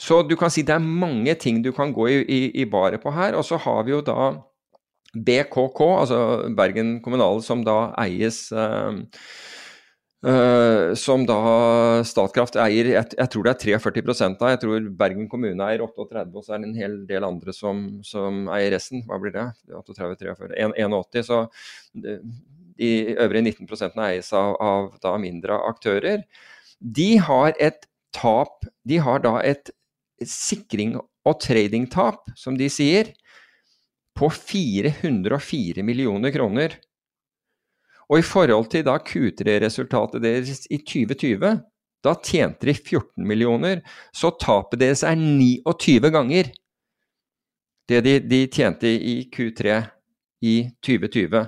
Så 0.03 0.23
du 0.27 0.35
kan 0.39 0.51
si 0.51 0.65
det 0.67 0.75
er 0.75 0.83
mange 0.83 1.35
ting 1.39 1.61
du 1.63 1.71
kan 1.77 1.93
gå 1.95 2.09
i, 2.11 2.19
i, 2.23 2.41
i 2.63 2.67
baret 2.67 3.03
på 3.03 3.13
her. 3.15 3.37
Og 3.39 3.47
så 3.47 3.61
har 3.63 3.85
vi 3.87 3.95
jo 3.95 4.03
da 4.03 4.33
BKK, 5.13 5.81
altså 5.85 6.21
Bergen 6.57 6.97
kommunale, 7.05 7.43
som 7.45 7.63
da 7.67 7.93
eies 8.03 8.47
uh, 8.55 8.97
Uh, 10.23 10.95
som 10.95 11.25
da 11.27 11.35
Statkraft 12.07 12.55
eier 12.63 12.93
jeg, 12.93 13.07
jeg, 13.19 13.29
tror 13.33 13.43
det 13.43 13.53
er 13.57 13.81
43 13.83 14.29
av. 14.29 14.45
Jeg 14.53 14.61
tror 14.63 14.85
Bergen 14.95 15.27
kommune 15.27 15.67
eier 15.67 15.83
38, 15.83 16.23
og 16.31 16.45
så 16.47 16.55
er 16.55 16.63
det 16.63 16.69
en 16.69 16.77
hel 16.79 16.95
del 17.09 17.27
andre 17.27 17.55
som, 17.57 17.81
som 18.07 18.45
eier 18.55 18.71
resten. 18.77 19.03
Hva 19.09 19.19
blir 19.19 19.35
det? 19.35 19.49
38, 19.67 20.15
43, 20.23 20.71
81. 20.79 21.19
Så 21.27 21.41
de 22.79 22.93
øvrige 23.17 23.43
19 23.67 23.99
eies 24.07 24.31
av, 24.39 24.55
av 24.63 24.89
da 25.03 25.17
mindre 25.19 25.59
aktører. 25.67 26.23
De 26.79 27.11
har 27.19 27.59
et 27.59 27.89
tap 28.15 28.63
De 28.87 29.03
har 29.03 29.27
da 29.27 29.41
et 29.43 29.75
sikring- 30.29 30.99
og 30.99 31.41
tradingtap, 31.41 32.31
som 32.37 32.57
de 32.59 32.69
sier, 32.73 33.13
på 34.19 34.29
404 34.29 35.85
millioner 35.87 36.33
kroner. 36.35 36.75
Og 38.11 38.21
i 38.21 38.27
forhold 38.27 38.69
til 38.73 38.85
da 38.85 38.99
Q3-resultatet 39.01 40.23
deres 40.25 40.67
i 40.69 40.83
2020, 40.83 41.53
da 42.03 42.15
tjente 42.19 42.67
de 42.67 42.75
14 42.75 43.25
millioner, 43.27 43.81
så 44.13 44.33
tapet 44.41 44.83
deres 44.83 45.05
er 45.07 45.17
29 45.17 46.11
ganger 46.13 46.51
det 47.89 48.01
de, 48.05 48.19
de 48.21 48.47
tjente 48.47 48.89
i 48.89 49.29
Q3 49.33 49.81
i 50.43 50.55
2020. 50.85 51.47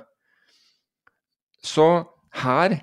Så 1.64 1.89
her 2.43 2.77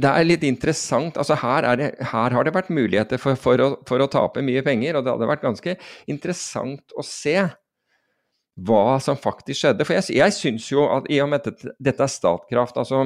det 0.00 0.10
er 0.10 0.26
litt 0.26 0.44
interessant. 0.46 1.18
altså 1.20 1.36
Her, 1.40 1.66
det, 1.78 1.90
her 2.12 2.36
har 2.36 2.46
det 2.46 2.54
vært 2.54 2.72
muligheter 2.72 3.20
for, 3.20 3.38
for, 3.38 3.60
å, 3.60 3.72
for, 3.88 4.02
å, 4.02 4.10
tape 4.10 4.44
mye 4.44 4.62
penger, 4.66 4.98
og 4.98 5.04
det 5.04 5.14
hadde 5.14 5.30
vært 5.30 5.44
ganske 5.46 5.76
interessant 6.10 6.96
å 6.96 7.04
se 7.06 7.36
hva 8.60 8.98
som 9.00 9.18
faktisk 9.18 9.62
skjedde. 9.62 9.86
For 9.88 9.96
jeg, 9.96 10.16
jeg 10.18 10.36
syns 10.36 10.68
jo 10.72 10.84
at 10.92 11.08
i 11.12 11.20
og 11.22 11.30
med 11.32 11.42
at 11.42 11.52
dette, 11.52 11.74
dette 11.80 12.04
er 12.04 12.12
Statkraft 12.12 12.80
altså 12.80 13.04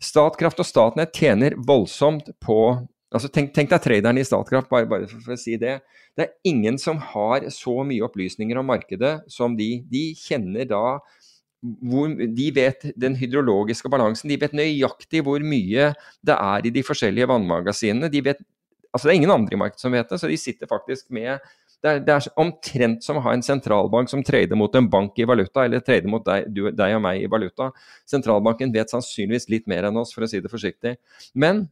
Statkraft 0.00 0.62
og 0.62 0.66
Statnett 0.66 1.14
tjener 1.14 1.54
voldsomt 1.58 2.32
på 2.42 2.60
altså 3.10 3.26
Tenk, 3.32 3.50
tenk 3.54 3.72
deg 3.72 3.82
traderen 3.82 4.20
i 4.20 4.26
Statkraft, 4.26 4.70
bare, 4.70 4.86
bare 4.90 5.08
for, 5.10 5.22
for, 5.24 5.34
å 5.34 5.40
si 5.40 5.56
det. 5.58 5.80
Det 6.14 6.26
er 6.26 6.50
ingen 6.50 6.76
som 6.78 7.00
har 7.12 7.48
så 7.54 7.80
mye 7.86 8.04
opplysninger 8.06 8.58
om 8.60 8.68
markedet 8.70 9.16
som 9.30 9.56
de. 9.58 9.80
De 9.90 10.10
kjenner 10.18 10.68
da 10.70 11.00
hvor, 11.60 12.12
De 12.36 12.48
vet 12.56 12.86
den 12.96 13.16
hydrologiske 13.20 13.90
balansen, 13.92 14.30
de 14.32 14.38
vet 14.40 14.56
nøyaktig 14.56 15.24
hvor 15.26 15.42
mye 15.44 15.90
det 16.24 16.36
er 16.36 16.66
i 16.66 16.72
de 16.72 16.84
forskjellige 16.86 17.28
vannmagasinene. 17.28 18.08
De 18.12 18.22
vet, 18.24 18.40
altså 18.90 19.08
Det 19.08 19.12
er 19.12 19.18
ingen 19.20 19.34
andre 19.34 19.56
i 19.56 19.60
markedet 19.60 19.84
som 19.84 19.92
vet 19.92 20.08
det, 20.08 20.20
så 20.20 20.30
de 20.30 20.38
sitter 20.40 20.70
faktisk 20.70 21.10
med 21.12 21.38
det 21.80 21.88
er, 21.88 22.00
det 22.04 22.12
er, 22.12 22.26
omtrent 22.40 23.04
som 23.04 23.16
å 23.16 23.22
ha 23.24 23.32
en 23.32 23.44
sentralbank 23.44 24.10
som 24.12 24.22
trader 24.24 24.58
mot 24.58 24.74
en 24.76 24.88
bank 24.92 25.16
i 25.16 25.24
valuta, 25.28 25.64
eller 25.64 25.80
trader 25.84 26.12
mot 26.12 26.24
deg, 26.26 26.50
du, 26.52 26.66
deg, 26.76 26.96
og 26.96 27.02
meg 27.06 27.22
i 27.22 27.30
valuta. 27.30 27.70
Sentralbanken 28.08 28.72
vet 28.74 28.92
sannsynligvis 28.92 29.48
litt 29.52 29.70
mer 29.70 29.88
enn 29.88 29.96
oss, 30.00 30.12
for 30.12 30.26
å 30.26 30.28
si 30.28 30.42
det 30.44 30.52
forsiktig. 30.52 30.98
Men, 31.32 31.62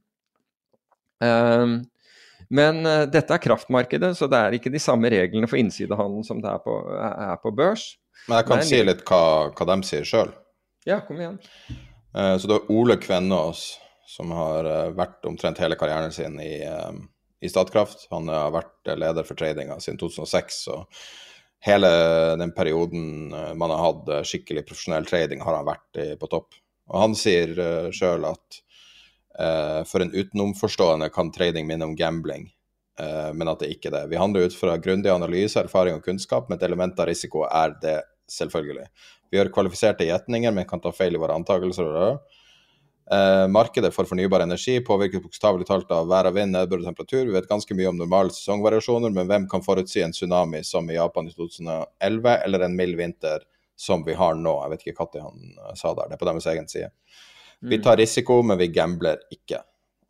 øh, 1.24 1.76
men 2.48 2.80
øh, 2.88 3.04
dette 3.12 3.36
er 3.36 3.44
kraftmarkedet, 3.44 4.14
så 4.16 4.30
det 4.32 4.40
er 4.40 4.56
ikke 4.56 4.72
de 4.72 4.80
samme 4.80 5.12
reglene 5.12 5.50
for 5.50 5.60
innsidehandel 5.60 6.24
som 6.24 6.40
det 6.40 6.54
er 6.54 6.64
på, 6.64 6.78
er 6.96 7.36
på 7.44 7.52
børs. 7.60 7.90
Men 8.26 8.40
jeg 8.40 8.48
kan 8.48 8.64
si 8.66 8.80
litt 8.84 9.04
hva, 9.08 9.22
hva 9.54 9.68
de 9.70 9.76
sier 9.86 10.08
sjøl. 10.08 10.32
Ja, 10.88 11.00
kom 11.06 11.20
igjen. 11.20 11.38
Uh, 12.16 12.34
så 12.40 12.48
det 12.48 12.58
er 12.58 12.72
Ole 12.74 12.98
Kvennås 13.00 13.70
som 14.08 14.32
har 14.34 14.66
uh, 14.66 14.96
vært 14.96 15.24
omtrent 15.28 15.60
hele 15.62 15.76
karrieren 15.78 16.12
sin 16.14 16.40
i 16.40 16.60
um, 16.66 17.04
i 17.40 17.48
Statkraft. 17.48 18.06
Han 18.10 18.28
har 18.28 18.52
vært 18.54 18.92
leder 18.98 19.26
for 19.26 19.38
tradinga 19.38 19.78
siden 19.82 19.98
2006. 20.00 20.62
og 20.74 21.02
Hele 21.62 21.90
den 22.38 22.52
perioden 22.54 23.34
eh, 23.34 23.52
man 23.58 23.72
har 23.74 23.82
hatt 23.82 24.10
eh, 24.14 24.24
skikkelig 24.26 24.64
profesjonell 24.66 25.06
trading, 25.06 25.42
har 25.42 25.58
han 25.58 25.66
vært 25.66 26.00
på 26.20 26.30
topp. 26.30 26.58
Og 26.88 27.00
Han 27.02 27.16
sier 27.18 27.52
sjøl 27.92 28.24
at 28.24 28.62
for 29.86 30.02
en 30.02 30.10
utenomforstående 30.10 31.10
kan 31.14 31.28
trading 31.30 31.68
minne 31.68 31.86
om 31.86 31.92
gambling, 31.94 32.48
men 32.98 33.50
at 33.50 33.60
det 33.62 33.68
ikke 33.70 33.92
er 33.92 33.94
det. 33.94 34.06
Vi 34.10 34.18
handler 34.18 34.48
ut 34.48 34.56
fra 34.58 34.74
grundig 34.82 35.10
analyse, 35.12 35.60
erfaring 35.60 35.94
og 35.94 36.02
kunnskap, 36.02 36.48
men 36.48 36.58
et 36.58 36.64
element 36.66 36.98
av 36.98 37.06
risiko 37.06 37.44
er 37.46 37.76
det 37.82 38.00
selvfølgelig. 38.32 38.88
Vi 39.30 39.38
gjør 39.38 39.52
kvalifiserte 39.54 40.08
gjetninger, 40.08 40.54
men 40.54 40.66
kan 40.68 40.82
ta 40.82 40.92
feil 40.94 41.14
i 41.14 41.20
våre 41.20 41.36
antakelser. 41.38 42.18
Eh, 43.10 43.48
markedet 43.48 43.94
for 43.94 44.04
fornybar 44.04 44.40
energi 44.44 44.80
påvirkes 44.84 45.22
bokstavelig 45.24 45.66
talt 45.68 45.92
av 45.96 46.08
vær 46.10 46.28
og 46.28 46.34
vind, 46.36 46.52
nedbør 46.52 46.82
og 46.82 46.90
temperatur. 46.90 47.22
Vi 47.24 47.36
vet 47.36 47.48
ganske 47.48 47.76
mye 47.76 47.88
om 47.88 47.96
normale 48.00 48.34
sesongvariasjoner, 48.36 49.14
men 49.14 49.30
hvem 49.30 49.46
kan 49.48 49.64
forutsi 49.64 50.02
en 50.04 50.12
tsunami 50.12 50.60
som 50.64 50.90
i 50.90 50.98
Japan 50.98 51.30
i 51.30 51.32
2011, 51.32 52.34
eller 52.44 52.66
en 52.66 52.76
mild 52.76 52.98
vinter 53.00 53.46
som 53.78 54.04
vi 54.04 54.16
har 54.18 54.36
nå? 54.36 54.54
Jeg 54.64 54.74
vet 54.74 54.86
ikke 54.92 55.08
når 55.14 55.24
han 55.24 55.48
eh, 55.56 55.74
sa 55.80 55.94
det, 55.94 56.10
det 56.10 56.18
er 56.18 56.22
på 56.24 56.30
deres 56.30 56.50
egen 56.52 56.68
side. 56.68 56.92
Vi 57.60 57.80
mm. 57.80 57.82
tar 57.88 58.00
risiko, 58.00 58.42
men 58.44 58.60
vi 58.60 58.68
gambler 58.72 59.24
ikke. 59.32 59.64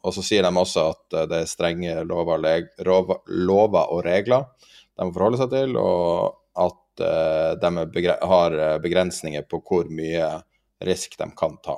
Og 0.06 0.14
så 0.14 0.22
sier 0.22 0.46
de 0.46 0.52
også 0.54 0.88
at 0.92 1.16
eh, 1.16 1.28
det 1.30 1.42
er 1.42 1.50
strenge 1.50 1.94
lover, 2.06 2.44
lover 3.26 3.94
og 3.94 4.04
regler 4.06 4.46
de 4.98 5.06
må 5.06 5.14
forholde 5.14 5.38
seg 5.38 5.50
til, 5.52 5.76
og 5.78 6.32
at 6.58 7.02
uh, 7.06 7.52
de 7.54 8.14
har 8.32 8.54
begrensninger 8.82 9.44
på 9.46 9.60
hvor 9.62 9.86
mye 9.94 10.26
risk 10.82 11.14
de 11.20 11.28
kan 11.38 11.54
ta. 11.62 11.76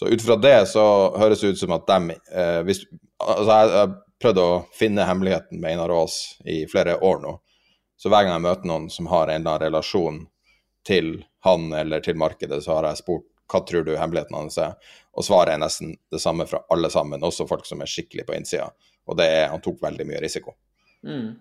Så 0.00 0.08
ut 0.08 0.22
fra 0.24 0.38
det 0.40 0.68
så 0.70 0.82
høres 1.20 1.42
det 1.44 1.52
ut 1.52 1.60
som 1.60 1.74
at 1.76 1.84
de 1.88 2.16
eh, 2.32 2.60
hvis, 2.64 2.86
Altså, 3.20 3.52
jeg 3.52 3.72
har 3.76 3.90
prøvd 4.24 4.38
å 4.40 4.52
finne 4.72 5.04
hemmeligheten 5.04 5.58
med 5.60 5.74
Einar 5.74 5.92
Aas 5.92 6.14
i 6.48 6.62
flere 6.64 6.94
år 7.04 7.18
nå. 7.20 7.34
Så 8.00 8.08
hver 8.08 8.24
gang 8.24 8.38
jeg 8.38 8.46
møter 8.46 8.70
noen 8.70 8.86
som 8.88 9.10
har 9.12 9.28
en 9.28 9.42
eller 9.42 9.58
annen 9.58 9.66
relasjon 9.66 10.22
til 10.88 11.10
han 11.44 11.66
eller 11.76 12.00
til 12.00 12.16
markedet, 12.16 12.62
så 12.64 12.78
har 12.78 12.88
jeg 12.88 13.02
spurt 13.02 13.26
hva 13.50 13.60
tror 13.66 13.84
du 13.86 13.94
hemmeligheten 13.98 14.36
hans 14.36 14.58
er, 14.62 14.76
og 15.16 15.26
svaret 15.26 15.54
er 15.54 15.62
nesten 15.62 15.96
det 16.12 16.22
samme 16.22 16.46
fra 16.46 16.62
alle 16.70 16.90
sammen, 16.92 17.24
også 17.26 17.48
folk 17.50 17.66
som 17.66 17.82
er 17.82 17.90
skikkelig 17.90 18.26
på 18.28 18.36
innsida. 18.36 18.70
Og 19.10 19.18
det 19.18 19.26
er 19.26 19.48
han 19.50 19.62
tok 19.64 19.80
veldig 19.82 20.06
mye 20.06 20.20
risiko. 20.22 20.54
Mm. 21.06 21.32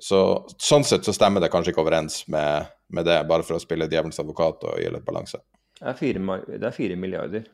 Så 0.00 0.20
sånn 0.60 0.84
sett 0.84 1.04
så 1.04 1.14
stemmer 1.16 1.42
det 1.44 1.50
kanskje 1.52 1.74
ikke 1.74 1.84
overens 1.84 2.22
med, 2.32 2.68
med 2.92 3.08
det, 3.08 3.18
bare 3.28 3.44
for 3.46 3.56
å 3.56 3.62
spille 3.62 3.88
djevelens 3.88 4.20
advokat 4.22 4.68
og 4.68 4.78
gi 4.80 4.92
litt 4.92 5.06
balanse. 5.06 5.40
Det 5.80 5.88
er 5.92 5.96
fire, 5.96 6.38
det 6.50 6.66
er 6.68 6.76
fire 6.76 6.96
milliarder. 7.00 7.48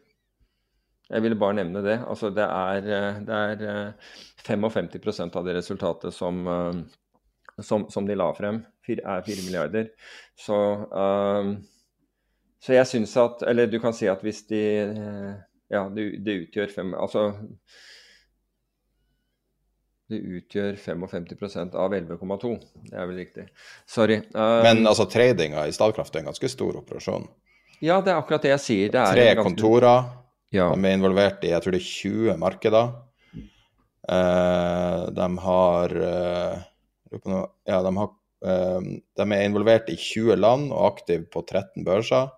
Jeg 1.07 1.23
ville 1.23 1.39
bare 1.39 1.59
nevne 1.61 1.83
det. 1.87 2.01
Altså 2.03 2.33
det 2.35 2.47
er, 2.47 2.87
eh, 2.91 3.19
det 3.27 3.41
er 3.51 3.67
eh, 3.71 4.15
55 4.47 5.37
av 5.39 5.45
det 5.47 5.55
resultatet 5.59 6.15
som, 6.15 6.41
eh, 6.51 7.61
som, 7.63 7.87
som 7.91 8.07
de 8.07 8.19
la 8.19 8.33
frem, 8.35 8.65
er 8.91 9.27
fire 9.27 9.45
milliarder. 9.47 9.91
Så, 10.39 10.59
eh, 10.91 11.53
så 12.67 12.75
jeg 12.75 12.87
syns 12.91 13.13
at 13.23 13.43
Eller 13.47 13.69
du 13.71 13.77
kan 13.83 13.95
si 13.95 14.09
at 14.11 14.23
hvis 14.27 14.41
de 14.51 14.61
eh, 14.83 15.35
Ja, 15.71 15.85
det, 15.95 16.09
det 16.27 16.35
utgjør 16.49 16.73
fem 16.75 16.95
Altså 16.99 17.29
det 20.07 20.21
utgjør 20.23 20.77
55 20.79 21.75
av 21.75 21.95
11,2. 21.97 22.51
Det 22.87 22.95
er 22.95 23.09
vel 23.11 23.17
riktig. 23.19 23.47
Sorry. 23.91 24.21
Um, 24.39 24.61
Men 24.63 24.85
altså, 24.87 25.07
tradinga 25.11 25.65
i 25.67 25.73
Statkraft 25.75 26.15
er 26.15 26.23
en 26.23 26.29
ganske 26.31 26.51
stor 26.53 26.77
operasjon. 26.79 27.25
ja, 27.83 27.97
det 28.01 28.13
er 28.13 28.21
akkurat 28.21 28.45
det 28.47 28.53
jeg 28.53 28.63
sier. 28.63 28.93
Det 28.95 29.03
Tre 29.11 29.25
ganske- 29.35 29.43
kontorer. 29.49 30.05
Ja. 30.55 30.69
De 30.75 30.87
er 30.87 30.95
involvert 30.95 31.43
i 31.43 31.51
jeg 31.51 31.61
tror 31.65 31.75
det 31.75 31.81
er 31.83 31.91
20 31.91 32.37
markeder. 32.39 32.93
Uh, 34.07 35.11
de 35.11 35.27
har 35.43 35.89
noe- 37.27 37.51
Ja, 37.67 37.83
de 37.83 37.97
har 37.99 38.09
uh, 38.47 38.81
De 39.19 39.27
er 39.27 39.43
involvert 39.49 39.91
i 39.91 39.97
20 39.99 40.37
land 40.39 40.71
og 40.71 40.93
aktive 40.93 41.27
på 41.27 41.43
13 41.43 41.83
børser. 41.85 42.31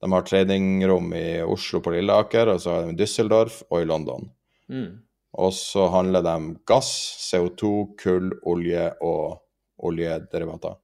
De 0.00 0.12
har 0.12 0.22
tradingrom 0.24 1.12
i 1.14 1.42
Oslo 1.44 1.82
på 1.84 1.92
Lilleaker, 1.92 2.54
og 2.54 2.60
så 2.62 2.74
har 2.74 2.86
de 2.86 2.94
i 2.94 3.00
Düsseldorf 3.00 3.62
og 3.68 3.82
i 3.82 3.88
London. 3.88 4.30
Mm. 4.72 5.02
Og 5.40 5.52
så 5.54 5.86
handler 5.92 6.24
de 6.26 6.36
gass, 6.66 6.90
CO2, 7.28 7.72
kull, 8.00 8.30
olje 8.48 8.88
og 9.04 9.42
oljederivater. 9.86 10.78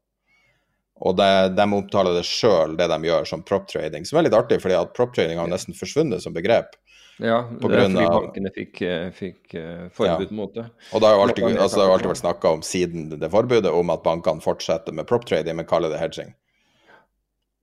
Og 0.96 1.16
det, 1.18 1.30
de 1.56 1.64
omtaler 1.76 2.14
det 2.16 2.24
sjøl, 2.24 2.76
det 2.78 2.86
de 2.88 2.98
gjør, 3.08 3.26
som 3.28 3.42
prop 3.44 3.66
trading, 3.68 4.06
som 4.08 4.20
er 4.20 4.28
litt 4.28 4.36
artig, 4.36 4.60
fordi 4.62 4.76
at 4.78 4.94
prop 4.96 5.12
trading 5.16 5.40
har 5.40 5.50
nesten 5.50 5.76
forsvunnet 5.76 6.24
som 6.24 6.36
begrep. 6.36 6.76
Ja, 7.20 7.42
På 7.48 7.68
det 7.72 7.78
er 7.80 7.86
fordi 7.88 8.04
av- 8.04 8.16
bankene 8.20 8.50
fikk, 8.52 8.80
eh, 8.84 9.10
fikk 9.16 9.54
eh, 9.56 9.84
forbud 9.96 10.32
mot 10.36 10.52
det. 10.54 10.66
Og 10.92 11.00
det 11.00 11.08
har 11.08 11.16
jo 11.16 11.22
alltid, 11.24 11.44
altså, 11.56 11.80
har 11.80 11.92
alltid 11.94 12.12
vært 12.12 12.24
snakka 12.24 12.52
om 12.58 12.64
siden 12.64 13.08
det 13.12 13.30
forbudet, 13.32 13.72
om 13.72 13.92
at 13.92 14.02
bankene 14.04 14.44
fortsetter 14.44 14.92
med 14.92 15.08
prop 15.08 15.24
trading, 15.24 15.56
men 15.56 15.68
kaller 15.68 15.92
det 15.92 16.00
hedging. 16.00 16.34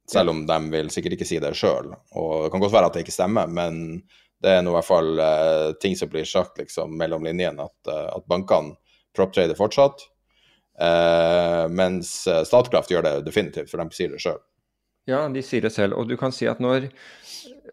Selv 0.09 0.33
om 0.33 0.43
de 0.47 0.57
vil 0.73 0.89
sikkert 0.91 1.15
ikke 1.15 1.27
si 1.27 1.39
det 1.39 1.53
sjøl. 1.55 1.93
Og 2.19 2.45
det 2.45 2.51
kan 2.51 2.63
godt 2.63 2.75
være 2.75 2.89
at 2.89 2.97
det 2.97 3.05
ikke 3.05 3.15
stemmer, 3.15 3.47
men 3.47 4.01
det 4.43 4.57
er 4.57 4.63
nå 4.63 4.73
i 4.73 4.77
hvert 4.77 4.89
fall 4.89 5.11
uh, 5.19 5.69
ting 5.79 5.95
som 5.95 6.11
blir 6.11 6.27
sagt 6.27 6.59
liksom, 6.59 6.97
mellom 6.99 7.23
linjene, 7.23 7.63
at, 7.63 7.91
uh, 7.91 8.09
at 8.17 8.25
bankene 8.27 8.75
prop 9.15 9.31
trader 9.35 9.55
fortsatt. 9.55 10.09
Uh, 10.73 11.69
mens 11.71 12.25
Statkraft 12.49 12.91
gjør 12.91 13.05
det 13.05 13.19
definitivt, 13.27 13.71
for 13.71 13.79
de 13.79 13.95
sier 13.95 14.11
det 14.11 14.19
sjøl. 14.23 14.41
Ja, 15.07 15.25
de 15.31 15.43
sier 15.43 15.63
det 15.63 15.71
selv. 15.75 15.95
Og 15.99 16.09
du 16.11 16.17
kan 16.19 16.33
si 16.35 16.47
at 16.47 16.59
når, 16.63 16.89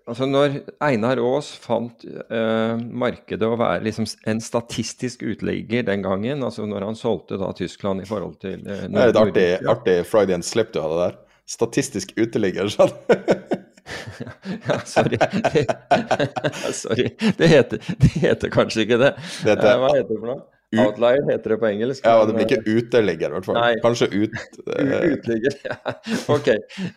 altså 0.02 0.26
når 0.26 0.60
Einar 0.82 1.18
Aas 1.22 1.50
fant 1.62 2.02
markedet 2.30 3.46
å 3.46 3.58
være 3.58 3.84
liksom 3.86 4.08
en 4.30 4.42
statistisk 4.42 5.22
utlegger 5.22 5.86
den 5.86 6.02
gangen, 6.02 6.42
altså 6.42 6.66
når 6.66 6.88
han 6.88 6.98
solgte 6.98 7.38
da 7.38 7.52
Tyskland 7.54 8.02
i 8.02 8.08
forhold 8.10 8.34
til 8.42 8.66
Det 8.66 8.82
er 8.90 9.12
et 9.14 9.20
artig, 9.22 9.46
artig 9.70 9.96
Freudian 10.10 10.42
slip 10.46 10.74
du 10.74 10.82
hadde 10.82 10.98
der. 11.04 11.20
Statistisk 11.50 12.14
uteligger, 12.20 12.70
sånn. 12.72 12.94
Ja, 14.68 14.76
sorry. 14.86 15.16
sorry. 16.76 17.08
Det 17.38 17.46
heter, 17.50 17.80
det 17.98 18.10
heter 18.22 18.52
kanskje 18.54 18.84
ikke 18.84 18.98
det. 19.00 19.08
Det 19.42 19.50
heter- 19.56 19.70
Eh, 19.72 19.78
Hva 19.82 19.88
heter 19.96 20.12
det 20.12 20.18
for 20.20 20.28
noe? 20.30 20.42
Outlier 20.78 21.24
heter 21.26 21.50
det 21.50 21.56
på 21.58 21.66
engelsk. 21.66 22.04
Ja, 22.06 22.20
det 22.28 22.34
blir 22.36 22.46
ikke 22.46 22.76
uteligger, 22.76 23.32
i 23.32 23.34
hvert 23.34 23.48
fall. 23.48 23.58
Kanskje 23.82 24.06
ut... 24.12 24.36
Eh, 24.76 25.16
Uteligger. 25.16 25.56
Ja, 25.66 25.94
OK. 26.36 26.50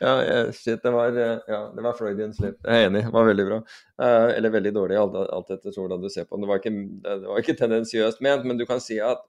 Ja, 0.03 0.13
eh, 0.21 0.51
shit, 0.53 0.83
det 0.83 0.91
var, 0.93 1.17
eh, 1.17 1.39
ja, 1.49 1.61
det 1.73 1.81
var 1.87 1.97
Freudian 1.97 2.35
slip. 2.37 2.59
Jeg 2.61 2.83
er 2.83 2.91
enig, 2.91 3.01
det 3.07 3.15
var 3.15 3.25
veldig 3.31 3.47
bra. 3.49 3.57
Eh, 4.05 4.29
eller 4.37 4.53
veldig 4.53 4.75
dårlig, 4.77 4.99
alt, 5.01 5.17
alt 5.39 5.49
etter 5.57 5.73
hvordan 5.79 6.03
du 6.05 6.09
ser 6.13 6.27
på 6.29 6.37
den. 6.37 6.45
Det 6.45 6.51
var 6.53 6.61
ikke, 6.61 6.75
det 7.07 7.31
var 7.31 7.41
ikke 7.41 7.57
tendensiøst 7.63 8.21
ment, 8.21 8.45
men 8.45 8.61
du 8.61 8.67
kan 8.69 8.83
si 8.83 8.99
at 9.01 9.25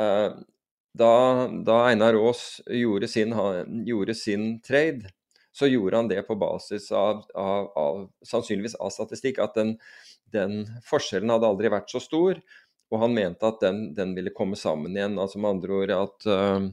eh, 0.00 0.30
da, 0.94 1.12
da 1.66 1.80
Einar 1.88 2.14
Aas 2.14 2.60
gjorde 2.70 3.08
sin, 3.10 3.34
gjorde 3.86 4.14
sin 4.14 4.60
trade, 4.62 5.10
så 5.54 5.66
gjorde 5.66 5.96
han 5.96 6.10
det 6.10 6.22
på 6.26 6.36
basis 6.38 6.90
av, 6.92 7.24
av, 7.34 7.66
av 7.78 7.98
sannsynligvis 8.26 8.76
av 8.78 8.90
statistikk, 8.94 9.40
at 9.42 9.58
den, 9.58 9.74
den 10.34 10.64
forskjellen 10.86 11.30
hadde 11.34 11.50
aldri 11.50 11.70
vært 11.74 11.90
så 11.90 12.02
stor. 12.02 12.40
Og 12.94 13.00
han 13.02 13.14
mente 13.14 13.46
at 13.46 13.60
den, 13.62 13.88
den 13.94 14.14
ville 14.14 14.34
komme 14.34 14.58
sammen 14.58 14.94
igjen. 14.94 15.18
altså 15.18 15.40
Med 15.42 15.56
andre 15.56 15.78
ord 15.78 15.94
at 15.94 16.26
uh, 16.30 16.66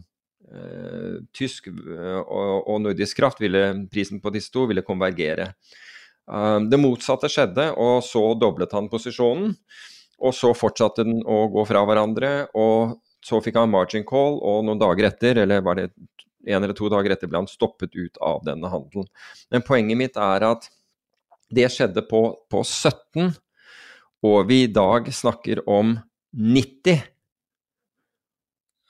uh, 0.53 1.15
tysk 1.33 1.71
øh, 1.71 2.19
og, 2.21 2.67
og 2.69 2.81
nordisk 2.83 3.17
kraft, 3.17 3.41
ville, 3.41 3.63
prisen 3.93 4.21
på 4.21 4.33
disse 4.33 4.53
to, 4.53 4.67
ville 4.69 4.85
konvergere. 4.85 5.53
Uh, 6.29 6.59
det 6.69 6.81
motsatte 6.81 7.29
skjedde, 7.31 7.71
og 7.73 8.03
så 8.05 8.25
doblet 8.37 8.73
han 8.77 8.89
posisjonen. 8.91 9.55
Og 10.21 10.35
så 10.37 10.51
fortsatte 10.53 11.05
den 11.07 11.23
å 11.25 11.47
gå 11.53 11.65
fra 11.65 11.81
hverandre, 11.89 12.51
og 12.53 12.99
så 13.25 13.39
fikk 13.43 13.59
han 13.59 13.71
margin 13.71 14.05
call, 14.07 14.39
og 14.41 14.65
noen 14.65 14.81
dager 14.81 15.09
etter, 15.11 15.43
eller 15.43 15.63
var 15.65 15.77
det 15.79 15.89
en 16.47 16.63
eller 16.63 16.73
to 16.77 16.89
dager 16.89 17.13
etter, 17.13 17.29
ble 17.29 17.43
han 17.43 17.49
stoppet 17.49 17.93
ut 17.95 18.17
av 18.23 18.41
denne 18.45 18.69
handelen. 18.71 19.07
Men 19.53 19.65
poenget 19.65 19.99
mitt 19.99 20.17
er 20.17 20.45
at 20.47 20.67
det 21.51 21.67
skjedde 21.73 22.03
på, 22.09 22.23
på 22.49 22.63
17, 22.63 23.33
og 24.25 24.37
vi 24.49 24.63
i 24.65 24.71
dag 24.71 25.09
snakker 25.13 25.63
om 25.69 25.95
90. 26.31 27.01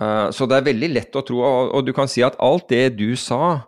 Eh, 0.02 0.28
så 0.32 0.48
det 0.48 0.60
er 0.60 0.68
veldig 0.70 0.92
lett 0.96 1.18
å 1.18 1.24
tro, 1.26 1.42
og, 1.44 1.82
du 1.86 1.94
kan 1.96 2.10
si 2.12 2.24
at 2.26 2.40
alt 2.44 2.70
det 2.72 2.98
du 3.00 3.10
sa 3.20 3.64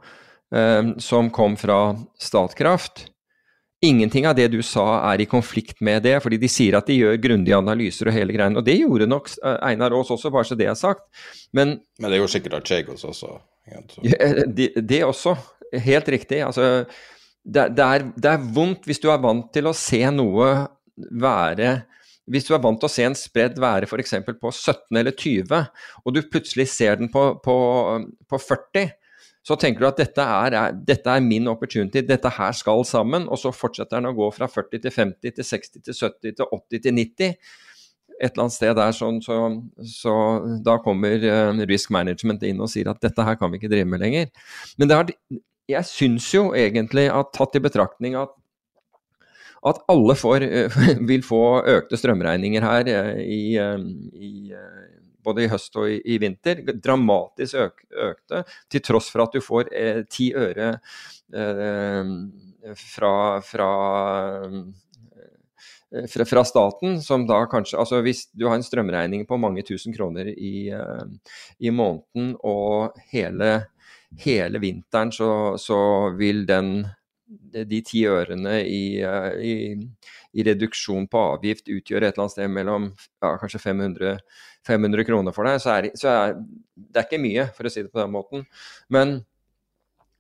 eh, 0.54 0.94
som 1.02 1.32
kom 1.34 1.58
fra 1.60 1.96
Statkraft, 2.22 3.08
Ingenting 3.84 4.28
av 4.30 4.36
det 4.38 4.48
du 4.54 4.62
sa 4.64 4.86
er 5.12 5.22
i 5.24 5.28
konflikt 5.28 5.82
med 5.84 6.06
det, 6.06 6.16
fordi 6.24 6.38
de 6.40 6.50
sier 6.52 6.78
at 6.80 6.88
de 6.88 6.96
gjør 7.02 7.18
grundige 7.24 7.58
analyser 7.58 8.08
og 8.08 8.16
hele 8.16 8.36
greien. 8.36 8.56
Og 8.56 8.64
det 8.64 8.78
gjorde 8.80 9.10
nok 9.12 9.28
eh, 9.36 9.58
Einar 9.72 9.96
Aas 9.98 10.12
også, 10.14 10.32
bare 10.32 10.48
så 10.48 10.56
det 10.60 10.70
er 10.72 10.78
sagt. 10.80 11.04
Men 11.52 11.82
Men 12.00 12.14
det 12.14 12.22
jo 12.22 12.30
sikkert 12.32 12.62
Archegos 12.62 13.04
også. 13.04 13.34
ja, 13.68 13.82
det, 14.48 14.70
det 14.80 15.04
også. 15.04 15.36
Helt 15.84 16.08
riktig. 16.08 16.40
Altså, 16.46 16.86
det, 17.44 17.68
det, 17.76 17.84
er, 17.84 18.08
det 18.16 18.32
er 18.32 18.48
vondt 18.56 18.88
hvis 18.88 19.04
du 19.04 19.10
er 19.12 19.20
vant 19.20 19.52
til 19.54 19.68
å 19.68 19.76
se 19.76 20.00
noe 20.16 20.52
være 21.12 21.82
Hvis 22.30 22.46
du 22.48 22.54
er 22.56 22.62
vant 22.64 22.80
til 22.80 22.88
å 22.88 22.94
se 22.94 23.04
en 23.04 23.16
spredd 23.18 23.58
være 23.60 23.90
f.eks. 23.90 24.14
på 24.40 24.52
17 24.52 24.96
eller 24.96 25.12
20, 25.12 25.58
og 26.06 26.14
du 26.16 26.22
plutselig 26.24 26.70
ser 26.72 27.02
den 27.02 27.10
på, 27.12 27.34
på, 27.44 27.56
på 28.32 28.40
40, 28.40 28.94
så 29.44 29.58
tenker 29.60 29.84
du 29.84 29.90
at 29.90 30.00
dette 30.00 30.24
er, 30.24 30.56
er, 30.56 30.76
dette 30.88 31.12
er 31.12 31.24
min 31.24 31.50
opportunity, 31.52 32.04
dette 32.08 32.32
her 32.32 32.56
skal 32.56 32.86
sammen, 32.88 33.28
og 33.28 33.40
så 33.42 33.52
fortsetter 33.52 34.00
den 34.00 34.14
å 34.14 34.16
gå 34.16 34.30
fra 34.36 34.48
40 34.48 34.86
til 34.86 34.96
50 34.96 35.36
til 35.36 35.48
60 35.50 35.84
til 35.84 35.98
70 36.00 36.38
til 36.40 36.48
80 36.48 36.84
til 36.88 37.00
90 37.02 37.38
et 38.24 38.32
eller 38.32 38.46
annet 38.46 38.56
sted 38.56 38.76
der, 38.78 38.94
sånn, 38.96 39.18
så, 39.24 39.38
så 39.90 40.14
da 40.64 40.78
kommer 40.84 41.24
uh, 41.26 41.64
risk 41.70 41.92
management 41.94 42.46
inn 42.48 42.62
og 42.64 42.72
sier 42.72 42.92
at 42.92 43.02
dette 43.04 43.26
her 43.26 43.36
kan 43.40 43.52
vi 43.52 43.60
ikke 43.60 43.72
drive 43.72 43.90
med 43.90 44.04
lenger. 44.04 44.30
Men 44.80 44.94
har, 44.94 45.12
jeg 45.70 45.90
syns 45.90 46.30
jo 46.34 46.46
egentlig 46.58 47.10
at 47.12 47.34
tatt 47.36 47.58
i 47.58 47.64
betraktning 47.64 48.16
at, 48.20 48.32
at 49.66 49.82
alle 49.92 50.16
får, 50.20 50.46
uh, 50.46 50.80
vil 51.10 51.26
få 51.26 51.44
økte 51.74 52.00
strømregninger 52.00 52.64
her 52.64 52.94
uh, 52.94 53.20
i, 53.20 53.44
i 53.58 54.34
både 55.24 55.46
i 55.46 55.50
høst 55.52 55.76
og 55.80 55.90
i, 55.90 56.00
i 56.14 56.20
vinter, 56.22 56.62
dramatisk 56.84 57.60
øk, 57.66 57.84
økte, 58.12 58.44
til 58.72 58.86
tross 58.86 59.10
for 59.14 59.26
at 59.26 59.36
du 59.36 59.44
får 59.44 59.72
ti 60.12 60.32
øre 60.38 60.74
fra, 62.78 63.14
fra 63.42 63.70
fra, 66.10 66.26
fra, 66.26 66.46
staten, 66.46 67.02
som 67.02 67.28
da 67.28 67.44
kanskje 67.50 67.80
Altså 67.80 68.02
hvis 68.06 68.26
du 68.34 68.48
har 68.48 68.58
en 68.58 68.66
strømregning 68.66 69.28
på 69.30 69.38
mange 69.38 69.64
tusen 69.66 69.94
kroner 69.94 70.32
i, 70.34 70.72
uh, 70.74 71.06
i 71.60 71.72
måneden, 71.72 72.34
og 72.42 72.98
hele, 73.14 73.54
hele 74.24 74.62
vinteren 74.64 75.14
så, 75.14 75.30
så, 75.62 75.80
vil 76.18 76.46
den 76.50 76.76
de 77.54 77.80
ti 77.86 78.04
ørene 78.06 78.60
i, 78.62 79.02
i, 79.42 79.54
i, 80.34 80.46
reduksjon 80.48 81.06
på 81.12 81.22
avgift 81.36 81.70
utgjør 81.72 82.08
et 82.08 82.14
eller 82.14 82.26
annet 82.26 82.36
sted 82.36 82.52
mellom 82.52 82.90
ja, 82.92 83.36
kanskje 83.42 83.62
500, 83.62 84.18
500 84.68 85.08
kroner 85.08 85.36
for 85.36 85.50
deg, 85.50 85.62
så, 85.64 85.78
er, 85.78 85.92
så 86.00 86.12
er 86.12 86.36
det 86.74 87.02
er 87.02 87.08
ikke 87.08 87.22
mye, 87.24 87.48
for 87.56 87.70
å 87.70 87.74
si 87.74 87.86
det 87.86 87.94
på 87.94 88.02
den 88.02 88.14
måten. 88.14 88.46
Men 88.94 89.20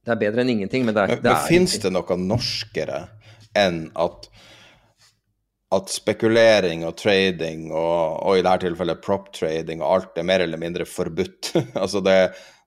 det 0.04 0.16
er 0.16 0.24
bedre 0.26 0.44
enn 0.44 0.56
ingenting. 0.56 0.88
Men, 0.88 0.96
det 0.96 1.06
er, 1.06 1.16
men, 1.18 1.30
men 1.30 1.46
finnes 1.48 1.78
det 1.82 1.94
noe 1.94 2.20
norskere 2.20 3.06
enn 3.58 3.86
at 4.00 4.30
at 5.74 5.90
spekulering 5.90 6.84
og 6.86 6.96
trading 7.00 7.70
og, 7.72 8.20
og 8.22 8.40
i 8.40 8.44
dette 8.46 8.68
tilfellet 8.68 9.02
prop 9.02 9.32
trading 9.34 9.82
og 9.82 9.88
alt 9.90 10.20
er 10.22 10.28
mer 10.28 10.44
eller 10.46 10.60
mindre 10.62 10.86
forbudt. 10.86 11.54
altså 11.82 12.02
det, 12.06 12.18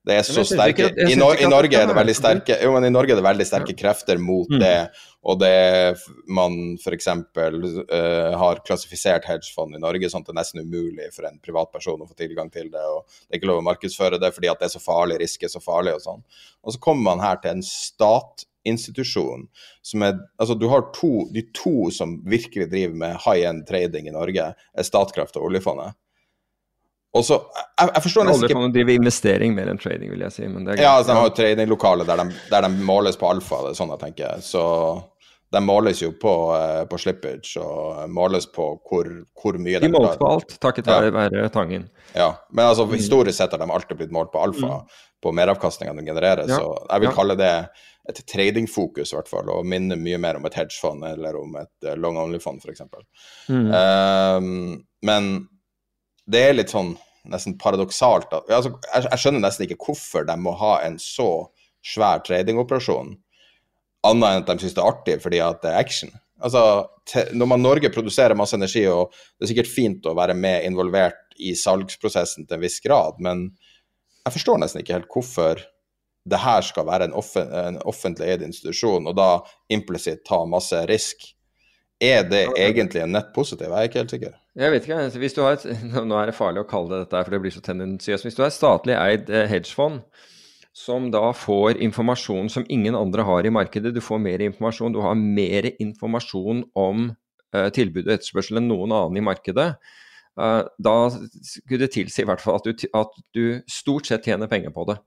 det 0.06 0.16
er 0.20 0.27
så 0.27 0.44
sterke 0.47 0.90
I, 1.06 1.14
no 1.18 1.32
I, 1.35 1.48
Norge 1.51 1.78
er 1.78 1.90
det 1.90 1.97
veldig 1.97 2.16
sterke 2.16 2.59
jo, 2.62 2.73
men 2.74 2.89
i 2.89 2.93
Norge 2.94 3.14
er 3.14 3.20
det 3.20 3.27
veldig 3.27 3.47
sterke 3.48 3.77
krefter 3.78 4.20
mot 4.23 4.51
mm. 4.51 4.59
det. 4.62 4.77
Og 5.27 5.39
det 5.40 5.97
man 6.31 6.77
f.eks. 6.78 7.09
Uh, 7.11 8.32
har 8.39 8.62
klassifisert 8.66 9.27
hedgefond 9.27 9.74
i 9.74 9.82
Norge 9.82 10.11
sånn 10.11 10.23
at 10.23 10.28
det 10.28 10.36
er 10.36 10.40
nesten 10.40 10.62
umulig 10.62 11.09
for 11.15 11.27
en 11.27 11.40
privatperson 11.43 12.05
å 12.05 12.07
få 12.07 12.15
tilgang 12.19 12.51
til 12.55 12.70
det. 12.70 12.82
og 12.82 13.07
Det 13.09 13.35
er 13.35 13.40
ikke 13.40 13.51
lov 13.51 13.62
å 13.62 13.66
markedsføre 13.66 14.20
det 14.23 14.31
fordi 14.36 14.53
at 14.53 14.62
det 14.62 14.69
er 14.69 14.77
så 14.77 14.82
farlig, 14.82 15.19
risk 15.23 15.43
er 15.43 15.53
så 15.53 15.62
farlig 15.62 15.97
og 15.97 16.05
sånn. 16.05 16.23
Og 16.62 16.77
så 16.77 16.82
kommer 16.82 17.11
man 17.11 17.24
her 17.27 17.40
til 17.43 17.57
en 17.57 17.66
stat 17.66 18.47
institusjon 18.66 19.47
som 19.82 20.03
er 20.03 20.16
Altså, 20.39 20.55
du 20.59 20.66
har 20.70 20.89
to 20.94 21.28
De 21.35 21.44
to 21.55 21.90
som 21.94 22.19
virkelig 22.27 22.70
driver 22.70 22.94
med 22.94 23.20
high 23.27 23.47
end 23.48 23.66
trading 23.66 24.09
i 24.11 24.15
Norge, 24.15 24.53
er 24.55 24.86
Statkraft 24.86 25.39
og 25.39 25.51
oljefondet. 25.51 25.94
Og 27.16 27.24
så 27.24 27.39
Jeg, 27.81 27.90
jeg 27.94 28.03
forstår 28.05 28.27
nesten 28.27 28.44
ikke 28.44 28.57
Oljefondet 28.57 28.78
driver 28.78 28.98
investering 29.01 29.55
mer 29.57 29.70
enn 29.73 29.81
trading, 29.81 30.11
vil 30.12 30.24
jeg 30.27 30.35
si. 30.35 30.47
Men 30.51 30.66
det 30.66 30.77
er 30.77 30.82
ja, 30.85 30.94
altså, 30.98 31.12
de 31.12 31.19
har 31.19 31.28
jo 31.28 31.35
tradinglokale 31.39 32.07
der, 32.09 32.23
de, 32.23 32.40
der 32.53 32.66
de 32.66 32.86
måles 32.89 33.19
på 33.20 33.28
alfa, 33.31 33.62
det 33.65 33.74
er 33.74 33.78
sånn 33.78 33.93
jeg 33.94 34.03
tenker. 34.03 34.43
Så 34.44 34.65
de 35.52 35.62
måles 35.62 36.02
jo 36.02 36.10
på, 36.20 36.32
uh, 36.52 36.82
på 36.90 36.98
slippage 36.98 37.62
og 37.62 38.10
måles 38.10 38.48
på 38.52 38.68
hvor, 38.89 39.10
hvor 39.39 39.59
mye 39.62 39.81
de 39.81 39.89
De 39.89 39.94
måles 39.94 40.18
på 40.20 40.31
alt, 40.31 40.56
takket 40.62 40.90
ja. 40.90 41.01
være 41.14 41.48
Tangen. 41.55 41.89
Ja, 42.16 42.32
men 42.51 42.66
altså 42.66 42.86
historisk 42.90 43.39
sett 43.39 43.55
har 43.55 43.62
de 43.62 43.70
alltid 43.70 44.01
blitt 44.01 44.14
målt 44.14 44.32
på 44.35 44.43
alfa, 44.43 44.81
mm. 44.81 45.02
på 45.23 45.35
meravkastninga 45.39 45.94
de 45.97 46.06
genererer. 46.06 46.48
Ja. 46.51 46.60
Så 46.60 46.73
jeg 46.90 47.05
vil 47.05 47.10
ja. 47.10 47.16
kalle 47.18 47.39
det 47.39 47.52
et 48.06 48.23
tradingfokus, 48.31 49.12
i 49.12 49.16
hvert 49.18 49.31
fall, 49.31 49.51
og 49.51 49.66
minner 49.66 49.98
mye 49.98 50.18
mer 50.23 50.39
om 50.39 50.47
et 50.47 50.55
hedgefond 50.59 51.06
eller 51.09 51.39
om 51.39 51.56
et 51.62 51.89
uh, 51.89 51.97
long 51.98 52.18
only-fond, 52.23 52.62
f.eks. 52.62 52.85
Mm. 53.51 53.66
Um, 53.70 54.78
men 55.06 55.32
det 56.31 56.43
er 56.43 56.56
litt 56.59 56.74
sånn 56.74 56.94
nesten 57.31 57.56
paradoksalt 57.59 58.31
at 58.35 58.51
altså, 58.55 58.77
jeg, 58.86 59.06
jeg, 59.09 59.20
skjønner 59.23 59.43
nesten 59.43 59.66
ikke 59.66 59.89
hvorfor 59.89 60.27
de 60.28 60.36
må 60.39 60.55
ha 60.60 60.77
en 60.86 60.98
så 61.02 61.31
svær 61.86 62.23
tradingoperasjon, 62.27 63.14
annet 64.11 64.28
enn 64.28 64.43
at 64.45 64.51
de 64.51 64.65
syns 64.65 64.77
det 64.77 64.83
er 64.83 64.91
artig 64.91 65.19
fordi 65.23 65.43
at 65.45 65.62
det 65.65 65.73
er 65.73 65.81
action. 65.81 66.12
Altså, 66.43 66.62
når 67.33 67.49
man 67.49 67.62
Norge 67.65 67.91
produserer 67.93 68.37
masse 68.37 68.57
energi, 68.59 68.85
og 68.93 69.15
det 69.37 69.47
er 69.47 69.53
sikkert 69.53 69.73
fint 69.73 70.09
å 70.09 70.16
være 70.16 70.37
med 70.37 70.66
involvert 70.69 71.23
i 71.41 71.55
salgsprosessen 71.57 72.45
til 72.45 72.59
en 72.59 72.65
viss 72.65 72.77
grad, 72.85 73.16
men 73.24 73.49
jeg 74.27 74.35
forstår 74.35 74.61
nesten 74.61 74.83
ikke 74.83 74.99
helt 74.99 75.12
hvorfor 75.12 75.62
det 76.27 76.43
her 76.43 76.65
skal 76.66 76.87
være 76.89 77.07
en, 77.07 77.15
offen, 77.16 77.47
en 77.55 77.78
offentlig 77.87 78.33
eid 78.33 78.43
institusjon, 78.43 79.07
og 79.07 79.16
da 79.16 79.31
implisitt 79.73 80.24
ta 80.27 80.43
masse 80.49 80.81
risk. 80.91 81.28
Er 82.03 82.27
det 82.28 82.43
egentlig 82.61 83.05
en 83.05 83.15
nett 83.15 83.31
positiv? 83.33 83.70
Jeg 83.70 83.78
er 83.78 83.89
ikke 83.89 84.03
helt 84.03 84.15
sikker. 84.16 84.33
Jeg 84.59 84.73
vet 84.73 84.89
ikke. 84.89 84.99
Altså, 85.07 85.20
hvis 85.23 85.37
du 85.37 85.45
har 85.45 85.57
et, 85.57 85.85
nå 86.11 86.19
er 86.19 86.28
det 86.28 86.37
farlig 86.37 86.65
å 86.65 86.69
kalle 86.69 86.93
det 86.93 87.05
dette, 87.07 87.23
for 87.23 87.37
det 87.37 87.41
blir 87.45 87.55
så 87.55 87.62
tendensiøst. 87.65 88.27
Hvis 88.27 88.37
du 88.37 88.43
har 88.43 88.51
et 88.51 88.59
statlig 88.59 88.99
eid 88.99 89.31
eh, 89.31 89.47
hedgefond 89.49 90.03
som 90.77 91.09
da 91.11 91.31
får 91.32 91.78
informasjon 91.81 92.51
som 92.53 92.65
ingen 92.69 92.94
andre 92.98 93.24
har 93.24 93.47
i 93.47 93.51
markedet, 93.51 93.94
du 93.94 94.03
får 94.05 94.19
mer 94.20 94.43
informasjon, 94.44 94.93
du 94.93 95.01
har 95.01 95.15
mer 95.16 95.70
informasjon 95.81 96.66
om 96.77 97.07
uh, 97.57 97.69
tilbud 97.73 98.05
og 98.05 98.12
etterspørsel 98.12 98.61
enn 98.61 98.69
noen 98.69 98.93
annen 98.93 99.16
i 99.16 99.24
markedet, 99.24 99.70
uh, 100.36 100.62
da 100.77 100.97
skulle 101.09 101.81
det 101.86 101.94
tilsi 101.97 102.27
i 102.27 102.28
hvert 102.28 102.44
fall 102.44 102.61
at 102.61 102.69
du, 102.69 102.85
at 102.93 103.16
du 103.32 103.44
stort 103.73 104.11
sett 104.11 104.28
tjener 104.28 104.53
penger 104.53 104.74
på 104.74 104.85
det. 104.90 104.98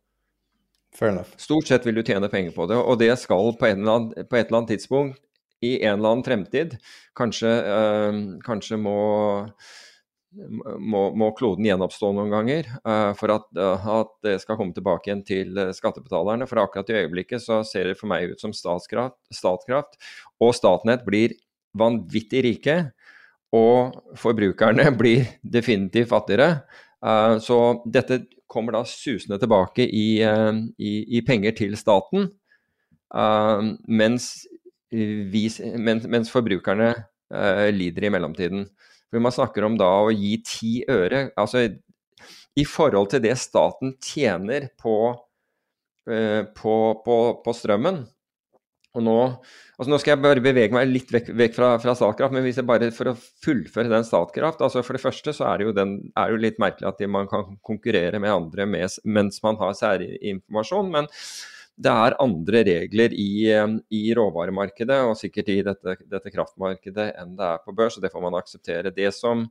Fair 0.97 1.13
enough. 1.13 1.37
Stort 1.37 1.69
sett 1.69 1.85
vil 1.85 1.99
du 1.99 2.01
tjene 2.01 2.31
penger 2.33 2.55
på 2.55 2.65
det, 2.71 2.79
og 2.81 2.97
det 2.97 3.11
skal 3.21 3.53
på, 3.53 3.69
annen, 3.69 4.09
på 4.25 4.39
et 4.39 4.49
eller 4.49 4.63
annet 4.63 4.73
tidspunkt 4.73 5.21
i 5.61 5.75
en 5.83 5.99
eller 5.99 6.15
annen 6.15 6.25
fremtid 6.25 6.79
Kanskje, 7.19 7.53
uh, 7.69 8.41
kanskje 8.41 8.81
må, 8.81 8.97
må, 10.29 11.01
må, 11.17 11.31
kloden 11.37 11.65
gjenoppstå 11.65 12.11
noen 12.13 12.31
ganger 12.33 12.67
øh, 12.83 13.11
for 13.17 13.33
at, 13.33 13.47
øh, 13.57 13.85
at, 13.95 14.11
det 14.25 14.35
skal 14.43 14.59
komme 14.59 14.75
tilbake 14.75 15.09
igjen 15.09 15.23
til 15.25 15.61
skattebetalerne. 15.75 16.47
For 16.49 16.61
akkurat 16.61 16.89
i 16.91 16.99
øyeblikket 17.01 17.43
så 17.43 17.61
ser 17.67 17.89
det 17.89 17.97
for 17.99 18.11
meg 18.11 18.29
ut 18.33 18.41
som 18.41 18.53
Statskraft, 18.53 19.17
Statkraft 19.33 19.97
og 20.41 20.53
Statnett 20.57 21.05
blir 21.07 21.33
vanvittig 21.77 22.43
rike, 22.45 22.77
og 23.55 23.95
forbrukerne 24.19 24.91
blir 25.01 25.25
definitivt 25.41 26.11
fattigere. 26.11 26.61
så 27.41 27.81
dette 27.85 28.25
kommer 28.47 28.73
da 28.73 28.83
susende 28.85 29.39
tilbake 29.39 29.85
i, 29.87 30.21
eh, 30.21 30.53
i, 30.77 31.17
i 31.17 31.21
penger 31.25 31.55
til 31.57 31.77
staten, 31.77 32.29
mens, 33.87 34.45
vi, 34.91 35.47
mens, 35.81 36.05
mens, 36.05 36.29
forbrukerne 36.29 36.91
lider 37.73 38.05
i 38.05 38.11
mellomtiden. 38.13 38.67
For 39.09 39.23
Man 39.23 39.35
snakker 39.35 39.65
om 39.65 39.77
da 39.79 39.89
å 40.05 40.13
gi 40.13 40.35
ti 40.45 40.73
øre. 40.89 41.29
altså 41.35 41.65
I 42.55 42.65
forhold 42.65 43.11
til 43.13 43.23
det 43.23 43.35
staten 43.41 43.95
tjener 44.03 44.69
på, 44.79 44.95
uh, 46.09 46.41
på, 46.55 46.75
på, 47.05 47.17
på 47.43 47.55
strømmen, 47.57 48.03
og 48.97 49.03
nå, 49.05 49.17
altså 49.77 49.91
nå 49.91 49.97
skal 50.01 50.15
jeg 50.15 50.21
bare 50.23 50.41
bevege 50.41 50.73
meg 50.73 50.89
litt 50.89 51.11
vekk, 51.13 51.27
vekk 51.37 51.53
fra, 51.53 51.67
fra, 51.81 51.93
Statkraft, 51.97 52.33
men 52.33 52.41
hvis 52.41 52.57
jeg 52.57 52.65
bare 52.65 52.89
for 52.95 53.11
å 53.11 53.17
fullføre 53.43 53.91
den 53.91 54.07
Statkraft 54.07 54.63
altså 54.65 54.81
For 54.81 54.97
det 54.97 55.03
første 55.03 55.33
så 55.35 55.45
er 55.45 55.59
det 55.59 55.67
jo, 55.67 55.73
den, 55.77 55.93
er 56.17 56.33
jo 56.33 56.39
litt 56.41 56.57
merkelig 56.61 56.89
at 56.89 57.03
man 57.11 57.29
kan 57.29 57.53
konkurrere 57.65 58.21
med 58.21 58.33
andre 58.33 58.65
med, 58.65 58.97
mens 59.05 59.37
man 59.45 59.59
har 59.61 59.77
særinformasjon. 59.77 60.89
Men 60.95 61.09
det 61.79 61.91
er 61.91 62.17
andre 62.19 62.63
regler 62.67 63.13
i, 63.15 63.31
i 63.95 64.01
råvaremarkedet 64.17 64.97
og 65.07 65.15
sikkert 65.19 65.51
i 65.53 65.61
dette, 65.63 65.95
dette, 66.11 66.33
kraftmarkedet 66.33 67.13
enn 67.21 67.37
det 67.39 67.45
er 67.53 67.61
på 67.63 67.75
børs, 67.75 67.95
og 67.95 68.03
det 68.03 68.11
får 68.11 68.25
man 68.25 68.35
akseptere. 68.39 68.91
Det 68.95 69.13
som, 69.15 69.45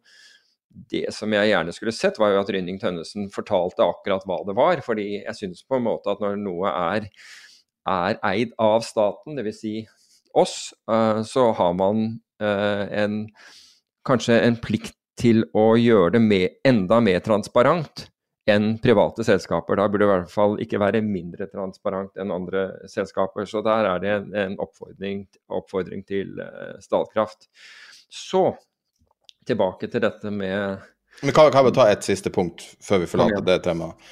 det 0.92 1.06
som 1.16 1.32
jeg 1.32 1.52
gjerne 1.55 1.72
skulle 1.72 1.94
sett, 1.96 2.20
var 2.20 2.34
jo 2.34 2.42
at 2.42 2.52
Rynning 2.52 2.80
Tønnesen 2.82 3.30
fortalte 3.32 3.86
akkurat 3.86 4.28
hva 4.28 4.42
det 4.44 4.56
var. 4.59 4.84
fordi 4.84 5.09
jeg 5.22 5.36
synes 5.40 5.64
på 5.64 5.80
en 5.80 5.86
måte 5.88 6.12
at 6.12 6.20
når 6.24 6.36
noe 6.42 6.72
er 6.72 7.09
er 7.88 8.18
eid 8.28 8.52
av 8.60 8.82
staten, 8.84 9.38
dvs. 9.38 9.60
Si 9.62 9.74
oss, 10.36 10.74
eh, 10.90 11.22
så 11.24 11.48
har 11.56 11.74
man 11.78 12.20
eh, 12.42 12.84
en, 13.02 13.22
kanskje 14.06 14.36
en 14.44 14.59
plikt 14.60 14.96
til 15.18 15.42
å 15.56 15.72
gjøre 15.80 16.18
det 16.18 16.22
med, 16.22 16.60
enda 16.68 17.00
mer 17.02 17.22
transparent 17.24 18.06
enn 18.49 18.79
private 18.83 19.25
selskaper. 19.25 19.77
Da 19.77 19.89
burde 19.89 20.05
det 20.05 20.09
i 20.09 20.12
hvert 20.12 20.33
fall 20.33 20.57
ikke 20.62 20.81
være 20.81 21.03
mindre 21.05 21.49
transparent 21.53 22.16
enn 22.20 22.33
andre 22.33 22.69
selskaper. 22.89 23.45
Så 23.49 23.62
der 23.66 23.89
er 23.91 24.01
det 24.03 24.15
en, 24.41 24.57
oppfordring, 24.62 25.27
oppfordring, 25.53 26.05
til 26.09 26.39
uh, 26.41 26.79
Statkraft. 26.83 27.49
Så 28.09 28.51
tilbake 29.49 29.91
til 29.93 30.05
dette 30.05 30.33
med 30.33 30.81
Men 31.23 31.35
Kan, 31.35 31.51
kan 31.53 31.65
vi 31.66 31.75
ta 31.75 31.89
et 31.91 32.05
siste 32.07 32.31
punkt 32.31 32.62
før 32.85 33.03
vi 33.03 33.11
forlater 33.11 33.45
det 33.45 33.62
temaet? 33.65 34.11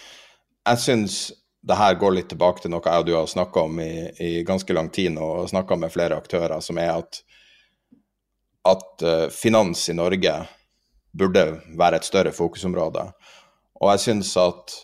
Jeg 0.67 0.83
syns 0.83 1.19
det 1.67 1.77
her 1.79 1.95
går 1.99 2.15
litt 2.17 2.29
tilbake 2.31 2.63
til 2.63 2.73
noe 2.73 2.83
jeg 2.85 3.03
og 3.03 3.07
du 3.07 3.15
har 3.15 3.29
snakka 3.31 3.63
om 3.67 3.81
i, 3.83 4.09
i, 4.23 4.31
ganske 4.47 4.75
lang 4.75 4.91
tid 4.95 5.13
nå, 5.15 5.23
og 5.43 5.51
snakka 5.51 5.79
med 5.79 5.93
flere 5.95 6.19
aktører, 6.19 6.59
som 6.63 6.79
er 6.79 6.93
at, 6.95 7.21
at 8.67 9.07
uh, 9.07 9.27
finans 9.35 9.89
i 9.91 9.97
Norge 9.97 10.35
burde 11.17 11.45
være 11.79 11.99
et 11.99 12.07
større 12.07 12.33
fokusområde. 12.35 13.07
Og 13.81 13.91
jeg 13.93 14.05
syns 14.07 14.33
at 14.41 14.75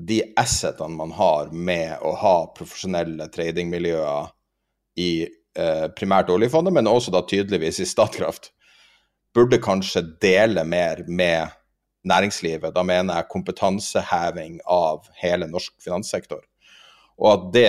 de 0.00 0.20
assetene 0.38 0.96
man 0.96 1.12
har 1.12 1.50
med 1.52 2.00
å 2.06 2.14
ha 2.20 2.36
profesjonelle 2.56 3.26
tradingmiljøer 3.32 4.30
i 5.00 5.12
eh, 5.26 5.86
primært 5.96 6.30
oljefondet, 6.32 6.74
men 6.74 6.88
også 6.88 7.12
da 7.14 7.22
tydeligvis 7.26 7.82
i 7.82 7.88
Statkraft, 7.88 8.52
burde 9.34 9.60
kanskje 9.62 10.02
dele 10.22 10.64
mer 10.66 11.04
med 11.06 11.52
næringslivet. 12.08 12.74
Da 12.74 12.82
mener 12.86 13.20
jeg 13.20 13.30
kompetanseheving 13.30 14.58
av 14.66 15.06
hele 15.20 15.46
norsk 15.50 15.76
finanssektor. 15.84 16.42
Og 17.20 17.32
at 17.32 17.46
det, 17.54 17.68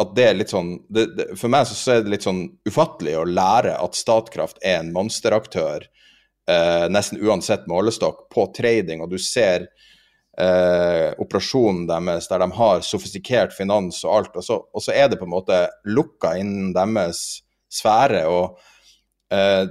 at 0.00 0.14
det 0.16 0.24
er 0.24 0.38
litt 0.38 0.54
sånn 0.54 0.72
det, 0.88 1.04
det, 1.18 1.26
For 1.36 1.52
meg 1.52 1.68
så 1.68 1.98
er 1.98 2.04
det 2.04 2.14
litt 2.14 2.26
sånn 2.26 2.46
ufattelig 2.68 3.18
å 3.18 3.28
lære 3.28 3.76
at 3.76 3.98
Statkraft 3.98 4.62
er 4.64 4.80
en 4.80 4.94
monsteraktør 4.94 5.84
eh, 6.48 6.86
nesten 6.90 7.20
uansett 7.20 7.68
målestokk 7.70 8.26
på 8.32 8.48
trading, 8.56 9.04
og 9.04 9.12
du 9.12 9.18
ser 9.20 9.68
eh, 10.40 11.10
operasjonen 11.20 11.86
deres 11.90 12.28
der 12.30 12.44
de 12.44 12.50
har 12.58 12.84
sofistikert 12.86 13.56
finans 13.56 14.04
og 14.06 14.14
alt, 14.16 14.38
og 14.38 14.46
så, 14.46 14.60
og 14.72 14.84
så 14.84 14.94
er 14.94 15.10
det 15.10 15.20
på 15.20 15.26
en 15.28 15.34
måte 15.34 15.64
lukka 15.88 16.36
innen 16.40 16.72
deres 16.76 17.42
sfære. 17.72 18.26
og 18.26 18.58
eh, 19.34 19.66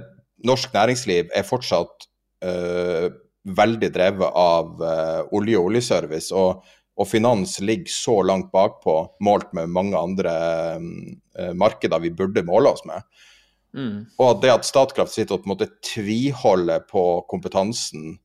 norsk 0.46 0.74
næringsliv 0.74 1.32
er 1.34 1.46
fortsatt 1.46 2.08
eh, 2.44 3.08
veldig 3.56 3.90
drevet 3.94 4.34
av 4.36 4.82
uh, 4.82 5.22
olje 5.36 5.58
og 5.58 5.70
oljeservice. 5.70 6.34
Og, 6.36 6.64
og, 6.98 7.08
finans 7.08 7.58
ligger 7.64 7.92
så 7.92 8.18
langt 8.26 8.50
bakpå, 8.52 8.98
målt 9.24 9.52
med 9.56 9.72
mange 9.72 9.98
andre 9.98 10.34
uh, 10.78 11.52
markeder 11.56 12.02
vi 12.04 12.14
burde 12.14 12.44
måle 12.46 12.74
oss 12.74 12.84
med. 12.88 13.06
Mm. 13.76 14.06
Og 14.20 14.40
det 14.42 14.52
at 14.52 14.66
Statkraft 14.66 15.14
sitter 15.14 15.36
og 15.36 15.44
på 15.44 15.48
en 15.48 15.54
måte 15.54 15.70
tviholder 15.84 16.84
på 16.88 17.04
kompetansen 17.30 18.16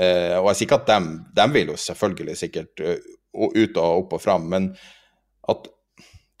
uh, 0.00 0.38
Og 0.40 0.50
jeg 0.50 0.58
sier 0.58 0.68
ikke 0.68 0.80
at 0.82 0.90
dem, 0.90 1.12
dem 1.36 1.54
vil 1.54 1.74
jo 1.74 1.78
selvfølgelig 1.80 2.38
sikkert 2.38 2.82
ut 2.82 3.78
og 3.80 4.02
opp 4.02 4.16
og 4.18 4.22
fram, 4.22 4.48
men 4.52 4.72
at 5.48 5.68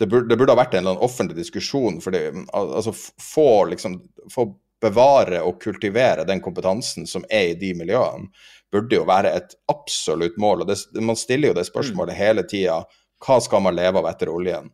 det 0.02 0.08
burde, 0.10 0.28
det 0.28 0.36
burde, 0.36 0.52
ha 0.52 0.58
vært 0.58 0.74
en 0.74 0.82
eller 0.82 0.96
annen 0.96 1.06
offentlig 1.06 1.38
diskusjon 1.38 2.00
for 2.02 2.14
det, 2.14 2.24
altså 2.52 2.90
få, 2.92 3.68
liksom, 3.70 4.00
få 4.32 4.48
bevare 4.82 5.42
og 5.46 5.60
kultivere 5.62 6.26
den 6.26 6.42
kompetansen 6.42 7.06
som 7.06 7.24
er 7.30 7.52
i 7.52 7.58
de 7.58 7.70
miljøene, 7.78 8.26
burde 8.72 8.98
jo 8.98 9.06
være 9.06 9.30
et 9.36 9.54
absolutt 9.70 10.38
mål. 10.40 10.64
og 10.64 10.72
det, 10.72 10.78
Man 11.00 11.18
stiller 11.18 11.52
jo 11.52 11.58
det 11.58 11.68
spørsmålet 11.68 12.18
hele 12.18 12.42
tida. 12.48 12.80
Hva 13.22 13.38
skal 13.44 13.62
man 13.62 13.76
leve 13.76 14.00
av 14.00 14.08
etter 14.10 14.32
oljen? 14.32 14.72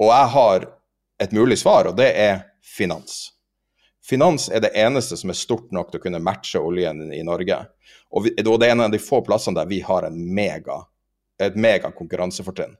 Og 0.00 0.10
jeg 0.10 0.32
har 0.34 0.66
et 1.22 1.32
mulig 1.36 1.58
svar, 1.60 1.88
og 1.88 1.96
det 1.96 2.10
er 2.16 2.42
finans. 2.64 3.30
Finans 4.06 4.48
er 4.48 4.62
det 4.64 4.72
eneste 4.78 5.16
som 5.16 5.30
er 5.30 5.38
stort 5.38 5.72
nok 5.74 5.90
til 5.90 6.00
å 6.00 6.04
kunne 6.04 6.22
matche 6.24 6.60
oljen 6.62 7.10
i 7.12 7.20
Norge. 7.26 7.58
Og, 8.10 8.24
vi, 8.26 8.32
og 8.46 8.56
det 8.60 8.70
er 8.70 8.74
en 8.74 8.86
av 8.86 8.94
de 8.94 9.02
få 9.02 9.20
plassene 9.26 9.60
der 9.60 9.68
vi 9.70 9.82
har 9.84 10.08
mega, 10.10 10.80
et 11.42 11.56
megakonkurransefortrinn. 11.56 12.74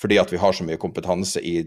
Fordi 0.00 0.18
at 0.20 0.32
vi 0.32 0.40
har 0.42 0.52
så 0.52 0.66
mye 0.66 0.80
kompetanse 0.80 1.40
i 1.40 1.62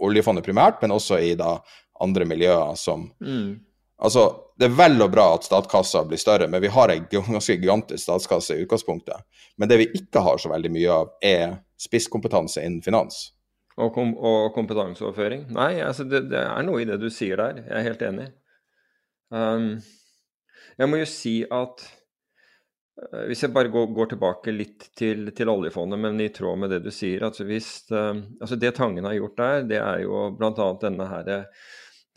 oljefondet 0.00 0.44
primært, 0.44 0.80
men 0.82 0.94
også 0.94 1.20
i 1.22 1.34
da 1.38 1.56
andre 2.00 2.26
miljøer 2.28 2.76
som 2.80 3.10
mm. 3.20 3.58
Altså, 4.00 4.22
det 4.56 4.70
er 4.70 4.76
vel 4.78 5.02
og 5.04 5.10
bra 5.12 5.26
at 5.34 5.44
statskassa 5.44 6.06
blir 6.08 6.16
større, 6.16 6.46
men 6.48 6.62
vi 6.64 6.70
har 6.72 6.88
en 6.88 7.02
ganske 7.12 7.52
gigantisk 7.60 8.00
statskasse 8.00 8.54
i 8.56 8.62
utgangspunktet. 8.64 9.26
Men 9.60 9.68
det 9.68 9.76
vi 9.76 9.90
ikke 9.98 10.22
har 10.24 10.40
så 10.40 10.48
veldig 10.48 10.70
mye 10.72 10.94
av, 10.94 11.10
er 11.20 11.58
spisskompetanse 11.76 12.64
innen 12.64 12.80
finans. 12.80 13.18
Og, 13.80 13.92
kom 13.94 14.12
og 14.16 14.50
kompetanseoverføring? 14.56 15.46
Nei, 15.56 15.72
altså 15.84 16.04
det, 16.08 16.26
det, 16.32 16.42
er 16.42 16.66
noe 16.66 16.82
i 16.82 16.88
det 16.88 16.98
du 17.00 17.08
sier 17.12 17.40
der. 17.40 17.62
Jeg 17.64 17.76
er 17.78 17.88
helt 17.88 18.04
enig. 18.04 18.28
Um, 19.30 19.72
jeg 20.80 20.90
må 20.90 21.00
jo 21.00 21.08
si 21.08 21.34
at 21.44 21.84
uh, 21.84 23.24
hvis 23.30 23.44
jeg 23.46 23.54
bare 23.54 23.70
går, 23.72 23.90
går 23.96 24.12
tilbake 24.14 24.54
litt 24.54 24.88
til, 24.98 25.30
til, 25.36 25.52
oljefondet, 25.52 26.00
men 26.02 26.20
i 26.20 26.30
tråd 26.34 26.62
med 26.62 26.74
det 26.74 26.80
du 26.84 26.90
sier 26.94 27.28
altså 27.28 27.46
hvis, 27.48 27.70
uh, 27.94 28.16
altså 28.40 28.58
Det 28.58 28.74
Tangen 28.76 29.06
har 29.06 29.16
gjort 29.18 29.38
der, 29.38 29.68
det 29.70 29.78
er 29.82 30.02
jo 30.06 30.26
bl.a. 30.38 30.72
denne 30.82 31.10
her 31.12 31.30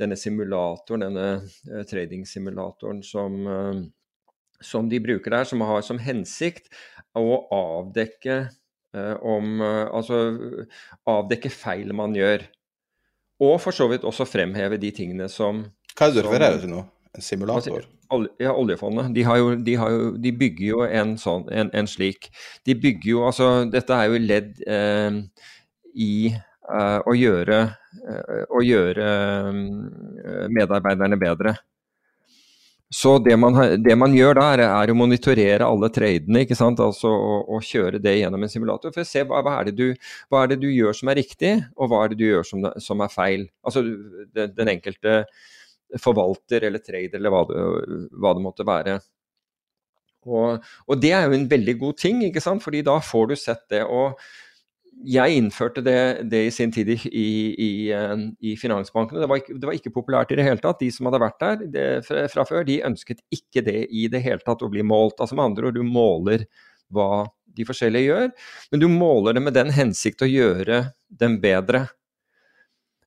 denne 0.01 0.17
simulatoren, 0.17 1.05
denne 1.05 1.27
uh, 1.43 1.83
trading-simulatoren 1.89 3.03
som, 3.05 3.37
uh, 3.45 3.83
som, 4.61 4.89
de 4.89 4.99
bruker 5.03 5.37
der, 5.37 5.47
som 5.49 5.61
har 5.65 5.85
som 5.85 6.01
hensikt 6.01 6.71
å 7.17 7.43
avdekke 7.53 8.47
om 9.25 9.61
Altså 9.63 10.19
avdekke 11.09 11.49
feil 11.49 11.93
man 11.97 12.13
gjør. 12.13 12.43
Og 13.43 13.55
for 13.61 13.75
så 13.75 13.87
vidt 13.89 14.05
også 14.05 14.27
fremheve 14.29 14.77
de 14.77 14.91
tingene 14.93 15.25
som 15.31 15.63
Hva 15.97 16.07
er 16.07 16.13
det 16.13 16.21
du 16.21 16.27
refererer 16.27 16.61
til 16.61 16.71
nå? 16.75 16.83
En 17.13 17.25
simulator? 17.25 17.87
Ja, 18.41 18.53
oljefondet. 18.53 19.09
De, 19.15 19.23
jo, 19.25 19.55
de, 19.57 19.73
jo, 19.73 20.07
de, 20.21 20.31
bygger 20.37 20.65
jo 20.67 20.83
en 20.85 21.15
sånn, 21.17 21.47
en, 21.49 21.71
en, 21.73 21.89
slik. 21.89 22.29
De 22.65 22.75
bygger 22.77 23.09
jo 23.09 23.23
Altså, 23.25 23.47
dette 23.73 23.97
er 23.97 24.11
jo 24.11 24.21
ledd 24.21 24.61
i 25.93 26.13
Eh, 26.63 26.99
å 27.03 27.11
gjøre, 27.11 27.57
eh, 28.07 28.43
å 28.47 28.61
gjøre 28.63 29.07
eh, 30.23 30.45
medarbeiderne 30.47 31.17
bedre. 31.19 31.57
Så 32.93 33.15
det 33.25 33.33
man, 33.41 33.55
det 33.81 33.95
man, 33.97 34.13
gjør 34.13 34.37
da, 34.37 34.43
er, 34.53 34.91
å 34.91 34.95
monitorere 34.97 35.65
alle 35.65 35.89
tradene 35.93 36.43
ikke 36.45 36.57
sant? 36.57 36.81
Altså, 36.83 37.09
og, 37.09 37.47
og, 37.55 37.65
kjøre 37.65 38.01
det 38.03 38.19
gjennom 38.19 38.45
en 38.45 38.51
simulator 38.51 38.93
for 38.93 39.01
å 39.01 39.09
se 39.09 39.23
hva, 39.25 39.39
hva, 39.45 39.55
er 39.63 39.71
du, 39.73 39.87
hva, 40.29 40.43
er 40.43 40.51
det 40.51 40.59
du, 40.61 40.67
gjør 40.69 40.99
som 40.99 41.09
er 41.09 41.17
riktig, 41.23 41.55
og 41.73 41.89
hva 41.89 42.03
er 42.03 42.13
det 42.13 42.19
du 42.19 42.27
gjør 42.27 42.45
som, 42.45 42.67
som 42.85 43.01
er 43.01 43.09
feil. 43.13 43.47
Altså 43.65 43.81
den, 43.81 44.53
den, 44.53 44.71
enkelte 44.75 45.23
forvalter 46.03 46.67
eller 46.69 46.85
trader 46.85 47.17
eller 47.17 47.33
hva 47.33 47.41
det, 47.49 47.65
hva 48.21 48.37
det 48.37 48.45
måtte 48.45 48.67
være. 48.67 48.99
Og, 50.29 50.69
og, 50.85 50.95
det 51.01 51.15
er 51.17 51.25
jo 51.25 51.37
en 51.39 51.49
veldig 51.49 51.77
god 51.81 51.97
ting, 51.99 52.21
ikke 52.29 52.45
sant? 52.45 52.61
fordi 52.63 52.85
da 52.85 52.99
får 53.01 53.33
du 53.33 53.37
sett 53.39 53.65
det. 53.73 53.81
og 53.89 54.21
jeg 55.03 55.37
innførte 55.37 55.83
det, 55.83 55.97
det, 56.31 56.45
i 56.47 56.51
sin 56.53 56.71
tid 56.71 56.89
i, 56.93 56.97
i, 57.09 57.71
eh, 57.91 58.13
i 58.39 58.55
finansbankene. 58.59 59.21
Det 59.23 59.29
var, 59.29 59.41
ikke, 59.41 59.55
det 59.57 59.69
var, 59.69 59.77
ikke, 59.77 59.93
populært 59.95 60.31
i 60.31 60.37
det 60.39 60.45
hele 60.47 60.61
tatt. 60.63 60.79
De 60.79 60.91
som 60.93 61.09
hadde 61.09 61.21
vært 61.23 61.39
der 61.43 61.63
det, 61.73 61.87
fra, 62.07 62.25
fra, 62.31 62.45
før, 62.47 62.63
de 62.67 62.81
ønsket 62.87 63.23
ikke 63.33 63.65
det 63.65 63.81
i 63.91 64.07
det 64.11 64.23
hele 64.23 64.43
tatt 64.45 64.63
å 64.63 64.71
bli 64.71 64.85
målt. 64.87 65.19
Altså 65.19 65.37
Med 65.37 65.51
andre 65.51 65.69
ord, 65.69 65.79
du 65.79 65.87
måler 65.87 66.45
hva 66.93 67.25
de 67.53 67.65
forskjellige 67.67 68.09
gjør, 68.09 68.29
men 68.71 68.81
du 68.81 68.87
måler 68.89 69.35
det 69.37 69.43
med 69.45 69.53
den 69.53 69.69
hensikt 69.73 70.23
å 70.25 70.29
gjøre 70.29 70.79
dem 71.21 71.35
bedre. 71.41 71.83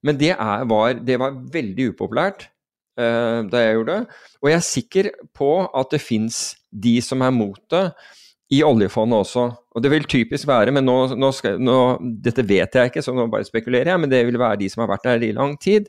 Men 0.07 0.19
det, 0.21 0.35
er, 0.37 0.67
var, 0.71 1.01
det 1.03 1.17
var, 1.19 1.35
veldig 1.55 1.89
upopulært 1.91 2.47
uh, 3.01 3.43
da 3.51 3.63
jeg 3.63 3.79
gjorde 3.79 3.97
det. 3.97 4.21
Og 4.43 4.51
jeg 4.53 4.59
er 4.59 4.69
sikker 4.69 5.11
på 5.35 5.51
at 5.67 5.91
det 5.95 6.03
fins 6.05 6.39
de 6.71 6.99
som 7.03 7.25
er 7.27 7.35
mot 7.35 7.59
det 7.73 7.89
i 8.53 8.61
oljefondet 8.63 9.25
også. 9.25 9.45
Og 9.75 9.83
det 9.83 9.91
vil 9.91 10.07
typisk 10.09 10.47
være, 10.49 10.73
men 10.75 10.87
nå, 10.87 10.95
nå 11.19 11.31
skal, 11.35 11.59
nå, 11.63 11.77
dette 12.23 12.45
vet 12.47 12.79
jeg 12.79 12.93
ikke, 12.93 13.03
så 13.03 13.15
nå 13.15 13.27
bare 13.33 13.47
spekulerer 13.49 13.91
jeg, 13.93 14.03
men 14.03 14.13
det 14.13 14.23
vil 14.29 14.39
være 14.41 14.61
de 14.61 14.69
som 14.71 14.85
har 14.85 14.93
vært 14.93 15.09
der 15.09 15.25
i 15.27 15.33
lang 15.37 15.57
tid. 15.63 15.89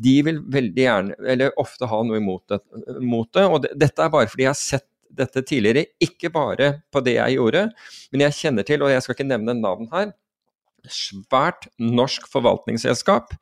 De 0.00 0.14
vil 0.24 0.40
veldig 0.54 0.84
gjerne, 0.84 1.18
eller 1.34 1.58
ofte 1.60 1.88
ha 1.90 2.00
noe 2.06 2.20
imot 2.20 2.54
det. 2.54 2.62
Mot 3.04 3.28
det 3.36 3.44
og 3.44 3.60
det, 3.66 3.74
dette 3.80 4.04
er 4.04 4.14
bare 4.14 4.30
fordi 4.30 4.46
jeg 4.46 4.54
har 4.54 4.60
sett 4.62 4.88
dette 5.18 5.42
tidligere, 5.44 5.88
ikke 6.04 6.30
bare 6.32 6.72
på 6.92 7.02
det 7.04 7.16
jeg 7.16 7.38
gjorde, 7.38 7.68
men 8.12 8.24
jeg 8.26 8.36
kjenner 8.38 8.66
til, 8.68 8.84
og 8.84 8.92
jeg 8.92 9.04
skal 9.04 9.16
ikke 9.16 9.28
nevne 9.28 9.56
navn 9.56 9.88
her, 9.92 10.12
svært 10.88 11.66
norsk 11.82 12.28
forvaltningsselskap 12.30 13.32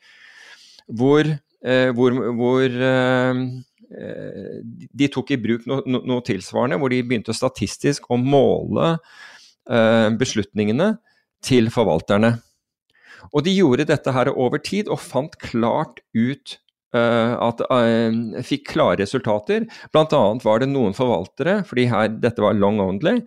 hvor, 0.86 1.26
eh, 1.26 1.90
hvor, 1.94 2.16
hvor 2.38 2.64
eh, 2.64 3.42
de 3.86 5.08
tok 5.12 5.30
i 5.30 5.38
bruk 5.40 5.66
noe, 5.70 5.84
noe, 5.86 6.22
tilsvarende, 6.26 6.78
hvor 6.80 6.90
de 6.92 7.02
begynte 7.06 7.34
statistisk 7.36 8.08
å 8.10 8.18
måle 8.18 8.96
eh, 9.70 10.08
beslutningene 10.18 10.96
til 11.46 11.70
forvalterne. 11.70 12.36
Og 13.32 13.44
de 13.46 13.54
gjorde 13.54 13.88
dette 13.88 14.12
her 14.14 14.30
over 14.34 14.62
tid 14.62 14.90
og 14.92 15.02
fant 15.02 15.34
klart 15.42 16.02
ut 16.14 16.58
uh, 16.94 17.34
at 17.48 17.62
Fikk 18.46 18.68
klare 18.74 19.00
resultater. 19.02 19.66
Bl.a. 19.94 20.22
var 20.44 20.62
det 20.62 20.68
noen 20.70 20.94
forvaltere, 20.96 21.60
fordi 21.66 21.88
her, 21.90 22.12
dette 22.22 22.44
var 22.44 22.58
long 22.58 22.78
only, 22.84 23.18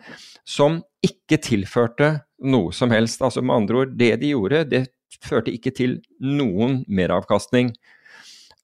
som 0.48 0.80
ikke 1.06 1.40
tilførte 1.44 2.14
noe 2.48 2.72
som 2.76 2.94
helst. 2.96 3.22
Altså 3.26 3.44
med 3.44 3.64
andre 3.64 3.84
ord, 3.84 3.94
det 4.00 4.14
de 4.24 4.34
gjorde, 4.34 4.64
det 4.72 4.86
førte 5.26 5.54
ikke 5.54 5.74
til 5.76 6.00
noen 6.24 6.84
meravkastning. 6.88 7.74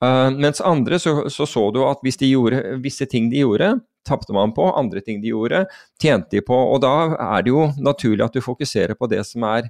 Uh, 0.05 0.29
mens 0.37 0.61
andre 0.61 0.99
så, 1.01 1.17
så, 1.33 1.47
så 1.49 1.65
du 1.73 1.81
at 1.87 2.01
hvis 2.05 2.19
de 2.21 2.29
gjorde 2.29 2.61
visse 2.83 3.07
ting 3.09 3.31
de 3.31 3.41
gjorde, 3.41 3.71
tapte 4.05 4.35
man 4.35 4.53
på. 4.53 4.67
Andre 4.77 5.01
ting 5.01 5.21
de 5.23 5.33
gjorde, 5.33 5.65
tjente 6.01 6.37
de 6.37 6.43
på. 6.45 6.55
Og 6.55 6.81
da 6.83 6.95
er 7.15 7.45
det 7.45 7.53
jo 7.53 7.69
naturlig 7.81 8.25
at 8.27 8.35
du 8.35 8.43
fokuserer 8.45 8.97
på 8.97 9.09
det 9.11 9.23
som 9.27 9.45
er 9.49 9.69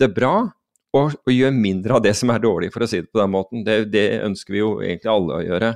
det 0.00 0.10
bra, 0.14 0.36
og, 0.94 1.16
og 1.26 1.32
gjør 1.34 1.54
mindre 1.54 1.98
av 1.98 2.04
det 2.04 2.14
som 2.16 2.30
er 2.30 2.42
dårlig, 2.42 2.70
for 2.74 2.84
å 2.84 2.88
si 2.90 3.02
det 3.02 3.10
på 3.10 3.20
den 3.20 3.32
måten. 3.34 3.64
Det, 3.66 3.80
det 3.92 4.06
ønsker 4.24 4.54
vi 4.54 4.62
jo 4.62 4.76
egentlig 4.80 5.10
alle 5.10 5.38
å 5.38 5.44
gjøre. 5.44 5.72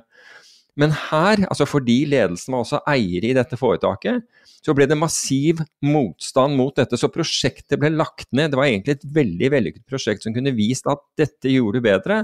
Men 0.79 0.95
her, 0.95 1.43
altså 1.51 1.67
fordi 1.67 2.05
ledelsen 2.07 2.55
var 2.55 2.63
også 2.63 2.83
eiere 2.87 3.33
i 3.33 3.37
dette 3.37 3.59
foretaket, 3.59 4.23
så 4.63 4.75
ble 4.77 4.87
det 4.91 4.99
massiv 4.99 5.63
motstand 5.87 6.55
mot 6.59 6.75
dette. 6.77 6.99
Så 6.99 7.11
prosjektet 7.11 7.79
ble 7.81 7.91
lagt 7.95 8.29
ned. 8.37 8.53
Det 8.53 8.59
var 8.59 8.69
egentlig 8.69 8.99
et 8.99 9.07
veldig 9.19 9.51
vellykket 9.55 9.85
prosjekt 9.91 10.27
som 10.27 10.35
kunne 10.35 10.55
vist 10.55 10.87
at 10.91 11.03
dette 11.19 11.51
gjorde 11.51 11.81
du 11.81 11.87
bedre. 11.89 12.23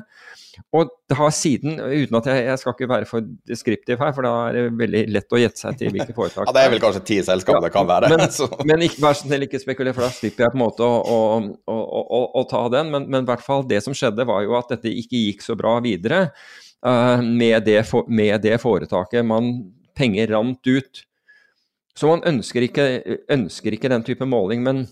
Og 0.74 0.90
det 1.10 1.16
har 1.18 1.32
siden, 1.35 1.81
uten 1.81 2.18
at 2.18 2.28
jeg, 2.31 2.43
jeg 2.47 2.60
skal 2.60 2.74
ikke 2.76 2.89
være 2.90 3.09
for 3.10 3.26
deskriptiv 3.48 3.98
her, 3.98 4.12
for 4.14 4.26
da 4.26 4.35
er 4.48 4.56
det 4.56 4.64
veldig 4.78 5.02
lett 5.16 5.35
å 5.35 5.40
gjette 5.40 5.62
seg 5.64 5.81
til 5.81 5.90
hvilke 5.94 6.14
foretak 6.18 6.47
Ja, 6.47 6.55
Det 6.55 6.62
er 6.62 6.72
vel 6.74 6.82
kanskje 6.85 7.02
ti 7.10 7.18
selskap 7.26 7.59
ja, 7.59 7.62
det 7.66 7.72
kan 7.74 7.89
være. 7.90 8.10
Men, 8.12 8.22
men 8.70 8.85
ikke, 8.86 9.02
vær 9.02 9.18
snill, 9.18 9.47
ikke 9.48 9.62
spekuler, 9.62 9.97
for 9.97 10.06
da 10.06 10.12
slipper 10.14 10.47
jeg 10.47 10.55
på 10.55 10.60
en 10.60 10.62
måte 10.62 10.86
å, 10.86 11.18
å, 11.74 11.74
å, 11.74 12.20
å 12.39 12.44
ta 12.51 12.62
den. 12.76 12.93
Men, 12.94 13.09
men, 13.09 13.26
i 13.26 13.31
hvert 13.32 13.43
fall 13.44 13.66
det 13.70 13.82
som 13.85 13.97
skjedde, 13.97 14.26
var 14.31 14.47
jo 14.47 14.55
at 14.59 14.76
dette 14.76 14.93
ikke 14.93 15.24
gikk 15.26 15.43
så 15.43 15.59
bra 15.59 15.81
videre 15.85 16.28
med, 16.85 17.65
det 17.65 17.81
med, 18.09 18.35
det 18.44 18.59
foretaket. 18.61 19.24
Man, 19.24 19.55
penger 19.97 20.35
rant 20.35 20.66
ut. 20.66 21.05
Så 21.94 22.11
man 22.11 22.24
ønsker 22.27 22.66
ikke, 22.66 22.86
ønsker 23.31 23.77
ikke 23.77 23.90
den 23.93 24.05
type 24.06 24.27
måling. 24.27 24.62
men 24.66 24.86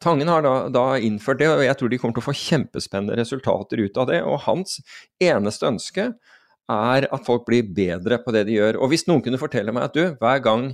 Tangen 0.00 0.28
har 0.32 0.40
da, 0.40 0.52
da, 0.72 0.84
innført 0.96 1.42
det, 1.42 1.48
og 1.50 1.60
jeg 1.60 1.76
tror 1.76 1.90
de 1.92 1.96
kommer 2.00 2.16
til 2.16 2.22
å 2.22 2.28
få 2.30 2.36
kjempespennende 2.40 3.18
resultater 3.18 3.82
ut 3.82 3.98
av 4.00 4.06
det. 4.08 4.22
Og 4.24 4.38
hans 4.46 4.78
eneste 5.20 5.68
ønske 5.68 6.06
er 6.70 7.06
at 7.10 7.26
folk 7.26 7.44
blir 7.48 7.68
bedre 7.76 8.20
på 8.22 8.32
det 8.32 8.46
de 8.48 8.56
gjør. 8.56 8.78
Og 8.80 8.92
hvis 8.92 9.04
noen 9.10 9.20
kunne 9.24 9.40
fortelle 9.40 9.74
meg 9.76 9.90
at 9.90 9.98
du, 9.98 10.14
hver 10.22 10.40
gang, 10.44 10.70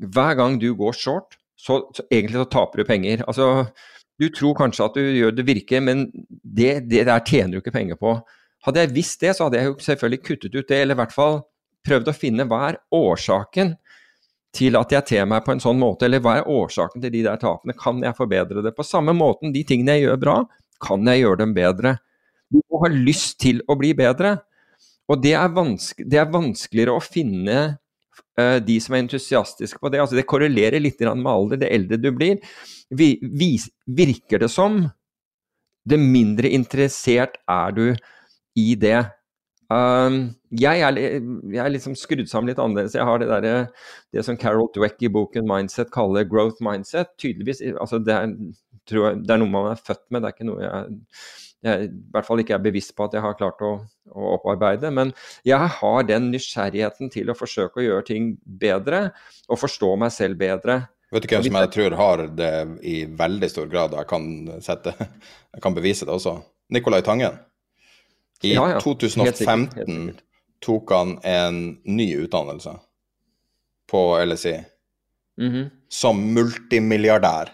hver 0.00 0.38
gang 0.38 0.56
du 0.62 0.70
går 0.78 0.96
short, 0.96 1.36
så, 1.58 1.82
så, 1.92 2.06
egentlig 2.08 2.40
så 2.40 2.48
taper 2.54 2.80
du 2.80 2.88
penger. 2.88 3.24
Altså, 3.28 3.66
du 4.18 4.30
tror 4.32 4.56
kanskje 4.56 4.86
at 4.86 4.96
du 4.96 5.04
gjør 5.04 5.34
det 5.36 5.46
virke, 5.48 5.82
men 5.84 6.06
det, 6.30 6.86
det 6.88 7.04
der 7.10 7.24
tjener 7.26 7.58
du 7.58 7.60
ikke 7.60 7.74
penger 7.74 8.00
på. 8.00 8.16
Hadde 8.66 8.82
jeg 8.82 8.94
visst 8.96 9.22
det, 9.22 9.34
så 9.36 9.46
hadde 9.46 9.60
jeg 9.60 9.70
jo 9.70 9.76
selvfølgelig 9.84 10.24
kuttet 10.24 10.56
ut 10.56 10.66
det, 10.66 10.80
eller 10.82 10.96
i 10.96 11.00
hvert 11.02 11.14
fall 11.14 11.40
prøvd 11.86 12.10
å 12.10 12.16
finne 12.16 12.46
hva 12.48 12.64
er 12.70 12.80
årsaken 12.94 13.76
til 14.56 14.78
at 14.80 14.92
jeg 14.92 15.06
ter 15.10 15.28
meg 15.28 15.44
på 15.46 15.54
en 15.54 15.62
sånn 15.62 15.78
måte, 15.78 16.08
eller 16.08 16.22
hva 16.24 16.38
er 16.38 16.50
årsaken 16.50 17.04
til 17.04 17.12
de 17.14 17.22
der 17.26 17.38
tapene? 17.40 17.76
Kan 17.78 18.02
jeg 18.04 18.16
forbedre 18.18 18.64
det? 18.64 18.74
På 18.76 18.86
samme 18.86 19.14
måten, 19.16 19.52
de 19.54 19.62
tingene 19.66 19.98
jeg 19.98 20.08
gjør 20.08 20.22
bra, 20.24 20.36
kan 20.84 21.06
jeg 21.10 21.22
gjøre 21.22 21.42
dem 21.42 21.54
bedre? 21.56 21.96
Du 22.48 22.60
må 22.64 22.80
ha 22.82 22.90
lyst 22.92 23.38
til 23.42 23.60
å 23.68 23.76
bli 23.78 23.92
bedre. 23.96 24.38
Og 25.08 25.20
det 25.24 25.34
er, 25.36 25.52
vanske, 25.52 26.04
det 26.04 26.20
er 26.20 26.32
vanskeligere 26.32 26.96
å 26.96 27.04
finne 27.04 27.58
uh, 28.40 28.58
de 28.64 28.76
som 28.82 28.96
er 28.96 29.04
entusiastiske 29.04 29.80
på 29.80 29.92
det. 29.92 30.02
Altså, 30.02 30.18
det 30.18 30.28
korrelerer 30.28 30.82
litt 30.82 31.00
med 31.00 31.30
alder. 31.32 31.60
Det 31.60 31.72
eldre 31.72 32.00
du 32.00 32.10
blir, 32.16 32.40
vi, 32.90 33.14
vi, 33.20 33.54
virker 33.86 34.44
det 34.44 34.50
som 34.52 34.82
det 35.88 35.96
mindre 36.00 36.50
interessert 36.52 37.38
er 37.48 37.72
du 37.76 37.84
i 38.58 38.74
det. 38.80 38.98
Um, 39.68 40.30
jeg, 40.48 40.80
er, 40.80 40.96
jeg, 40.96 41.60
er, 41.60 41.68
liksom 41.74 41.96
skrudd 41.98 42.28
sammen 42.30 42.48
litt 42.48 42.60
annerledes. 42.62 42.96
Jeg 42.96 43.04
har 43.04 43.20
det, 43.20 43.28
der, 43.28 43.66
det 44.16 44.24
som 44.24 44.38
Carol 44.40 44.70
Dweck 44.74 45.02
i 45.04 45.10
boken 45.12 45.44
'Mindset' 45.48 45.92
kaller 45.92 46.24
'growth 46.24 46.62
mindset'. 46.64 47.12
Tydeligvis, 47.20 47.60
altså 47.76 48.00
det, 48.00 48.14
er, 48.14 48.32
jeg, 48.88 49.20
det 49.26 49.34
er 49.34 49.42
noe 49.42 49.52
man 49.52 49.74
er 49.74 49.82
født 49.82 50.06
med, 50.08 50.22
det 50.22 50.30
er 50.30 50.36
ikke 50.36 50.48
noe 50.48 50.64
jeg, 50.64 50.96
jeg 51.66 51.88
i 51.88 51.90
hvert 52.14 52.26
fall 52.26 52.40
ikke 52.40 52.54
er 52.56 52.64
bevisst 52.64 52.94
på 52.96 53.08
at 53.08 53.16
jeg 53.16 53.24
har 53.24 53.36
klart 53.36 53.64
å, 53.66 53.72
å 54.08 54.30
opparbeide. 54.38 54.92
Men 54.94 55.12
jeg 55.46 55.72
har 55.78 56.06
den 56.08 56.30
nysgjerrigheten 56.32 57.12
til 57.12 57.28
å 57.28 57.36
forsøke 57.36 57.82
å 57.82 57.86
gjøre 57.86 58.06
ting 58.08 58.30
bedre, 58.40 59.08
og 59.48 59.60
forstå 59.60 59.96
meg 60.00 60.14
selv 60.14 60.40
bedre. 60.40 60.84
Vet 61.12 61.24
du 61.24 61.28
hvem 61.32 61.44
som 61.44 61.60
jeg 61.60 61.72
tror 61.74 61.98
har 61.98 62.22
det 62.36 62.54
i 62.84 63.02
veldig 63.18 63.48
stor 63.52 63.68
grad, 63.68 63.92
og 63.92 64.02
jeg 64.02 64.10
kan, 64.10 64.24
sette, 64.64 64.94
jeg 65.56 65.64
kan 65.64 65.76
bevise 65.76 66.08
det 66.08 66.14
også? 66.14 66.38
Nicolai 66.72 67.00
Tangen. 67.04 67.36
I 68.42 68.54
ja, 68.54 68.64
ja. 68.70 68.80
2015 68.80 69.24
helt 69.24 69.36
sikkert, 69.36 69.76
helt 69.76 69.88
sikkert. 69.90 70.24
tok 70.64 70.92
han 70.92 71.18
en 71.26 71.62
ny 71.84 72.08
utdannelse 72.24 72.76
på 73.90 74.24
LSI. 74.24 74.64
Mm 75.40 75.52
-hmm. 75.52 75.70
Som 75.88 76.34
multimilliardær 76.34 77.48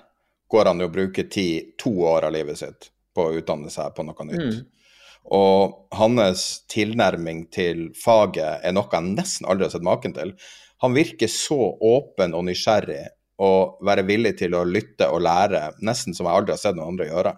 går 0.49 0.65
han 0.65 0.81
jo 0.81 0.87
å 0.87 0.93
bruke 0.93 1.25
ti, 1.31 1.75
to 1.79 1.91
år 1.91 2.25
av 2.25 2.33
livet 2.33 2.59
sitt 2.59 2.91
på 3.15 3.27
å 3.27 3.35
utdanne 3.39 3.71
seg 3.71 3.95
på 3.95 4.03
noe 4.03 4.25
nytt. 4.25 4.55
Mm. 4.55 4.67
Og 5.25 5.89
hans 5.97 6.67
tilnærming 6.69 7.47
til 7.51 7.87
faget 8.05 8.65
er 8.65 8.73
noe 8.73 8.89
jeg 8.93 9.15
nesten 9.15 9.49
aldri 9.49 9.65
har 9.65 9.71
sett 9.71 9.87
maken 9.87 10.13
til. 10.13 10.35
Han 10.85 10.95
virker 10.95 11.31
så 11.33 11.79
åpen 11.81 12.35
og 12.35 12.45
nysgjerrig 12.45 13.07
og 13.45 13.79
være 13.87 14.05
villig 14.07 14.37
til 14.39 14.55
å 14.55 14.65
lytte 14.69 15.09
og 15.11 15.25
lære, 15.25 15.73
nesten 15.83 16.15
som 16.15 16.27
jeg 16.27 16.35
aldri 16.35 16.53
har 16.53 16.59
sett 16.61 16.77
noen 16.77 16.93
andre 16.93 17.09
gjøre. 17.09 17.35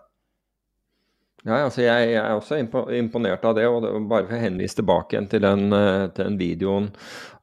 Ja, 1.46 1.60
altså 1.62 1.84
jeg, 1.84 2.08
jeg, 2.10 2.18
er 2.18 2.34
også 2.34 2.56
imponert 2.98 3.44
av 3.46 3.54
det. 3.54 3.68
og 3.70 3.84
det 3.84 3.92
Bare 4.10 4.26
for 4.26 4.34
å 4.34 4.42
henvise 4.42 4.80
tilbake 4.80 5.20
til 5.30 5.44
den, 5.44 5.68
eh, 5.76 6.08
til 6.16 6.32
den 6.32 6.38
videoen 6.40 6.88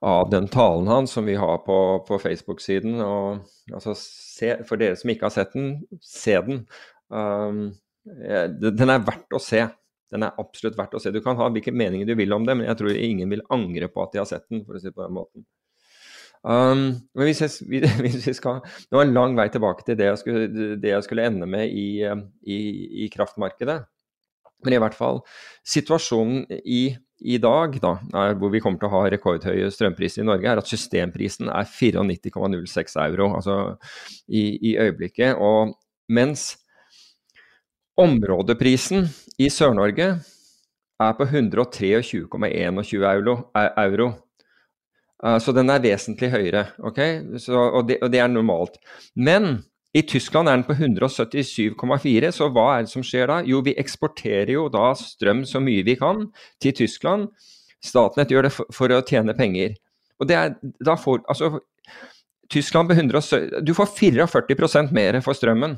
av 0.04 0.28
den 0.34 0.50
talen 0.52 0.90
hans 0.92 1.16
som 1.16 1.30
vi 1.30 1.38
har 1.40 1.62
på, 1.64 1.78
på 2.08 2.20
Facebook-siden. 2.20 3.00
altså 3.00 3.96
For 4.68 4.82
dere 4.82 5.00
som 5.00 5.14
ikke 5.14 5.30
har 5.30 5.38
sett 5.38 5.56
den, 5.56 5.72
se 6.04 6.36
den. 6.44 6.66
Um, 7.08 7.70
den 8.04 8.92
er 8.92 9.08
verdt 9.08 9.32
å 9.32 9.40
se. 9.40 9.64
Den 10.12 10.28
er 10.28 10.36
absolutt 10.42 10.78
verdt 10.78 10.98
å 10.98 11.02
se. 11.02 11.14
Du 11.16 11.22
kan 11.24 11.40
ha 11.40 11.48
hvilke 11.50 11.72
meninger 11.72 12.10
du 12.10 12.18
vil 12.20 12.36
om 12.36 12.44
det, 12.46 12.58
men 12.60 12.68
jeg 12.68 12.82
tror 12.82 13.00
ingen 13.00 13.32
vil 13.32 13.46
angre 13.56 13.88
på 13.88 14.04
at 14.04 14.12
de 14.12 14.20
har 14.20 14.28
sett 14.30 14.50
den, 14.52 14.66
for 14.68 14.76
å 14.76 14.82
si 14.82 14.92
det 14.92 14.98
på 14.98 15.06
den 15.06 15.16
måten. 15.16 15.48
Um, 16.44 16.84
men 17.16 17.24
hvis 17.30 17.40
jeg, 17.40 17.90
hvis 18.04 18.26
jeg 18.28 18.36
skal 18.36 18.58
Nå 18.92 19.00
er 19.00 19.06
en 19.06 19.14
lang 19.16 19.36
vei 19.38 19.46
tilbake 19.48 19.86
til 19.88 19.96
det 19.96 20.10
jeg 20.10 20.20
skulle, 20.20 20.74
det 20.76 20.90
jeg 20.92 21.06
skulle 21.06 21.24
ende 21.30 21.48
med 21.48 21.72
i, 21.72 22.04
i, 22.04 22.58
i, 23.06 23.08
kraftmarkedet. 23.14 23.78
Men 24.64 24.76
i 24.76 24.82
hvert 24.84 24.98
fall, 24.98 25.22
situasjonen 25.68 26.46
i, 26.64 26.84
i 27.24 27.38
dag, 27.42 27.78
da, 27.84 27.94
hvor 28.40 28.52
vi 28.54 28.62
kommer 28.64 28.82
til 28.82 28.90
å 28.90 28.96
ha 28.96 29.04
rekordhøye 29.14 29.72
strømpriser 29.74 30.24
i 30.24 30.28
Norge, 30.28 30.50
er 30.50 30.62
at 30.62 30.70
systemprisen 30.70 31.52
er 31.52 31.70
94,06 31.70 33.00
euro 33.06 33.32
altså 33.38 33.58
i, 34.28 34.44
i 34.74 34.76
øyeblikket. 34.82 35.40
Og 35.40 35.76
mens 36.14 36.54
områdeprisen 38.00 39.08
i 39.40 39.50
Sør-Norge 39.54 40.14
er 41.04 41.18
på 41.18 41.26
123,21 41.28 43.10
euro, 43.14 43.40
euro 43.54 44.14
Uh, 45.24 45.38
så 45.40 45.54
den 45.56 45.72
er 45.72 45.84
vesentlig 45.84 46.30
høyere, 46.34 46.66
Okay? 46.84 47.22
Så, 47.40 47.56
og, 47.56 47.88
det, 47.88 48.02
og, 48.02 48.12
det, 48.12 48.20
er 48.20 48.28
normalt. 48.28 48.76
Men 49.16 49.64
i 49.94 50.02
Tyskland 50.10 50.50
er 50.50 50.58
den 50.58 50.66
på 50.66 50.74
177,4, 50.74 52.32
så 52.34 52.48
hva 52.50 52.66
er 52.74 52.86
det 52.86 52.92
som 52.94 53.04
skjer 53.06 53.30
da? 53.30 53.42
Jo, 53.46 53.62
vi 53.66 53.76
eksporterer 53.78 54.56
jo 54.56 54.66
da 54.74 54.90
strøm 54.98 55.44
så 55.46 55.62
mye 55.62 55.86
vi 55.86 55.94
kan 56.00 56.26
til 56.64 56.74
Tyskland. 56.80 57.28
Statnett 57.84 58.32
gjør 58.34 58.48
det 58.48 58.54
for, 58.56 58.70
for 58.74 58.94
å 58.96 59.04
tjene 59.06 59.36
penger. 59.38 59.76
Og 60.18 60.30
det 60.30 60.40
er, 60.40 60.56
da 60.82 60.96
får, 60.98 61.22
altså, 61.30 61.60
Tyskland 62.50 62.90
på 62.90 62.98
170, 62.98 63.62
Du 63.62 63.74
får 63.78 63.94
44% 63.94 64.94
mer 64.96 65.20
for 65.22 65.38
strømmen 65.38 65.78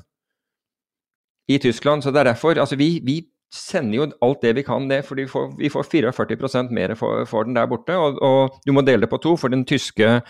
i 1.51 1.59
Tyskland. 1.59 2.03
så 2.03 2.11
det 2.11 2.23
er 2.23 2.31
derfor, 2.31 2.55
altså 2.59 2.75
vi, 2.79 3.01
vi 3.03 3.19
sender 3.53 3.97
jo 3.97 4.05
alt 4.25 4.41
det 4.43 4.53
vi 4.57 4.63
kan 4.65 4.87
ned, 4.89 5.05
for 5.07 5.19
vi 5.19 5.25
får, 5.29 5.51
vi 5.59 5.69
får 5.71 5.87
44 5.87 6.63
mer 6.73 6.95
for, 6.95 7.25
for, 7.29 7.45
den 7.47 7.55
der 7.55 7.67
borte. 7.67 7.95
Og, 7.95 8.19
og, 8.23 8.57
du 8.65 8.73
må 8.75 8.83
dele 8.85 9.05
det 9.05 9.11
på 9.11 9.21
to, 9.23 9.35
for 9.39 9.53
den 9.53 9.65
tyske, 9.65 10.21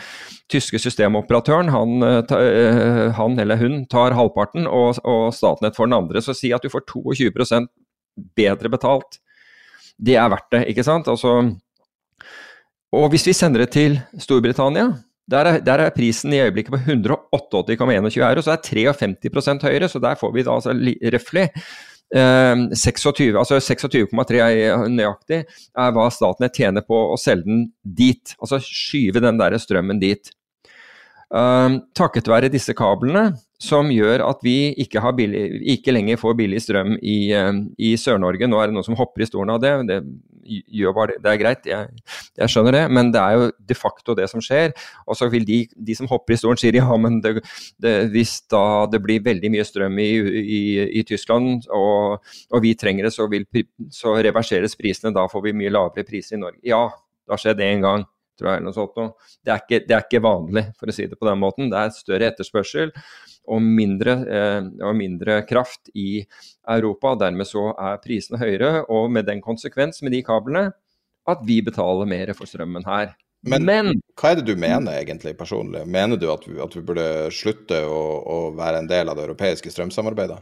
tyske 0.52 0.80
systemoperatøren, 0.80 1.72
han, 1.74 2.04
eh, 2.04 2.22
ta, 2.30 2.40
eh, 2.42 3.12
han, 3.18 3.40
eller 3.40 3.60
hun, 3.62 3.86
tar 3.92 4.16
halvparten, 4.18 4.68
og, 4.68 5.02
og 5.04 5.34
Statnett 5.34 5.78
får 5.78 5.90
den 5.90 6.00
andre. 6.00 6.22
Så 6.22 6.36
si 6.38 6.54
at 6.54 6.64
du 6.64 6.72
får 6.72 6.86
22% 6.92 7.72
bedre 8.38 8.72
betalt. 8.72 9.20
Det 9.98 10.18
er 10.20 10.30
verdt 10.32 10.52
det, 10.52 10.66
ikke 10.72 10.86
sant? 10.86 11.10
Altså, 11.12 11.40
og 12.96 13.10
hvis 13.12 13.28
vi 13.28 13.36
sender 13.36 13.66
det 13.66 13.74
til 13.76 14.00
Storbritannia, 14.22 14.92
der 15.32 15.48
er, 15.50 15.60
der 15.66 15.82
er, 15.82 15.90
prisen 15.90 16.34
i 16.34 16.40
øyeblikket 16.44 16.72
på 16.72 16.78
188,21 16.78 18.22
euro, 18.22 18.42
så 18.46 18.54
det 18.54 18.60
er 18.60 18.92
53% 19.26 19.66
høyere. 19.66 19.90
Så 19.90 20.00
der 20.00 20.20
får 20.20 20.32
vi 20.36 20.44
da 20.46 20.54
altså 20.54 20.76
røftlig 21.16 21.48
26, 22.14 23.32
ehm, 23.34 23.38
altså 23.42 23.58
26 23.60 24.14
nøyaktig 24.94 25.42
er 25.42 25.94
hva 25.96 26.10
Statnett 26.14 26.56
tjener 26.56 26.86
på 26.86 26.96
å 27.14 27.18
selge 27.20 27.48
den 27.48 27.66
dit. 27.84 28.36
Altså 28.40 28.62
skyve 28.62 29.24
den 29.24 29.40
der 29.42 29.58
strømmen 29.58 30.00
dit. 30.00 30.32
Um, 31.36 31.82
takket 31.98 32.30
være 32.30 32.52
disse 32.54 32.76
kablene, 32.78 33.34
som 33.60 33.90
gjør 33.90 34.22
at 34.28 34.44
vi 34.46 34.76
ikke, 34.80 35.02
billig, 35.18 35.42
ikke 35.74 35.96
lenger 35.96 36.20
får 36.22 36.36
billig 36.38 36.62
strøm 36.62 36.94
i, 37.02 37.34
um, 37.34 37.66
i 37.82 37.96
Sør-Norge. 37.98 38.48
Nå 38.48 38.60
er 38.62 38.70
det 38.70 38.78
noen 38.78 38.86
som 38.86 38.98
hopper 39.00 39.26
i 39.26 39.28
stolen 39.28 39.56
av 39.56 39.64
det, 39.64 39.74
det, 39.90 39.98
bare, 40.96 41.16
det 41.16 41.24
Det 41.24 41.32
er 41.32 41.42
greit, 41.42 41.66
jeg, 41.66 41.88
jeg, 42.38 42.50
skjønner 42.50 42.72
det, 42.72 42.84
men 42.92 43.12
det 43.12 43.22
er 43.22 43.38
jo 43.38 43.52
de 43.60 43.76
facto 43.76 44.16
det 44.16 44.30
som 44.30 44.42
skjer. 44.42 44.74
Og 45.08 45.18
så 45.18 45.30
vil 45.30 45.46
de, 45.46 45.66
de 45.76 45.96
som 45.96 46.08
hopper 46.08 46.34
i 46.34 46.38
stolen, 46.38 46.58
sier 46.58 46.76
ja, 46.76 46.98
men 46.98 47.22
det, 47.22 47.42
det, 47.82 48.12
hvis 48.14 48.42
da 48.52 48.86
det 48.92 49.02
blir 49.04 49.24
veldig 49.26 49.52
mye 49.52 49.66
strøm 49.66 50.00
i, 50.00 50.12
i, 50.42 50.64
i 51.00 51.04
Tyskland, 51.04 51.68
og, 51.70 52.22
og, 52.52 52.60
vi 52.64 52.76
trenger 52.76 53.10
det, 53.10 53.14
så, 53.14 53.28
vil, 53.28 53.46
så 53.92 54.16
reverseres 54.16 54.78
prisene. 54.80 55.14
Da 55.16 55.28
får 55.32 55.50
vi 55.50 55.58
mye 55.58 55.74
lavere 55.74 56.06
priser 56.08 56.38
i 56.38 56.44
Norge. 56.46 56.62
Ja, 56.66 56.88
da 57.26 57.40
har 57.42 57.58
det 57.58 57.66
en 57.66 57.86
gang 57.86 58.06
tror 58.38 58.52
jeg. 58.52 58.62
eller 58.62 58.70
noe 58.70 58.78
sånt. 58.78 59.16
Det 59.44 59.54
er, 59.54 59.64
ikke, 59.64 59.82
det 59.88 59.98
er 59.98 60.06
ikke 60.06 60.24
vanlig, 60.26 60.66
for 60.80 60.92
å 60.92 60.96
si 60.96 61.08
det 61.10 61.20
på 61.20 61.30
den 61.30 61.42
måten. 61.42 61.72
Det 61.72 61.82
er 61.82 61.96
større 61.96 62.30
etterspørsel 62.32 62.94
og 63.46 63.62
mindre, 63.62 64.16
eh, 64.38 64.62
og 64.86 64.98
mindre 64.98 65.42
kraft 65.50 65.92
i 65.94 66.24
Europa. 66.76 67.16
Dermed 67.26 67.50
så 67.50 67.70
er 67.74 68.02
prisene 68.04 68.42
høyere, 68.42 68.86
og 68.90 69.12
med 69.14 69.30
den 69.30 69.44
konsekvens 69.46 70.02
med 70.06 70.16
de 70.16 70.24
kablene 70.26 70.72
at 71.26 71.46
vi 71.46 71.62
betaler 71.66 72.10
mer 72.10 72.34
for 72.38 72.50
strømmen 72.50 72.86
her. 72.86 73.16
Men, 73.46 73.66
Men, 73.66 73.92
hva 74.18 74.32
er 74.32 74.40
det 74.40 74.48
du 74.48 74.58
mener 74.58 74.98
egentlig 74.98 75.36
personlig? 75.38 75.84
Mener 75.86 76.18
du 76.18 76.26
at 76.34 76.48
vi, 76.48 76.58
at 76.62 76.74
vi 76.74 76.82
burde 76.86 77.30
slutte 77.34 77.84
å, 77.86 78.02
å, 78.26 78.38
være 78.58 78.82
en 78.82 78.90
del 78.90 79.12
av 79.12 79.20
det 79.20 79.28
europeiske 79.28 79.70
strømsamarbeidet? 79.74 80.40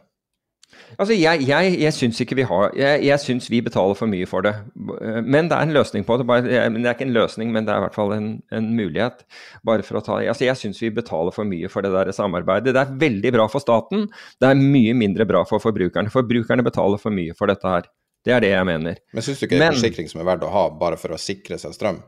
Altså, 0.97 1.15
jeg, 1.15 1.45
jeg, 1.47 1.73
jeg 1.81 1.95
syns 1.95 2.21
ikke 2.23 2.37
vi 2.37 2.45
har 2.49 2.73
Jeg, 2.77 3.01
jeg 3.07 3.21
syns 3.23 3.49
vi 3.51 3.61
betaler 3.65 3.97
for 3.97 4.09
mye 4.11 4.27
for 4.29 4.45
det. 4.45 4.53
Men 4.75 5.49
det 5.49 5.57
er 5.57 5.67
en 5.67 5.75
løsning 5.75 6.05
på 6.07 6.17
det. 6.19 6.27
Bare, 6.29 6.45
det 6.45 6.59
er 6.59 6.93
ikke 6.93 7.07
en 7.07 7.15
løsning, 7.15 7.51
men 7.55 7.67
det 7.67 7.73
er 7.73 7.81
i 7.81 7.85
hvert 7.87 7.97
fall 7.97 8.13
en, 8.15 8.29
en 8.53 8.69
mulighet. 8.77 9.25
Bare 9.65 9.85
for 9.87 9.99
å 9.99 10.05
ta 10.05 10.19
Altså, 10.23 10.45
jeg 10.47 10.59
syns 10.59 10.81
vi 10.83 10.93
betaler 10.93 11.33
for 11.35 11.47
mye 11.49 11.71
for 11.71 11.85
det 11.85 11.93
der 11.95 12.13
samarbeidet. 12.15 12.75
Det 12.75 12.83
er 12.83 12.95
veldig 13.01 13.33
bra 13.35 13.49
for 13.51 13.63
staten. 13.63 14.07
Det 14.41 14.49
er 14.49 14.59
mye 14.59 14.95
mindre 14.97 15.27
bra 15.29 15.43
for 15.49 15.63
forbrukerne. 15.63 16.13
Forbrukerne 16.13 16.65
betaler 16.65 17.01
for 17.01 17.15
mye 17.15 17.35
for 17.37 17.51
dette 17.51 17.75
her. 17.75 17.89
Det 18.23 18.31
er 18.31 18.43
det 18.43 18.53
jeg 18.53 18.67
mener. 18.67 18.99
Men 19.11 19.25
syns 19.25 19.41
du 19.41 19.47
ikke 19.47 19.59
det 19.59 19.67
er 19.67 19.75
forsikring 19.75 20.09
som 20.11 20.21
er 20.23 20.29
verdt 20.31 20.45
å 20.47 20.51
ha 20.53 20.67
bare 20.79 20.99
for 20.99 21.15
å 21.15 21.19
sikre 21.19 21.59
seg 21.59 21.75
strøm? 21.75 21.99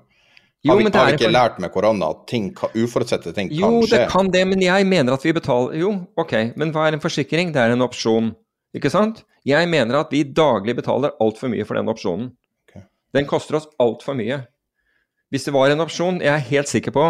Har 0.66 0.80
vi, 0.80 0.86
jo, 0.88 0.92
har 0.96 1.12
vi 1.12 1.18
ikke 1.20 1.30
lært 1.30 1.60
med 1.62 1.70
korona 1.70 2.08
at 2.10 2.24
ting, 2.30 2.48
uforutsette 2.74 3.36
ting 3.36 3.52
kan 3.52 3.58
skje? 3.60 3.68
Jo, 3.68 3.90
det 3.92 4.00
kan 4.10 4.32
det, 4.34 4.42
men 4.50 4.64
jeg 4.64 4.88
mener 4.90 5.14
at 5.14 5.26
vi 5.26 5.34
betaler 5.36 5.78
Jo, 5.78 5.92
ok, 6.18 6.34
men 6.58 6.72
hva 6.74 6.88
er 6.88 6.98
en 6.98 7.04
forsikring? 7.04 7.52
Det 7.54 7.62
er 7.62 7.76
en 7.76 7.86
opsjon. 7.86 8.32
Ikke 8.76 8.92
sant? 8.92 9.24
Jeg 9.48 9.70
mener 9.72 10.02
at 10.02 10.12
vi 10.12 10.26
daglig 10.28 10.76
betaler 10.78 11.16
altfor 11.24 11.52
mye 11.52 11.66
for 11.68 11.80
den 11.80 11.92
opsjonen. 11.92 12.34
Okay. 12.68 12.84
Den 13.16 13.30
koster 13.30 13.62
oss 13.62 13.70
altfor 13.82 14.18
mye. 14.18 14.42
Hvis 15.34 15.48
det 15.48 15.56
var 15.56 15.72
en 15.72 15.84
opsjon, 15.84 16.20
jeg 16.22 16.32
er 16.32 16.44
helt 16.52 16.70
sikker 16.70 16.94
på 16.94 17.04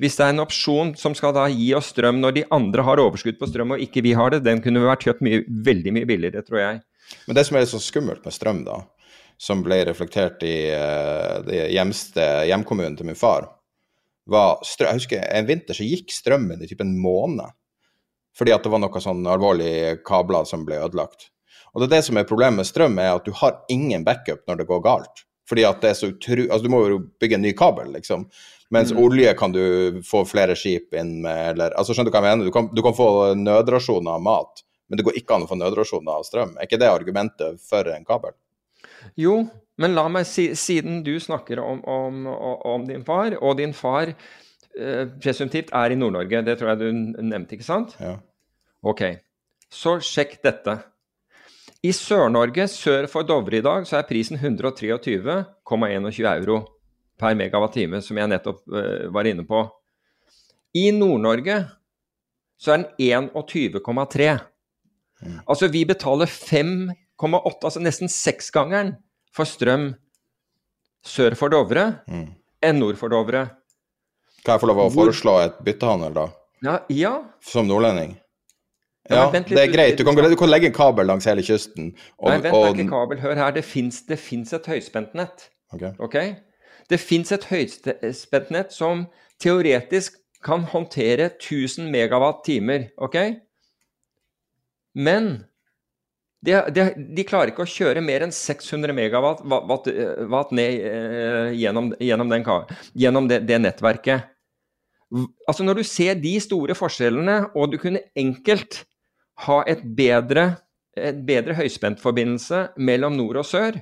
Hvis 0.00 0.14
det 0.16 0.22
er 0.22 0.30
en 0.32 0.44
opsjon 0.44 0.92
som 0.96 1.16
skal 1.18 1.34
da 1.34 1.48
gi 1.50 1.72
oss 1.76 1.90
strøm 1.90 2.20
når 2.22 2.36
de 2.36 2.44
andre 2.54 2.84
har 2.86 3.02
overskudd 3.02 3.40
på 3.40 3.48
strøm 3.50 3.74
og 3.74 3.82
ikke 3.82 4.04
vi 4.06 4.14
har 4.16 4.30
det, 4.32 4.44
den 4.46 4.62
kunne 4.64 4.84
vært 4.84 5.02
kjøpt 5.08 5.24
mye, 5.26 5.42
veldig 5.66 5.94
mye 5.96 6.08
billigere, 6.08 6.44
tror 6.46 6.60
jeg. 6.62 6.78
Men 7.26 7.38
det 7.38 7.46
som 7.48 7.58
er 7.58 7.66
så 7.68 7.80
skummelt 7.82 8.24
med 8.26 8.34
strøm, 8.34 8.62
da, 8.66 8.78
som 9.38 9.64
ble 9.66 9.80
reflektert 9.88 10.42
i 10.46 10.54
uh, 10.72 11.42
hjemste, 11.74 12.24
hjemkommunen 12.48 12.96
til 12.98 13.10
min 13.10 13.18
far, 13.18 13.50
var 14.30 14.62
strøm, 14.66 14.94
Jeg 14.94 15.02
husker 15.02 15.26
en 15.26 15.50
vinter 15.50 15.76
så 15.76 15.86
gikk 15.86 16.14
strømmen 16.14 16.62
i 16.62 16.70
typ 16.70 16.82
en 16.82 16.96
måned 16.98 17.55
fordi 18.36 18.54
at 18.54 18.64
det 18.64 18.72
var 18.72 18.82
noen 18.82 19.02
sånn 19.02 19.24
alvorlige 19.30 19.96
kabler 20.06 20.48
som 20.48 20.66
ble 20.66 20.80
ødelagt. 20.84 21.30
Og 21.74 21.82
det 21.82 21.88
er 21.88 21.94
det 21.96 22.04
som 22.08 22.18
er 22.20 22.28
problemet 22.28 22.62
med 22.62 22.68
strøm, 22.68 22.98
er 23.00 23.14
at 23.14 23.24
du 23.26 23.32
har 23.36 23.62
ingen 23.72 24.04
backup 24.04 24.44
når 24.48 24.60
det 24.60 24.68
går 24.68 24.84
galt. 24.84 25.24
Fordi 25.48 25.64
at 25.68 25.82
det 25.82 25.92
er 25.92 25.98
så 25.98 26.10
utru... 26.10 26.46
Altså, 26.48 26.64
du 26.64 26.72
må 26.72 26.82
jo 26.88 27.00
bygge 27.20 27.36
en 27.36 27.44
ny 27.44 27.52
kabel, 27.56 27.92
liksom. 27.94 28.24
Mens 28.74 28.90
mm. 28.90 28.98
olje 28.98 29.34
kan 29.38 29.52
du 29.54 30.00
få 30.04 30.24
flere 30.26 30.56
skip 30.58 30.96
inn 30.96 31.20
med, 31.22 31.52
eller 31.52 31.76
Altså, 31.78 31.94
skjønner 31.94 32.10
du 32.10 32.16
hva 32.16 32.22
jeg 32.24 32.32
mener? 32.32 32.48
Du 32.48 32.54
kan, 32.54 32.70
du 32.74 32.82
kan 32.82 32.96
få 32.96 33.10
nødrasjoner 33.38 34.16
av 34.16 34.24
mat 34.24 34.64
men 34.88 34.98
det 34.98 35.06
går 35.06 35.18
ikke 35.18 35.36
an 35.36 35.46
å 35.46 35.50
få 35.50 35.58
nødrasjoner 35.58 36.18
av 36.18 36.26
strøm. 36.26 36.56
Er 36.56 36.68
ikke 36.68 36.80
det 36.80 36.90
argumentet 36.90 37.62
for 37.62 37.88
en 37.90 38.06
kabel? 38.06 38.34
Jo, 39.18 39.40
men 39.80 39.96
la 39.96 40.06
meg 40.12 40.26
si, 40.28 40.48
siden 40.58 41.02
du 41.06 41.16
snakker 41.22 41.60
om, 41.62 41.82
om, 41.90 42.26
om 42.26 42.86
din 42.88 43.04
far, 43.06 43.36
og 43.42 43.58
din 43.60 43.74
far 43.76 44.14
presumptivt 45.22 45.70
er 45.72 45.92
i 45.94 45.96
Nord-Norge, 45.96 46.42
det 46.44 46.58
tror 46.60 46.74
jeg 46.74 46.80
du 46.82 47.22
nevnte, 47.24 47.56
ikke 47.56 47.66
sant? 47.66 47.94
Ja. 48.02 48.18
Ok, 48.86 49.02
så 49.72 49.96
sjekk 50.04 50.36
dette. 50.44 50.76
I 51.86 51.92
Sør-Norge, 51.94 52.66
sør 52.72 53.06
for 53.10 53.26
Dovre 53.26 53.60
i 53.60 53.64
dag, 53.64 53.86
så 53.88 54.00
er 54.00 54.08
prisen 54.08 54.38
123,21 54.38 56.28
euro 56.32 56.60
per 57.20 57.36
megawattime, 57.38 58.00
som 58.04 58.18
jeg 58.20 58.30
nettopp 58.32 58.62
uh, 58.72 59.08
var 59.14 59.28
inne 59.28 59.46
på. 59.48 59.62
I 60.76 60.90
Nord-Norge 60.92 61.60
så 62.60 62.74
er 62.74 62.82
den 62.82 62.88
21,3. 63.32 64.30
Mm. 65.22 65.38
Altså 65.48 65.68
vi 65.72 65.84
betaler 65.88 66.28
5,8, 66.28 66.94
altså 67.64 67.82
nesten 67.84 68.12
seksgangeren 68.12 68.96
for 69.34 69.48
strøm 69.48 69.90
sør 71.06 71.36
for 71.38 71.52
Dovre 71.52 71.86
mm. 72.08 72.26
enn 72.66 72.80
nord 72.82 72.98
for 73.00 73.12
Dovre. 73.12 73.46
Kan 74.46 74.54
jeg 74.54 74.62
få 74.62 74.70
lov 74.70 74.84
å 74.84 74.90
foreslå 74.94 75.32
et 75.42 75.58
byttehandel, 75.66 76.14
da? 76.14 76.28
Ja, 76.62 76.76
ja. 76.94 77.12
Som 77.42 77.66
nordlending? 77.66 78.14
Ja, 79.10 79.26
ja 79.26 79.40
det 79.42 79.58
er 79.58 79.72
greit. 79.72 79.98
Du 79.98 80.06
kan, 80.06 80.14
du 80.14 80.36
kan, 80.38 80.50
legge 80.50 80.70
en 80.70 80.76
kabel 80.76 81.08
langs 81.10 81.26
hele 81.26 81.42
kysten. 81.46 81.92
Og, 82.18 82.30
Nei, 82.30 82.38
vent, 82.44 82.54
det 82.54 82.60
er 82.62 82.76
ikke 82.76 82.92
kabel. 82.92 83.22
Hør 83.22 83.40
her. 83.42 83.56
Det 83.56 83.64
fins 83.66 84.54
et 84.54 84.70
høyspentnett. 84.70 85.48
Okay. 85.74 85.92
okay? 85.98 86.36
Det 86.90 87.00
fins 87.02 87.34
et 87.34 87.48
høyspentnett 87.50 88.70
som 88.74 89.08
teoretisk 89.42 90.20
kan 90.46 90.62
håndtere 90.70 91.32
1000 91.34 91.90
megawatt-timer, 91.90 92.90
OK? 93.02 93.18
Men 94.94 95.32
de, 96.46 96.54
de, 96.70 96.86
de, 96.94 97.24
klarer 97.26 97.50
ikke 97.50 97.64
å 97.64 97.70
kjøre 97.70 98.02
mer 98.04 98.22
enn 98.26 98.34
600 98.34 98.94
megawatt 98.94 99.42
watt, 99.50 99.88
watt 100.30 100.52
ned 100.54 100.84
eh, 100.86 101.50
gjennom, 101.58 101.90
gjennom, 101.98 102.30
den, 102.30 102.44
gjennom 102.94 103.28
det, 103.30 103.40
det, 103.48 103.58
nettverket. 103.64 104.35
Altså 105.46 105.62
Når 105.62 105.80
du 105.80 105.86
ser 105.86 106.18
de 106.18 106.34
store 106.42 106.74
forskjellene, 106.74 107.52
og 107.54 107.72
du 107.72 107.78
kunne 107.78 108.02
enkelt 108.18 108.82
ha 109.46 109.60
et 109.70 109.84
bedre, 109.96 110.56
et 110.96 111.18
bedre 111.26 111.54
høyspentforbindelse 111.58 112.62
mellom 112.76 113.18
nord 113.18 113.42
og 113.42 113.46
sør 113.46 113.78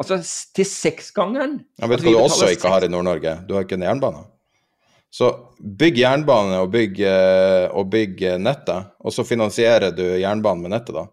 Altså 0.00 0.16
til 0.56 0.66
seksgangeren. 0.66 1.58
Ja, 1.78 1.86
vet 1.90 2.00
du 2.00 2.08
hva 2.08 2.14
du 2.16 2.24
også 2.24 2.48
ikke 2.54 2.70
har 2.72 2.82
i 2.82 2.88
Nord-Norge? 2.90 3.36
Du 3.46 3.52
har 3.54 3.66
ikke 3.66 3.76
en 3.76 3.84
jernbane. 3.84 4.24
Så 5.12 5.28
bygg 5.60 5.98
jernbane 6.00 6.62
og 6.64 6.70
bygg, 6.72 7.02
eh, 7.04 7.66
og 7.76 7.90
bygg 7.92 8.22
nettet, 8.40 8.88
og 9.04 9.12
så 9.12 9.26
finansierer 9.28 9.92
du 9.92 10.02
jernbanen 10.16 10.64
med 10.64 10.72
nettet, 10.72 10.96
da. 10.96 11.04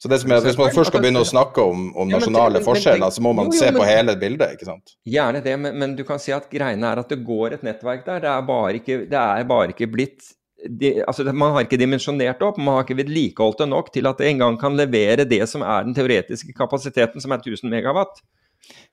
Så 0.00 0.08
det 0.08 0.16
som 0.22 0.32
er, 0.32 0.40
Hvis 0.40 0.56
man 0.56 0.70
først 0.72 0.88
skal 0.88 1.02
begynne 1.04 1.20
å 1.20 1.28
snakke 1.28 1.60
om, 1.60 1.90
om 1.92 2.08
nasjonale 2.08 2.62
forskjeller, 2.64 3.12
så 3.12 3.20
må 3.20 3.34
man 3.36 3.50
se 3.52 3.68
på 3.74 3.84
hele 3.84 4.14
bildet, 4.16 4.56
ikke 4.56 4.68
sant? 4.70 4.94
Gjerne 5.04 5.42
det, 5.44 5.56
men, 5.60 5.76
men, 5.76 5.96
du 5.98 6.06
kan 6.08 6.22
si 6.22 6.32
at 6.32 6.48
greiene 6.48 6.88
er 6.88 7.02
at 7.02 7.12
det 7.12 7.20
går 7.26 7.58
et 7.58 7.66
nettverk 7.66 8.06
der. 8.06 8.22
Det 8.24 8.30
er 8.32 8.46
bare 8.48 8.80
ikke, 8.80 9.02
det 9.10 9.20
er 9.20 9.44
bare 9.50 9.74
ikke 9.74 9.90
blitt 9.92 10.32
de, 10.60 10.90
altså 11.08 11.24
Man 11.32 11.54
har 11.54 11.64
ikke 11.64 11.78
dimensjonert 11.80 12.42
opp, 12.44 12.58
man 12.60 12.78
har 12.78 12.84
ikke 12.84 12.98
vedlikeholdt 12.98 13.62
det 13.62 13.68
nok 13.70 13.92
til 13.94 14.08
at 14.10 14.18
det 14.20 14.28
engang 14.28 14.58
kan 14.60 14.76
levere 14.76 15.24
det 15.28 15.40
som 15.48 15.64
er 15.64 15.86
den 15.86 15.96
teoretiske 15.96 16.52
kapasiteten, 16.56 17.20
som 17.20 17.32
er 17.32 17.40
1000 17.40 17.72
megawatt. 17.72 18.20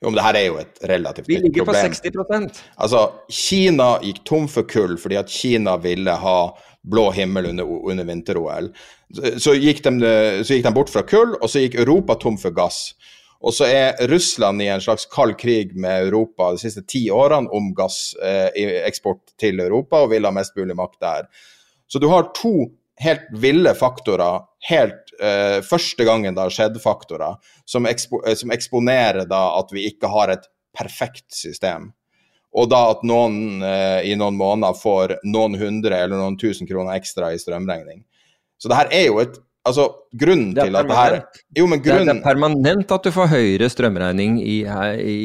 Jo, 0.00 0.08
men 0.08 0.16
det 0.16 0.24
her 0.24 0.36
er 0.38 0.46
jo 0.46 0.56
et 0.62 0.80
relativt 0.90 1.28
nytt 1.28 1.28
problem. 1.28 1.42
Vi 1.42 1.48
ligger 1.48 1.66
på 1.68 1.74
60% 1.76 2.62
Altså, 2.80 3.02
Kina 3.30 3.88
gikk 4.02 4.22
tom 4.26 4.48
for 4.50 4.66
kull 4.68 4.96
fordi 5.00 5.18
at 5.20 5.30
Kina 5.32 5.76
ville 5.82 6.14
ha 6.22 6.38
blå 6.86 7.10
himmel 7.16 7.50
under, 7.50 7.68
under 7.90 8.04
vinter-OL. 8.04 8.70
Så, 9.14 9.34
så, 9.40 9.54
gikk 9.58 9.82
de, 9.84 9.94
så 10.44 10.56
gikk 10.56 10.66
de 10.68 10.74
bort 10.76 10.92
fra 10.92 11.04
kull, 11.06 11.34
og 11.38 11.50
så 11.50 11.64
gikk 11.64 11.78
Europa 11.82 12.18
tom 12.22 12.38
for 12.40 12.54
gass. 12.56 12.92
Og 13.38 13.54
så 13.54 13.68
er 13.70 14.08
Russland 14.10 14.62
i 14.62 14.70
en 14.72 14.82
slags 14.82 15.06
kald 15.10 15.36
krig 15.38 15.76
med 15.78 16.08
Europa 16.08 16.50
de 16.54 16.62
siste 16.62 16.82
ti 16.90 17.04
årene 17.14 17.50
om 17.54 17.70
gasseksport 17.76 19.22
eh, 19.22 19.36
til 19.38 19.62
Europa, 19.62 20.02
og 20.02 20.10
vil 20.14 20.26
ha 20.26 20.34
mest 20.34 20.56
mulig 20.58 20.74
makt 20.78 20.98
der. 21.04 21.28
Så 21.88 22.02
du 22.02 22.08
har 22.10 22.32
to 22.36 22.70
helt 22.98 23.28
ville 23.38 23.74
faktorer, 23.78 24.42
helt 24.68 25.12
eh, 25.22 25.60
første 25.62 26.04
gangen 26.04 26.34
det 26.34 26.48
har 26.48 26.54
skjedd 26.54 26.80
faktorer, 26.82 27.38
som, 27.68 27.86
ekspo 27.86 28.24
uh, 28.24 28.34
som, 28.34 28.50
eksponerer 28.54 29.28
da 29.30 29.42
at 29.60 29.70
vi 29.74 29.86
ikke 29.86 30.10
har 30.10 30.34
et 30.34 30.50
perfekt 30.76 31.30
system. 31.34 31.92
Og 32.56 32.70
da 32.72 32.84
at 32.94 33.02
noen 33.06 33.64
eh, 33.64 34.08
i 34.08 34.14
noen 34.18 34.38
måneder 34.38 34.78
får 34.78 35.18
noen 35.28 35.58
hundre 35.60 35.98
eller 35.98 36.16
noen 36.16 36.38
tusen 36.40 36.68
kroner 36.68 36.96
ekstra 36.96 37.32
i 37.34 37.40
strømregning. 37.40 38.00
Så 38.58 38.70
det 38.70 38.78
her 38.80 38.94
er 38.94 39.06
jo 39.10 39.20
et 39.24 39.36
Altså, 39.68 39.84
grunnen 40.16 40.54
til 40.56 40.76
at 40.78 40.86
det 40.88 40.96
her 40.96 41.14
Jo, 41.58 41.66
men 41.68 41.80
grunnen 41.84 42.08
det, 42.08 42.14
er 42.14 42.24
permanent 42.24 42.92
at 42.94 43.04
du 43.04 43.10
får 43.12 43.30
høyere 43.34 43.68
strømregning 43.68 44.38
i, 44.40 44.62
i, 44.64 45.18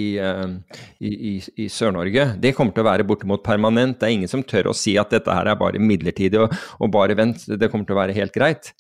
i, 0.99 1.33
i 1.63 1.67
Sør-Norge. 1.71 2.25
Det 2.43 2.51
kommer 2.57 2.75
til 2.75 2.83
å 2.83 2.89
være 2.89 3.05
bortimot 3.07 3.43
permanent. 3.45 3.99
Det 4.01 4.09
er 4.09 4.15
ingen 4.17 4.31
som 4.31 4.43
tør 4.43 4.71
å 4.71 4.75
si 4.75 4.97
at 4.99 5.13
dette 5.13 5.31
her 5.31 5.47
er 5.47 5.59
bare 5.59 5.79
midlertidig 5.79 6.41
og, 6.43 6.55
og 6.79 6.91
bare 6.91 7.15
vent, 7.19 7.45
det 7.47 7.69
kommer 7.71 7.87
til 7.87 7.95
å 7.95 8.01
være 8.01 8.17
helt 8.17 8.35
greit. 8.35 8.73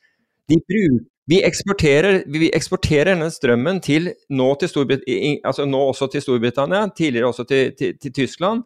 De 0.51 0.59
bruker 0.59 1.09
vi 1.25 1.39
eksporterer, 1.45 2.23
vi 2.27 2.49
eksporterer, 2.51 3.13
denne 3.13 3.29
strømmen 3.31 3.77
til 3.83 4.09
nå, 4.35 4.47
til 4.59 4.89
altså 5.47 5.65
nå, 5.69 5.79
også 5.93 6.09
til 6.11 6.23
Storbritannia, 6.25 6.81
tidligere 6.97 7.29
også 7.29 7.45
til, 7.47 7.71
til, 7.79 7.93
til, 7.95 8.13
Tyskland, 8.13 8.65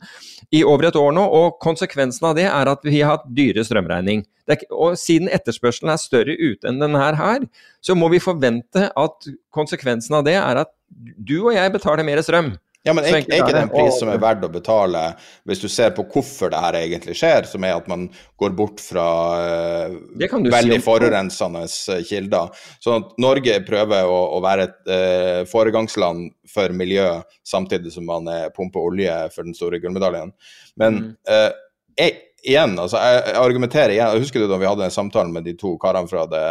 i 0.51 0.63
over 0.63 0.87
et 0.89 0.97
år 0.97 1.13
nå. 1.13 1.21
Og 1.21 1.59
konsekvensen 1.61 2.31
av 2.31 2.33
det 2.39 2.47
er 2.49 2.71
at 2.71 2.87
vi 2.87 2.97
har 2.97 3.13
hatt 3.19 3.29
dyre 3.37 3.65
strømregning. 3.67 4.25
Er, 4.49 4.63
og 4.71 4.97
siden 4.97 5.29
etterspørselen 5.29 5.91
er 5.93 6.01
større 6.01 6.33
ute 6.33 6.69
enn 6.69 6.81
denne 6.81 6.97
her, 6.97 7.45
så 7.83 7.93
må 7.93 8.09
vi 8.09 8.23
forvente 8.23 8.89
at 8.89 9.29
konsekvensen 9.53 10.17
av 10.17 10.25
det 10.25 10.39
er 10.39 10.63
at 10.63 10.73
du 10.97 11.37
og 11.43 11.53
jeg 11.53 11.75
betaler 11.75 12.07
mer 12.07 12.23
strøm. 12.25 12.55
Ja, 12.87 12.93
men 12.95 13.03
er, 13.03 13.17
er 13.19 13.41
ikke 13.41 13.53
det 13.55 13.63
en 13.65 13.71
pris 13.71 13.97
som 13.99 14.09
er 14.11 14.19
verdt 14.21 14.45
å 14.47 14.49
betale, 14.51 15.01
hvis 15.47 15.59
du 15.59 15.67
ser 15.71 15.91
på 15.95 16.05
hvorfor 16.07 16.51
det 16.53 16.61
her 16.63 16.77
egentlig 16.79 17.17
skjer, 17.19 17.47
som 17.49 17.65
er 17.67 17.75
at 17.75 17.89
man 17.91 18.05
går 18.39 18.53
bort 18.55 18.79
fra 18.83 19.07
uh, 19.35 19.95
veldig 20.15 20.79
si 20.79 20.85
forurensende 20.85 21.65
eh, 21.67 22.03
kilder? 22.07 22.53
Sånn 22.83 23.01
at 23.01 23.17
Norge 23.21 23.57
prøver 23.67 24.07
å, 24.07 24.19
å 24.37 24.39
være 24.43 24.69
et 24.69 24.77
uh, 24.91 25.41
foregangsland 25.51 26.29
for 26.47 26.75
miljø, 26.75 27.09
samtidig 27.47 27.91
som 27.93 28.07
man 28.07 28.29
uh, 28.31 28.47
pumper 28.55 28.87
olje 28.87 29.17
for 29.35 29.47
den 29.47 29.57
store 29.57 29.81
gullmedaljen. 29.83 30.31
Men 30.79 31.01
mm. 31.01 31.11
uh, 31.27 31.49
jeg, 31.97 32.15
igjen, 32.45 32.77
altså, 32.79 33.01
jeg, 33.03 33.19
jeg, 33.25 33.41
argumenterer 33.41 33.95
igjen. 33.97 34.23
Husker 34.23 34.43
du 34.43 34.47
da 34.47 34.61
vi 34.61 34.69
hadde 34.69 34.87
en 34.87 34.95
samtale 34.95 35.33
med 35.33 35.47
de 35.47 35.57
to 35.59 35.75
karene 35.81 36.07
fra 36.07 36.23
det, 36.31 36.47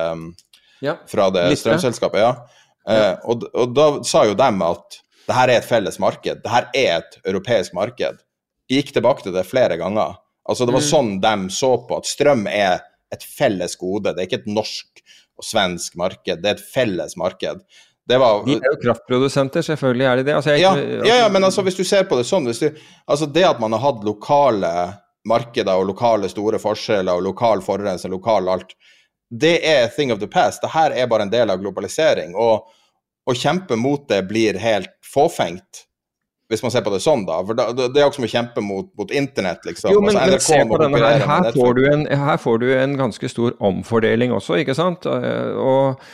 ja. 0.85 0.99
fra 1.09 1.31
det 1.33 1.49
strømselskapet? 1.63 2.21
Ja. 2.21 2.63
ja. 2.93 3.11
Og, 3.25 3.49
og 3.57 3.73
da 3.77 3.91
sa 4.07 4.27
jo 4.29 4.37
dem 4.39 4.61
at 4.67 5.01
det 5.27 5.37
her 5.37 5.51
er 5.51 5.61
et 5.61 5.69
felles 5.69 5.99
marked. 6.03 6.43
Det 6.43 6.53
her 6.53 6.69
er 6.75 6.93
et 7.01 7.19
europeisk 7.25 7.75
marked. 7.77 8.23
Jeg 8.71 8.83
gikk 8.83 8.95
tilbake 8.97 9.27
til 9.27 9.35
det 9.35 9.47
flere 9.47 9.79
ganger. 9.81 10.19
Altså 10.47 10.67
Det 10.67 10.75
var 10.77 10.85
mm. 10.85 10.91
sånn 10.91 11.17
de 11.23 11.35
så 11.55 11.73
på 11.89 11.99
at 11.99 12.07
strøm 12.09 12.47
er 12.51 12.81
et 13.15 13.23
felles 13.23 13.75
gode. 13.79 14.13
Det 14.13 14.23
er 14.23 14.29
ikke 14.29 14.43
et 14.45 14.51
norsk 14.51 15.03
og 15.37 15.45
svensk 15.45 15.97
marked, 16.01 16.41
det 16.41 16.49
er 16.49 16.57
et 16.57 16.69
felles 16.73 17.17
marked. 17.21 17.61
Det 18.07 18.19
var, 18.23 18.45
de 18.47 18.55
er 18.55 18.71
jo 18.71 18.79
kraftprodusenter, 18.85 19.65
selvfølgelig 19.67 20.07
er 20.07 20.21
de 20.21 20.25
det. 20.29 20.35
Altså, 20.39 20.53
jeg, 20.55 20.63
ja, 20.63 21.01
ja, 21.09 21.17
ja, 21.25 21.29
men 21.33 21.45
altså, 21.45 21.65
hvis 21.67 21.77
du 21.77 21.83
ser 21.85 22.07
på 22.07 22.19
det 22.19 22.27
sånn 22.29 22.47
du, 22.47 22.53
altså 23.11 23.27
Det 23.27 23.43
at 23.49 23.59
man 23.61 23.75
har 23.75 23.83
hatt 23.83 24.07
lokale 24.07 24.71
markeder 25.27 25.75
og 25.75 25.89
lokale 25.89 26.31
store 26.31 26.61
forskjeller 26.63 27.19
og 27.19 27.27
lokal 27.27 27.65
forurensning, 27.67 28.15
lokal 28.15 28.49
alt, 28.53 28.77
det 29.27 29.59
er 29.67 29.91
thing 29.91 30.15
of 30.15 30.23
the 30.23 30.31
past. 30.31 30.63
Det 30.63 30.71
her 30.71 30.95
er 30.95 31.11
bare 31.11 31.27
en 31.27 31.33
del 31.33 31.51
av 31.51 31.59
globalisering. 31.59 32.37
og 32.39 32.71
å 33.27 33.35
kjempe 33.35 33.77
mot 33.79 34.07
det 34.09 34.23
blir 34.29 34.59
helt 34.63 34.93
fåfengt. 35.05 35.87
Hvis 36.47 36.63
man 36.63 36.71
ser 36.71 36.85
på 36.87 36.93
det 36.95 37.01
sånn, 37.03 37.25
da. 37.27 37.41
For 37.43 37.59
da, 37.59 37.73
Det 37.75 37.99
er 37.99 38.05
jo 38.05 38.15
som 38.15 38.27
å 38.27 38.31
kjempe 38.31 38.63
mot, 38.63 38.87
mot 38.99 39.11
internett, 39.11 39.65
liksom. 39.67 39.91
Jo, 39.91 40.03
men, 40.05 40.15
altså, 40.15 40.37
men 40.37 40.45
se 40.45 40.61
på 40.71 40.79
denne 40.79 41.01
her. 41.03 41.25
Her 41.27 41.49
får, 41.57 41.75
du 41.75 41.89
en, 41.91 42.07
her 42.07 42.39
får 42.39 42.61
du 42.63 42.69
en 42.77 42.95
ganske 43.01 43.31
stor 43.33 43.57
omfordeling 43.67 44.35
også, 44.37 44.61
ikke 44.63 44.77
sant. 44.79 45.09
Eh, 45.11 45.59
og 45.59 46.07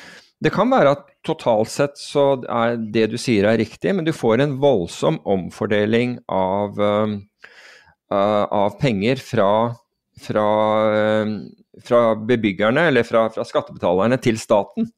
det 0.43 0.55
kan 0.55 0.73
være 0.73 0.95
at 0.97 1.05
totalt 1.27 1.71
sett 1.71 2.01
så 2.01 2.25
er 2.49 2.81
det 2.95 3.11
du 3.13 3.19
sier 3.21 3.47
er 3.51 3.61
riktig, 3.61 3.93
men 3.95 4.09
du 4.09 4.15
får 4.17 4.43
en 4.43 4.57
voldsom 4.63 5.21
omfordeling 5.29 6.17
av, 6.33 6.81
uh, 6.81 7.13
av 8.49 8.81
penger 8.81 9.21
fra, 9.23 9.53
fra, 10.25 10.49
fra 11.87 12.03
bebyggerne, 12.17 12.89
eller 12.91 13.07
fra, 13.07 13.29
fra 13.37 13.47
skattebetalerne, 13.47 14.19
til 14.25 14.41
staten. 14.41 14.89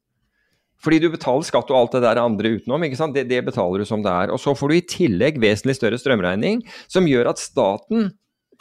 Fordi 0.85 0.99
du 1.01 1.07
betaler 1.09 1.47
skatt 1.47 1.71
og 1.73 1.79
alt 1.79 1.97
det 1.97 2.03
der 2.05 2.21
andre 2.21 2.53
utenom. 2.59 2.83
ikke 2.85 2.99
sant? 2.99 3.17
Det, 3.17 3.25
det, 3.31 3.41
betaler 3.47 3.81
du 3.81 3.89
som 3.89 4.05
det 4.05 4.13
er. 4.13 4.33
Og 4.33 4.41
så 4.41 4.53
får 4.53 4.69
du 4.69 4.77
i 4.77 4.85
tillegg 4.85 5.41
vesentlig 5.41 5.79
større 5.79 5.97
strømregning, 5.97 6.61
som 6.91 7.09
gjør 7.09 7.31
at 7.33 7.41
staten 7.41 8.11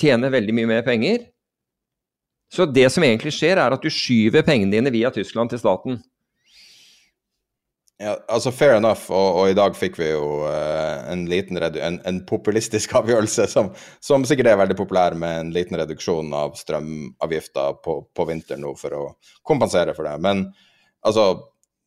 tjener 0.01 0.33
veldig 0.33 0.57
mye 0.57 0.73
mer 0.73 0.83
penger. 0.87 1.29
Så 2.55 2.67
det 2.71 2.89
som 2.95 3.05
egentlig 3.05 3.35
skjer, 3.35 3.61
er 3.61 3.75
at 3.75 3.85
du 3.85 3.93
skyver 3.93 4.45
pengene 4.47 4.73
dine 4.73 4.93
via 4.95 5.13
Tyskland 5.13 5.53
til 5.53 5.61
staten. 5.61 6.01
Ja, 8.03 8.17
altså 8.27 8.51
Fair 8.51 8.75
enough, 8.75 9.07
og, 9.15 9.37
og 9.39 9.51
i 9.53 9.55
dag 9.55 9.77
fikk 9.79 10.01
vi 10.01 10.09
jo 10.09 10.43
uh, 10.43 11.05
en 11.13 11.29
liten 11.31 11.61
en, 11.63 12.01
en, 12.03 12.21
populistisk 12.27 12.95
avgjørelse 12.99 13.47
som, 13.53 13.71
som, 14.03 14.27
sikkert 14.27 14.51
er 14.51 14.59
veldig 14.65 14.77
populær, 14.81 15.15
med 15.15 15.41
en 15.41 15.53
liten 15.55 15.79
reduksjon 15.79 16.35
av 16.35 16.57
strømavgifter 16.59 17.79
på, 17.85 18.01
på 18.11 18.27
vinteren 18.29 18.65
nå 18.67 18.75
for 18.81 18.99
å 18.99 19.05
kompensere 19.47 19.95
for 19.95 20.11
det. 20.11 20.17
Men 20.27 20.49
altså, 21.07 21.29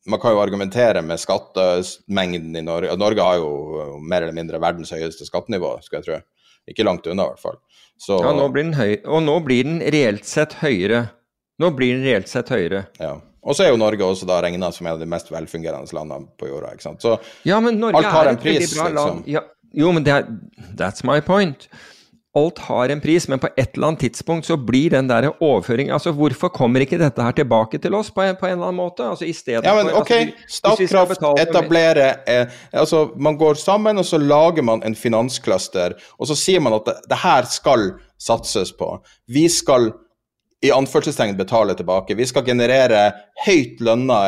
man 0.08 0.22
kan 0.24 0.34
jo 0.36 0.42
argumentere 0.42 1.02
med 1.06 1.20
skattemengden 1.20 2.56
i 2.56 2.64
Norge. 2.64 2.96
Norge 3.00 3.24
har 3.24 3.42
jo 3.42 3.98
mer 4.00 4.24
eller 4.24 4.36
mindre 4.36 4.62
verdens 4.64 4.94
høyeste 4.96 5.28
skattenivå, 5.28 5.76
skal 5.86 6.00
jeg 6.00 6.08
tro. 6.08 6.20
Ikke 6.68 6.86
langt 6.88 7.08
unna, 7.08 7.28
i 7.28 7.34
hvert 7.34 7.44
fall. 7.44 7.58
Så, 7.98 8.20
ja, 8.22 8.32
nå 8.36 8.48
blir 8.54 8.68
den 8.68 8.78
høy, 8.78 8.98
og 9.08 9.24
nå 9.26 9.38
blir 9.46 9.68
den 9.68 9.80
reelt 9.94 10.28
sett 10.28 10.60
høyere. 10.62 11.08
Nå 11.62 11.72
blir 11.76 11.98
den 11.98 12.06
reelt 12.06 12.32
sett 12.32 12.52
høyere. 12.54 12.86
Ja. 13.02 13.16
Og 13.48 13.56
så 13.56 13.64
er 13.64 13.72
jo 13.72 13.80
Norge 13.80 14.04
også 14.04 14.28
da 14.28 14.42
regna 14.44 14.70
som 14.76 14.88
en 14.88 14.98
av 14.98 15.02
de 15.02 15.08
mest 15.10 15.30
velfungerende 15.32 15.96
landene 15.96 16.28
på 16.40 16.50
jorda. 16.50 16.74
ikke 16.76 16.88
sant? 16.90 17.04
Så 17.04 17.16
ja, 17.48 17.60
men 17.64 17.80
Norge 17.80 18.02
alt 18.02 18.12
har 18.12 18.32
en 18.34 18.40
pris, 18.42 18.74
liksom. 18.76 19.22
Ja, 19.30 19.46
jo, 19.76 19.92
men 19.96 20.04
det 20.04 20.14
er, 20.14 20.28
that's 20.80 21.06
my 21.08 21.22
point. 21.24 21.70
Alt 22.38 22.62
har 22.68 22.94
en 22.94 23.02
pris, 23.02 23.28
men 23.32 23.42
på 23.42 23.50
et 23.56 23.74
eller 23.74 23.92
annet 23.92 24.06
tidspunkt 24.06 24.48
så 24.48 24.58
blir 24.62 24.94
den 24.94 25.10
der 25.10 25.30
overføringen 25.34 25.96
altså 25.96 26.14
Hvorfor 26.16 26.52
kommer 26.54 26.84
ikke 26.86 27.00
dette 27.02 27.24
her 27.24 27.36
tilbake 27.38 27.82
til 27.82 27.96
oss 27.98 28.12
på 28.14 28.24
en, 28.26 28.38
på 28.40 28.48
en 28.48 28.58
eller 28.58 28.70
annen 28.70 28.82
måte? 28.82 29.08
Altså 29.08 29.26
i 29.26 29.34
stedet 29.36 29.66
Ja, 29.66 29.76
men 29.78 29.92
OK, 29.98 30.14
altså, 30.14 30.76
Statkraft 30.78 31.24
etablerer 31.42 32.22
eh, 32.28 32.58
Altså, 32.72 33.08
man 33.18 33.38
går 33.40 33.58
sammen, 33.62 33.98
og 33.98 34.06
så 34.06 34.20
lager 34.22 34.66
man 34.66 34.84
en 34.86 34.96
finanscluster, 34.96 35.96
og 36.18 36.30
så 36.30 36.36
sier 36.38 36.62
man 36.64 36.78
at 36.78 36.86
det, 36.88 36.98
det 37.10 37.22
her 37.24 37.48
skal 37.50 37.90
satses 38.22 38.74
på. 38.78 38.98
Vi 39.28 39.48
skal 39.52 39.92
i 40.62 40.72
anførselstegn 40.72 41.38
betale 41.38 41.74
tilbake. 41.78 42.16
Vi 42.16 42.26
skal 42.26 42.46
generere 42.46 43.12
høyt 43.46 43.82
lønna 43.84 44.20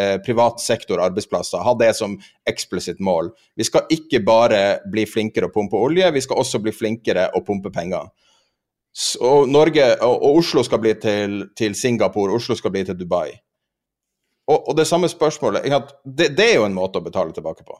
eh, 0.00 0.16
privat 0.24 0.60
sektor 0.60 1.02
arbeidsplasser, 1.04 1.60
ha 1.60 1.74
det 1.78 1.90
som 1.98 2.16
eksplisitt 2.48 3.02
mål. 3.04 3.30
Vi 3.56 3.66
skal 3.68 3.90
ikke 3.92 4.22
bare 4.24 4.62
bli 4.90 5.04
flinkere 5.08 5.50
å 5.50 5.52
pumpe 5.52 5.76
olje, 5.76 6.08
vi 6.14 6.22
skal 6.24 6.40
også 6.40 6.62
bli 6.64 6.72
flinkere 6.72 7.28
å 7.36 7.44
pumpe 7.44 7.72
penger. 7.74 8.08
Og, 9.20 9.48
Norge, 9.50 9.90
og, 10.06 10.14
og 10.22 10.38
Oslo 10.40 10.62
skal 10.64 10.80
bli 10.80 10.94
til, 11.02 11.40
til, 11.58 11.74
Singapore, 11.76 12.32
Oslo 12.32 12.56
skal 12.56 12.72
bli 12.72 12.84
til 12.88 12.96
Dubai. 12.96 13.34
Og, 14.48 14.68
og 14.70 14.76
det 14.78 14.86
samme 14.88 15.08
spørsmålet 15.08 15.64
det, 16.04 16.30
det 16.36 16.46
er 16.46 16.58
jo 16.60 16.68
en 16.68 16.76
måte 16.76 17.00
å 17.00 17.04
betale 17.04 17.34
tilbake 17.34 17.64
på. 17.66 17.76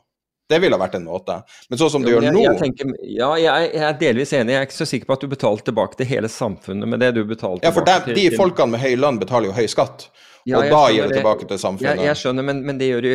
Det 0.49 0.59
ville 0.61 0.77
vært 0.77 0.97
en 0.99 1.05
måte. 1.07 1.39
Men 1.71 1.79
sånn 1.81 1.89
som 1.95 2.03
du 2.05 2.11
gjør 2.11 2.27
nå 2.29 2.43
jeg 2.43 2.59
tenker, 2.59 2.91
Ja, 3.01 3.31
jeg, 3.41 3.69
jeg, 3.73 3.81
er 3.87 3.95
delvis 4.01 4.33
enig. 4.37 4.53
Jeg 4.53 4.61
er 4.61 4.67
ikke 4.67 4.77
så 4.77 4.87
sikker 4.89 5.09
på 5.09 5.17
at 5.17 5.23
du 5.25 5.31
betaler 5.31 5.65
tilbake 5.65 5.97
til 5.97 6.09
hele 6.09 6.29
samfunnet 6.29 6.91
med 6.91 7.01
det 7.01 7.15
du 7.17 7.23
betalte 7.25 7.65
Ja, 7.65 7.73
for 7.73 7.87
der, 7.87 8.05
de 8.13 8.27
folkene 8.35 8.75
med 8.75 8.83
høy 8.83 8.93
lønn 8.99 9.17
betaler 9.21 9.49
jo 9.49 9.55
høy 9.57 9.65
skatt. 9.71 10.09
Ja, 10.45 10.59
og 10.59 10.69
da 10.69 10.81
gir 10.93 11.09
det 11.09 11.17
tilbake 11.17 11.47
til 11.49 11.57
samfunnet. 11.57 11.97
Jeg, 11.97 12.05
jeg 12.05 12.21
skjønner, 12.21 12.45
men, 12.45 12.59
men 12.67 12.77
det, 12.77 12.91
gjør 12.91 13.07
de, 13.07 13.13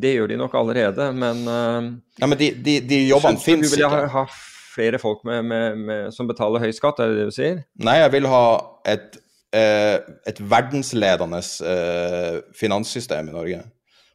det, 0.00 0.14
gjør 0.16 0.30
de, 0.32 0.38
nok 0.40 0.56
allerede. 0.62 1.10
Men 1.12 1.42
uh, 1.44 1.90
Ja, 2.22 2.30
men 2.30 2.40
de, 2.40 2.48
de, 2.64 2.78
de 2.88 3.02
jobbene 3.10 3.42
fins 3.42 3.66
ikke. 3.68 3.76
Du 3.76 3.82
vil 3.82 3.92
ha, 3.92 4.06
ha 4.14 4.24
flere 4.72 5.00
folk 5.02 5.20
med, 5.28 5.44
med, 5.44 5.76
med, 5.76 6.06
som 6.16 6.30
betaler 6.30 6.64
høy 6.64 6.72
skatt, 6.72 7.02
er 7.04 7.12
det 7.12 7.20
det 7.20 7.28
du 7.28 7.36
sier? 7.36 7.60
Nei, 7.84 7.98
jeg 8.00 8.14
vil 8.16 8.30
ha 8.32 8.46
et, 8.88 9.20
uh, 9.52 9.98
et 10.32 10.40
verdensledende 10.40 11.42
uh, 11.44 12.40
finanssystem 12.56 13.28
i 13.28 13.36
Norge. 13.36 13.60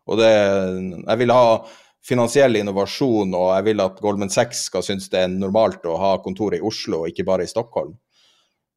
Og 0.07 0.17
det 0.17 0.31
Jeg 0.31 1.19
vil 1.19 1.35
ha 1.35 1.45
finansiell 2.05 2.59
innovasjon, 2.59 3.33
og 3.35 3.53
jeg 3.55 3.67
vil 3.69 3.83
at 3.83 4.01
Goldman 4.03 4.33
Sachs 4.33 4.67
skal 4.69 4.85
synes 4.85 5.09
det 5.11 5.23
er 5.23 5.31
normalt 5.33 5.85
å 5.87 5.97
ha 5.99 6.17
kontor 6.23 6.55
i 6.55 6.63
Oslo, 6.63 7.03
og 7.03 7.11
ikke 7.11 7.27
bare 7.27 7.47
i 7.47 7.51
Stockholm. 7.51 7.95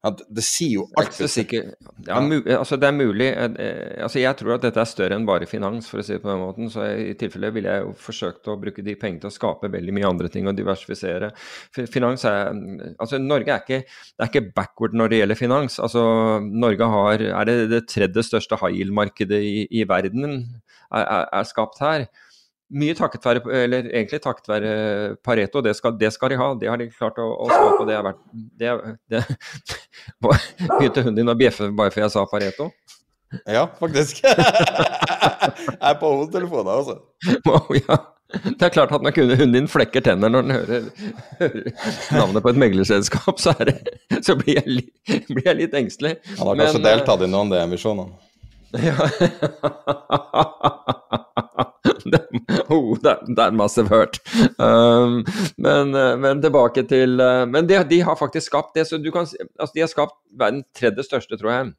Det 0.01 0.41
sier 0.41 0.79
jo 0.79 0.83
alt. 0.97 1.13
Det 1.13 1.27
er 1.27 1.29
sikker. 1.29 1.65
Ja, 2.07 2.17
altså 2.55 2.77
det 2.81 2.87
er 2.87 2.95
mulig. 2.95 3.27
Eh, 3.37 3.99
altså 4.01 4.17
jeg 4.17 4.33
tror 4.39 4.55
at 4.55 4.63
dette 4.65 4.81
er 4.81 4.89
større 4.89 5.17
enn 5.19 5.27
bare 5.27 5.45
finans, 5.45 5.85
for 5.91 6.01
å 6.01 6.05
si 6.05 6.15
det 6.15 6.23
på 6.23 6.31
den 6.31 6.41
måten. 6.41 6.71
Så 6.73 6.87
i 6.97 7.11
tilfelle 7.19 7.51
ville 7.53 7.69
jeg 7.69 7.83
jo 7.83 7.91
forsøkt 8.01 8.49
å 8.49 8.55
bruke 8.63 8.81
de 8.81 8.95
pengene 8.97 9.21
til 9.21 9.29
å 9.29 9.35
skape 9.35 9.69
veldig 9.69 9.93
mye 9.93 10.09
andre 10.09 10.31
ting 10.33 10.49
og 10.49 10.57
diversifisere. 10.57 11.29
Finans 11.77 12.25
er 12.25 12.49
Altså 13.01 13.19
Norge 13.21 13.53
er 13.53 13.61
ikke, 13.61 13.79
er 14.17 14.31
ikke 14.31 14.47
backward 14.57 14.97
når 14.97 15.13
det 15.13 15.21
gjelder 15.21 15.41
finans. 15.43 15.77
Altså 15.85 16.03
Norge 16.49 16.89
har, 16.95 17.27
er 17.29 17.51
det 17.51 17.57
det 17.69 17.83
tredje 17.93 18.25
største 18.25 18.57
high 18.57 18.81
yield-markedet 18.81 19.43
i, 19.45 19.55
i, 19.69 19.85
verden 19.85 20.33
er, 20.33 21.05
er, 21.05 21.29
er 21.29 21.45
skapt 21.45 21.77
her. 21.85 22.09
Mye 22.71 22.95
takket 22.95 23.25
være, 23.27 23.41
eller 23.65 23.87
egentlig 23.89 24.21
takket 24.23 24.47
være 24.47 24.71
Pareto, 25.25 25.59
det 25.65 25.73
skal, 25.75 25.97
det 25.99 26.13
skal 26.15 26.31
de 26.31 26.37
ha. 26.39 26.47
Det 26.59 26.69
har 26.71 26.79
de 26.79 26.87
klart 26.93 27.19
å, 27.19 27.25
å 27.43 27.49
skape. 27.49 27.87
Det 27.89 27.97
har 27.97 28.05
vært 28.05 28.21
det, 28.31 28.71
det, 29.11 29.23
Begynte 30.77 31.03
hunden 31.03 31.19
din 31.19 31.33
å 31.33 31.35
bjeffe 31.37 31.67
bare 31.75 31.91
fordi 31.91 32.05
jeg 32.05 32.15
sa 32.15 32.23
Pareto? 32.31 32.69
Ja, 33.47 33.65
faktisk. 33.79 34.23
jeg 34.25 35.75
er 35.79 35.99
på 35.99 36.15
hovedtelefonen, 36.15 36.71
altså. 36.71 36.99
Oh, 37.51 37.75
ja. 37.75 37.99
Det 38.31 38.63
er 38.63 38.71
klart 38.71 38.93
at 38.95 39.03
når 39.03 39.15
hunden 39.17 39.55
din 39.55 39.67
flekker 39.67 40.03
tenner 40.05 40.31
når 40.31 40.45
den 40.45 40.53
hører, 40.55 40.85
hører 41.41 41.65
navnet 42.15 42.43
på 42.45 42.53
et 42.53 42.59
meglerselskap, 42.63 43.39
så, 43.43 43.51
det, 43.67 43.75
så 44.23 44.37
blir, 44.39 44.61
jeg 44.61 45.25
blir, 45.27 45.43
jeg 45.49 45.57
litt 45.59 45.75
engstelig. 45.75 46.13
Han 46.37 46.53
har 46.53 46.61
kanskje 46.61 46.79
Men, 46.79 46.87
deltatt 46.87 47.25
i 47.25 47.31
noen 47.31 47.51
av 47.51 47.57
de 47.57 47.65
emisjonene? 47.65 48.30
Ja. 48.71 49.09
oh, 52.69 52.95
that, 53.03 53.19
that 53.35 53.53
must 53.53 53.75
have 53.75 53.89
hurt. 53.89 54.19
Um, 54.59 55.25
men, 55.57 55.95
uh, 55.95 56.17
men, 56.17 56.41
tilbake 56.41 56.83
til 56.89 57.21
uh, 57.21 57.45
Men 57.49 57.67
de, 57.67 57.83
de, 57.89 58.01
har 58.01 58.15
faktisk 58.15 58.45
skapt 58.51 58.75
det. 58.75 58.87
så 58.87 58.97
du 58.97 59.11
kan, 59.11 59.27
altså 59.59 59.73
De 59.75 59.83
har 59.83 59.91
skapt 59.91 60.17
verdens 60.39 60.65
tredje 60.77 61.03
største, 61.07 61.37
tror 61.37 61.51
jeg. 61.51 61.71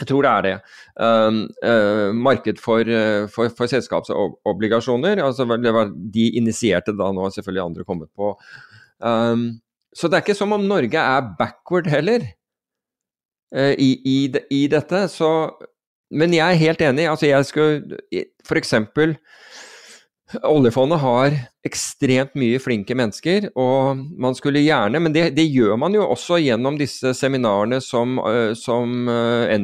Jeg 0.00 0.08
tror 0.08 0.22
det 0.24 0.30
er 0.30 0.42
det. 0.46 0.54
Um, 0.96 1.40
uh, 1.66 2.10
marked 2.16 2.60
for, 2.62 2.80
uh, 2.80 3.28
for, 3.28 3.52
for, 3.56 3.66
selskapsobligasjoner. 3.68 5.20
Altså, 5.24 5.44
de 6.14 6.30
initierte 6.40 6.96
da, 6.96 7.10
nå 7.12 7.26
har 7.26 7.34
selvfølgelig 7.36 7.66
andre 7.66 7.84
kommet 7.84 8.08
på. 8.16 8.34
Um, 9.00 9.60
så 9.96 10.08
det 10.08 10.16
er 10.16 10.24
ikke 10.24 10.38
som 10.38 10.52
om 10.54 10.64
Norge 10.64 10.98
er 10.98 11.34
backward 11.38 11.88
heller 11.90 12.22
i, 13.50 13.90
i, 14.06 14.30
i, 14.54 14.66
dette. 14.70 15.08
Så, 15.10 15.28
men 16.10 16.34
jeg 16.34 16.46
er 16.46 16.64
helt 16.64 16.84
enig. 16.84 17.06
Altså, 17.10 17.28
jeg 17.30 17.46
skulle 17.48 17.98
f.eks. 18.46 18.74
Oljefondet 20.46 21.00
har 21.02 21.34
ekstremt 21.66 22.36
mye 22.38 22.60
flinke 22.62 22.94
mennesker, 22.94 23.48
og 23.58 23.98
man 23.98 24.36
skulle 24.38 24.62
gjerne 24.62 25.00
Men 25.02 25.14
det, 25.14 25.24
det 25.34 25.48
gjør 25.50 25.74
man 25.82 25.94
jo 25.96 26.04
også 26.06 26.38
gjennom 26.38 26.78
disse 26.78 27.10
seminarene 27.18 27.80
som, 27.82 28.20
som 28.58 29.10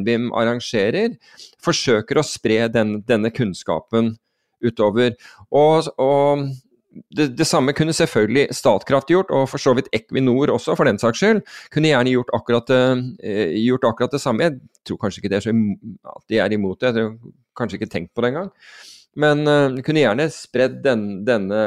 NBIM 0.01 0.33
arrangerer. 0.35 1.15
Forsøker 1.63 2.19
å 2.19 2.27
spre 2.27 2.67
den, 2.73 2.99
denne 3.07 3.31
kunnskapen 3.35 4.17
utover. 4.65 5.15
Og, 5.55 5.87
og 6.03 6.49
det, 7.17 7.29
det, 7.39 7.47
samme 7.47 7.75
kunne 7.77 7.95
selvfølgelig 7.97 8.49
Statkraft 8.57 9.11
gjort, 9.13 9.31
og 9.35 9.49
for 9.51 9.63
så 9.63 9.75
vidt 9.77 9.91
Equinor 9.97 10.53
også, 10.55 10.77
for 10.79 10.89
den 10.89 11.01
saks 11.03 11.23
skyld. 11.23 11.45
Kunne 11.75 11.93
gjerne 11.93 12.13
gjort 12.15 12.35
akkurat, 12.37 12.73
uh, 12.73 13.01
gjort 13.61 13.89
akkurat 13.91 14.17
det 14.17 14.23
samme. 14.23 14.49
Jeg 14.49 14.85
tror 14.87 15.01
kanskje 15.05 15.23
ikke 15.23 15.33
det 15.33 15.41
er 15.41 15.49
så 15.49 15.57
at 16.17 16.29
de 16.31 16.43
er 16.43 16.57
imot 16.57 16.81
det, 16.81 16.95
jeg 16.95 17.09
har 17.11 17.17
kanskje 17.57 17.81
ikke 17.81 17.93
tenkt 17.93 18.15
på 18.15 18.25
det 18.25 18.35
engang. 18.35 18.53
Men 19.17 19.47
uh, 19.49 19.79
kunne 19.85 20.03
gjerne 20.03 20.27
spredd 20.33 20.83
den, 20.85 21.07
denne, 21.25 21.61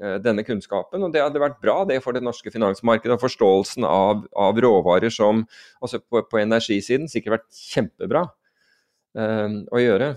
uh, 0.00 0.16
denne, 0.24 0.44
kunnskapen, 0.46 1.04
og 1.04 1.12
det 1.12 1.20
hadde 1.20 1.42
vært 1.42 1.60
bra 1.60 1.82
det 1.88 1.98
for 2.04 2.16
det 2.16 2.24
norske 2.24 2.52
finansmarkedet. 2.52 3.18
Og 3.18 3.24
forståelsen 3.26 3.84
av, 3.84 4.24
av 4.32 4.60
råvarer 4.64 5.12
som 5.12 5.44
altså 5.84 6.00
på, 6.00 6.24
på, 6.24 6.40
energisiden 6.40 7.10
sikkert 7.10 7.36
vært 7.36 7.60
kjempebra 7.74 8.24
uh, 8.24 9.60
å 9.68 9.84
gjøre. 9.84 10.14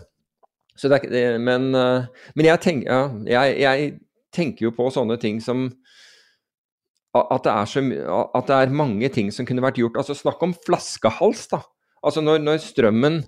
Det, 0.73 1.21
men, 1.37 1.67
men 1.69 2.47
jeg, 2.47 2.59
tenker, 2.63 2.87
ja, 2.89 3.01
jeg, 3.29 3.57
jeg, 3.61 3.91
tenker 4.35 4.67
jo 4.67 4.73
på 4.75 4.89
sånne 4.93 5.19
ting 5.21 5.39
som 5.43 5.69
at 7.13 7.45
det, 7.45 7.53
så, 7.69 7.81
at 8.33 8.47
det, 8.49 8.55
er 8.57 8.73
mange 8.73 9.09
ting 9.13 9.29
som 9.29 9.45
kunne 9.45 9.61
vært 9.61 9.77
gjort. 9.77 9.99
Altså 10.01 10.15
Snakk 10.17 10.41
om 10.41 10.55
flaskehals, 10.65 11.45
da. 11.51 11.61
Altså 12.03 12.23
når, 12.25 12.41
når 12.41 12.61
strømmen 12.63 13.21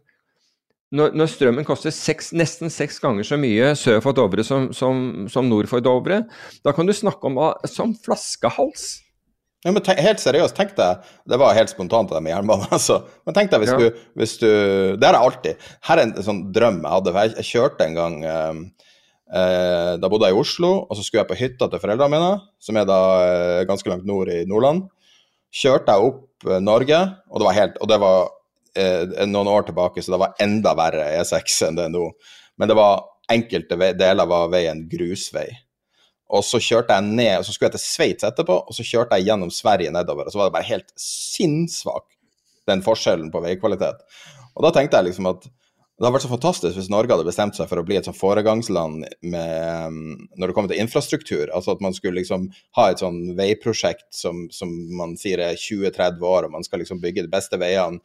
når, 0.95 1.15
når, 1.17 1.29
strømmen 1.31 1.65
koster 1.67 1.93
seks, 1.93 2.29
nesten 2.37 2.71
seks 2.71 2.99
ganger 3.03 3.25
så 3.27 3.37
mye 3.41 3.71
sør 3.77 4.01
for 4.05 4.15
Dovre 4.15 4.45
som, 4.47 4.69
som, 4.75 5.25
som, 5.31 5.47
nord 5.49 5.67
for 5.69 5.83
Dovre, 5.83 6.21
da 6.63 6.73
kan 6.75 6.87
du 6.87 6.93
snakke 6.95 7.29
om 7.29 7.39
som 7.69 7.95
flaskehals. 8.05 8.85
Ja, 9.65 9.73
men 9.73 9.81
tenk, 9.81 9.99
Helt 10.05 10.21
seriøst, 10.21 10.53
tenk 10.53 10.75
deg 10.77 11.07
Det 11.25 11.39
var 11.41 11.55
helt 11.57 11.71
spontant 11.71 12.11
det 12.13 12.21
med 12.21 12.35
jernbane. 12.35 12.67
altså. 12.77 12.99
Men 13.25 13.37
tenk 13.37 13.49
deg 13.53 13.63
hvis, 13.63 13.73
ja. 13.73 13.79
du, 13.81 14.03
hvis 14.21 14.35
du 14.37 14.49
Det 15.01 15.07
har 15.07 15.17
jeg 15.17 15.29
alltid. 15.29 15.69
Her 15.89 16.01
er 16.01 16.05
en, 16.05 16.15
sånn 16.27 16.43
drøm 16.53 16.83
jeg 16.83 16.93
hadde. 16.93 17.15
Jeg, 17.17 17.33
jeg 17.39 17.49
kjørte 17.49 17.87
en 17.87 17.97
gang 17.97 18.19
eh, 18.29 18.59
eh, 19.33 19.95
Da 20.01 20.11
bodde 20.11 20.29
jeg 20.29 20.37
i 20.37 20.41
Oslo, 20.41 20.71
og 20.85 20.97
så 20.97 21.05
skulle 21.05 21.23
jeg 21.23 21.31
på 21.31 21.39
hytta 21.39 21.69
til 21.71 21.81
foreldrene 21.81 22.13
mine, 22.13 22.31
som 22.61 22.77
er 22.77 22.87
da 22.89 22.99
eh, 23.23 23.65
ganske 23.69 23.89
langt 23.91 24.07
nord 24.07 24.31
i 24.33 24.43
Nordland. 24.49 24.85
Kjørte 25.55 25.95
jeg 25.95 26.11
opp 26.11 26.47
eh, 26.49 26.61
Norge, 26.63 27.01
og 27.31 27.41
det 27.41 27.49
var 27.49 27.59
helt 27.59 27.77
Og 27.81 27.91
det 27.91 27.99
var 28.03 28.31
eh, 28.75 29.27
noen 29.29 29.51
år 29.51 29.69
tilbake, 29.69 30.03
så 30.03 30.15
det 30.15 30.23
var 30.23 30.39
enda 30.43 30.75
verre 30.77 31.11
E6 31.19 31.61
enn 31.69 31.77
det 31.79 31.89
er 31.89 31.93
nå. 31.93 32.09
Men 32.59 32.71
det 32.71 32.79
var 32.79 33.05
enkelte 33.31 33.93
deler 33.97 34.29
var 34.29 34.51
veien 34.53 34.85
grusvei. 34.89 35.47
Og 36.35 36.41
så 36.45 36.59
kjørte 36.61 36.95
jeg 36.97 37.05
ned, 37.05 37.33
og 37.39 37.45
så 37.45 37.53
skulle 37.53 37.69
jeg 37.69 37.77
til 37.77 37.85
Sveits 37.85 38.25
etterpå, 38.25 38.57
og 38.65 38.73
så 38.73 38.85
kjørte 38.85 39.17
jeg 39.19 39.29
gjennom 39.29 39.51
Sverige 39.53 39.93
nedover. 39.93 40.25
Og 40.25 40.33
så 40.33 40.41
var 40.41 40.49
det 40.49 40.55
bare 40.57 40.69
helt 40.71 40.89
sinnssvak, 40.99 42.07
den 42.69 42.81
forskjellen 42.85 43.29
på 43.33 43.43
veikvalitet. 43.43 44.01
Og 44.55 44.65
da 44.65 44.71
tenkte 44.73 44.97
jeg 44.97 45.11
liksom 45.11 45.29
at 45.29 45.45
Det 45.95 46.03
hadde 46.03 46.15
vært 46.17 46.25
så 46.25 46.31
fantastisk 46.33 46.75
hvis 46.75 46.89
Norge 46.91 47.15
hadde 47.15 47.27
bestemt 47.27 47.55
seg 47.55 47.69
for 47.69 47.79
å 47.79 47.85
bli 47.87 47.95
et 47.95 48.07
sånn 48.07 48.17
foregangsland 48.17 49.05
med, 49.23 49.51
um, 49.87 50.25
når 50.35 50.51
det 50.51 50.55
kommer 50.57 50.71
til 50.71 50.81
infrastruktur. 50.83 51.45
Altså 51.55 51.71
at 51.71 51.83
man 51.85 51.95
skulle 51.95 52.19
liksom 52.19 52.49
ha 52.75 52.89
et 52.91 52.99
sånn 52.99 53.21
veiprosjekt 53.37 54.09
som, 54.11 54.49
som 54.51 54.73
man 54.99 55.15
sier 55.19 55.39
er 55.39 55.55
20-30 55.55 56.25
år, 56.27 56.49
og 56.49 56.57
man 56.57 56.67
skal 56.67 56.83
liksom 56.83 56.99
bygge 57.03 57.23
de 57.23 57.31
beste 57.31 57.59
veiene. 57.61 58.03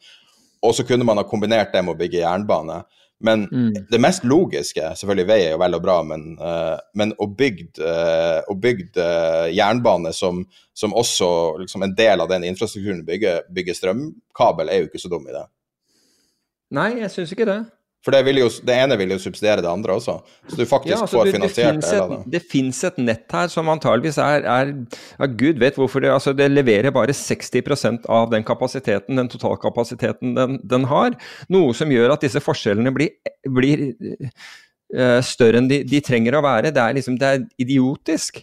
Og 0.63 0.77
så 0.77 0.85
kunne 0.87 1.03
man 1.03 1.19
ha 1.19 1.25
kombinert 1.27 1.73
det 1.75 1.81
med 1.83 1.97
å 1.97 1.99
bygge 1.99 2.21
jernbane. 2.21 2.79
Men 3.21 3.43
Mm. 3.51 3.73
det 3.91 3.99
mest 4.01 4.23
logiske 4.25 4.81
Selvfølgelig 4.97 5.27
vei 5.29 5.37
er 5.43 5.51
jo 5.51 5.59
vel 5.61 5.75
og 5.77 5.83
bra, 5.83 5.99
men, 6.01 6.23
uh, 6.41 6.79
men 6.97 7.11
å 7.21 7.27
bygge 7.27 7.77
uh, 7.77 8.55
bygd 8.57 8.97
uh, 8.97 9.45
jernbane 9.53 10.09
som, 10.13 10.39
som 10.73 10.95
også 10.97 11.59
liksom 11.61 11.83
en 11.85 11.93
del 11.93 12.23
av 12.23 12.31
den 12.31 12.47
infrastrukturen 12.47 13.03
bygger, 13.05 13.43
bygger 13.51 13.77
strømkabel, 13.77 14.71
er 14.71 14.81
jo 14.81 14.89
ikke 14.89 15.03
så 15.03 15.11
dum 15.11 15.27
i 15.27 15.35
det. 15.35 15.45
Nei, 16.71 16.89
jeg 17.03 17.11
syns 17.11 17.35
ikke 17.35 17.45
det. 17.51 17.59
For 18.01 18.15
det, 18.15 18.33
jo, 18.33 18.47
det 18.65 18.75
ene 18.81 18.95
vil 18.97 19.13
jo 19.13 19.19
subsidiere 19.21 19.61
det 19.61 19.69
andre 19.69 19.93
også. 19.99 20.15
Så 20.49 20.57
du 20.57 20.63
faktisk 20.65 20.95
Ja, 20.95 21.01
altså, 21.03 21.19
får 21.19 21.27
det, 21.27 21.33
finansiert 21.35 21.81
det. 21.83 21.99
et, 21.99 22.31
det. 22.33 22.41
finnes 22.49 22.79
et 22.87 22.97
nett 22.97 23.35
her 23.37 23.51
som 23.53 23.69
antageligvis 23.69 24.17
er, 24.17 24.47
er 24.49 24.71
ja, 25.19 25.27
Gud 25.29 25.61
vet 25.61 25.77
hvorfor 25.77 26.01
det 26.01 26.09
altså 26.09 26.33
Det 26.33 26.49
leverer 26.49 26.89
bare 26.95 27.13
60% 27.13 28.09
av 28.09 28.31
den 28.33 28.43
kapasiteten, 28.47 29.21
den 29.21 29.29
totalkapasiteten 29.29 30.33
den, 30.37 30.57
den 30.65 30.89
har. 30.89 31.13
Noe 31.53 31.77
som 31.77 31.93
gjør 31.93 32.15
at 32.15 32.25
disse 32.25 32.41
forskjellene 32.41 32.93
blir, 32.95 33.13
blir 33.45 33.91
uh, 33.93 35.21
større 35.21 35.61
enn 35.61 35.69
de, 35.69 35.83
de 35.85 36.01
trenger 36.01 36.39
å 36.39 36.45
være. 36.45 36.73
Det 36.73 36.81
er 36.81 36.97
liksom 36.97 37.21
det 37.21 37.35
er 37.35 37.45
idiotisk. 37.61 38.41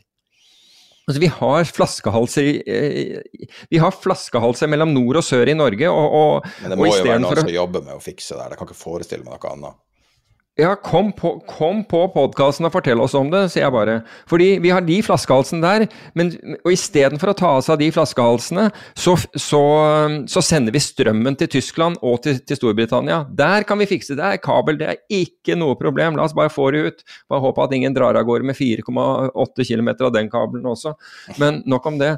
Altså, 1.08 1.20
vi 1.24 1.30
har 1.32 1.64
flaskehalser 1.64 2.48
eh, 2.68 3.44
Vi 3.72 3.78
har 3.80 3.94
flaskehalser 3.96 4.68
mellom 4.68 4.92
nord 4.92 5.16
og 5.22 5.24
sør 5.24 5.48
i 5.48 5.54
Norge, 5.56 5.88
og, 5.88 6.16
og, 6.18 6.48
Men 6.62 6.74
det 6.74 6.76
og 6.78 6.82
må 6.84 6.90
jo 6.92 7.04
være 7.06 7.22
noen 7.24 7.32
å- 7.32 7.44
som 7.46 7.48
jobber 7.54 7.86
med 7.86 7.94
å 7.96 8.02
fikse 8.04 8.34
det 8.36 8.42
her. 8.44 8.50
Jeg 8.52 8.58
kan 8.60 8.68
ikke 8.68 8.82
forestille 8.82 9.24
meg 9.24 9.38
noe 9.40 9.52
annet. 9.56 9.78
Ja, 10.58 10.72
kom 10.74 11.12
på, 11.14 11.36
kom 11.46 11.84
på 11.86 12.00
podkasten 12.10 12.66
og 12.66 12.72
fortell 12.74 12.98
oss 12.98 13.12
om 13.14 13.28
det, 13.30 13.44
sier 13.52 13.62
jeg 13.62 13.74
bare. 13.76 13.92
Fordi 14.26 14.48
vi 14.58 14.72
har 14.74 14.82
de 14.82 14.96
flaskehalsene 15.06 15.62
der, 15.62 15.84
men, 16.18 16.32
og 16.64 16.72
istedenfor 16.74 17.30
å 17.30 17.34
ta 17.38 17.50
oss 17.60 17.68
av 17.70 17.78
de 17.78 17.86
flaskehalsene, 17.94 18.64
så, 18.98 19.14
så, 19.38 19.60
så 20.26 20.42
sender 20.42 20.74
vi 20.74 20.82
strømmen 20.82 21.38
til 21.38 21.52
Tyskland 21.52 22.00
og 22.02 22.24
til, 22.24 22.40
til 22.42 22.58
Storbritannia. 22.58 23.20
Der 23.38 23.62
kan 23.68 23.78
vi 23.78 23.86
fikse 23.86 24.16
det. 24.18 24.32
Er 24.32 24.42
kabel, 24.42 24.80
det 24.80 24.88
er 24.90 24.98
ikke 25.20 25.54
noe 25.60 25.78
problem. 25.78 26.18
La 26.18 26.26
oss 26.26 26.34
bare 26.34 26.50
få 26.50 26.72
det 26.74 26.82
ut. 26.88 27.06
Bare 27.30 27.44
håpe 27.46 27.68
at 27.68 27.76
ingen 27.78 27.94
drar 27.94 28.18
av 28.18 28.26
gårde 28.26 28.50
med 28.50 28.58
4,8 28.58 29.68
km 29.70 29.92
av 29.94 30.10
den 30.18 30.32
kabelen 30.34 30.66
også. 30.74 30.96
Men 31.38 31.62
nok 31.70 31.86
om 31.92 32.02
det. 32.02 32.16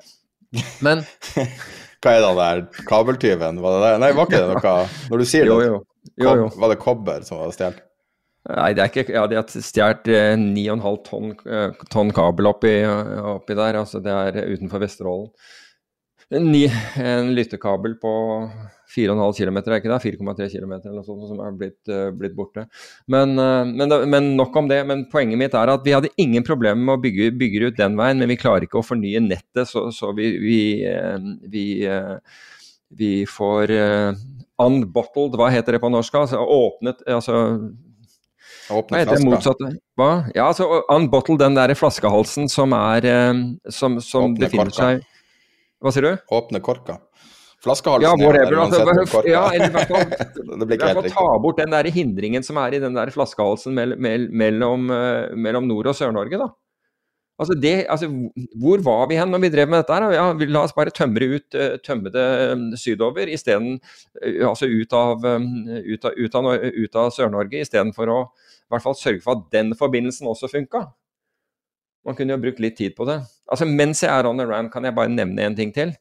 Men 0.81 1.05
Hva 2.01 2.17
er 2.17 2.25
det 2.25 2.33
der 2.41 2.65
kabeltyven? 2.89 3.61
Var 3.61 3.77
det 3.77 3.85
det? 3.85 3.95
Nei, 4.01 4.13
var 4.17 4.33
ikke 4.33 4.41
det 4.41 4.57
noe 4.57 4.75
Når 5.13 5.21
du 5.21 5.29
sier 5.29 5.45
det, 5.45 5.53
jo. 5.69 5.85
jo, 6.25 6.37
jo. 6.47 6.51
var 6.57 6.73
det 6.73 6.81
kobber 6.81 7.29
som 7.29 7.45
var 7.45 7.53
stjålet? 7.53 7.85
Nei, 8.57 8.73
det 8.75 8.83
er 8.85 8.91
ikke 8.93 9.15
Ja, 9.15 9.25
de 9.31 9.39
har 9.39 9.49
stjålet 9.51 10.11
eh, 10.11 10.35
9,5 10.41 11.01
tonn, 11.07 11.33
eh, 11.47 11.81
tonn 11.93 12.13
kabel 12.17 12.51
oppi, 12.51 12.75
oppi 13.35 13.57
der. 13.59 13.81
Altså, 13.83 14.03
det 14.05 14.15
er 14.15 14.53
utenfor 14.55 14.83
Vesterålen. 14.83 15.31
En, 16.31 16.47
ny, 16.47 16.69
en 17.03 17.33
lyttekabel 17.35 17.97
på 17.99 18.13
4,5 18.91 19.39
km, 19.39 19.59
er 19.61 19.79
ikke 19.79 19.91
det? 19.91 19.99
4,3 20.19 20.47
km 20.51 20.73
eller 20.77 20.99
noe 20.99 21.07
sånt 21.07 21.27
som 21.31 21.41
er 21.43 21.57
blitt, 21.59 21.91
eh, 21.91 22.11
blitt 22.15 22.37
borte. 22.39 22.67
Men, 23.11 23.37
eh, 23.39 23.65
men, 23.67 23.95
men 24.11 24.31
nok 24.39 24.57
om 24.57 24.71
det. 24.71 24.81
Men 24.87 25.05
poenget 25.11 25.39
mitt 25.41 25.55
er 25.59 25.73
at 25.75 25.87
vi 25.87 25.95
hadde 25.95 26.13
ingen 26.23 26.47
problemer 26.47 26.81
med 26.81 26.97
å 26.97 27.03
bygge, 27.03 27.31
bygge 27.39 27.71
ut 27.71 27.79
den 27.79 27.99
veien, 27.99 28.19
men 28.23 28.31
vi 28.31 28.39
klarer 28.41 28.67
ikke 28.67 28.81
å 28.83 28.87
fornye 28.87 29.23
nettet, 29.23 29.67
så, 29.71 29.89
så 29.95 30.15
vi, 30.17 30.33
vi, 30.43 30.61
eh, 30.87 31.19
vi, 31.51 31.67
eh, 31.87 32.17
vi 32.99 33.13
får 33.31 33.75
eh, 33.77 34.25
unbottled, 34.61 35.39
hva 35.39 35.51
heter 35.55 35.77
det 35.77 35.83
på 35.83 35.93
norsk? 35.93 36.19
Altså, 36.25 36.43
åpnet 36.43 37.07
altså 37.11 37.41
Åpne 38.71 39.01
flaska. 39.05 39.17
det 39.19 39.27
motsatte? 39.27 39.71
Hva? 39.99 40.09
Ja, 40.35 40.47
altså 40.53 40.67
unbottle 40.95 41.37
den 41.41 41.55
der 41.59 41.75
flaskehalsen 41.75 42.49
som 42.49 42.73
er 42.77 43.05
eh, 43.11 43.35
Som, 43.71 44.01
som 44.01 44.35
befinner 44.39 44.71
korka. 44.71 44.77
seg 45.01 45.07
Hva 45.83 45.93
sier 45.97 46.07
du? 46.07 46.13
Åpne 46.37 46.61
korka. 46.63 46.99
Flaskehalsen 47.65 48.07
Ja, 48.07 48.15
er 48.15 48.25
whatever. 48.25 48.55
der 48.55 48.63
Altså, 48.63 48.81
uansett 48.81 48.87
bare, 48.89 49.07
korka. 49.13 49.29
ja, 49.29 49.43
eller 49.53 49.69
i 49.69 49.75
hvert 49.75 49.91
fall, 49.93 50.57
det 50.61 50.67
blir 50.67 50.77
i 50.77 50.79
ikke 50.79 50.89
helt 50.95 51.05
riktig. 51.05 51.17
ta 51.19 51.39
bort 51.45 51.59
den 51.61 51.71
der 51.75 51.91
hindringen 51.93 52.43
som 52.47 52.57
er 52.63 52.73
i 52.79 52.81
den 52.81 52.95
der 52.97 53.11
flaskehalsen 53.13 53.75
mell, 53.77 53.97
mell, 54.01 54.29
mellom, 54.33 54.91
eh, 54.91 55.35
mellom 55.37 55.67
Nord- 55.69 55.91
og 55.93 55.97
Sør-Norge, 55.99 56.39
da. 56.41 56.49
Altså 57.41 57.55
det, 57.57 57.87
altså, 57.89 58.05
hvor 58.61 58.83
var 58.85 59.07
vi 59.09 59.17
hen 59.17 59.31
når 59.33 59.41
vi 59.41 59.49
drev 59.49 59.69
med 59.73 59.81
dette? 59.81 59.95
her? 59.97 60.13
Ja, 60.13 60.25
vi- 60.37 60.45
la 60.53 60.61
oss 60.67 60.75
bare 60.77 60.91
tømre, 60.93 61.25
ut, 61.37 61.55
eh, 61.57 61.77
tømme 61.81 62.13
det 62.13 62.25
eh, 62.51 62.65
sydover, 62.77 63.29
isteden 63.33 63.79
stedet 63.81 64.45
altså 64.49 64.69
ut 64.69 64.93
av, 64.93 65.25
ut 65.25 66.05
av, 66.05 66.13
ut 66.21 66.35
av, 66.35 66.51
ut 66.85 66.97
av 67.01 67.09
Sør-Norge, 67.17 67.61
istedenfor 67.65 68.13
å 68.13 68.19
i 68.71 68.77
hvert 68.77 68.85
fall 68.87 68.95
sørge 68.95 69.23
for 69.25 69.35
at 69.35 69.49
den 69.53 69.75
forbindelsen 69.75 70.29
også 70.31 70.49
funka. 70.53 70.85
Man 72.07 72.17
kunne 72.17 72.37
jo 72.37 72.41
brukt 72.41 72.63
litt 72.63 72.79
tid 72.79 72.95
på 72.97 73.05
det. 73.09 73.19
Altså 73.51 73.67
Mens 73.67 74.05
jeg 74.05 74.13
er 74.15 74.29
on 74.29 74.39
the 74.39 74.47
run, 74.47 74.71
kan 74.71 74.87
jeg 74.87 74.95
bare 74.97 75.11
nevne 75.11 75.43
en 75.45 75.57
ting 75.59 75.75
til. 75.75 75.93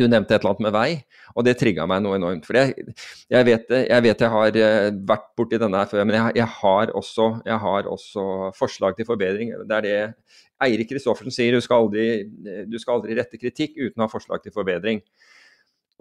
Du 0.00 0.06
nevnte 0.08 0.32
et 0.32 0.40
eller 0.40 0.54
annet 0.54 0.64
med 0.64 0.72
vei, 0.72 0.88
og 1.36 1.44
det 1.44 1.52
trigga 1.60 1.84
meg 1.84 2.00
noe 2.00 2.16
enormt. 2.16 2.46
For 2.48 2.56
jeg, 2.56 2.94
jeg, 3.28 3.44
vet, 3.44 3.74
jeg 3.76 4.04
vet 4.06 4.24
jeg 4.24 4.32
har 4.32 4.56
eh, 4.56 4.88
vært 5.10 5.26
borti 5.36 5.60
denne 5.60 5.82
her 5.82 5.90
før, 5.90 6.06
men 6.08 6.16
jeg, 6.16 6.38
jeg, 6.40 6.48
har 6.62 6.94
også, 6.96 7.26
jeg 7.44 7.58
har 7.66 7.90
også 7.92 8.24
forslag 8.56 8.96
til 8.96 9.08
forbedring. 9.08 9.52
Det 9.68 9.76
er 9.78 9.84
det 9.84 9.98
Eirik 10.64 10.88
Kristoffersen 10.94 11.34
sier, 11.34 11.52
du 11.52 11.60
skal, 11.60 11.84
aldri, 11.84 12.64
du 12.70 12.78
skal 12.80 12.96
aldri 12.96 13.18
rette 13.20 13.36
kritikk 13.36 13.76
uten 13.76 14.00
å 14.00 14.06
ha 14.06 14.14
forslag 14.14 14.40
til 14.40 14.56
forbedring. 14.56 15.04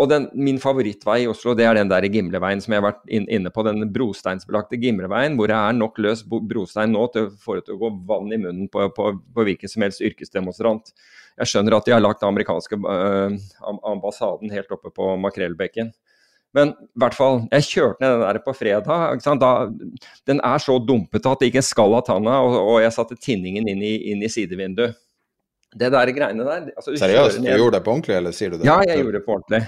Og 0.01 0.09
den, 0.09 0.25
min 0.33 0.57
favorittvei 0.61 1.19
i 1.23 1.29
Oslo, 1.29 1.53
det 1.57 1.67
er 1.67 1.77
den 1.77 1.89
der 1.91 2.07
Gimleveien 2.09 2.61
som 2.63 2.73
jeg 2.73 2.81
har 2.81 2.87
vært 2.87 3.01
in, 3.13 3.27
inne 3.29 3.51
på, 3.53 3.61
den 3.67 3.85
brosteinsbelagte 3.93 4.79
Gimleveien, 4.81 5.35
hvor 5.37 5.51
det 5.51 5.57
er 5.57 5.75
nok 5.77 5.99
løs 6.01 6.23
brostein 6.25 6.95
nå 6.95 7.03
til 7.13 7.27
å 7.27 7.33
få 7.43 7.59
til 7.61 7.75
å 7.75 7.81
gå 7.83 7.91
vann 8.09 8.33
i 8.33 8.39
munnen 8.41 8.69
på, 8.71 8.87
på, 8.95 9.11
på 9.35 9.45
hvilken 9.45 9.69
som 9.69 9.85
helst 9.85 10.01
yrkesdemonstrant. 10.01 10.89
Jeg 11.37 11.51
skjønner 11.51 11.77
at 11.77 11.85
de 11.85 11.93
har 11.93 12.01
lagt 12.01 12.23
den 12.23 12.31
amerikanske 12.31 12.79
øh, 12.81 13.35
ambassaden 13.93 14.53
helt 14.53 14.73
oppe 14.73 14.89
på 14.95 15.13
Makrellbekken. 15.21 15.93
Men 16.57 16.73
i 16.73 16.99
hvert 16.99 17.15
fall, 17.15 17.45
jeg 17.53 17.67
kjørte 17.69 18.03
ned 18.03 18.17
den 18.17 18.25
der 18.25 18.41
på 18.43 18.55
fredag. 18.57 19.21
Da, 19.39 19.51
den 20.27 20.41
er 20.43 20.63
så 20.65 20.75
dumpete 20.83 21.31
at 21.31 21.39
det 21.39 21.51
ikke 21.51 21.61
er 21.61 21.69
skall 21.69 21.95
av 21.95 22.03
tanna, 22.09 22.41
og, 22.43 22.57
og 22.73 22.81
jeg 22.83 22.95
satte 22.97 23.21
tinningen 23.21 23.69
inn 23.71 23.85
i, 23.85 23.93
inn 24.11 24.25
i 24.25 24.31
sidevinduet. 24.31 24.97
Det 25.71 25.87
der 25.93 26.09
greiene 26.11 26.43
der 26.43 26.65
altså, 26.75 26.91
Seriøst, 26.99 27.39
du 27.39 27.47
gjorde 27.47 27.77
det 27.77 27.85
på 27.85 27.93
ordentlig, 27.93 28.15
eller 28.17 28.33
sier 28.35 28.51
du 28.51 28.57
det? 28.59 28.65
ja, 28.67 28.81
jeg 28.89 29.05
gjorde 29.05 29.19
det 29.19 29.23
på 29.23 29.35
ordentlig. 29.37 29.61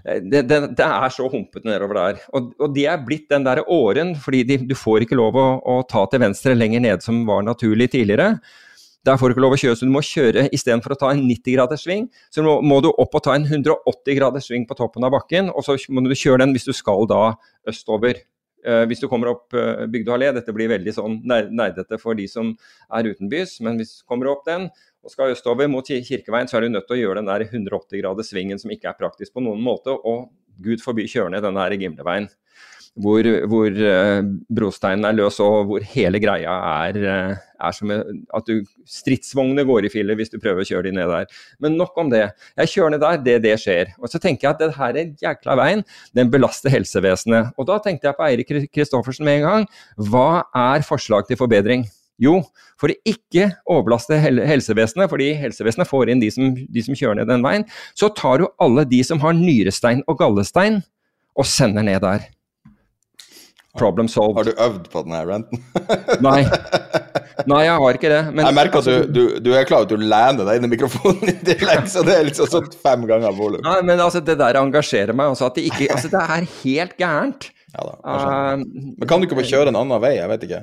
Det, 0.00 0.40
det, 0.48 0.58
det 0.78 0.86
er 0.86 1.12
så 1.12 1.26
humpete 1.28 1.68
nedover 1.68 1.98
der. 1.98 2.22
Og, 2.32 2.54
og 2.56 2.72
det 2.72 2.86
er 2.88 3.02
blitt 3.04 3.28
den 3.28 3.44
der 3.44 3.60
åren, 3.68 4.14
fordi 4.16 4.40
de, 4.48 4.56
du 4.70 4.72
får 4.78 5.04
ikke 5.04 5.18
lov 5.20 5.36
å, 5.36 5.46
å 5.60 5.76
ta 5.84 6.06
til 6.08 6.22
venstre 6.24 6.56
lenger 6.56 6.80
ned 6.86 7.04
som 7.04 7.20
var 7.28 7.44
naturlig 7.44 7.90
tidligere. 7.92 8.38
Der 9.04 9.16
får 9.16 9.28
du 9.28 9.34
ikke 9.34 9.44
lov 9.44 9.54
å 9.56 9.60
kjøre, 9.60 9.76
så 9.80 9.86
du 9.88 9.92
må 9.92 10.02
kjøre 10.04 10.48
istedenfor 10.52 10.92
å 10.92 10.98
ta 11.00 11.12
en 11.14 11.22
90-graders 11.24 11.86
sving, 11.86 12.08
så 12.32 12.44
må, 12.44 12.58
må 12.60 12.82
du 12.84 12.90
opp 12.90 13.16
og 13.16 13.22
ta 13.24 13.36
en 13.36 13.46
180-graders 13.48 14.50
sving 14.50 14.66
på 14.68 14.76
toppen 14.76 15.06
av 15.08 15.14
bakken, 15.14 15.48
og 15.52 15.64
så 15.64 15.78
må 15.88 16.04
du 16.04 16.12
kjøre 16.12 16.42
den 16.44 16.52
hvis 16.56 16.68
du 16.68 16.74
skal 16.76 17.08
da 17.08 17.30
østover. 17.68 18.20
Uh, 18.60 18.84
hvis 18.90 19.00
du 19.00 19.06
kommer 19.08 19.30
opp 19.30 19.56
uh, 19.56 19.86
Bygdø 19.88 20.12
allé, 20.12 20.28
dette 20.36 20.52
blir 20.52 20.68
veldig 20.68 20.92
sånn 20.92 21.14
nerdete 21.24 21.96
for 21.96 22.12
de 22.18 22.26
som 22.28 22.50
er 22.92 23.08
utenbys, 23.08 23.54
men 23.64 23.80
hvis 23.80 24.02
du 24.02 24.04
kommer 24.10 24.28
opp 24.34 24.44
den 24.44 24.66
og 25.00 25.12
skal 25.12 25.32
østover 25.34 25.70
mot 25.70 25.86
Kirkeveien, 25.86 26.48
så 26.50 26.58
er 26.58 26.66
du 26.66 26.74
nødt 26.74 26.88
til 26.88 26.98
å 26.98 27.00
gjøre 27.00 27.22
den 27.22 27.30
der 27.30 27.46
180-graders 27.48 28.32
svingen 28.32 28.60
som 28.60 28.72
ikke 28.74 28.90
er 28.90 28.98
praktisk 28.98 29.36
på 29.36 29.44
noen 29.44 29.62
måte, 29.64 29.94
og 29.94 30.28
gud 30.60 30.82
forby 30.84 31.08
kjøre 31.08 31.32
ned 31.34 31.46
den 31.46 31.56
der 31.56 31.76
Gimleveien. 31.80 32.28
Hvor, 33.00 33.22
hvor 33.46 33.70
eh, 33.70 34.20
brosteinen 34.50 35.06
er 35.06 35.14
løs 35.14 35.36
og 35.40 35.68
hvor 35.68 35.84
hele 35.92 36.18
greia 36.20 36.56
er, 36.82 36.96
eh, 36.98 37.36
er 37.62 37.76
som 37.76 37.92
at 37.94 38.48
du 38.48 38.66
stridsvognene 38.90 39.62
går 39.68 39.86
i 39.86 39.92
filler 39.92 40.18
hvis 40.18 40.32
du 40.32 40.40
prøver 40.42 40.64
å 40.64 40.66
kjøre 40.66 40.88
de 40.88 40.96
ned 40.98 41.08
der. 41.08 41.30
Men 41.62 41.78
nok 41.78 41.94
om 42.02 42.10
det. 42.10 42.24
Jeg 42.58 42.72
kjører 42.74 42.96
ned 42.96 43.04
der, 43.04 43.22
det, 43.28 43.36
det 43.46 43.54
skjer. 43.62 43.94
Og 44.02 44.10
så 44.10 44.18
tenker 44.20 44.48
jeg 44.48 44.56
at 44.56 44.64
det 44.64 44.74
her 44.80 44.98
er 44.98 45.14
jækla 45.22 45.56
veien, 45.62 45.86
den 46.18 46.34
belaster 46.34 46.74
helsevesenet. 46.74 47.54
Og 47.56 47.70
da 47.70 47.78
tenkte 47.84 48.10
jeg 48.10 48.18
på 48.18 48.26
Eirik 48.26 48.52
Kristoffersen 48.74 49.28
med 49.28 49.38
en 49.38 49.46
gang. 49.46 49.70
Hva 50.10 50.28
er 50.50 50.84
forslag 50.84 51.30
til 51.30 51.38
forbedring? 51.40 51.86
Jo, 52.20 52.40
for 52.80 52.92
å 52.92 52.98
ikke 53.08 53.50
overbelaste 53.64 54.18
helsevesenet, 54.20 55.08
fordi 55.12 55.30
helsevesenet 55.40 55.88
får 55.88 56.12
inn 56.12 56.22
de 56.22 56.30
som, 56.34 56.52
de 56.52 56.84
som 56.84 56.96
kjører 56.96 57.22
ned 57.22 57.30
den 57.32 57.44
veien, 57.44 57.64
så 57.96 58.10
tar 58.16 58.42
du 58.42 58.50
alle 58.60 58.84
de 58.88 59.00
som 59.06 59.22
har 59.24 59.36
nyrestein 59.36 60.04
og 60.06 60.20
gallestein, 60.20 60.82
og 61.38 61.48
sender 61.48 61.86
ned 61.86 62.02
der. 62.04 62.28
Problem 63.78 64.08
solved. 64.10 64.34
Har 64.36 64.48
du 64.48 64.62
øvd 64.64 64.88
på 64.90 65.02
denne 65.06 65.20
renten? 65.28 65.60
Nei. 66.26 66.40
Nei, 67.48 67.60
jeg 67.64 67.76
har 67.80 67.96
ikke 67.96 68.10
det. 68.10 68.22
Men, 68.34 68.42
jeg 68.48 68.56
merker 68.56 68.80
at 68.82 68.88
altså, 68.88 68.96
du, 69.06 69.20
du, 69.30 69.38
du 69.46 69.52
er 69.54 69.68
klar 69.68 69.84
over 69.84 69.88
at 69.88 69.94
du 69.94 70.10
lener 70.10 70.48
deg 70.48 70.58
inn 70.58 70.66
i 70.66 70.72
mikrofonen 70.72 71.30
i 71.30 71.36
tillegg, 71.46 71.86
så 71.88 72.02
det 72.04 72.16
er 72.18 72.26
liksom 72.26 72.50
sånn 72.50 72.66
fem 72.82 73.06
ganger 73.08 73.36
volum. 73.36 73.62
Nei, 73.64 73.78
men 73.86 74.02
altså, 74.02 74.22
det 74.26 74.36
der 74.40 74.58
engasjerer 74.60 75.16
meg 75.16 75.32
Altså, 75.32 75.48
At 75.48 75.56
det 75.56 75.68
ikke 75.70 75.88
Altså, 75.94 76.10
det 76.12 76.24
er 76.36 76.50
helt 76.64 76.98
gærent. 77.00 77.48
Ja 77.70 77.86
da. 77.86 77.94
Uh, 78.02 78.64
Men 78.98 79.06
kan 79.06 79.22
du 79.22 79.28
ikke 79.28 79.38
bare 79.38 79.50
kjøre 79.52 79.70
en 79.70 79.78
annen 79.78 80.02
vei? 80.02 80.16
Jeg 80.16 80.30
vet 80.32 80.46
ikke. 80.48 80.60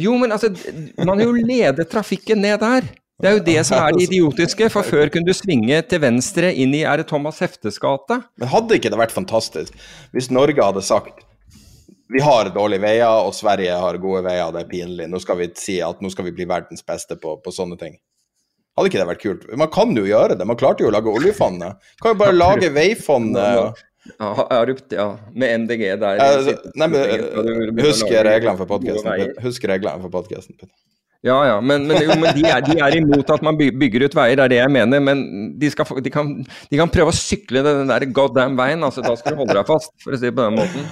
Jo, 0.00 0.16
men 0.18 0.34
altså, 0.34 0.50
man 0.98 1.18
har 1.18 1.26
jo 1.28 1.34
ledet 1.38 1.88
trafikken 1.90 2.42
ned 2.42 2.58
der. 2.62 2.88
Det 3.22 3.30
er 3.30 3.36
jo 3.36 3.44
det 3.46 3.60
som 3.68 3.78
er 3.78 3.94
det 3.94 4.08
idiotiske, 4.08 4.66
for 4.74 4.86
før 4.86 5.12
kunne 5.12 5.28
du 5.28 5.36
svinge 5.36 5.76
til 5.86 6.00
venstre 6.02 6.50
inn 6.50 6.74
i 6.74 6.82
Er 6.82 6.98
det 6.98 7.06
Thomas 7.12 7.38
Heftes 7.44 7.78
gate? 7.78 8.18
Men 8.42 8.50
hadde 8.50 8.74
ikke 8.74 8.90
det 8.90 8.98
vært 8.98 9.14
fantastisk 9.14 9.76
hvis 10.10 10.32
Norge 10.34 10.58
hadde 10.58 10.82
sagt 10.82 11.22
vi 12.14 12.20
har 12.20 12.50
dårlige 12.52 12.82
veier, 12.84 13.24
og 13.24 13.32
Sverige 13.34 13.74
har 13.80 13.96
gode 13.98 14.20
veier, 14.26 14.50
det 14.52 14.60
er 14.60 14.68
pinlig. 14.70 15.06
Nå 15.10 15.18
skal 15.22 15.38
vi 15.40 15.48
si 15.58 15.78
at 15.82 16.02
nå 16.04 16.10
skal 16.12 16.28
vi 16.28 16.34
bli 16.36 16.46
verdens 16.46 16.84
beste 16.86 17.16
på, 17.18 17.38
på 17.42 17.54
sånne 17.54 17.78
ting. 17.80 17.96
Hadde 18.76 18.90
ikke 18.90 19.00
det 19.00 19.08
vært 19.08 19.22
kult? 19.22 19.46
Man 19.58 19.70
kan 19.72 19.94
jo 19.96 20.04
gjøre 20.06 20.36
det. 20.38 20.46
Man 20.46 20.58
klarte 20.58 20.84
jo 20.84 20.90
å 20.90 20.94
lage 20.94 21.10
oljefondet. 21.10 21.80
Kan 22.02 22.14
jo 22.14 22.20
bare 22.20 22.36
lage 22.36 22.70
veifondet. 22.74 23.82
Ja, 24.20 24.64
ja, 24.92 25.06
med 25.32 25.60
MDG 25.64 25.94
der. 26.00 26.18
Ja, 26.20 26.56
nei, 26.76 26.88
men, 26.92 27.78
husk 27.80 28.10
reglene 28.10 28.58
for 28.60 28.68
podkasten. 28.68 29.30
Husk 29.44 29.64
reglene 29.70 30.02
for 30.02 30.12
podkasten. 30.12 30.58
Ja, 31.24 31.38
ja, 31.48 31.60
men, 31.60 31.86
men, 31.88 32.02
jo, 32.04 32.12
men 32.20 32.34
de, 32.36 32.42
er, 32.44 32.60
de, 32.60 32.74
er, 32.76 32.98
imot 32.98 33.30
at 33.32 33.44
man 33.46 33.56
bygger 33.56 34.04
ut 34.04 34.16
veier, 34.18 34.36
det 34.36 34.44
er 34.44 34.52
det 34.52 34.58
jeg 34.58 34.72
mener. 34.74 35.00
Men 35.00 35.22
de, 35.56 35.70
skal, 35.72 35.88
de, 36.04 36.12
kan, 36.12 36.34
de 36.44 36.80
kan, 36.80 36.92
prøve 36.92 37.14
å 37.14 37.16
sykle 37.16 37.62
den 37.64 37.88
der 37.88 38.04
goddamn 38.12 38.58
veien. 38.60 38.84
altså 38.84 39.00
Da 39.04 39.14
skal 39.16 39.32
du 39.32 39.40
holde 39.40 39.56
deg 39.56 39.70
fast, 39.70 39.94
for 40.04 40.12
å 40.12 40.20
si 40.20 40.28
det 40.28 40.34
på 40.36 40.44
den 40.44 40.58
måten. 40.60 40.84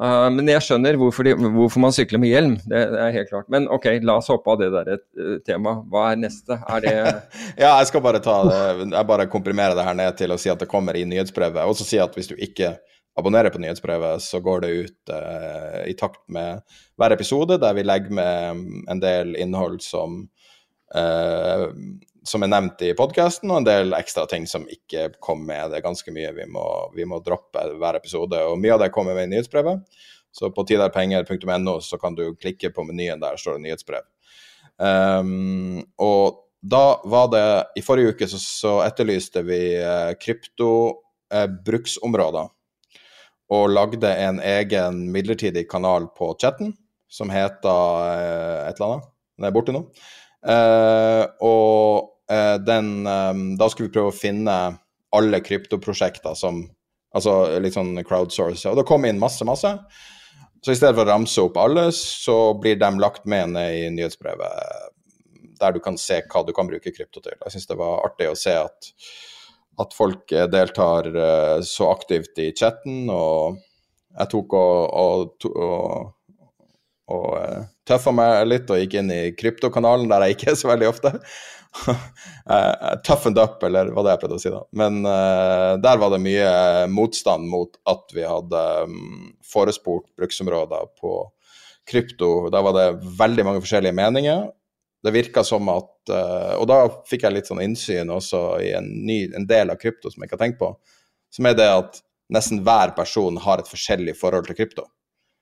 Uh, 0.00 0.30
men 0.32 0.48
jeg 0.48 0.64
skjønner 0.64 0.96
hvorfor, 0.96 1.28
hvorfor, 1.36 1.80
man 1.82 1.92
sykler 1.92 2.22
med 2.22 2.30
hjelm, 2.32 2.54
det, 2.64 2.78
det, 2.88 3.00
er 3.04 3.16
helt 3.18 3.28
klart. 3.28 3.48
Men 3.52 3.66
ok, 3.68 3.90
la 4.06 4.16
oss 4.16 4.30
hoppe 4.32 4.54
av 4.54 4.62
det 4.62 4.70
der 4.72 4.94
uh, 4.96 5.34
temaet. 5.44 5.82
Hva 5.92 6.06
er 6.08 6.22
neste? 6.22 6.56
Er 6.56 6.84
det 6.84 6.94
Ja, 7.62 7.74
jeg 7.74 7.90
skal 7.90 8.04
bare 8.06 8.22
ta 8.24 8.38
det, 8.48 8.62
jeg 8.94 9.08
bare 9.10 9.28
komprimerer 9.32 9.76
det 9.76 9.84
her 9.84 9.98
ned 9.98 10.16
til 10.16 10.32
å 10.32 10.38
si 10.40 10.52
at 10.52 10.62
det 10.62 10.70
kommer 10.70 10.96
i 10.96 11.04
nyhetsbrevet. 11.08 11.68
Og 11.68 11.76
så 11.76 11.84
si 11.84 12.00
at 12.00 12.16
hvis 12.16 12.32
du 12.32 12.36
ikke 12.38 12.78
abonnerer 13.20 13.52
på 13.52 13.60
nyhetsbrevet, 13.60 14.24
så 14.24 14.40
går 14.40 14.64
det 14.64 14.72
ut 14.72 15.12
uh, 15.12 15.82
i 15.84 15.96
takt 15.98 16.22
med 16.32 16.64
hver 16.96 17.12
episode, 17.12 17.60
der 17.60 17.76
vi 17.76 17.84
legger 17.84 18.16
med 18.16 18.64
en 18.88 19.02
del 19.04 19.36
innhold 19.36 19.82
som 19.84 20.22
som 22.26 22.42
er 22.44 22.50
nevnt 22.52 22.82
i 22.84 22.92
podkasten, 22.96 23.50
og 23.50 23.56
en 23.60 23.68
del 23.68 23.94
ekstra 23.96 24.26
ting 24.30 24.44
som 24.48 24.66
ikke 24.70 25.10
kom 25.22 25.46
med. 25.48 25.70
Det 25.70 25.76
er 25.78 25.86
ganske 25.86 26.10
mye 26.14 26.32
vi 26.36 26.46
må, 26.50 26.92
vi 26.96 27.04
må 27.08 27.16
droppe 27.24 27.60
hver 27.80 27.94
episode, 28.00 28.38
og 28.44 28.60
mye 28.60 28.74
av 28.76 28.80
det 28.84 28.94
kommer 28.94 29.12
med 29.16 29.24
i 29.28 29.30
nyhetsbrevet. 29.34 29.76
Så 30.30 30.44
på 30.54 30.62
tiderpenger.no 30.68 31.74
så 31.82 31.96
kan 31.98 32.14
du 32.14 32.36
klikke 32.38 32.70
på 32.74 32.84
menyen, 32.86 33.22
der 33.22 33.36
står 33.40 33.52
det 33.56 33.64
nyhetsbrev. 33.66 34.04
Um, 34.80 35.78
og 36.00 36.24
da 36.60 37.00
var 37.08 37.26
det 37.32 37.64
I 37.80 37.82
forrige 37.84 38.08
uke 38.14 38.26
så, 38.28 38.38
så 38.40 38.80
etterlyste 38.84 39.42
vi 39.44 39.60
kryptobruksområder. 40.20 42.44
eh, 42.44 42.50
og 43.50 43.70
lagde 43.72 44.14
en 44.14 44.40
egen 44.44 45.10
midlertidig 45.10 45.70
kanal 45.70 46.06
på 46.14 46.36
chatten 46.40 46.74
som 47.10 47.30
heter 47.32 48.04
eh, 48.14 48.68
et 48.68 48.76
eller 48.78 48.86
annet. 48.86 49.06
Den 49.36 49.44
er 49.48 49.54
borte 49.56 49.72
nå. 49.74 49.80
Uh, 50.40 51.24
og 51.44 52.09
den 52.62 53.06
um, 53.06 53.40
Da 53.58 53.66
skulle 53.66 53.88
vi 53.88 53.94
prøve 53.96 54.12
å 54.12 54.14
finne 54.14 54.56
alle 55.16 55.40
kryptoprosjekter 55.42 56.36
som 56.38 56.60
Altså 57.10 57.58
litt 57.58 57.74
sånn 57.74 57.96
crowdsource. 58.06 58.68
Og 58.70 58.76
det 58.78 58.86
kom 58.86 59.02
inn 59.02 59.18
masse, 59.18 59.42
masse. 59.42 59.72
Så 60.62 60.74
i 60.74 60.78
stedet 60.78 60.94
for 60.94 61.02
å 61.02 61.10
ramse 61.10 61.42
opp 61.42 61.56
alle, 61.58 61.88
så 61.96 62.52
blir 62.60 62.76
de 62.78 62.90
lagt 63.00 63.24
med 63.30 63.54
ned 63.56 63.78
i 63.80 63.88
nyhetsbrevet 63.94 64.90
der 65.60 65.74
du 65.76 65.80
kan 65.84 65.98
se 66.00 66.20
hva 66.22 66.44
du 66.46 66.54
kan 66.56 66.68
bruke 66.68 66.92
krypto 66.94 67.20
til. 67.24 67.34
Jeg 67.34 67.54
syns 67.54 67.68
det 67.68 67.78
var 67.80 68.04
artig 68.06 68.30
å 68.30 68.38
se 68.38 68.54
at, 68.56 68.92
at 69.82 69.96
folk 69.96 70.32
deltar 70.52 71.10
så 71.66 71.90
aktivt 71.92 72.38
i 72.40 72.50
chatten, 72.56 73.10
og 73.12 73.58
jeg 74.14 74.32
tok 74.32 74.56
og, 74.56 74.94
og, 75.02 75.50
og, 75.50 76.14
og 77.12 77.26
tøffa 77.88 78.14
meg 78.16 78.46
litt 78.48 78.72
og 78.72 78.80
gikk 78.80 78.98
inn 79.02 79.12
i 79.14 79.22
kryptokanalen, 79.36 80.08
der 80.12 80.26
jeg 80.26 80.38
ikke 80.38 80.52
er 80.54 80.60
så 80.62 80.72
veldig 80.72 80.90
ofte. 80.94 81.12
Uh, 81.88 82.94
toughened 83.06 83.38
up, 83.38 83.62
eller 83.66 83.90
hva 83.94 84.04
det 84.04 84.14
jeg 84.14 84.22
prøvde 84.22 84.38
å 84.38 84.42
si 84.42 84.52
da. 84.52 84.62
Men 84.76 85.00
uh, 85.06 85.74
der 85.82 86.00
var 86.02 86.14
det 86.14 86.22
mye 86.24 86.52
motstand 86.92 87.48
mot 87.50 87.78
at 87.90 88.14
vi 88.16 88.26
hadde 88.26 88.64
um, 88.86 89.30
forespurt 89.46 90.08
bruksområder 90.18 90.90
på 91.00 91.14
krypto. 91.90 92.48
Da 92.52 92.62
var 92.64 92.76
det 92.76 92.88
veldig 93.18 93.46
mange 93.46 93.64
forskjellige 93.64 93.96
meninger. 93.96 94.48
Det 95.00 95.14
virka 95.14 95.42
som 95.46 95.68
at 95.72 96.12
uh, 96.12 96.54
Og 96.60 96.66
da 96.68 96.82
fikk 97.08 97.24
jeg 97.24 97.38
litt 97.38 97.48
sånn 97.48 97.62
innsyn 97.64 98.12
også 98.12 98.44
i 98.60 98.74
en, 98.76 98.90
ny, 99.06 99.22
en 99.36 99.48
del 99.48 99.72
av 99.72 99.80
krypto 99.80 100.12
som 100.12 100.20
jeg 100.20 100.28
ikke 100.28 100.36
har 100.36 100.44
tenkt 100.44 100.60
på, 100.60 100.74
som 101.32 101.48
er 101.48 101.56
det 101.56 101.68
at 101.72 102.02
nesten 102.30 102.60
hver 102.66 102.92
person 102.94 103.38
har 103.42 103.62
et 103.62 103.70
forskjellig 103.70 104.14
forhold 104.18 104.46
til 104.46 104.58
krypto. 104.60 104.84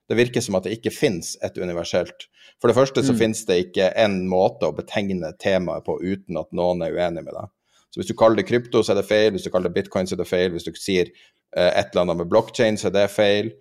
Det 0.08 0.16
virker 0.16 0.40
som 0.44 0.56
at 0.56 0.64
det 0.64 0.78
ikke 0.78 0.94
finnes 0.94 1.34
et 1.44 1.58
universelt 1.60 2.28
For 2.58 2.70
det 2.70 2.76
første 2.78 3.04
så 3.04 3.12
mm. 3.12 3.18
finnes 3.20 3.44
det 3.48 3.58
ikke 3.66 3.90
en 4.00 4.22
måte 4.30 4.68
å 4.68 4.74
betegne 4.76 5.34
temaet 5.38 5.84
på 5.86 5.98
uten 6.00 6.40
at 6.40 6.50
noen 6.56 6.82
er 6.82 6.96
uenig 6.96 7.26
med 7.26 7.34
deg. 7.36 7.52
Så 7.88 8.00
hvis 8.00 8.10
du 8.10 8.16
kaller 8.18 8.40
det 8.40 8.48
krypto, 8.48 8.82
så 8.82 8.92
er 8.92 9.00
det 9.00 9.08
feil. 9.08 9.30
Hvis 9.34 9.46
du 9.46 9.52
kaller 9.52 9.70
det 9.70 9.78
bitcoin, 9.78 10.08
så 10.08 10.16
er 10.16 10.22
det 10.22 10.28
feil. 10.28 10.50
Hvis 10.52 10.66
du 10.66 10.72
sier 10.76 11.08
uh, 11.08 11.70
et 11.70 11.92
eller 11.92 12.04
annet 12.04 12.20
med 12.20 12.28
blockchain, 12.32 12.76
så 12.80 12.90
er 12.90 12.96
det 12.96 13.06
feil. 13.14 13.52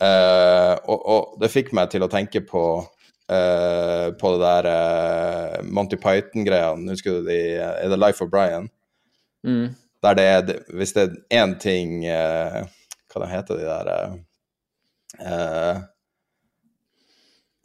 Uh, 0.00 0.74
og, 0.90 0.98
og, 0.98 1.36
det 1.42 1.52
fikk 1.52 1.70
meg 1.76 1.92
til 1.92 2.04
å 2.04 2.10
tenke 2.12 2.42
på 2.46 2.64
uh, 2.82 4.08
på 4.18 4.32
det 4.34 4.40
der 4.42 5.62
Monty 5.68 6.00
Python-greiene. 6.00 6.90
Husker 6.92 7.20
du 7.20 7.30
de 7.30 7.38
Er 7.60 7.92
det 7.92 8.00
Life 8.00 8.24
of 8.24 8.32
Brian? 8.32 8.68
Mm. 9.46 9.74
Der 10.02 10.18
det 10.18 10.26
er 10.26 10.52
Hvis 10.74 10.92
det 10.96 11.08
er 11.08 11.42
én 11.42 11.56
ting 11.58 12.04
Hva 12.04 13.22
det 13.22 13.30
heter 13.30 13.58
de 13.58 13.64
der 13.66 14.12
uh, 15.26 15.82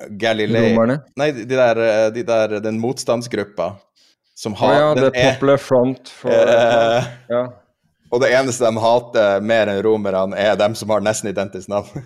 Galilei 0.09 0.69
Romerne? 0.69 0.99
Nei, 1.15 1.31
de 1.31 1.55
der, 1.55 1.84
eh, 1.84 2.07
de 2.13 2.23
der, 2.23 2.59
den 2.61 2.79
motstandsgruppa 2.79 3.75
som 4.38 4.53
har 4.53 4.73
oh, 4.73 4.97
ja, 4.97 5.09
The 5.09 5.31
Popular 5.31 5.57
Front 5.57 6.09
for 6.09 6.29
uh, 6.29 7.03
ja. 7.27 7.47
Og 8.09 8.21
det 8.21 8.29
eneste 8.31 8.63
de 8.63 8.79
hater 8.79 9.41
mer 9.43 9.67
enn 9.67 9.81
romerne, 9.84 10.38
er 10.39 10.55
dem 10.55 10.75
som 10.79 10.91
har 10.93 11.01
nesten 11.03 11.27
identisk 11.34 11.67
navn. 11.67 12.05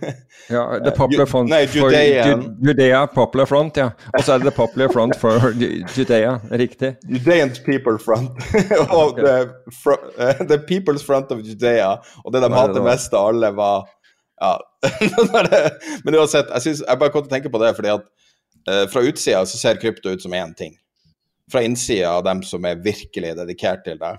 ja, 0.50 0.64
The 0.82 0.94
Popular 0.98 1.28
Front 1.30 1.52
Nei, 1.52 1.62
Judean. 1.68 2.42
for 2.42 2.68
Judea 2.68 3.04
Popular 3.08 3.46
Front, 3.46 3.78
ja. 3.78 3.92
Og 4.16 4.24
så 4.24 4.34
er 4.34 4.42
det 4.42 4.50
The 4.50 4.56
Popular 4.56 4.90
Front 4.90 5.20
for 5.22 5.52
Judea, 5.54 6.40
riktig. 6.50 6.96
Judean 7.06 7.54
People 7.66 8.00
Front. 8.02 8.34
og 8.88 9.12
okay. 9.12 9.28
the, 9.28 9.36
uh, 10.18 10.42
the, 10.48 10.58
People's 10.58 11.06
Front 11.06 11.32
of 11.32 11.46
Judea. 11.46 11.94
Og 12.26 12.34
det 12.34 12.42
de 12.42 12.54
hater 12.56 12.82
mest 12.86 13.14
av 13.14 13.30
alle, 13.36 13.54
var 13.54 13.86
ja. 14.42 14.58
Men 16.04 16.18
uansett, 16.18 16.50
jeg, 16.50 16.62
synes, 16.66 16.84
jeg 16.88 17.00
bare 17.00 17.14
kom 17.14 17.26
til 17.26 17.30
å 17.30 17.36
tenke 17.36 17.52
på 17.54 17.62
det 17.62 17.76
fordi 17.78 17.94
at 17.94 18.08
uh, 18.70 18.86
fra 18.92 19.04
utsida 19.06 19.44
så 19.46 19.60
ser 19.60 19.80
krypto 19.82 20.14
ut 20.14 20.24
som 20.24 20.34
én 20.38 20.56
ting. 20.58 20.76
Fra 21.52 21.64
innsida 21.66 22.16
av 22.18 22.26
dem 22.26 22.42
som 22.48 22.66
er 22.66 22.82
virkelig 22.82 23.36
dedikert 23.38 23.86
til 23.86 24.00
det, 24.02 24.16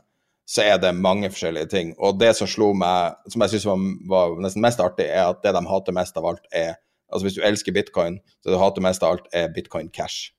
så 0.48 0.64
er 0.66 0.78
det 0.82 0.92
mange 0.98 1.30
forskjellige 1.32 1.70
ting. 1.72 1.92
Og 1.98 2.18
det 2.20 2.34
som 2.36 2.50
slo 2.50 2.72
meg, 2.76 3.16
som 3.32 3.44
jeg 3.44 3.54
syns 3.54 3.66
var, 3.70 3.84
var, 4.10 4.38
nesten 4.44 4.64
mest 4.64 4.82
artig, 4.84 5.08
er 5.08 5.30
at 5.30 5.42
det 5.44 5.54
de 5.56 5.62
hater 5.68 5.96
mest 5.96 6.18
av 6.20 6.32
alt, 6.32 6.48
er 6.52 6.74
Altså 7.12 7.26
hvis 7.26 7.34
du 7.36 7.42
elsker 7.44 7.74
bitcoin, 7.76 8.14
så 8.40 8.48
det 8.48 8.54
du 8.54 8.62
hater 8.62 8.80
mest 8.80 9.02
av 9.04 9.10
alt, 9.12 9.26
er 9.36 9.50
bitcoin 9.52 9.90
cash. 9.92 10.30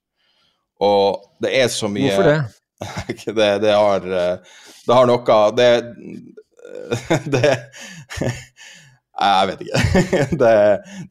Og 0.81 1.22
det 1.45 1.51
er 1.53 1.68
så 1.69 1.85
mye 1.85 2.10
Hvorfor 2.10 2.30
det? 2.31 2.39
det, 3.38 3.49
det, 3.61 3.73
har, 3.77 4.07
eh, 4.10 4.55
det 4.88 4.97
har 4.97 5.05
noe 5.05 5.38
Det, 5.53 5.68
det 7.35 7.51
jeg 9.14 9.49
vet 9.49 9.64
ikke. 9.65 9.80
det, 10.41 10.53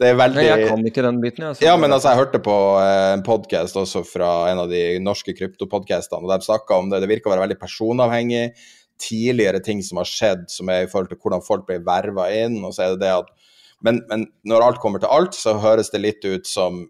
det, 0.00 0.08
er 0.08 0.16
veldig 0.18 0.44
Jeg 0.44 0.68
kan 0.72 0.86
ikke 0.88 1.04
den 1.06 1.20
biten. 1.22 1.44
Altså. 1.46 1.64
Ja, 1.64 1.76
men 1.78 1.94
altså, 1.94 2.10
jeg 2.10 2.22
hørte 2.24 2.42
på 2.42 2.56
eh, 2.82 3.12
en 3.14 3.22
podkast 3.26 3.78
også 3.78 4.02
fra 4.06 4.30
en 4.50 4.64
av 4.64 4.72
de 4.72 4.82
norske 5.02 5.34
kryptopodkastene, 5.38 6.26
og 6.26 6.32
de 6.32 6.48
snakka 6.48 6.80
om 6.82 6.90
det. 6.90 7.02
Det 7.04 7.10
virker 7.12 7.30
å 7.30 7.36
være 7.36 7.46
veldig 7.46 7.60
personavhengig. 7.62 8.48
Tidligere 9.02 9.62
ting 9.62 9.84
som 9.86 10.02
har 10.02 10.10
skjedd 10.10 10.48
som 10.50 10.70
er 10.70 10.84
i 10.84 10.90
forhold 10.90 11.12
til 11.12 11.20
hvordan 11.22 11.46
folk 11.46 11.66
blir 11.68 11.84
verva 11.86 12.26
inn. 12.34 12.58
og 12.66 12.74
så 12.74 12.86
er 12.86 12.96
det 12.96 13.04
det 13.06 13.14
at 13.20 13.30
men, 13.82 13.98
men, 14.10 14.28
når 14.46 14.62
alt 14.62 14.82
kommer 14.82 15.02
til 15.02 15.10
alt, 15.10 15.34
så 15.34 15.56
høres 15.58 15.90
det 15.90 16.02
litt 16.02 16.22
ut 16.22 16.46
som 16.46 16.84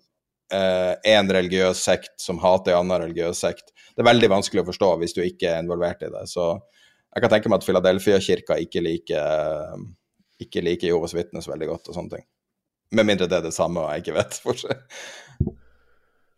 én 0.52 1.28
eh, 1.28 1.32
religiøs 1.32 1.80
sekt 1.80 2.12
som 2.20 2.40
hater 2.42 2.74
en 2.74 2.84
annen 2.84 3.06
religiøs 3.06 3.40
sekt. 3.40 3.72
Det 3.92 4.04
er 4.04 4.10
veldig 4.10 4.28
vanskelig 4.32 4.60
å 4.60 4.68
forstå 4.68 4.90
hvis 5.00 5.16
du 5.16 5.22
ikke 5.24 5.54
er 5.54 5.64
involvert 5.64 6.04
i 6.04 6.10
det. 6.12 6.26
Så 6.28 6.54
jeg 7.12 7.24
kan 7.24 7.32
tenke 7.32 7.52
meg 7.52 7.60
at 7.60 7.68
Philadelphia-kirka 7.68 8.58
ikke 8.60 8.84
liker 8.84 9.80
ikke 10.44 10.64
liker 10.64 10.90
Jehovas 10.90 11.14
vitner 11.16 11.44
så 11.44 11.52
veldig 11.52 11.68
godt 11.70 11.90
og 11.90 11.98
sånne 11.98 12.16
ting. 12.16 12.24
Med 12.92 13.08
mindre 13.08 13.28
det 13.30 13.38
er 13.38 13.46
det 13.46 13.56
samme 13.56 13.82
og 13.82 13.92
jeg 13.92 14.04
ikke 14.04 14.16
vet. 14.18 14.38
For 14.44 14.62
seg. 14.62 15.52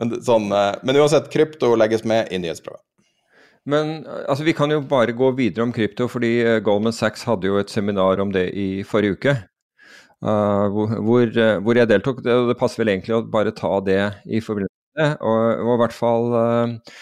Men, 0.03 0.19
sånn, 0.27 0.51
eh, 0.55 0.75
men 0.83 0.99
uansett, 1.01 1.31
krypto 1.33 1.75
legges 1.79 2.05
med 2.09 2.33
i 2.35 2.41
nyhetsprøven. 2.43 2.83
Men 3.71 3.95
altså, 4.29 4.45
vi 4.45 4.53
kan 4.57 4.73
jo 4.73 4.83
bare 4.85 5.15
gå 5.17 5.31
videre 5.39 5.65
om 5.65 5.73
krypto, 5.73 6.09
fordi 6.11 6.35
eh, 6.45 6.61
Goldman 6.65 6.93
Sachs 6.93 7.25
hadde 7.29 7.49
jo 7.49 7.59
et 7.61 7.73
seminar 7.73 8.21
om 8.21 8.33
det 8.35 8.51
i 8.61 8.69
forrige 8.87 9.19
uke. 9.19 9.37
Uh, 10.25 10.71
hvor, 10.73 11.29
hvor, 11.61 11.77
jeg 11.77 11.89
deltok. 11.91 12.23
Det, 12.25 12.35
det 12.49 12.57
passer 12.57 12.81
vel 12.81 12.95
egentlig 12.95 13.17
å 13.19 13.25
bare 13.29 13.53
ta 13.57 13.77
det 13.85 13.99
i 14.25 14.41
forbindelse 14.41 14.73
med 14.73 15.03
det. 15.03 15.09
Og, 15.21 15.65
og 15.65 15.73
i 15.75 15.81
hvert 15.83 15.97
fall 15.97 16.31
uh, 16.33 16.95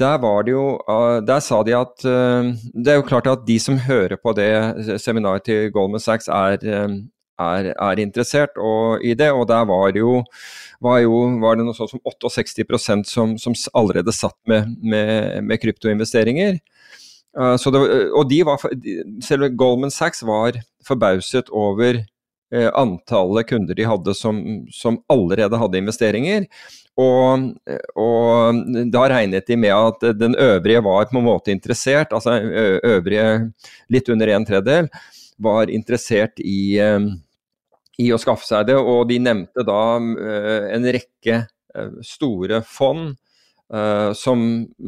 der 0.00 0.48
jo 0.48 0.80
uh, 0.88 1.20
Der 1.26 1.40
sa 1.40 1.62
de 1.62 1.76
at 1.76 2.04
uh, 2.04 2.50
Det 2.74 2.88
er 2.88 2.98
jo 2.98 3.06
klart 3.06 3.26
at 3.26 3.46
de 3.46 3.58
som 3.60 3.78
hører 3.78 4.16
på 4.16 4.32
det 4.32 5.00
seminaret 5.00 5.44
til 5.44 5.70
Goldman 5.72 6.00
Sachs, 6.00 6.28
er, 6.28 6.56
uh, 6.64 6.96
er, 7.38 7.72
er 7.76 8.02
interessert 8.02 8.56
og, 8.56 9.04
i 9.04 9.14
det. 9.14 9.30
Og 9.30 9.48
der 9.48 9.64
var 9.64 9.92
jo, 9.96 10.24
var, 10.80 10.98
jo, 10.98 11.22
var 11.40 11.56
det 11.56 11.64
noe 11.66 11.76
sånt 11.76 11.92
som 11.92 12.00
68% 12.04 13.04
som, 13.04 13.36
som 13.38 13.54
allerede 13.74 14.12
satt 14.12 14.36
med, 14.46 14.76
med, 14.82 15.42
med 15.42 15.60
kryptoinvesteringer. 15.60 16.58
Det, 17.30 17.80
og 18.10 18.24
de 18.26 18.40
var, 18.42 18.64
selve 19.22 19.52
Goldman 19.54 19.92
Sachs 19.94 20.24
var 20.26 20.58
forbauset 20.86 21.48
over 21.50 22.02
antallet 22.50 23.46
kunder 23.46 23.76
de 23.78 23.84
hadde 23.86 24.14
som, 24.18 24.40
som 24.74 24.96
allerede 25.12 25.58
hadde 25.60 25.78
investeringer. 25.78 26.46
Og, 26.98 27.46
og, 27.94 28.58
da 28.92 29.04
regnet 29.12 29.46
de 29.46 29.56
med 29.56 29.72
at 29.72 30.04
den 30.18 30.34
øvrige 30.34 30.82
var 30.84 31.06
på 31.10 31.20
en 31.20 31.28
måte 31.28 31.54
interessert, 31.54 32.12
altså 32.12 32.36
øvrige 32.82 33.52
litt 33.92 34.10
under 34.10 34.34
en 34.34 34.46
tredjedel, 34.48 34.90
var 35.40 35.70
interessert 35.72 36.42
i, 36.42 36.76
i, 36.76 38.10
å 38.12 38.20
skaffe 38.20 38.44
seg 38.48 38.68
det. 38.68 38.76
Og 38.76 39.06
de 39.08 39.22
nevnte 39.22 39.64
da 39.64 39.80
en 39.96 40.92
rekke 40.98 41.44
store 42.04 42.64
fond. 42.66 43.12
Uh, 43.70 44.10
som, 44.18 44.40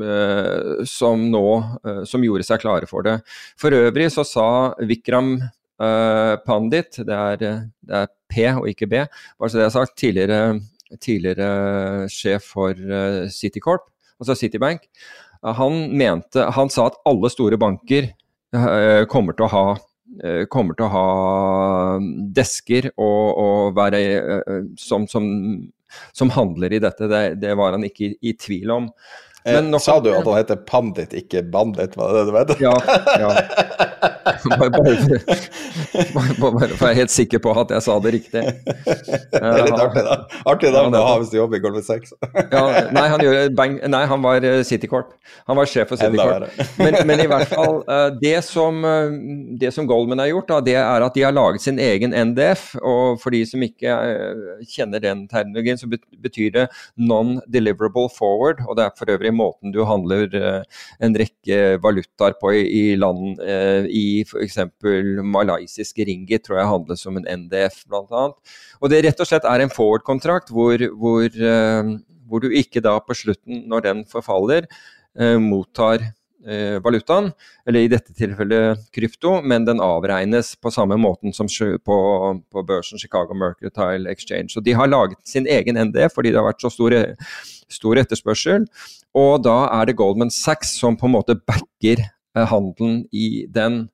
uh, 0.02 0.82
som, 0.90 1.20
nå 1.30 1.48
uh, 1.86 2.00
som 2.02 2.24
gjorde 2.26 2.42
seg 2.42 2.64
klare 2.64 2.88
for 2.90 3.06
det. 3.06 3.20
For 3.54 3.70
øvrig 3.70 4.08
så 4.10 4.24
sa 4.26 4.46
Vikram 4.82 5.36
Pandit, 6.46 7.00
det 7.06 7.16
er, 7.16 7.40
det 7.42 7.96
er, 8.02 8.10
P 8.32 8.44
og 8.52 8.68
ikke 8.70 8.86
B, 8.88 9.00
bare 9.36 9.50
så 9.50 9.58
det 9.58 9.64
er 9.66 9.72
sagt, 9.74 9.96
tidligere 9.98 10.42
tidligere 11.00 12.08
sjef 12.12 12.52
for 12.54 12.76
eh, 12.76 13.28
Citicorp, 13.32 13.86
altså 14.20 14.36
Citibank, 14.38 14.88
han, 15.42 15.88
mente, 15.98 16.44
han 16.54 16.70
sa 16.70 16.86
at 16.90 17.00
alle 17.08 17.30
store 17.32 17.58
banker 17.58 18.12
eh, 18.12 19.02
kommer 19.10 19.34
til 19.34 19.48
å 19.48 19.52
ha 19.52 19.64
eh, 20.22 20.44
til 20.46 20.84
å 20.86 20.92
ha 20.92 21.06
desker 22.36 22.92
og, 22.92 23.40
og 23.42 23.76
være 23.78 24.02
som, 24.78 25.08
som, 25.10 25.26
som, 26.14 26.30
handler 26.36 26.76
i 26.76 26.82
dette. 26.82 27.08
Det, 27.10 27.22
det 27.42 27.56
var 27.58 27.74
han 27.74 27.88
ikke 27.88 28.12
i, 28.12 28.16
i 28.30 28.36
tvil 28.38 28.70
om. 28.76 28.90
Men, 29.44 29.72
sa 29.82 29.98
du 30.00 30.12
at 30.14 30.26
han 30.26 30.38
heter 30.38 30.60
Pandit, 30.68 31.14
ikke 31.18 31.42
Bandit? 31.52 31.96
Var 31.98 32.12
det 32.12 32.18
det 32.18 32.26
du 32.28 32.32
mente? 32.36 32.56
Ja. 32.62 32.74
ja. 33.18 33.30
bare, 34.58 34.70
bare, 34.70 36.52
bare, 36.52 36.68
for 36.76 36.86
jeg 36.86 36.92
er 36.92 36.98
helt 37.02 37.12
sikker 37.14 37.42
på 37.42 37.54
at 37.58 37.72
jeg 37.74 37.84
sa 37.84 37.96
det 38.02 38.12
riktig. 38.16 38.42
Det 38.42 39.40
er 39.40 39.64
litt 39.66 39.78
artig, 39.78 40.04
da. 40.06 40.16
Artig 40.48 40.72
navn 40.74 40.96
å 40.98 41.02
ha 41.06 41.16
hvis 41.20 41.32
du 41.32 41.38
jobber 41.38 41.58
i 41.58 41.62
Goldman 41.64 41.84
Sachs. 41.86 42.14
ja, 42.52 42.62
nei, 42.94 43.04
han 43.12 43.24
bang, 43.58 43.78
nei, 43.90 44.02
han 44.10 44.22
var 44.24 44.46
eh, 44.46 44.60
Citycorp. 44.66 45.14
Han 45.50 45.58
var 45.58 45.70
sjef 45.70 45.90
for 45.92 46.00
Citycorp. 46.00 46.50
Men, 46.78 47.00
men 47.08 47.24
i 47.24 47.28
hvert 47.30 47.50
fall, 47.50 47.80
eh, 47.86 48.08
det 48.22 48.36
som, 48.46 48.82
eh, 48.86 49.16
det 49.60 49.72
som, 49.74 49.88
Goldman 49.90 50.22
har 50.22 50.30
gjort, 50.30 50.50
da, 50.52 50.60
det 50.70 50.78
er 50.80 51.06
at 51.06 51.18
de 51.18 51.26
har 51.26 51.34
laget 51.34 51.64
sin 51.64 51.80
egen 51.82 52.14
NDF. 52.14 52.72
Og 52.82 53.18
for 53.22 53.34
de 53.34 53.42
som 53.48 53.62
ikke 53.66 53.96
kjenner 54.70 55.02
den 55.02 55.26
terminologien, 55.30 55.80
så 55.80 55.90
betyr 55.90 56.54
det 56.54 56.68
non-deliverable 57.00 58.08
forward. 58.14 58.62
Og 58.68 58.78
det 58.78 58.86
er 58.86 58.96
for 58.98 59.10
øvrig 59.12 59.31
måten 59.36 59.72
du 59.74 59.80
handler 59.88 60.28
en 61.02 61.16
rekke 61.18 61.78
valutaer 61.82 62.36
på 62.40 62.52
i, 62.56 62.62
i 62.62 62.82
land 62.96 63.40
i 63.88 64.22
f.eks. 64.26 64.58
malaysiske 65.24 66.06
ringgit, 66.08 66.44
tror 66.46 66.60
jeg 66.60 66.70
handles 66.70 67.04
som 67.04 67.18
en 67.18 67.28
NDF 67.44 67.82
bl.a. 67.90 68.24
Og 68.80 68.92
det 68.92 69.02
rett 69.06 69.22
og 69.22 69.28
slett 69.28 69.48
er 69.48 69.64
en 69.64 69.72
forward-kontrakt 69.72 70.52
hvor, 70.54 70.86
hvor, 70.98 71.28
uh, 71.28 71.92
hvor, 72.28 72.42
du 72.42 72.56
ikke 72.58 72.82
da 72.84 72.96
på 73.02 73.16
slutten, 73.16 73.64
når 73.70 73.86
den 73.88 74.04
forfaller, 74.08 74.68
mottar 75.12 76.06
valutaen, 76.82 77.28
eller 77.68 77.84
i 77.84 77.90
dette 77.90 78.14
tilfellet 78.18 78.80
krypto, 78.94 79.36
men 79.46 79.66
den 79.68 79.82
avregnes 79.82 80.54
på 80.58 80.72
samme 80.74 80.96
måten 80.98 81.34
som 81.36 81.46
på, 81.46 81.98
på 82.50 82.64
børsen 82.66 82.98
Chicago 82.98 83.36
Mercantile 83.38 84.10
Exchange. 84.10 84.50
Så 84.50 84.60
de 84.60 84.74
har 84.74 84.90
laget 84.90 85.20
sin 85.28 85.46
egen 85.46 85.78
ND 85.78 86.00
fordi 86.14 86.32
det 86.32 86.40
har 86.40 86.48
vært 86.48 86.64
så 86.64 86.72
store, 86.72 87.04
stor 87.70 88.00
etterspørsel. 88.02 88.66
Og 89.14 89.44
da 89.44 89.58
er 89.70 89.86
det 89.86 89.98
Goldman 90.00 90.34
Sachs 90.34 90.74
som 90.80 90.98
på 90.98 91.06
en 91.06 91.16
måte 91.16 91.38
backer 91.38 92.02
handelen 92.34 93.04
i 93.12 93.46
den. 93.52 93.86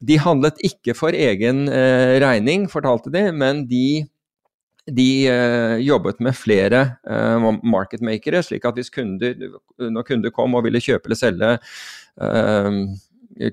De 0.00 0.16
handlet 0.20 0.60
ikke 0.64 0.94
for 0.96 1.16
egen 1.16 1.66
eh, 1.68 2.16
regning, 2.22 2.66
fortalte 2.72 3.12
de, 3.12 3.26
men 3.36 3.66
de, 3.68 4.06
de 4.94 5.10
eh, 5.30 5.76
jobbet 5.84 6.20
med 6.24 6.36
flere 6.36 6.80
eh, 7.08 7.46
marketmakere, 7.62 8.42
slik 8.44 8.66
at 8.68 8.78
hvis 8.78 8.92
kunder, 8.94 9.36
når 9.78 10.06
kunder 10.08 10.34
kom 10.34 10.56
og 10.56 10.66
ville 10.66 10.82
kjøpe 10.82 11.10
eller 11.10 11.18
selge 11.18 11.52
eh, 12.20 12.78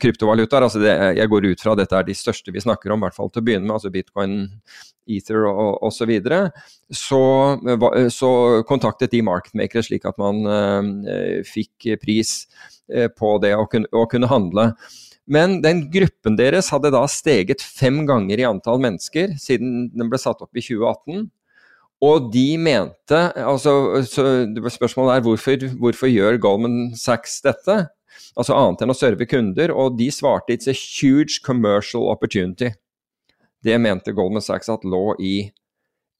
kryptovalutaer, 0.01 0.65
altså 0.65 0.81
det, 0.81 0.93
jeg 1.19 1.31
går 1.31 1.49
ut 1.51 1.63
fra 1.63 1.73
at 1.75 1.81
dette 1.83 1.97
er 1.99 2.07
de 2.07 2.17
største 2.17 2.53
vi 2.53 2.63
snakker 2.63 2.91
om, 2.91 3.01
i 3.01 3.07
hvert 3.07 3.17
fall 3.17 3.31
til 3.31 3.43
å 3.43 3.47
begynne 3.47 3.67
med, 3.67 3.75
altså 3.77 3.93
bitcoin, 3.93 4.39
ether 5.07 5.45
og 5.47 5.83
osv., 5.87 6.01
så, 6.01 6.07
videre, 6.09 6.39
så, 6.91 7.21
så 8.11 8.31
kontaktet 8.67 9.13
de 9.13 9.21
marketmakere 9.23 9.85
slik 9.85 10.07
at 10.09 10.17
man 10.19 10.41
fikk 11.47 11.93
pris 12.01 12.41
på 13.15 13.29
det 13.39 13.53
å 13.55 13.63
kunne, 13.71 13.87
å 13.95 14.03
kunne 14.11 14.27
handle. 14.27 14.73
Men 15.27 15.59
den 15.63 15.85
gruppen 15.91 16.37
deres 16.39 16.69
hadde 16.71 16.93
da 16.95 17.03
steget 17.11 17.63
fem 17.63 18.05
ganger 18.07 18.39
i 18.39 18.47
antall 18.47 18.79
mennesker 18.79 19.33
siden 19.41 19.89
den 19.91 20.11
ble 20.11 20.19
satt 20.21 20.39
opp 20.43 20.55
i 20.55 20.63
2018. 20.63 21.27
Og 22.07 22.29
de 22.31 22.47
mente 22.61 23.19
altså, 23.41 23.71
Spørsmålet 24.05 25.15
er 25.15 25.23
hvorfor, 25.25 25.63
hvorfor 25.81 26.11
gjør 26.11 26.37
Goldman 26.41 26.91
Sachs 26.95 27.41
dette? 27.45 27.87
Altså 28.37 28.53
annet 28.53 28.83
enn 28.85 28.93
å 28.93 28.97
serve 28.97 29.27
kunder. 29.29 29.73
Og 29.73 29.97
de 29.99 30.09
svarte 30.13 30.53
it's 30.53 30.69
a 30.69 30.75
huge 30.75 31.41
commercial 31.45 32.07
opportunity. 32.11 32.71
Det 33.65 33.79
mente 33.81 34.13
Goldman 34.15 34.45
Sachs 34.45 34.69
at 34.69 34.85
lå 34.85 35.11
i, 35.19 35.49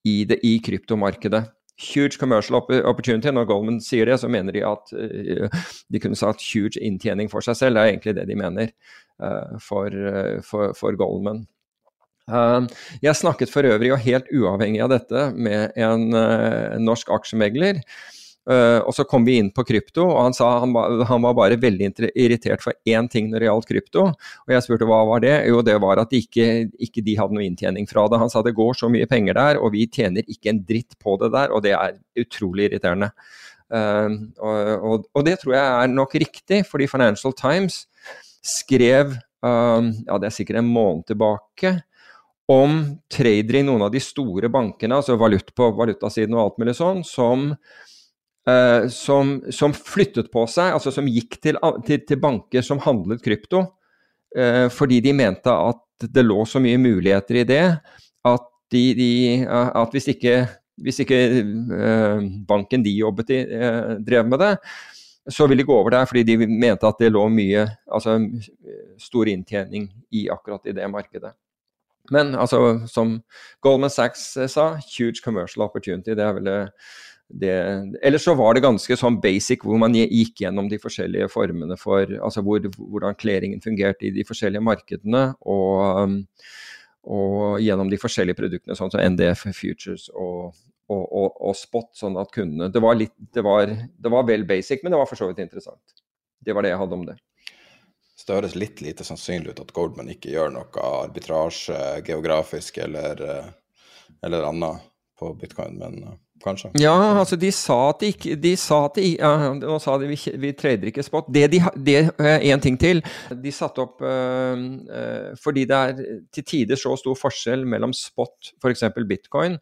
i, 0.03 0.17
det, 0.27 0.41
i 0.43 0.57
kryptomarkedet. 0.63 1.45
Huge 1.77 2.17
commercial 2.17 2.57
opportunity. 2.57 3.29
Når 3.29 3.45
Goldman 3.49 3.81
sier 3.83 4.09
det, 4.09 4.17
så 4.21 4.29
mener 4.31 4.55
de 4.55 4.63
at 4.65 4.93
uh, 4.97 5.67
de 5.93 6.01
kunne 6.01 6.17
sagt 6.17 6.41
huge 6.41 6.81
inntjening 6.81 7.29
for 7.29 7.45
seg 7.45 7.59
selv. 7.59 7.77
Det 7.77 7.83
er 7.83 7.91
egentlig 7.93 8.15
det 8.17 8.25
de 8.29 8.39
mener 8.39 8.71
uh, 9.21 9.57
for, 9.61 9.93
uh, 9.93 10.39
for, 10.45 10.73
for, 10.77 10.97
Goldman. 10.97 11.45
jeg 12.99 13.15
snakket 13.15 13.51
for 13.53 13.63
øvrig, 13.63 13.93
og 13.93 14.01
helt 14.03 14.27
uavhengig 14.35 14.81
av 14.83 14.89
dette, 14.91 15.21
med 15.37 15.77
en 15.79 16.09
norsk 16.83 17.13
aksjemegler 17.15 17.79
Uh, 18.47 18.79
og 18.87 18.93
så 18.95 19.03
kom 19.03 19.25
vi 19.27 19.33
inn 19.41 19.49
på 19.51 19.65
krypto, 19.67 20.05
og 20.07 20.21
han 20.23 20.35
sa 20.35 20.53
han 20.61 20.71
han 21.09 21.23
var 21.25 21.33
bare 21.35 21.57
veldig 21.59 21.89
irritert 22.15 22.61
for 22.63 22.77
én 22.87 23.09
ting 23.11 23.27
når 23.27 23.43
det 23.43 23.49
gjaldt 23.49 23.67
krypto. 23.67 24.05
Og 24.45 24.53
jeg 24.53 24.63
spurte 24.63 24.87
hva 24.87 25.01
var 25.09 25.23
det? 25.25 25.33
Jo, 25.49 25.59
det 25.67 25.75
var 25.83 25.99
at 25.99 26.13
ikke, 26.15 26.69
ikke 26.79 27.03
de 27.03 27.17
hadde 27.19 27.35
noe 27.35 27.43
inntjening 27.43 27.89
fra 27.89 28.05
det. 28.07 28.21
Han 28.21 28.31
sa 28.31 28.43
det 28.45 28.55
går 28.55 28.77
så 28.79 28.87
mye 28.93 29.09
penger 29.11 29.35
der, 29.35 29.59
og 29.59 29.73
vi 29.75 29.83
tjener 29.91 30.23
ikke 30.31 30.53
en 30.53 30.61
dritt 30.69 30.95
på 31.03 31.17
det 31.19 31.33
der, 31.35 31.51
og 31.51 31.65
det 31.65 31.73
er 31.75 31.97
utrolig 32.23 32.69
irriterende. 32.69 33.11
Uh, 33.67 34.15
og, 34.39 34.55
og, 34.77 35.09
og, 35.11 35.25
det 35.27 35.41
tror 35.41 35.57
jeg 35.57 35.65
er 35.67 35.91
nok 35.91 36.15
riktig, 36.23 36.61
fordi 36.69 36.87
Financial 36.87 37.35
Times 37.35 37.81
skrev, 38.47 39.11
uh, 39.43 39.91
ja 40.07 40.21
det 40.23 40.29
er 40.29 40.37
sikkert 40.37 40.61
en 40.61 40.71
måned 40.71 41.03
tilbake, 41.11 41.73
om 42.47 42.79
tradere 43.11 43.59
i 43.59 43.67
noen 43.67 43.83
av 43.83 43.91
de 43.91 43.99
store 43.99 44.47
bankene, 44.47 45.01
altså 45.01 45.17
valut 45.19 45.51
på 45.51 45.67
valutasiden 45.75 46.37
og 46.37 46.45
alt 46.45 46.61
mulig 46.61 46.77
sånn, 46.77 47.03
som 47.03 47.49
Uh, 48.47 48.87
som, 48.87 49.41
som, 49.51 49.73
flyttet 49.75 50.29
på 50.31 50.45
seg, 50.47 50.71
altså 50.71 50.91
som 50.95 51.07
gikk 51.11 51.35
til, 51.43 51.57
til, 51.83 52.03
til 52.07 52.19
banker 52.23 52.63
som 52.63 52.79
handlet 52.79 53.19
krypto, 53.19 53.59
uh, 54.39 54.67
fordi 54.71 55.01
de 55.03 55.11
mente 55.17 55.51
at 55.51 56.05
det 56.15 56.23
lå 56.23 56.45
så 56.47 56.61
mye 56.63 56.77
muligheter 56.79 57.41
i 57.41 57.43
det 57.49 57.65
at, 58.29 58.45
de, 58.71 58.83
de, 58.95 59.09
uh, 59.43 59.73
at 59.81 59.91
hvis 59.91 60.07
ikke, 60.13 60.37
hvis 60.79 61.01
ikke 61.03 61.19
banken 62.47 62.85
de 62.85 62.93
jobbet 63.01 63.33
i, 63.35 63.41
drev 64.07 64.31
med 64.31 64.39
det, 64.45 64.53
så 65.27 65.43
ville 65.43 65.65
de 65.65 65.67
gå 65.67 65.75
over 65.75 65.97
der 65.97 66.07
fordi 66.07 66.23
de 66.29 66.47
mente 66.47 66.87
at 66.87 67.03
det 67.03 67.11
lå 67.11 67.25
mye, 67.27 67.65
altså 67.91 68.15
stor 69.01 69.27
inntjening 69.27 69.89
i 70.15 70.29
akkurat 70.31 70.71
i 70.71 70.75
det 70.77 70.87
markedet. 70.93 71.33
Men 72.15 72.31
altså, 72.35 72.79
som 72.87 73.17
Goldman 73.59 73.91
Sachs 73.91 74.37
sa, 74.47 74.69
huge 74.87 75.19
commercial 75.23 75.65
opportunity. 75.65 76.15
Det 76.15 76.23
er 76.23 76.37
vel 76.37 76.47
det 76.47 76.61
det, 77.27 77.51
Ellers 78.03 78.23
så 78.23 78.33
var 78.39 78.55
det 78.55 78.63
ganske 78.63 78.95
sånn 78.97 79.19
basic 79.23 79.65
hvor 79.67 79.79
man 79.81 79.95
gikk 79.97 80.45
gjennom 80.45 80.69
de 80.71 80.79
forskjellige 80.79 81.27
formene 81.31 81.75
for 81.79 82.07
altså 82.23 82.43
hvor, 82.45 82.63
hvordan 82.77 83.17
klæringen 83.19 83.63
fungerte 83.63 84.07
i 84.07 84.13
de 84.15 84.23
forskjellige 84.27 84.63
markedene, 84.63 85.23
og, 85.43 86.15
og, 87.03 87.59
gjennom 87.63 87.91
de 87.91 87.99
forskjellige 87.99 88.39
produktene, 88.39 88.77
sånn 88.79 88.93
som 88.93 89.03
NDF, 89.03 89.43
Futures 89.57 90.07
og, 90.15 90.55
og, 90.87 91.07
og 91.35 91.55
Spot, 91.59 91.91
sånn 91.99 92.19
at 92.21 92.31
kundene 92.35 92.71
det 92.71 92.83
var, 92.83 92.95
litt, 92.99 93.15
det, 93.35 93.43
var, 93.43 93.67
det 93.75 94.13
var, 94.13 94.27
vel 94.27 94.47
basic, 94.47 94.83
men 94.83 94.95
det 94.95 95.01
var 95.01 95.09
for 95.09 95.19
så 95.19 95.27
vidt 95.27 95.43
interessant. 95.43 96.03
Det 96.39 96.55
var 96.55 96.63
det 96.63 96.71
jeg 96.71 96.79
hadde 96.79 96.95
om 96.95 97.07
det. 97.09 97.17
Det 98.27 98.35
høres 98.35 98.55
litt 98.59 98.81
lite 98.83 99.05
sannsynlig 99.07 99.53
ut 99.53 99.59
at 99.63 99.71
Goldman 99.75 100.09
ikke 100.11 100.33
gjør 100.33 100.49
noe 100.51 100.87
arbitrasje 101.03 101.77
geografisk 102.07 102.79
eller, 102.83 103.21
eller 104.25 104.47
annet 104.47 104.87
på 105.19 105.29
bitcoin, 105.39 105.77
men 105.79 106.01
uh, 106.03 106.15
kanskje? 106.43 106.71
Ja, 106.81 106.93
altså 107.17 107.37
de 107.39 107.51
sa 107.55 107.77
at 107.89 108.03
de 108.03 108.11
ikke 108.13 108.37
de 108.41 108.53
sa 108.59 108.83
at 108.87 108.99
de, 108.99 109.09
ja, 109.15 109.33
Nå 109.57 109.79
sa 109.83 109.97
de 110.01 110.09
vi, 110.11 110.19
vi 110.41 110.53
trader 110.57 110.91
ikke 110.91 111.05
spot. 111.05 111.29
Det 111.33 111.47
de 111.53 111.61
det, 111.75 111.97
En 112.19 112.63
ting 112.63 112.77
til. 112.79 113.03
De 113.31 113.53
satte 113.53 113.83
opp 113.83 114.01
uh, 114.03 114.55
Fordi 115.41 115.65
det 115.69 115.77
er 115.77 116.01
til 116.33 116.47
tider 116.47 116.79
så 116.79 116.95
stor 116.99 117.17
forskjell 117.17 117.65
mellom 117.67 117.93
spot, 117.95 118.53
f.eks. 118.61 118.87
bitcoin, 119.07 119.57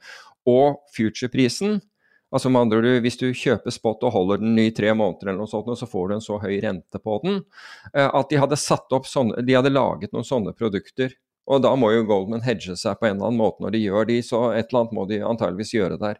og 0.46 0.82
future-prisen. 0.96 1.80
Altså 2.36 2.50
med 2.50 2.66
andre 2.66 2.78
ord, 2.78 3.02
Hvis 3.06 3.18
du 3.18 3.28
kjøper 3.32 3.72
spot 3.72 4.04
og 4.04 4.12
holder 4.12 4.42
den 4.42 4.58
i 4.60 4.72
tre 4.76 4.94
måneder, 4.94 5.30
eller 5.30 5.44
noe 5.46 5.50
sånt, 5.50 5.70
så 5.80 5.88
får 5.88 6.08
du 6.08 6.16
en 6.16 6.26
så 6.26 6.40
høy 6.42 6.58
rente 6.64 7.00
på 7.00 7.20
den 7.24 7.44
at 7.94 8.32
de 8.32 8.40
hadde, 8.42 8.58
satt 8.60 8.92
opp 8.98 9.08
sånne, 9.08 9.44
de 9.46 9.56
hadde 9.56 9.72
laget 9.72 10.12
noen 10.12 10.28
sånne 10.28 10.56
produkter 10.58 11.14
Og 11.48 11.62
da 11.64 11.72
må 11.78 11.92
jo 11.94 12.08
Goldman 12.10 12.44
hedge 12.44 12.76
seg 12.76 12.98
på 13.00 13.08
en 13.08 13.16
eller 13.16 13.30
annen 13.30 13.40
måte 13.40 13.64
når 13.64 13.76
de 13.76 13.84
gjør 13.86 14.08
de, 14.10 14.18
så 14.26 14.42
et 14.52 14.68
eller 14.68 14.82
annet 14.82 14.96
må 14.98 15.06
de 15.06 15.22
antageligvis 15.22 15.76
gjøre 15.78 16.00
der. 16.02 16.18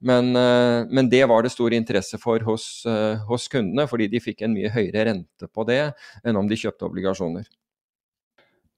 Men, 0.00 0.36
eh, 0.36 0.86
men, 0.88 1.08
det 1.12 1.24
var 1.28 1.42
det 1.44 1.52
stor 1.52 1.74
interesse 1.76 2.18
for 2.18 2.40
hos, 2.48 2.86
eh, 2.88 3.20
hos, 3.28 3.48
kundene, 3.52 3.84
fordi 3.88 4.08
de 4.08 4.20
fikk 4.24 4.42
en 4.42 4.54
mye 4.56 4.70
høyere 4.72 5.04
rente 5.10 5.48
på 5.48 5.66
det 5.68 5.92
enn 6.24 6.38
om 6.40 6.48
de 6.48 6.56
kjøpte 6.56 6.88
obligasjoner. 6.88 7.48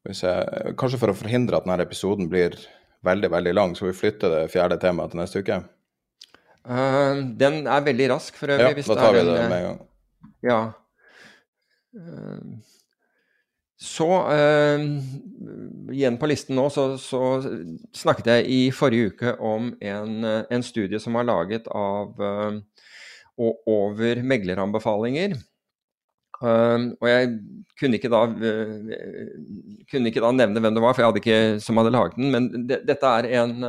Kanskje 0.02 0.98
for 0.98 1.12
å 1.12 1.14
forhindre 1.14 1.60
at 1.60 1.68
denne 1.68 1.84
episoden 1.84 2.26
blir 2.30 2.56
veldig 3.06 3.30
veldig 3.30 3.54
lang, 3.54 3.76
skal 3.78 3.92
vi 3.92 4.00
flytte 4.00 4.30
det 4.32 4.42
fjerde 4.50 4.80
temaet 4.82 5.14
til 5.14 5.22
neste 5.22 5.42
uke? 5.42 5.62
Uh, 6.62 7.22
den 7.38 7.66
er 7.70 7.86
veldig 7.86 8.08
rask 8.12 8.36
for 8.38 8.50
øvrig. 8.54 8.82
Ja, 8.82 8.94
da 8.94 8.98
tar 8.98 9.14
vi 9.14 9.22
det 9.26 9.38
med 9.50 9.56
en 9.56 9.64
gang. 9.66 9.80
Ja. 10.46 10.60
Uh, 11.94 12.58
så 13.82 14.08
uh, 14.30 14.82
igjen 15.92 16.18
på 16.20 16.28
listen 16.30 16.54
nå, 16.58 16.68
så, 16.70 16.92
så, 17.02 17.22
snakket 17.96 18.30
jeg 18.30 18.50
i 18.54 18.60
forrige 18.74 19.12
uke 19.12 19.32
om 19.42 19.72
en, 19.82 20.12
en 20.24 20.64
studie 20.64 21.00
som 21.02 21.18
var 21.18 21.26
laget 21.26 21.66
av 21.66 22.22
uh, 22.22 22.60
over 23.38 24.22
megleranbefalinger. 24.22 25.34
Uh, 26.42 26.94
og 27.00 27.10
jeg 27.10 27.34
kunne 27.78 27.98
ikke, 27.98 28.10
da, 28.12 28.22
kunne 29.90 30.10
ikke 30.10 30.22
da 30.22 30.32
nevne 30.34 30.62
hvem 30.62 30.78
det 30.78 30.84
var, 30.84 30.94
for 30.94 31.02
jeg 31.02 31.10
hadde 31.10 31.22
ikke 31.24 31.42
som 31.66 31.82
hadde 31.82 31.94
laget 31.94 32.18
den. 32.20 32.30
Men 32.34 32.50
de, 32.70 32.78
dette 32.86 33.14
er 33.18 33.30
en 33.42 33.66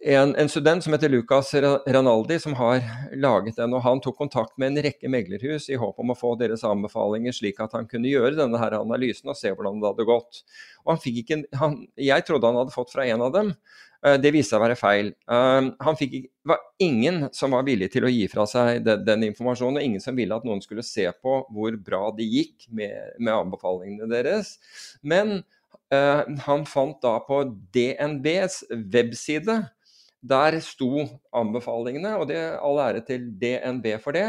en, 0.00 0.36
en, 0.36 0.48
student 0.48 0.84
som 0.84 0.92
heter 0.92 1.08
Lucas 1.08 1.54
Ranaldi, 1.86 2.38
som 2.40 2.54
har 2.54 2.82
laget 3.18 3.56
den. 3.56 3.72
og 3.74 3.82
Han 3.82 4.00
tok 4.00 4.18
kontakt 4.18 4.54
med 4.58 4.70
en 4.70 4.82
rekke 4.84 5.10
meglerhus 5.10 5.66
i 5.72 5.78
håp 5.78 5.98
om 5.98 6.12
å 6.14 6.18
få 6.18 6.36
deres 6.38 6.62
anbefalinger, 6.66 7.34
slik 7.34 7.58
at 7.60 7.74
han 7.74 7.88
kunne 7.90 8.10
gjøre 8.10 8.36
denne 8.38 8.60
her 8.62 8.76
analysen 8.78 9.32
og 9.32 9.38
se 9.38 9.50
hvordan 9.50 9.80
det 9.82 9.90
hadde 9.90 10.06
gått. 10.06 10.42
Og 10.86 11.02
han 11.58 11.76
Jeg 11.96 12.26
trodde 12.26 12.46
han 12.46 12.60
hadde 12.60 12.74
fått 12.74 12.94
fra 12.94 13.06
en 13.10 13.24
av 13.26 13.32
dem. 13.34 13.50
Uh, 14.06 14.14
det 14.22 14.30
viste 14.30 14.54
seg 14.54 14.60
å 14.60 14.64
være 14.68 14.78
feil. 14.78 15.08
Uh, 15.26 15.74
han 15.82 15.98
fikk, 15.98 16.14
var 16.46 16.62
ingen 16.78 17.24
som 17.34 17.56
var 17.56 17.66
villig 17.66 17.90
til 17.90 18.06
å 18.06 18.12
gi 18.12 18.28
fra 18.30 18.44
seg 18.46 18.84
den, 18.86 19.02
den, 19.02 19.24
informasjonen, 19.32 19.80
og 19.80 19.88
ingen 19.88 20.04
som 20.04 20.14
ville 20.14 20.36
at 20.36 20.46
noen 20.46 20.62
skulle 20.62 20.86
se 20.86 21.08
på 21.10 21.40
hvor 21.50 21.78
bra 21.82 22.04
det 22.14 22.28
gikk 22.28 22.68
med, 22.70 23.16
med 23.18 23.34
anbefalingene 23.34 24.06
deres. 24.12 24.54
Men 25.02 25.40
uh, 25.90 26.22
han 26.46 26.62
fant 26.70 27.02
da 27.02 27.16
på 27.26 27.42
DNBs 27.74 28.62
webside 28.94 29.58
der 30.20 30.58
sto 30.64 31.04
anbefalingene, 31.36 32.16
og 32.18 32.28
det 32.30 32.40
all 32.58 32.80
ære 32.82 33.04
til 33.06 33.28
DNB 33.40 33.94
for 34.02 34.16
det. 34.16 34.26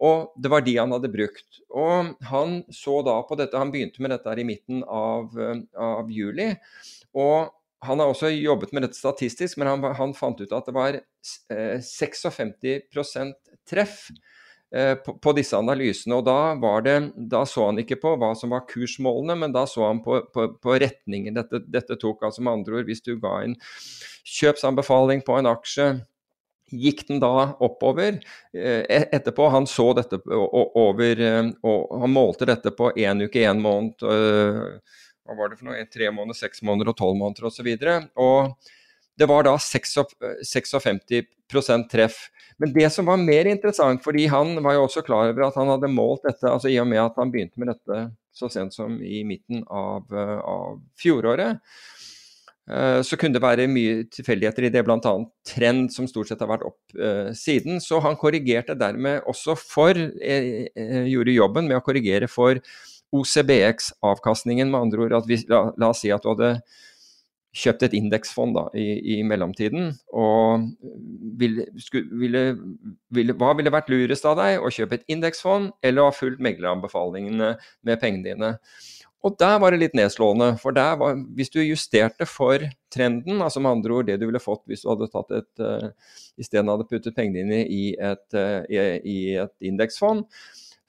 Og 0.00 0.32
det 0.40 0.50
var 0.50 0.64
de 0.64 0.76
han 0.78 0.92
hadde 0.94 1.12
brukt. 1.12 1.60
Og 1.76 2.14
han 2.30 2.60
så 2.72 3.00
da 3.04 3.18
på 3.28 3.36
dette, 3.36 3.58
han 3.60 3.72
begynte 3.72 4.00
med 4.02 4.14
dette 4.14 4.32
her 4.32 4.40
i 4.40 4.46
midten 4.48 4.82
av, 4.84 5.36
eh, 5.36 5.60
av 5.76 6.10
juli. 6.10 6.54
Og 7.14 7.50
han 7.84 8.00
har 8.00 8.08
også 8.12 8.32
jobbet 8.32 8.72
med 8.72 8.84
dette 8.86 8.98
statistisk, 8.98 9.58
men 9.60 9.68
han, 9.68 9.84
han 9.96 10.16
fant 10.16 10.40
ut 10.40 10.52
at 10.56 10.68
det 10.68 10.76
var 10.76 10.96
eh, 10.96 11.78
56 11.84 12.56
treff 13.68 14.08
på, 14.70 15.16
på, 15.18 15.32
disse 15.34 15.58
analysene. 15.58 16.20
Og 16.20 16.26
da, 16.28 16.54
det, 16.86 16.96
da, 17.32 17.40
så 17.48 17.66
han 17.68 17.80
ikke 17.82 17.98
på 18.02 18.12
hva 18.20 18.30
som 18.38 18.52
var 18.54 18.68
kursmålene, 18.70 19.34
men 19.42 19.54
da 19.54 19.64
så 19.66 19.88
han 19.88 20.02
på, 20.04 20.20
på, 20.30 20.46
på 20.62 20.76
retningen 20.78 21.34
dette, 21.34 21.62
dette, 21.66 21.98
tok. 21.98 22.22
Altså 22.28 22.44
med 22.44 22.60
andre 22.60 22.78
ord, 22.78 22.86
hvis 22.86 23.02
du 23.02 23.16
ga 23.18 23.40
en 23.42 23.56
kjøpsanbefaling 24.38 25.24
på 25.26 25.40
en 25.40 25.50
aksje. 25.50 25.90
Gikk 26.70 27.02
den 27.08 27.18
da 27.22 27.50
oppover? 27.58 28.20
Eh, 28.54 28.84
e-, 28.86 29.08
etterpå, 29.10 29.48
han 29.50 29.66
så 29.66 29.88
dette 29.98 30.20
over 30.30 31.22
eh, 31.26 31.48
og 31.66 31.96
Han 32.04 32.12
målte 32.14 32.46
dette 32.46 32.70
på 32.70 32.92
én 32.94 33.24
uke, 33.24 33.42
én 33.42 33.62
måned, 33.62 34.04
eh, 34.06 35.00
hva 35.26 35.38
var 35.38 35.50
det 35.50 35.58
for 35.58 35.70
noe, 35.70 35.82
tre 35.90 36.12
måneder, 36.14 36.38
seks 36.38 36.62
måneder 36.66 36.92
og 36.92 37.00
tolv 37.00 37.18
måneder 37.18 37.48
osv. 37.50 37.72
Og, 37.74 38.54
så 38.54 38.79
det 39.20 39.28
var 39.28 39.44
da 39.44 39.52
56% 39.60 41.88
treff. 41.92 42.16
Men 42.60 42.72
det 42.72 42.88
som 42.94 43.08
var 43.08 43.18
mer 43.20 43.44
interessant, 43.50 44.02
fordi 44.04 44.26
han 44.32 44.46
var 44.64 44.72
jo 44.76 44.84
også 44.86 45.04
klar 45.04 45.30
over 45.30 45.42
at 45.46 45.58
han 45.60 45.72
hadde 45.74 45.92
målt 45.92 46.24
dette, 46.26 46.46
altså 46.48 46.68
i 46.72 46.80
og 46.80 46.88
med 46.88 47.00
at 47.04 47.16
han 47.20 47.32
begynte 47.32 47.60
med 47.60 47.68
dette 47.74 47.96
så 48.36 48.46
sent 48.52 48.72
som 48.72 49.00
i 49.04 49.24
midten 49.26 49.64
av, 49.68 50.02
av 50.14 50.80
fjoråret, 51.00 51.58
Eh, 52.70 53.00
så 53.02 53.18
kunne 53.18 53.34
det 53.34 53.42
være 53.42 53.66
mye 53.70 54.04
tilfeldigheter 54.12 54.68
i 54.68 54.70
det, 54.72 54.84
bl.a. 54.86 55.14
trend 55.46 55.90
som 55.94 56.06
stort 56.10 56.30
sett 56.30 56.42
har 56.44 56.50
vært 56.52 56.66
opp 56.68 56.94
eh, 56.94 57.32
siden. 57.36 57.80
Så 57.82 57.98
han 58.04 58.18
korrigerte 58.20 58.78
dermed 58.78 59.26
også 59.30 59.56
for, 59.58 59.96
eh, 59.96 60.68
eh 60.70 61.08
gjorde 61.10 61.34
jobben 61.34 61.70
med 61.70 61.80
å 61.80 61.84
korrigere 61.84 62.30
for 62.30 62.60
OCBX-avkastningen. 63.16 64.70
Med 64.70 64.86
andre 64.86 65.06
ord 65.06 65.16
at 65.18 65.30
vi, 65.30 65.40
la, 65.50 65.64
la, 65.74 65.90
oss 65.90 66.04
si 66.04 66.12
at 66.14 66.22
du 66.22 66.30
hadde 66.30 66.52
kjøpt 67.56 67.82
et 67.88 67.96
indeksfond 67.98 68.54
da, 68.54 68.66
i, 68.78 68.86
i, 69.16 69.16
mellomtiden. 69.26 69.90
Og 70.14 70.68
ville, 71.40 71.66
ville, 72.20 72.44
ville, 73.14 73.36
hva 73.40 73.52
ville 73.58 73.72
vært 73.74 73.90
lurest 73.90 74.28
av 74.28 74.38
deg? 74.38 74.60
Å 74.60 74.70
kjøpe 74.74 75.00
et 75.00 75.10
indeksfond 75.10 75.72
eller 75.82 76.04
å 76.04 76.10
ha 76.10 76.16
fulgt 76.16 76.42
megleranbefalingene 76.44 77.54
med 77.58 78.02
pengene 78.02 78.28
dine? 78.28 78.52
Og 79.26 79.34
der 79.36 79.58
var 79.60 79.74
det 79.74 79.82
litt 79.82 79.96
nedslående. 79.98 80.54
For 80.62 80.72
var, 80.72 81.18
hvis 81.36 81.52
du 81.52 81.60
justerte 81.60 82.24
for 82.28 82.62
trenden, 82.92 83.42
altså 83.44 83.60
med 83.60 83.74
andre 83.74 83.98
ord 83.98 84.08
det 84.08 84.16
du 84.20 84.24
ville 84.30 84.40
fått 84.40 84.62
hvis 84.70 84.86
du 84.86 84.88
hadde 84.92 85.10
tatt 85.12 85.34
et 85.36 85.64
uh, 85.64 85.90
isteden 86.40 86.70
hadde 86.72 86.88
puttet 86.88 87.16
pengene 87.16 87.42
dine 87.42 87.60
i 87.68 87.92
et, 87.98 88.26
uh, 88.32 88.64
et 88.64 89.54
indeksfond, 89.60 90.24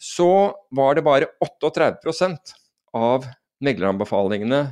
så 0.01 0.31
var 0.73 0.95
det 0.95 1.05
bare 1.05 1.27
38% 1.43 2.55
av 2.97 3.27
megleranbefalingene 3.61 4.63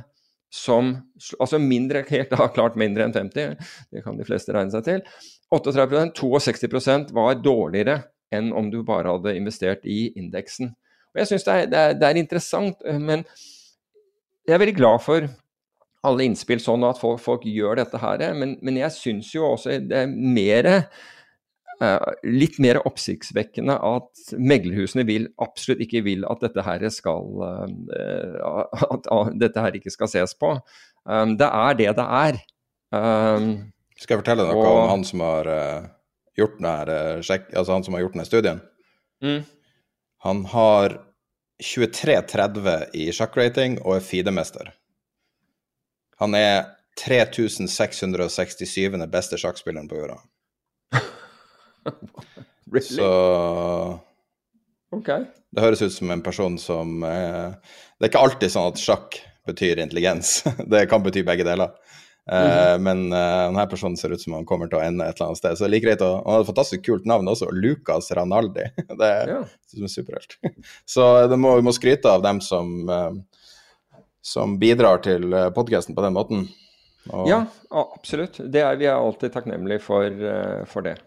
som 0.50 0.96
Altså 1.38 1.60
mindre, 1.62 2.02
helt 2.10 2.32
klart 2.56 2.78
mindre 2.78 3.06
enn 3.06 3.14
50, 3.14 3.54
det 3.94 4.02
kan 4.02 4.18
de 4.18 4.26
fleste 4.26 4.54
regne 4.54 4.74
seg 4.74 4.86
til. 4.86 5.04
38% 5.54 6.14
62% 6.18 7.12
var 7.14 7.38
dårligere 7.42 8.00
enn 8.34 8.52
om 8.54 8.70
du 8.70 8.80
bare 8.86 9.10
hadde 9.10 9.36
investert 9.38 9.86
i 9.86 10.12
indeksen. 10.18 10.72
Og 11.10 11.22
Jeg 11.22 11.30
syns 11.30 11.46
det, 11.46 11.56
det, 11.72 11.84
det, 12.00 12.08
er 12.08 12.18
interessant, 12.18 12.82
eh, 12.86 12.98
men 12.98 13.24
jeg 14.46 14.54
er 14.54 14.62
veldig 14.62 14.76
glad 14.78 15.02
for 15.02 15.26
alle 16.06 16.24
innspill 16.24 16.62
sånn 16.62 16.86
at 16.88 17.00
folk, 17.00 17.20
folk 17.22 17.46
gjør 17.46 17.82
dette 17.82 18.00
her. 18.00 18.22
Men, 18.36 18.56
men 18.64 18.78
jeg 18.80 18.94
syns 18.96 19.32
jo 19.34 19.48
også 19.50 19.80
det 19.90 20.04
er 20.04 20.10
mer 20.10 20.70
litt 22.26 22.58
mer 22.60 22.80
oppsiktsvekkende 22.84 23.78
at 23.88 24.32
meglerhusene 24.36 25.06
vil, 25.08 25.30
absolutt 25.40 25.80
ikke 25.84 26.02
vil 26.04 26.26
at 26.28 26.42
dette 26.44 26.64
her 26.66 26.84
skal 26.92 27.30
uh, 27.40 28.64
at, 28.96 29.08
dette 29.40 29.64
her 29.64 29.78
ikke 29.78 29.92
skal 29.94 30.10
ses 30.12 30.36
på. 30.36 30.52
Um, 31.08 31.38
det 31.40 31.48
er 31.48 31.78
det 31.78 31.92
det 31.96 32.08
er. 32.20 32.40
Skal 32.90 34.16
jeg 34.16 34.22
fortelle 34.22 34.48
noe 34.48 34.60
og, 34.60 34.82
om 34.82 34.92
han 34.92 35.06
som 35.08 35.24
har 35.24 35.48
gjort 36.36 36.58
denne, 36.58 36.98
altså 37.22 37.72
han 37.72 37.86
som 37.86 37.96
har 37.96 38.04
gjort 38.04 38.18
denne 38.18 38.28
studien? 38.28 38.60
Mm. 39.24 39.40
Han 40.24 40.44
har 40.52 40.98
23-30 41.60 42.96
i 42.96 43.08
sjakkrating 43.12 43.78
og 43.84 43.98
er 43.98 44.04
FIDE-mester. 44.04 44.72
Han 46.20 46.36
er 46.36 46.72
3667. 47.00 48.96
beste 49.08 49.38
sjakkspilleren 49.40 49.88
på 49.88 50.00
jorda. 50.00 50.18
really? 52.72 52.96
Så 52.96 53.10
okay. 54.96 55.26
Det 55.50 55.64
høres 55.64 55.82
ut 55.82 55.94
som 55.94 56.10
en 56.14 56.22
person 56.22 56.58
som 56.58 57.02
eh, 57.06 57.50
Det 57.98 58.06
er 58.06 58.12
ikke 58.12 58.24
alltid 58.24 58.52
sånn 58.52 58.70
at 58.70 58.80
sjakk 58.80 59.18
betyr 59.48 59.80
intelligens. 59.82 60.42
det 60.72 60.86
kan 60.90 61.02
bety 61.02 61.24
begge 61.26 61.46
deler. 61.46 61.72
Uh, 62.30 62.76
Men 62.78 63.08
eh, 63.12 63.46
denne 63.48 63.64
personen 63.66 63.96
ser 63.98 64.12
ut 64.12 64.22
som 64.22 64.36
han 64.36 64.46
kommer 64.46 64.68
til 64.70 64.78
å 64.78 64.84
ende 64.84 65.06
et 65.08 65.16
eller 65.16 65.32
annet 65.32 65.40
sted. 65.40 65.56
Så 65.56 65.64
det 65.64 65.70
er 65.70 65.74
like 65.74 65.86
greit 65.88 66.04
å, 66.04 66.10
Han 66.20 66.36
hadde 66.36 66.44
et 66.44 66.50
fantastisk 66.52 66.84
kult 66.86 67.08
navn 67.08 67.30
også, 67.32 67.50
Lucas 67.56 68.12
Ranaldi. 68.14 68.68
Det 69.00 69.08
er, 69.08 69.34
ja. 69.34 69.40
er 69.80 69.90
superhelt. 69.90 70.38
Så 70.88 71.06
må, 71.34 71.56
vi 71.58 71.66
må 71.66 71.74
skryte 71.74 72.12
av 72.12 72.22
dem 72.26 72.42
som, 72.44 72.70
uh, 72.86 73.98
som 74.22 74.58
bidrar 74.62 75.02
til 75.06 75.26
podkasten 75.56 75.96
på 75.96 76.06
den 76.06 76.14
måten. 76.14 76.46
Og... 77.08 77.26
Ja, 77.30 77.42
absolutt. 77.72 78.38
Er, 78.44 78.76
vi 78.78 78.86
er 78.86 78.94
alltid 78.94 79.32
takknemlige 79.34 79.82
for, 79.82 80.24
for, 80.68 80.84
det. 80.84 80.98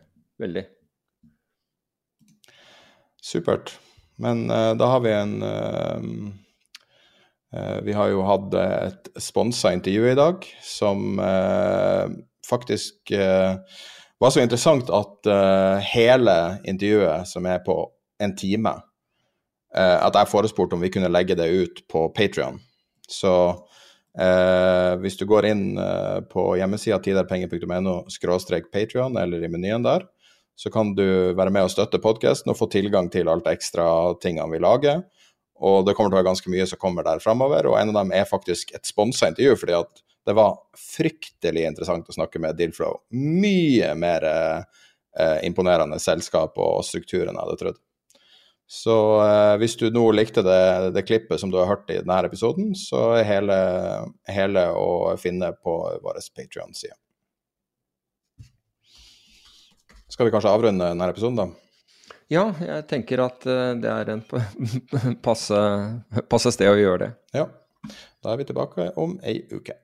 Veldig. 0.42 0.64
Supert. 3.24 3.76
Men 4.22 4.48
da 4.48 4.88
har 4.92 5.02
vi 5.04 5.12
en 5.14 5.36
Eh, 7.54 7.82
vi 7.82 7.94
har 7.94 8.10
jo 8.10 8.24
hatt 8.26 8.56
et 8.58 9.12
sponsa 9.22 9.74
intervju 9.74 10.10
i 10.10 10.18
dag 10.18 10.46
som 10.66 11.20
faktisk 12.50 13.12
var 14.20 14.32
så 14.32 14.42
interessant 14.42 14.90
at 14.94 15.28
hele 15.88 16.36
intervjuet, 16.68 17.28
som 17.28 17.46
er 17.48 17.62
på 17.64 17.76
en 18.24 18.34
time, 18.36 18.74
at 19.74 20.16
jeg 20.16 20.30
forespurte 20.32 20.78
om 20.78 20.84
vi 20.84 20.92
kunne 20.94 21.12
legge 21.12 21.38
det 21.40 21.48
ut 21.50 21.82
på 21.92 22.06
Patrion. 22.16 22.60
Så 23.08 23.34
hvis 25.04 25.18
du 25.20 25.26
går 25.28 25.48
inn 25.50 25.66
på 26.32 26.46
hjemmesida 26.60 27.00
tiderpenger.no 27.04 27.96
skråstrek 28.12 28.70
Patrion, 28.76 29.18
eller 29.20 29.44
i 29.44 29.52
menyen 29.52 29.88
der, 29.88 30.06
så 30.56 30.70
kan 30.74 30.94
du 30.96 31.06
være 31.34 31.52
med 31.54 31.66
og 31.66 31.74
støtte 31.74 32.02
podkasten 32.02 32.54
og 32.54 32.60
få 32.60 32.70
tilgang 32.72 33.10
til 33.14 33.30
alt 33.32 33.48
ekstra 33.50 33.86
tingene 34.22 34.52
vi 34.54 34.62
lager. 34.64 35.04
Og 35.64 35.86
det 35.88 35.96
kommer 35.96 36.12
til 36.12 36.18
å 36.18 36.22
være 36.22 36.30
ganske 36.32 36.52
mye 36.52 36.66
som 36.70 36.82
kommer 36.82 37.06
der 37.08 37.22
framover, 37.24 37.70
og 37.70 37.78
en 37.80 37.94
av 37.94 38.02
dem 38.02 38.14
er 38.16 38.30
faktisk 38.30 38.74
et 38.76 38.88
sponsa 38.90 39.30
intervju, 39.32 39.56
fordi 39.62 39.78
at 39.78 40.04
det 40.28 40.36
var 40.38 40.60
fryktelig 40.80 41.66
interessant 41.68 42.10
å 42.10 42.16
snakke 42.16 42.40
med 42.42 42.58
Dealflow. 42.60 43.02
Mye 43.16 43.92
mer 44.00 44.26
eh, 44.28 45.40
imponerende 45.48 46.00
selskap 46.00 46.60
og 46.62 46.84
struktur 46.88 47.26
enn 47.26 47.36
jeg 47.36 47.44
hadde 47.44 47.60
trodd. 47.60 47.82
Så 48.74 48.96
eh, 49.22 49.54
hvis 49.62 49.76
du 49.80 49.90
nå 49.92 50.06
likte 50.16 50.44
det, 50.46 50.92
det, 50.96 51.06
klippet 51.08 51.42
som 51.42 51.52
du 51.52 51.60
har 51.60 51.70
hørt 51.70 51.92
i 51.92 52.00
denne 52.00 52.22
episoden, 52.26 52.72
så 52.80 53.12
er 53.20 53.28
hele, 53.28 53.58
hele 54.32 54.68
å 54.80 55.16
finne 55.20 55.52
på 55.60 55.76
vår 56.04 56.22
Patrion-side. 56.36 56.96
Skal 60.14 60.28
vi 60.28 60.32
kanskje 60.36 60.52
avrunde 60.54 60.86
denne 60.92 61.10
episoden, 61.10 61.40
da? 61.40 61.48
Ja, 62.30 62.44
jeg 62.62 62.86
tenker 62.90 63.24
at 63.26 63.46
eh, 63.50 63.72
det 63.82 63.90
er 63.90 64.12
en 64.14 64.22
passe, 65.26 65.62
passe 66.30 66.54
sted 66.54 66.70
å 66.70 66.78
gjøre 66.78 67.00
det. 67.08 67.10
Ja. 67.34 67.48
Da 68.22 68.34
er 68.34 68.38
vi 68.40 68.46
tilbake 68.48 68.92
om 69.02 69.18
ei 69.26 69.40
uke. 69.50 69.76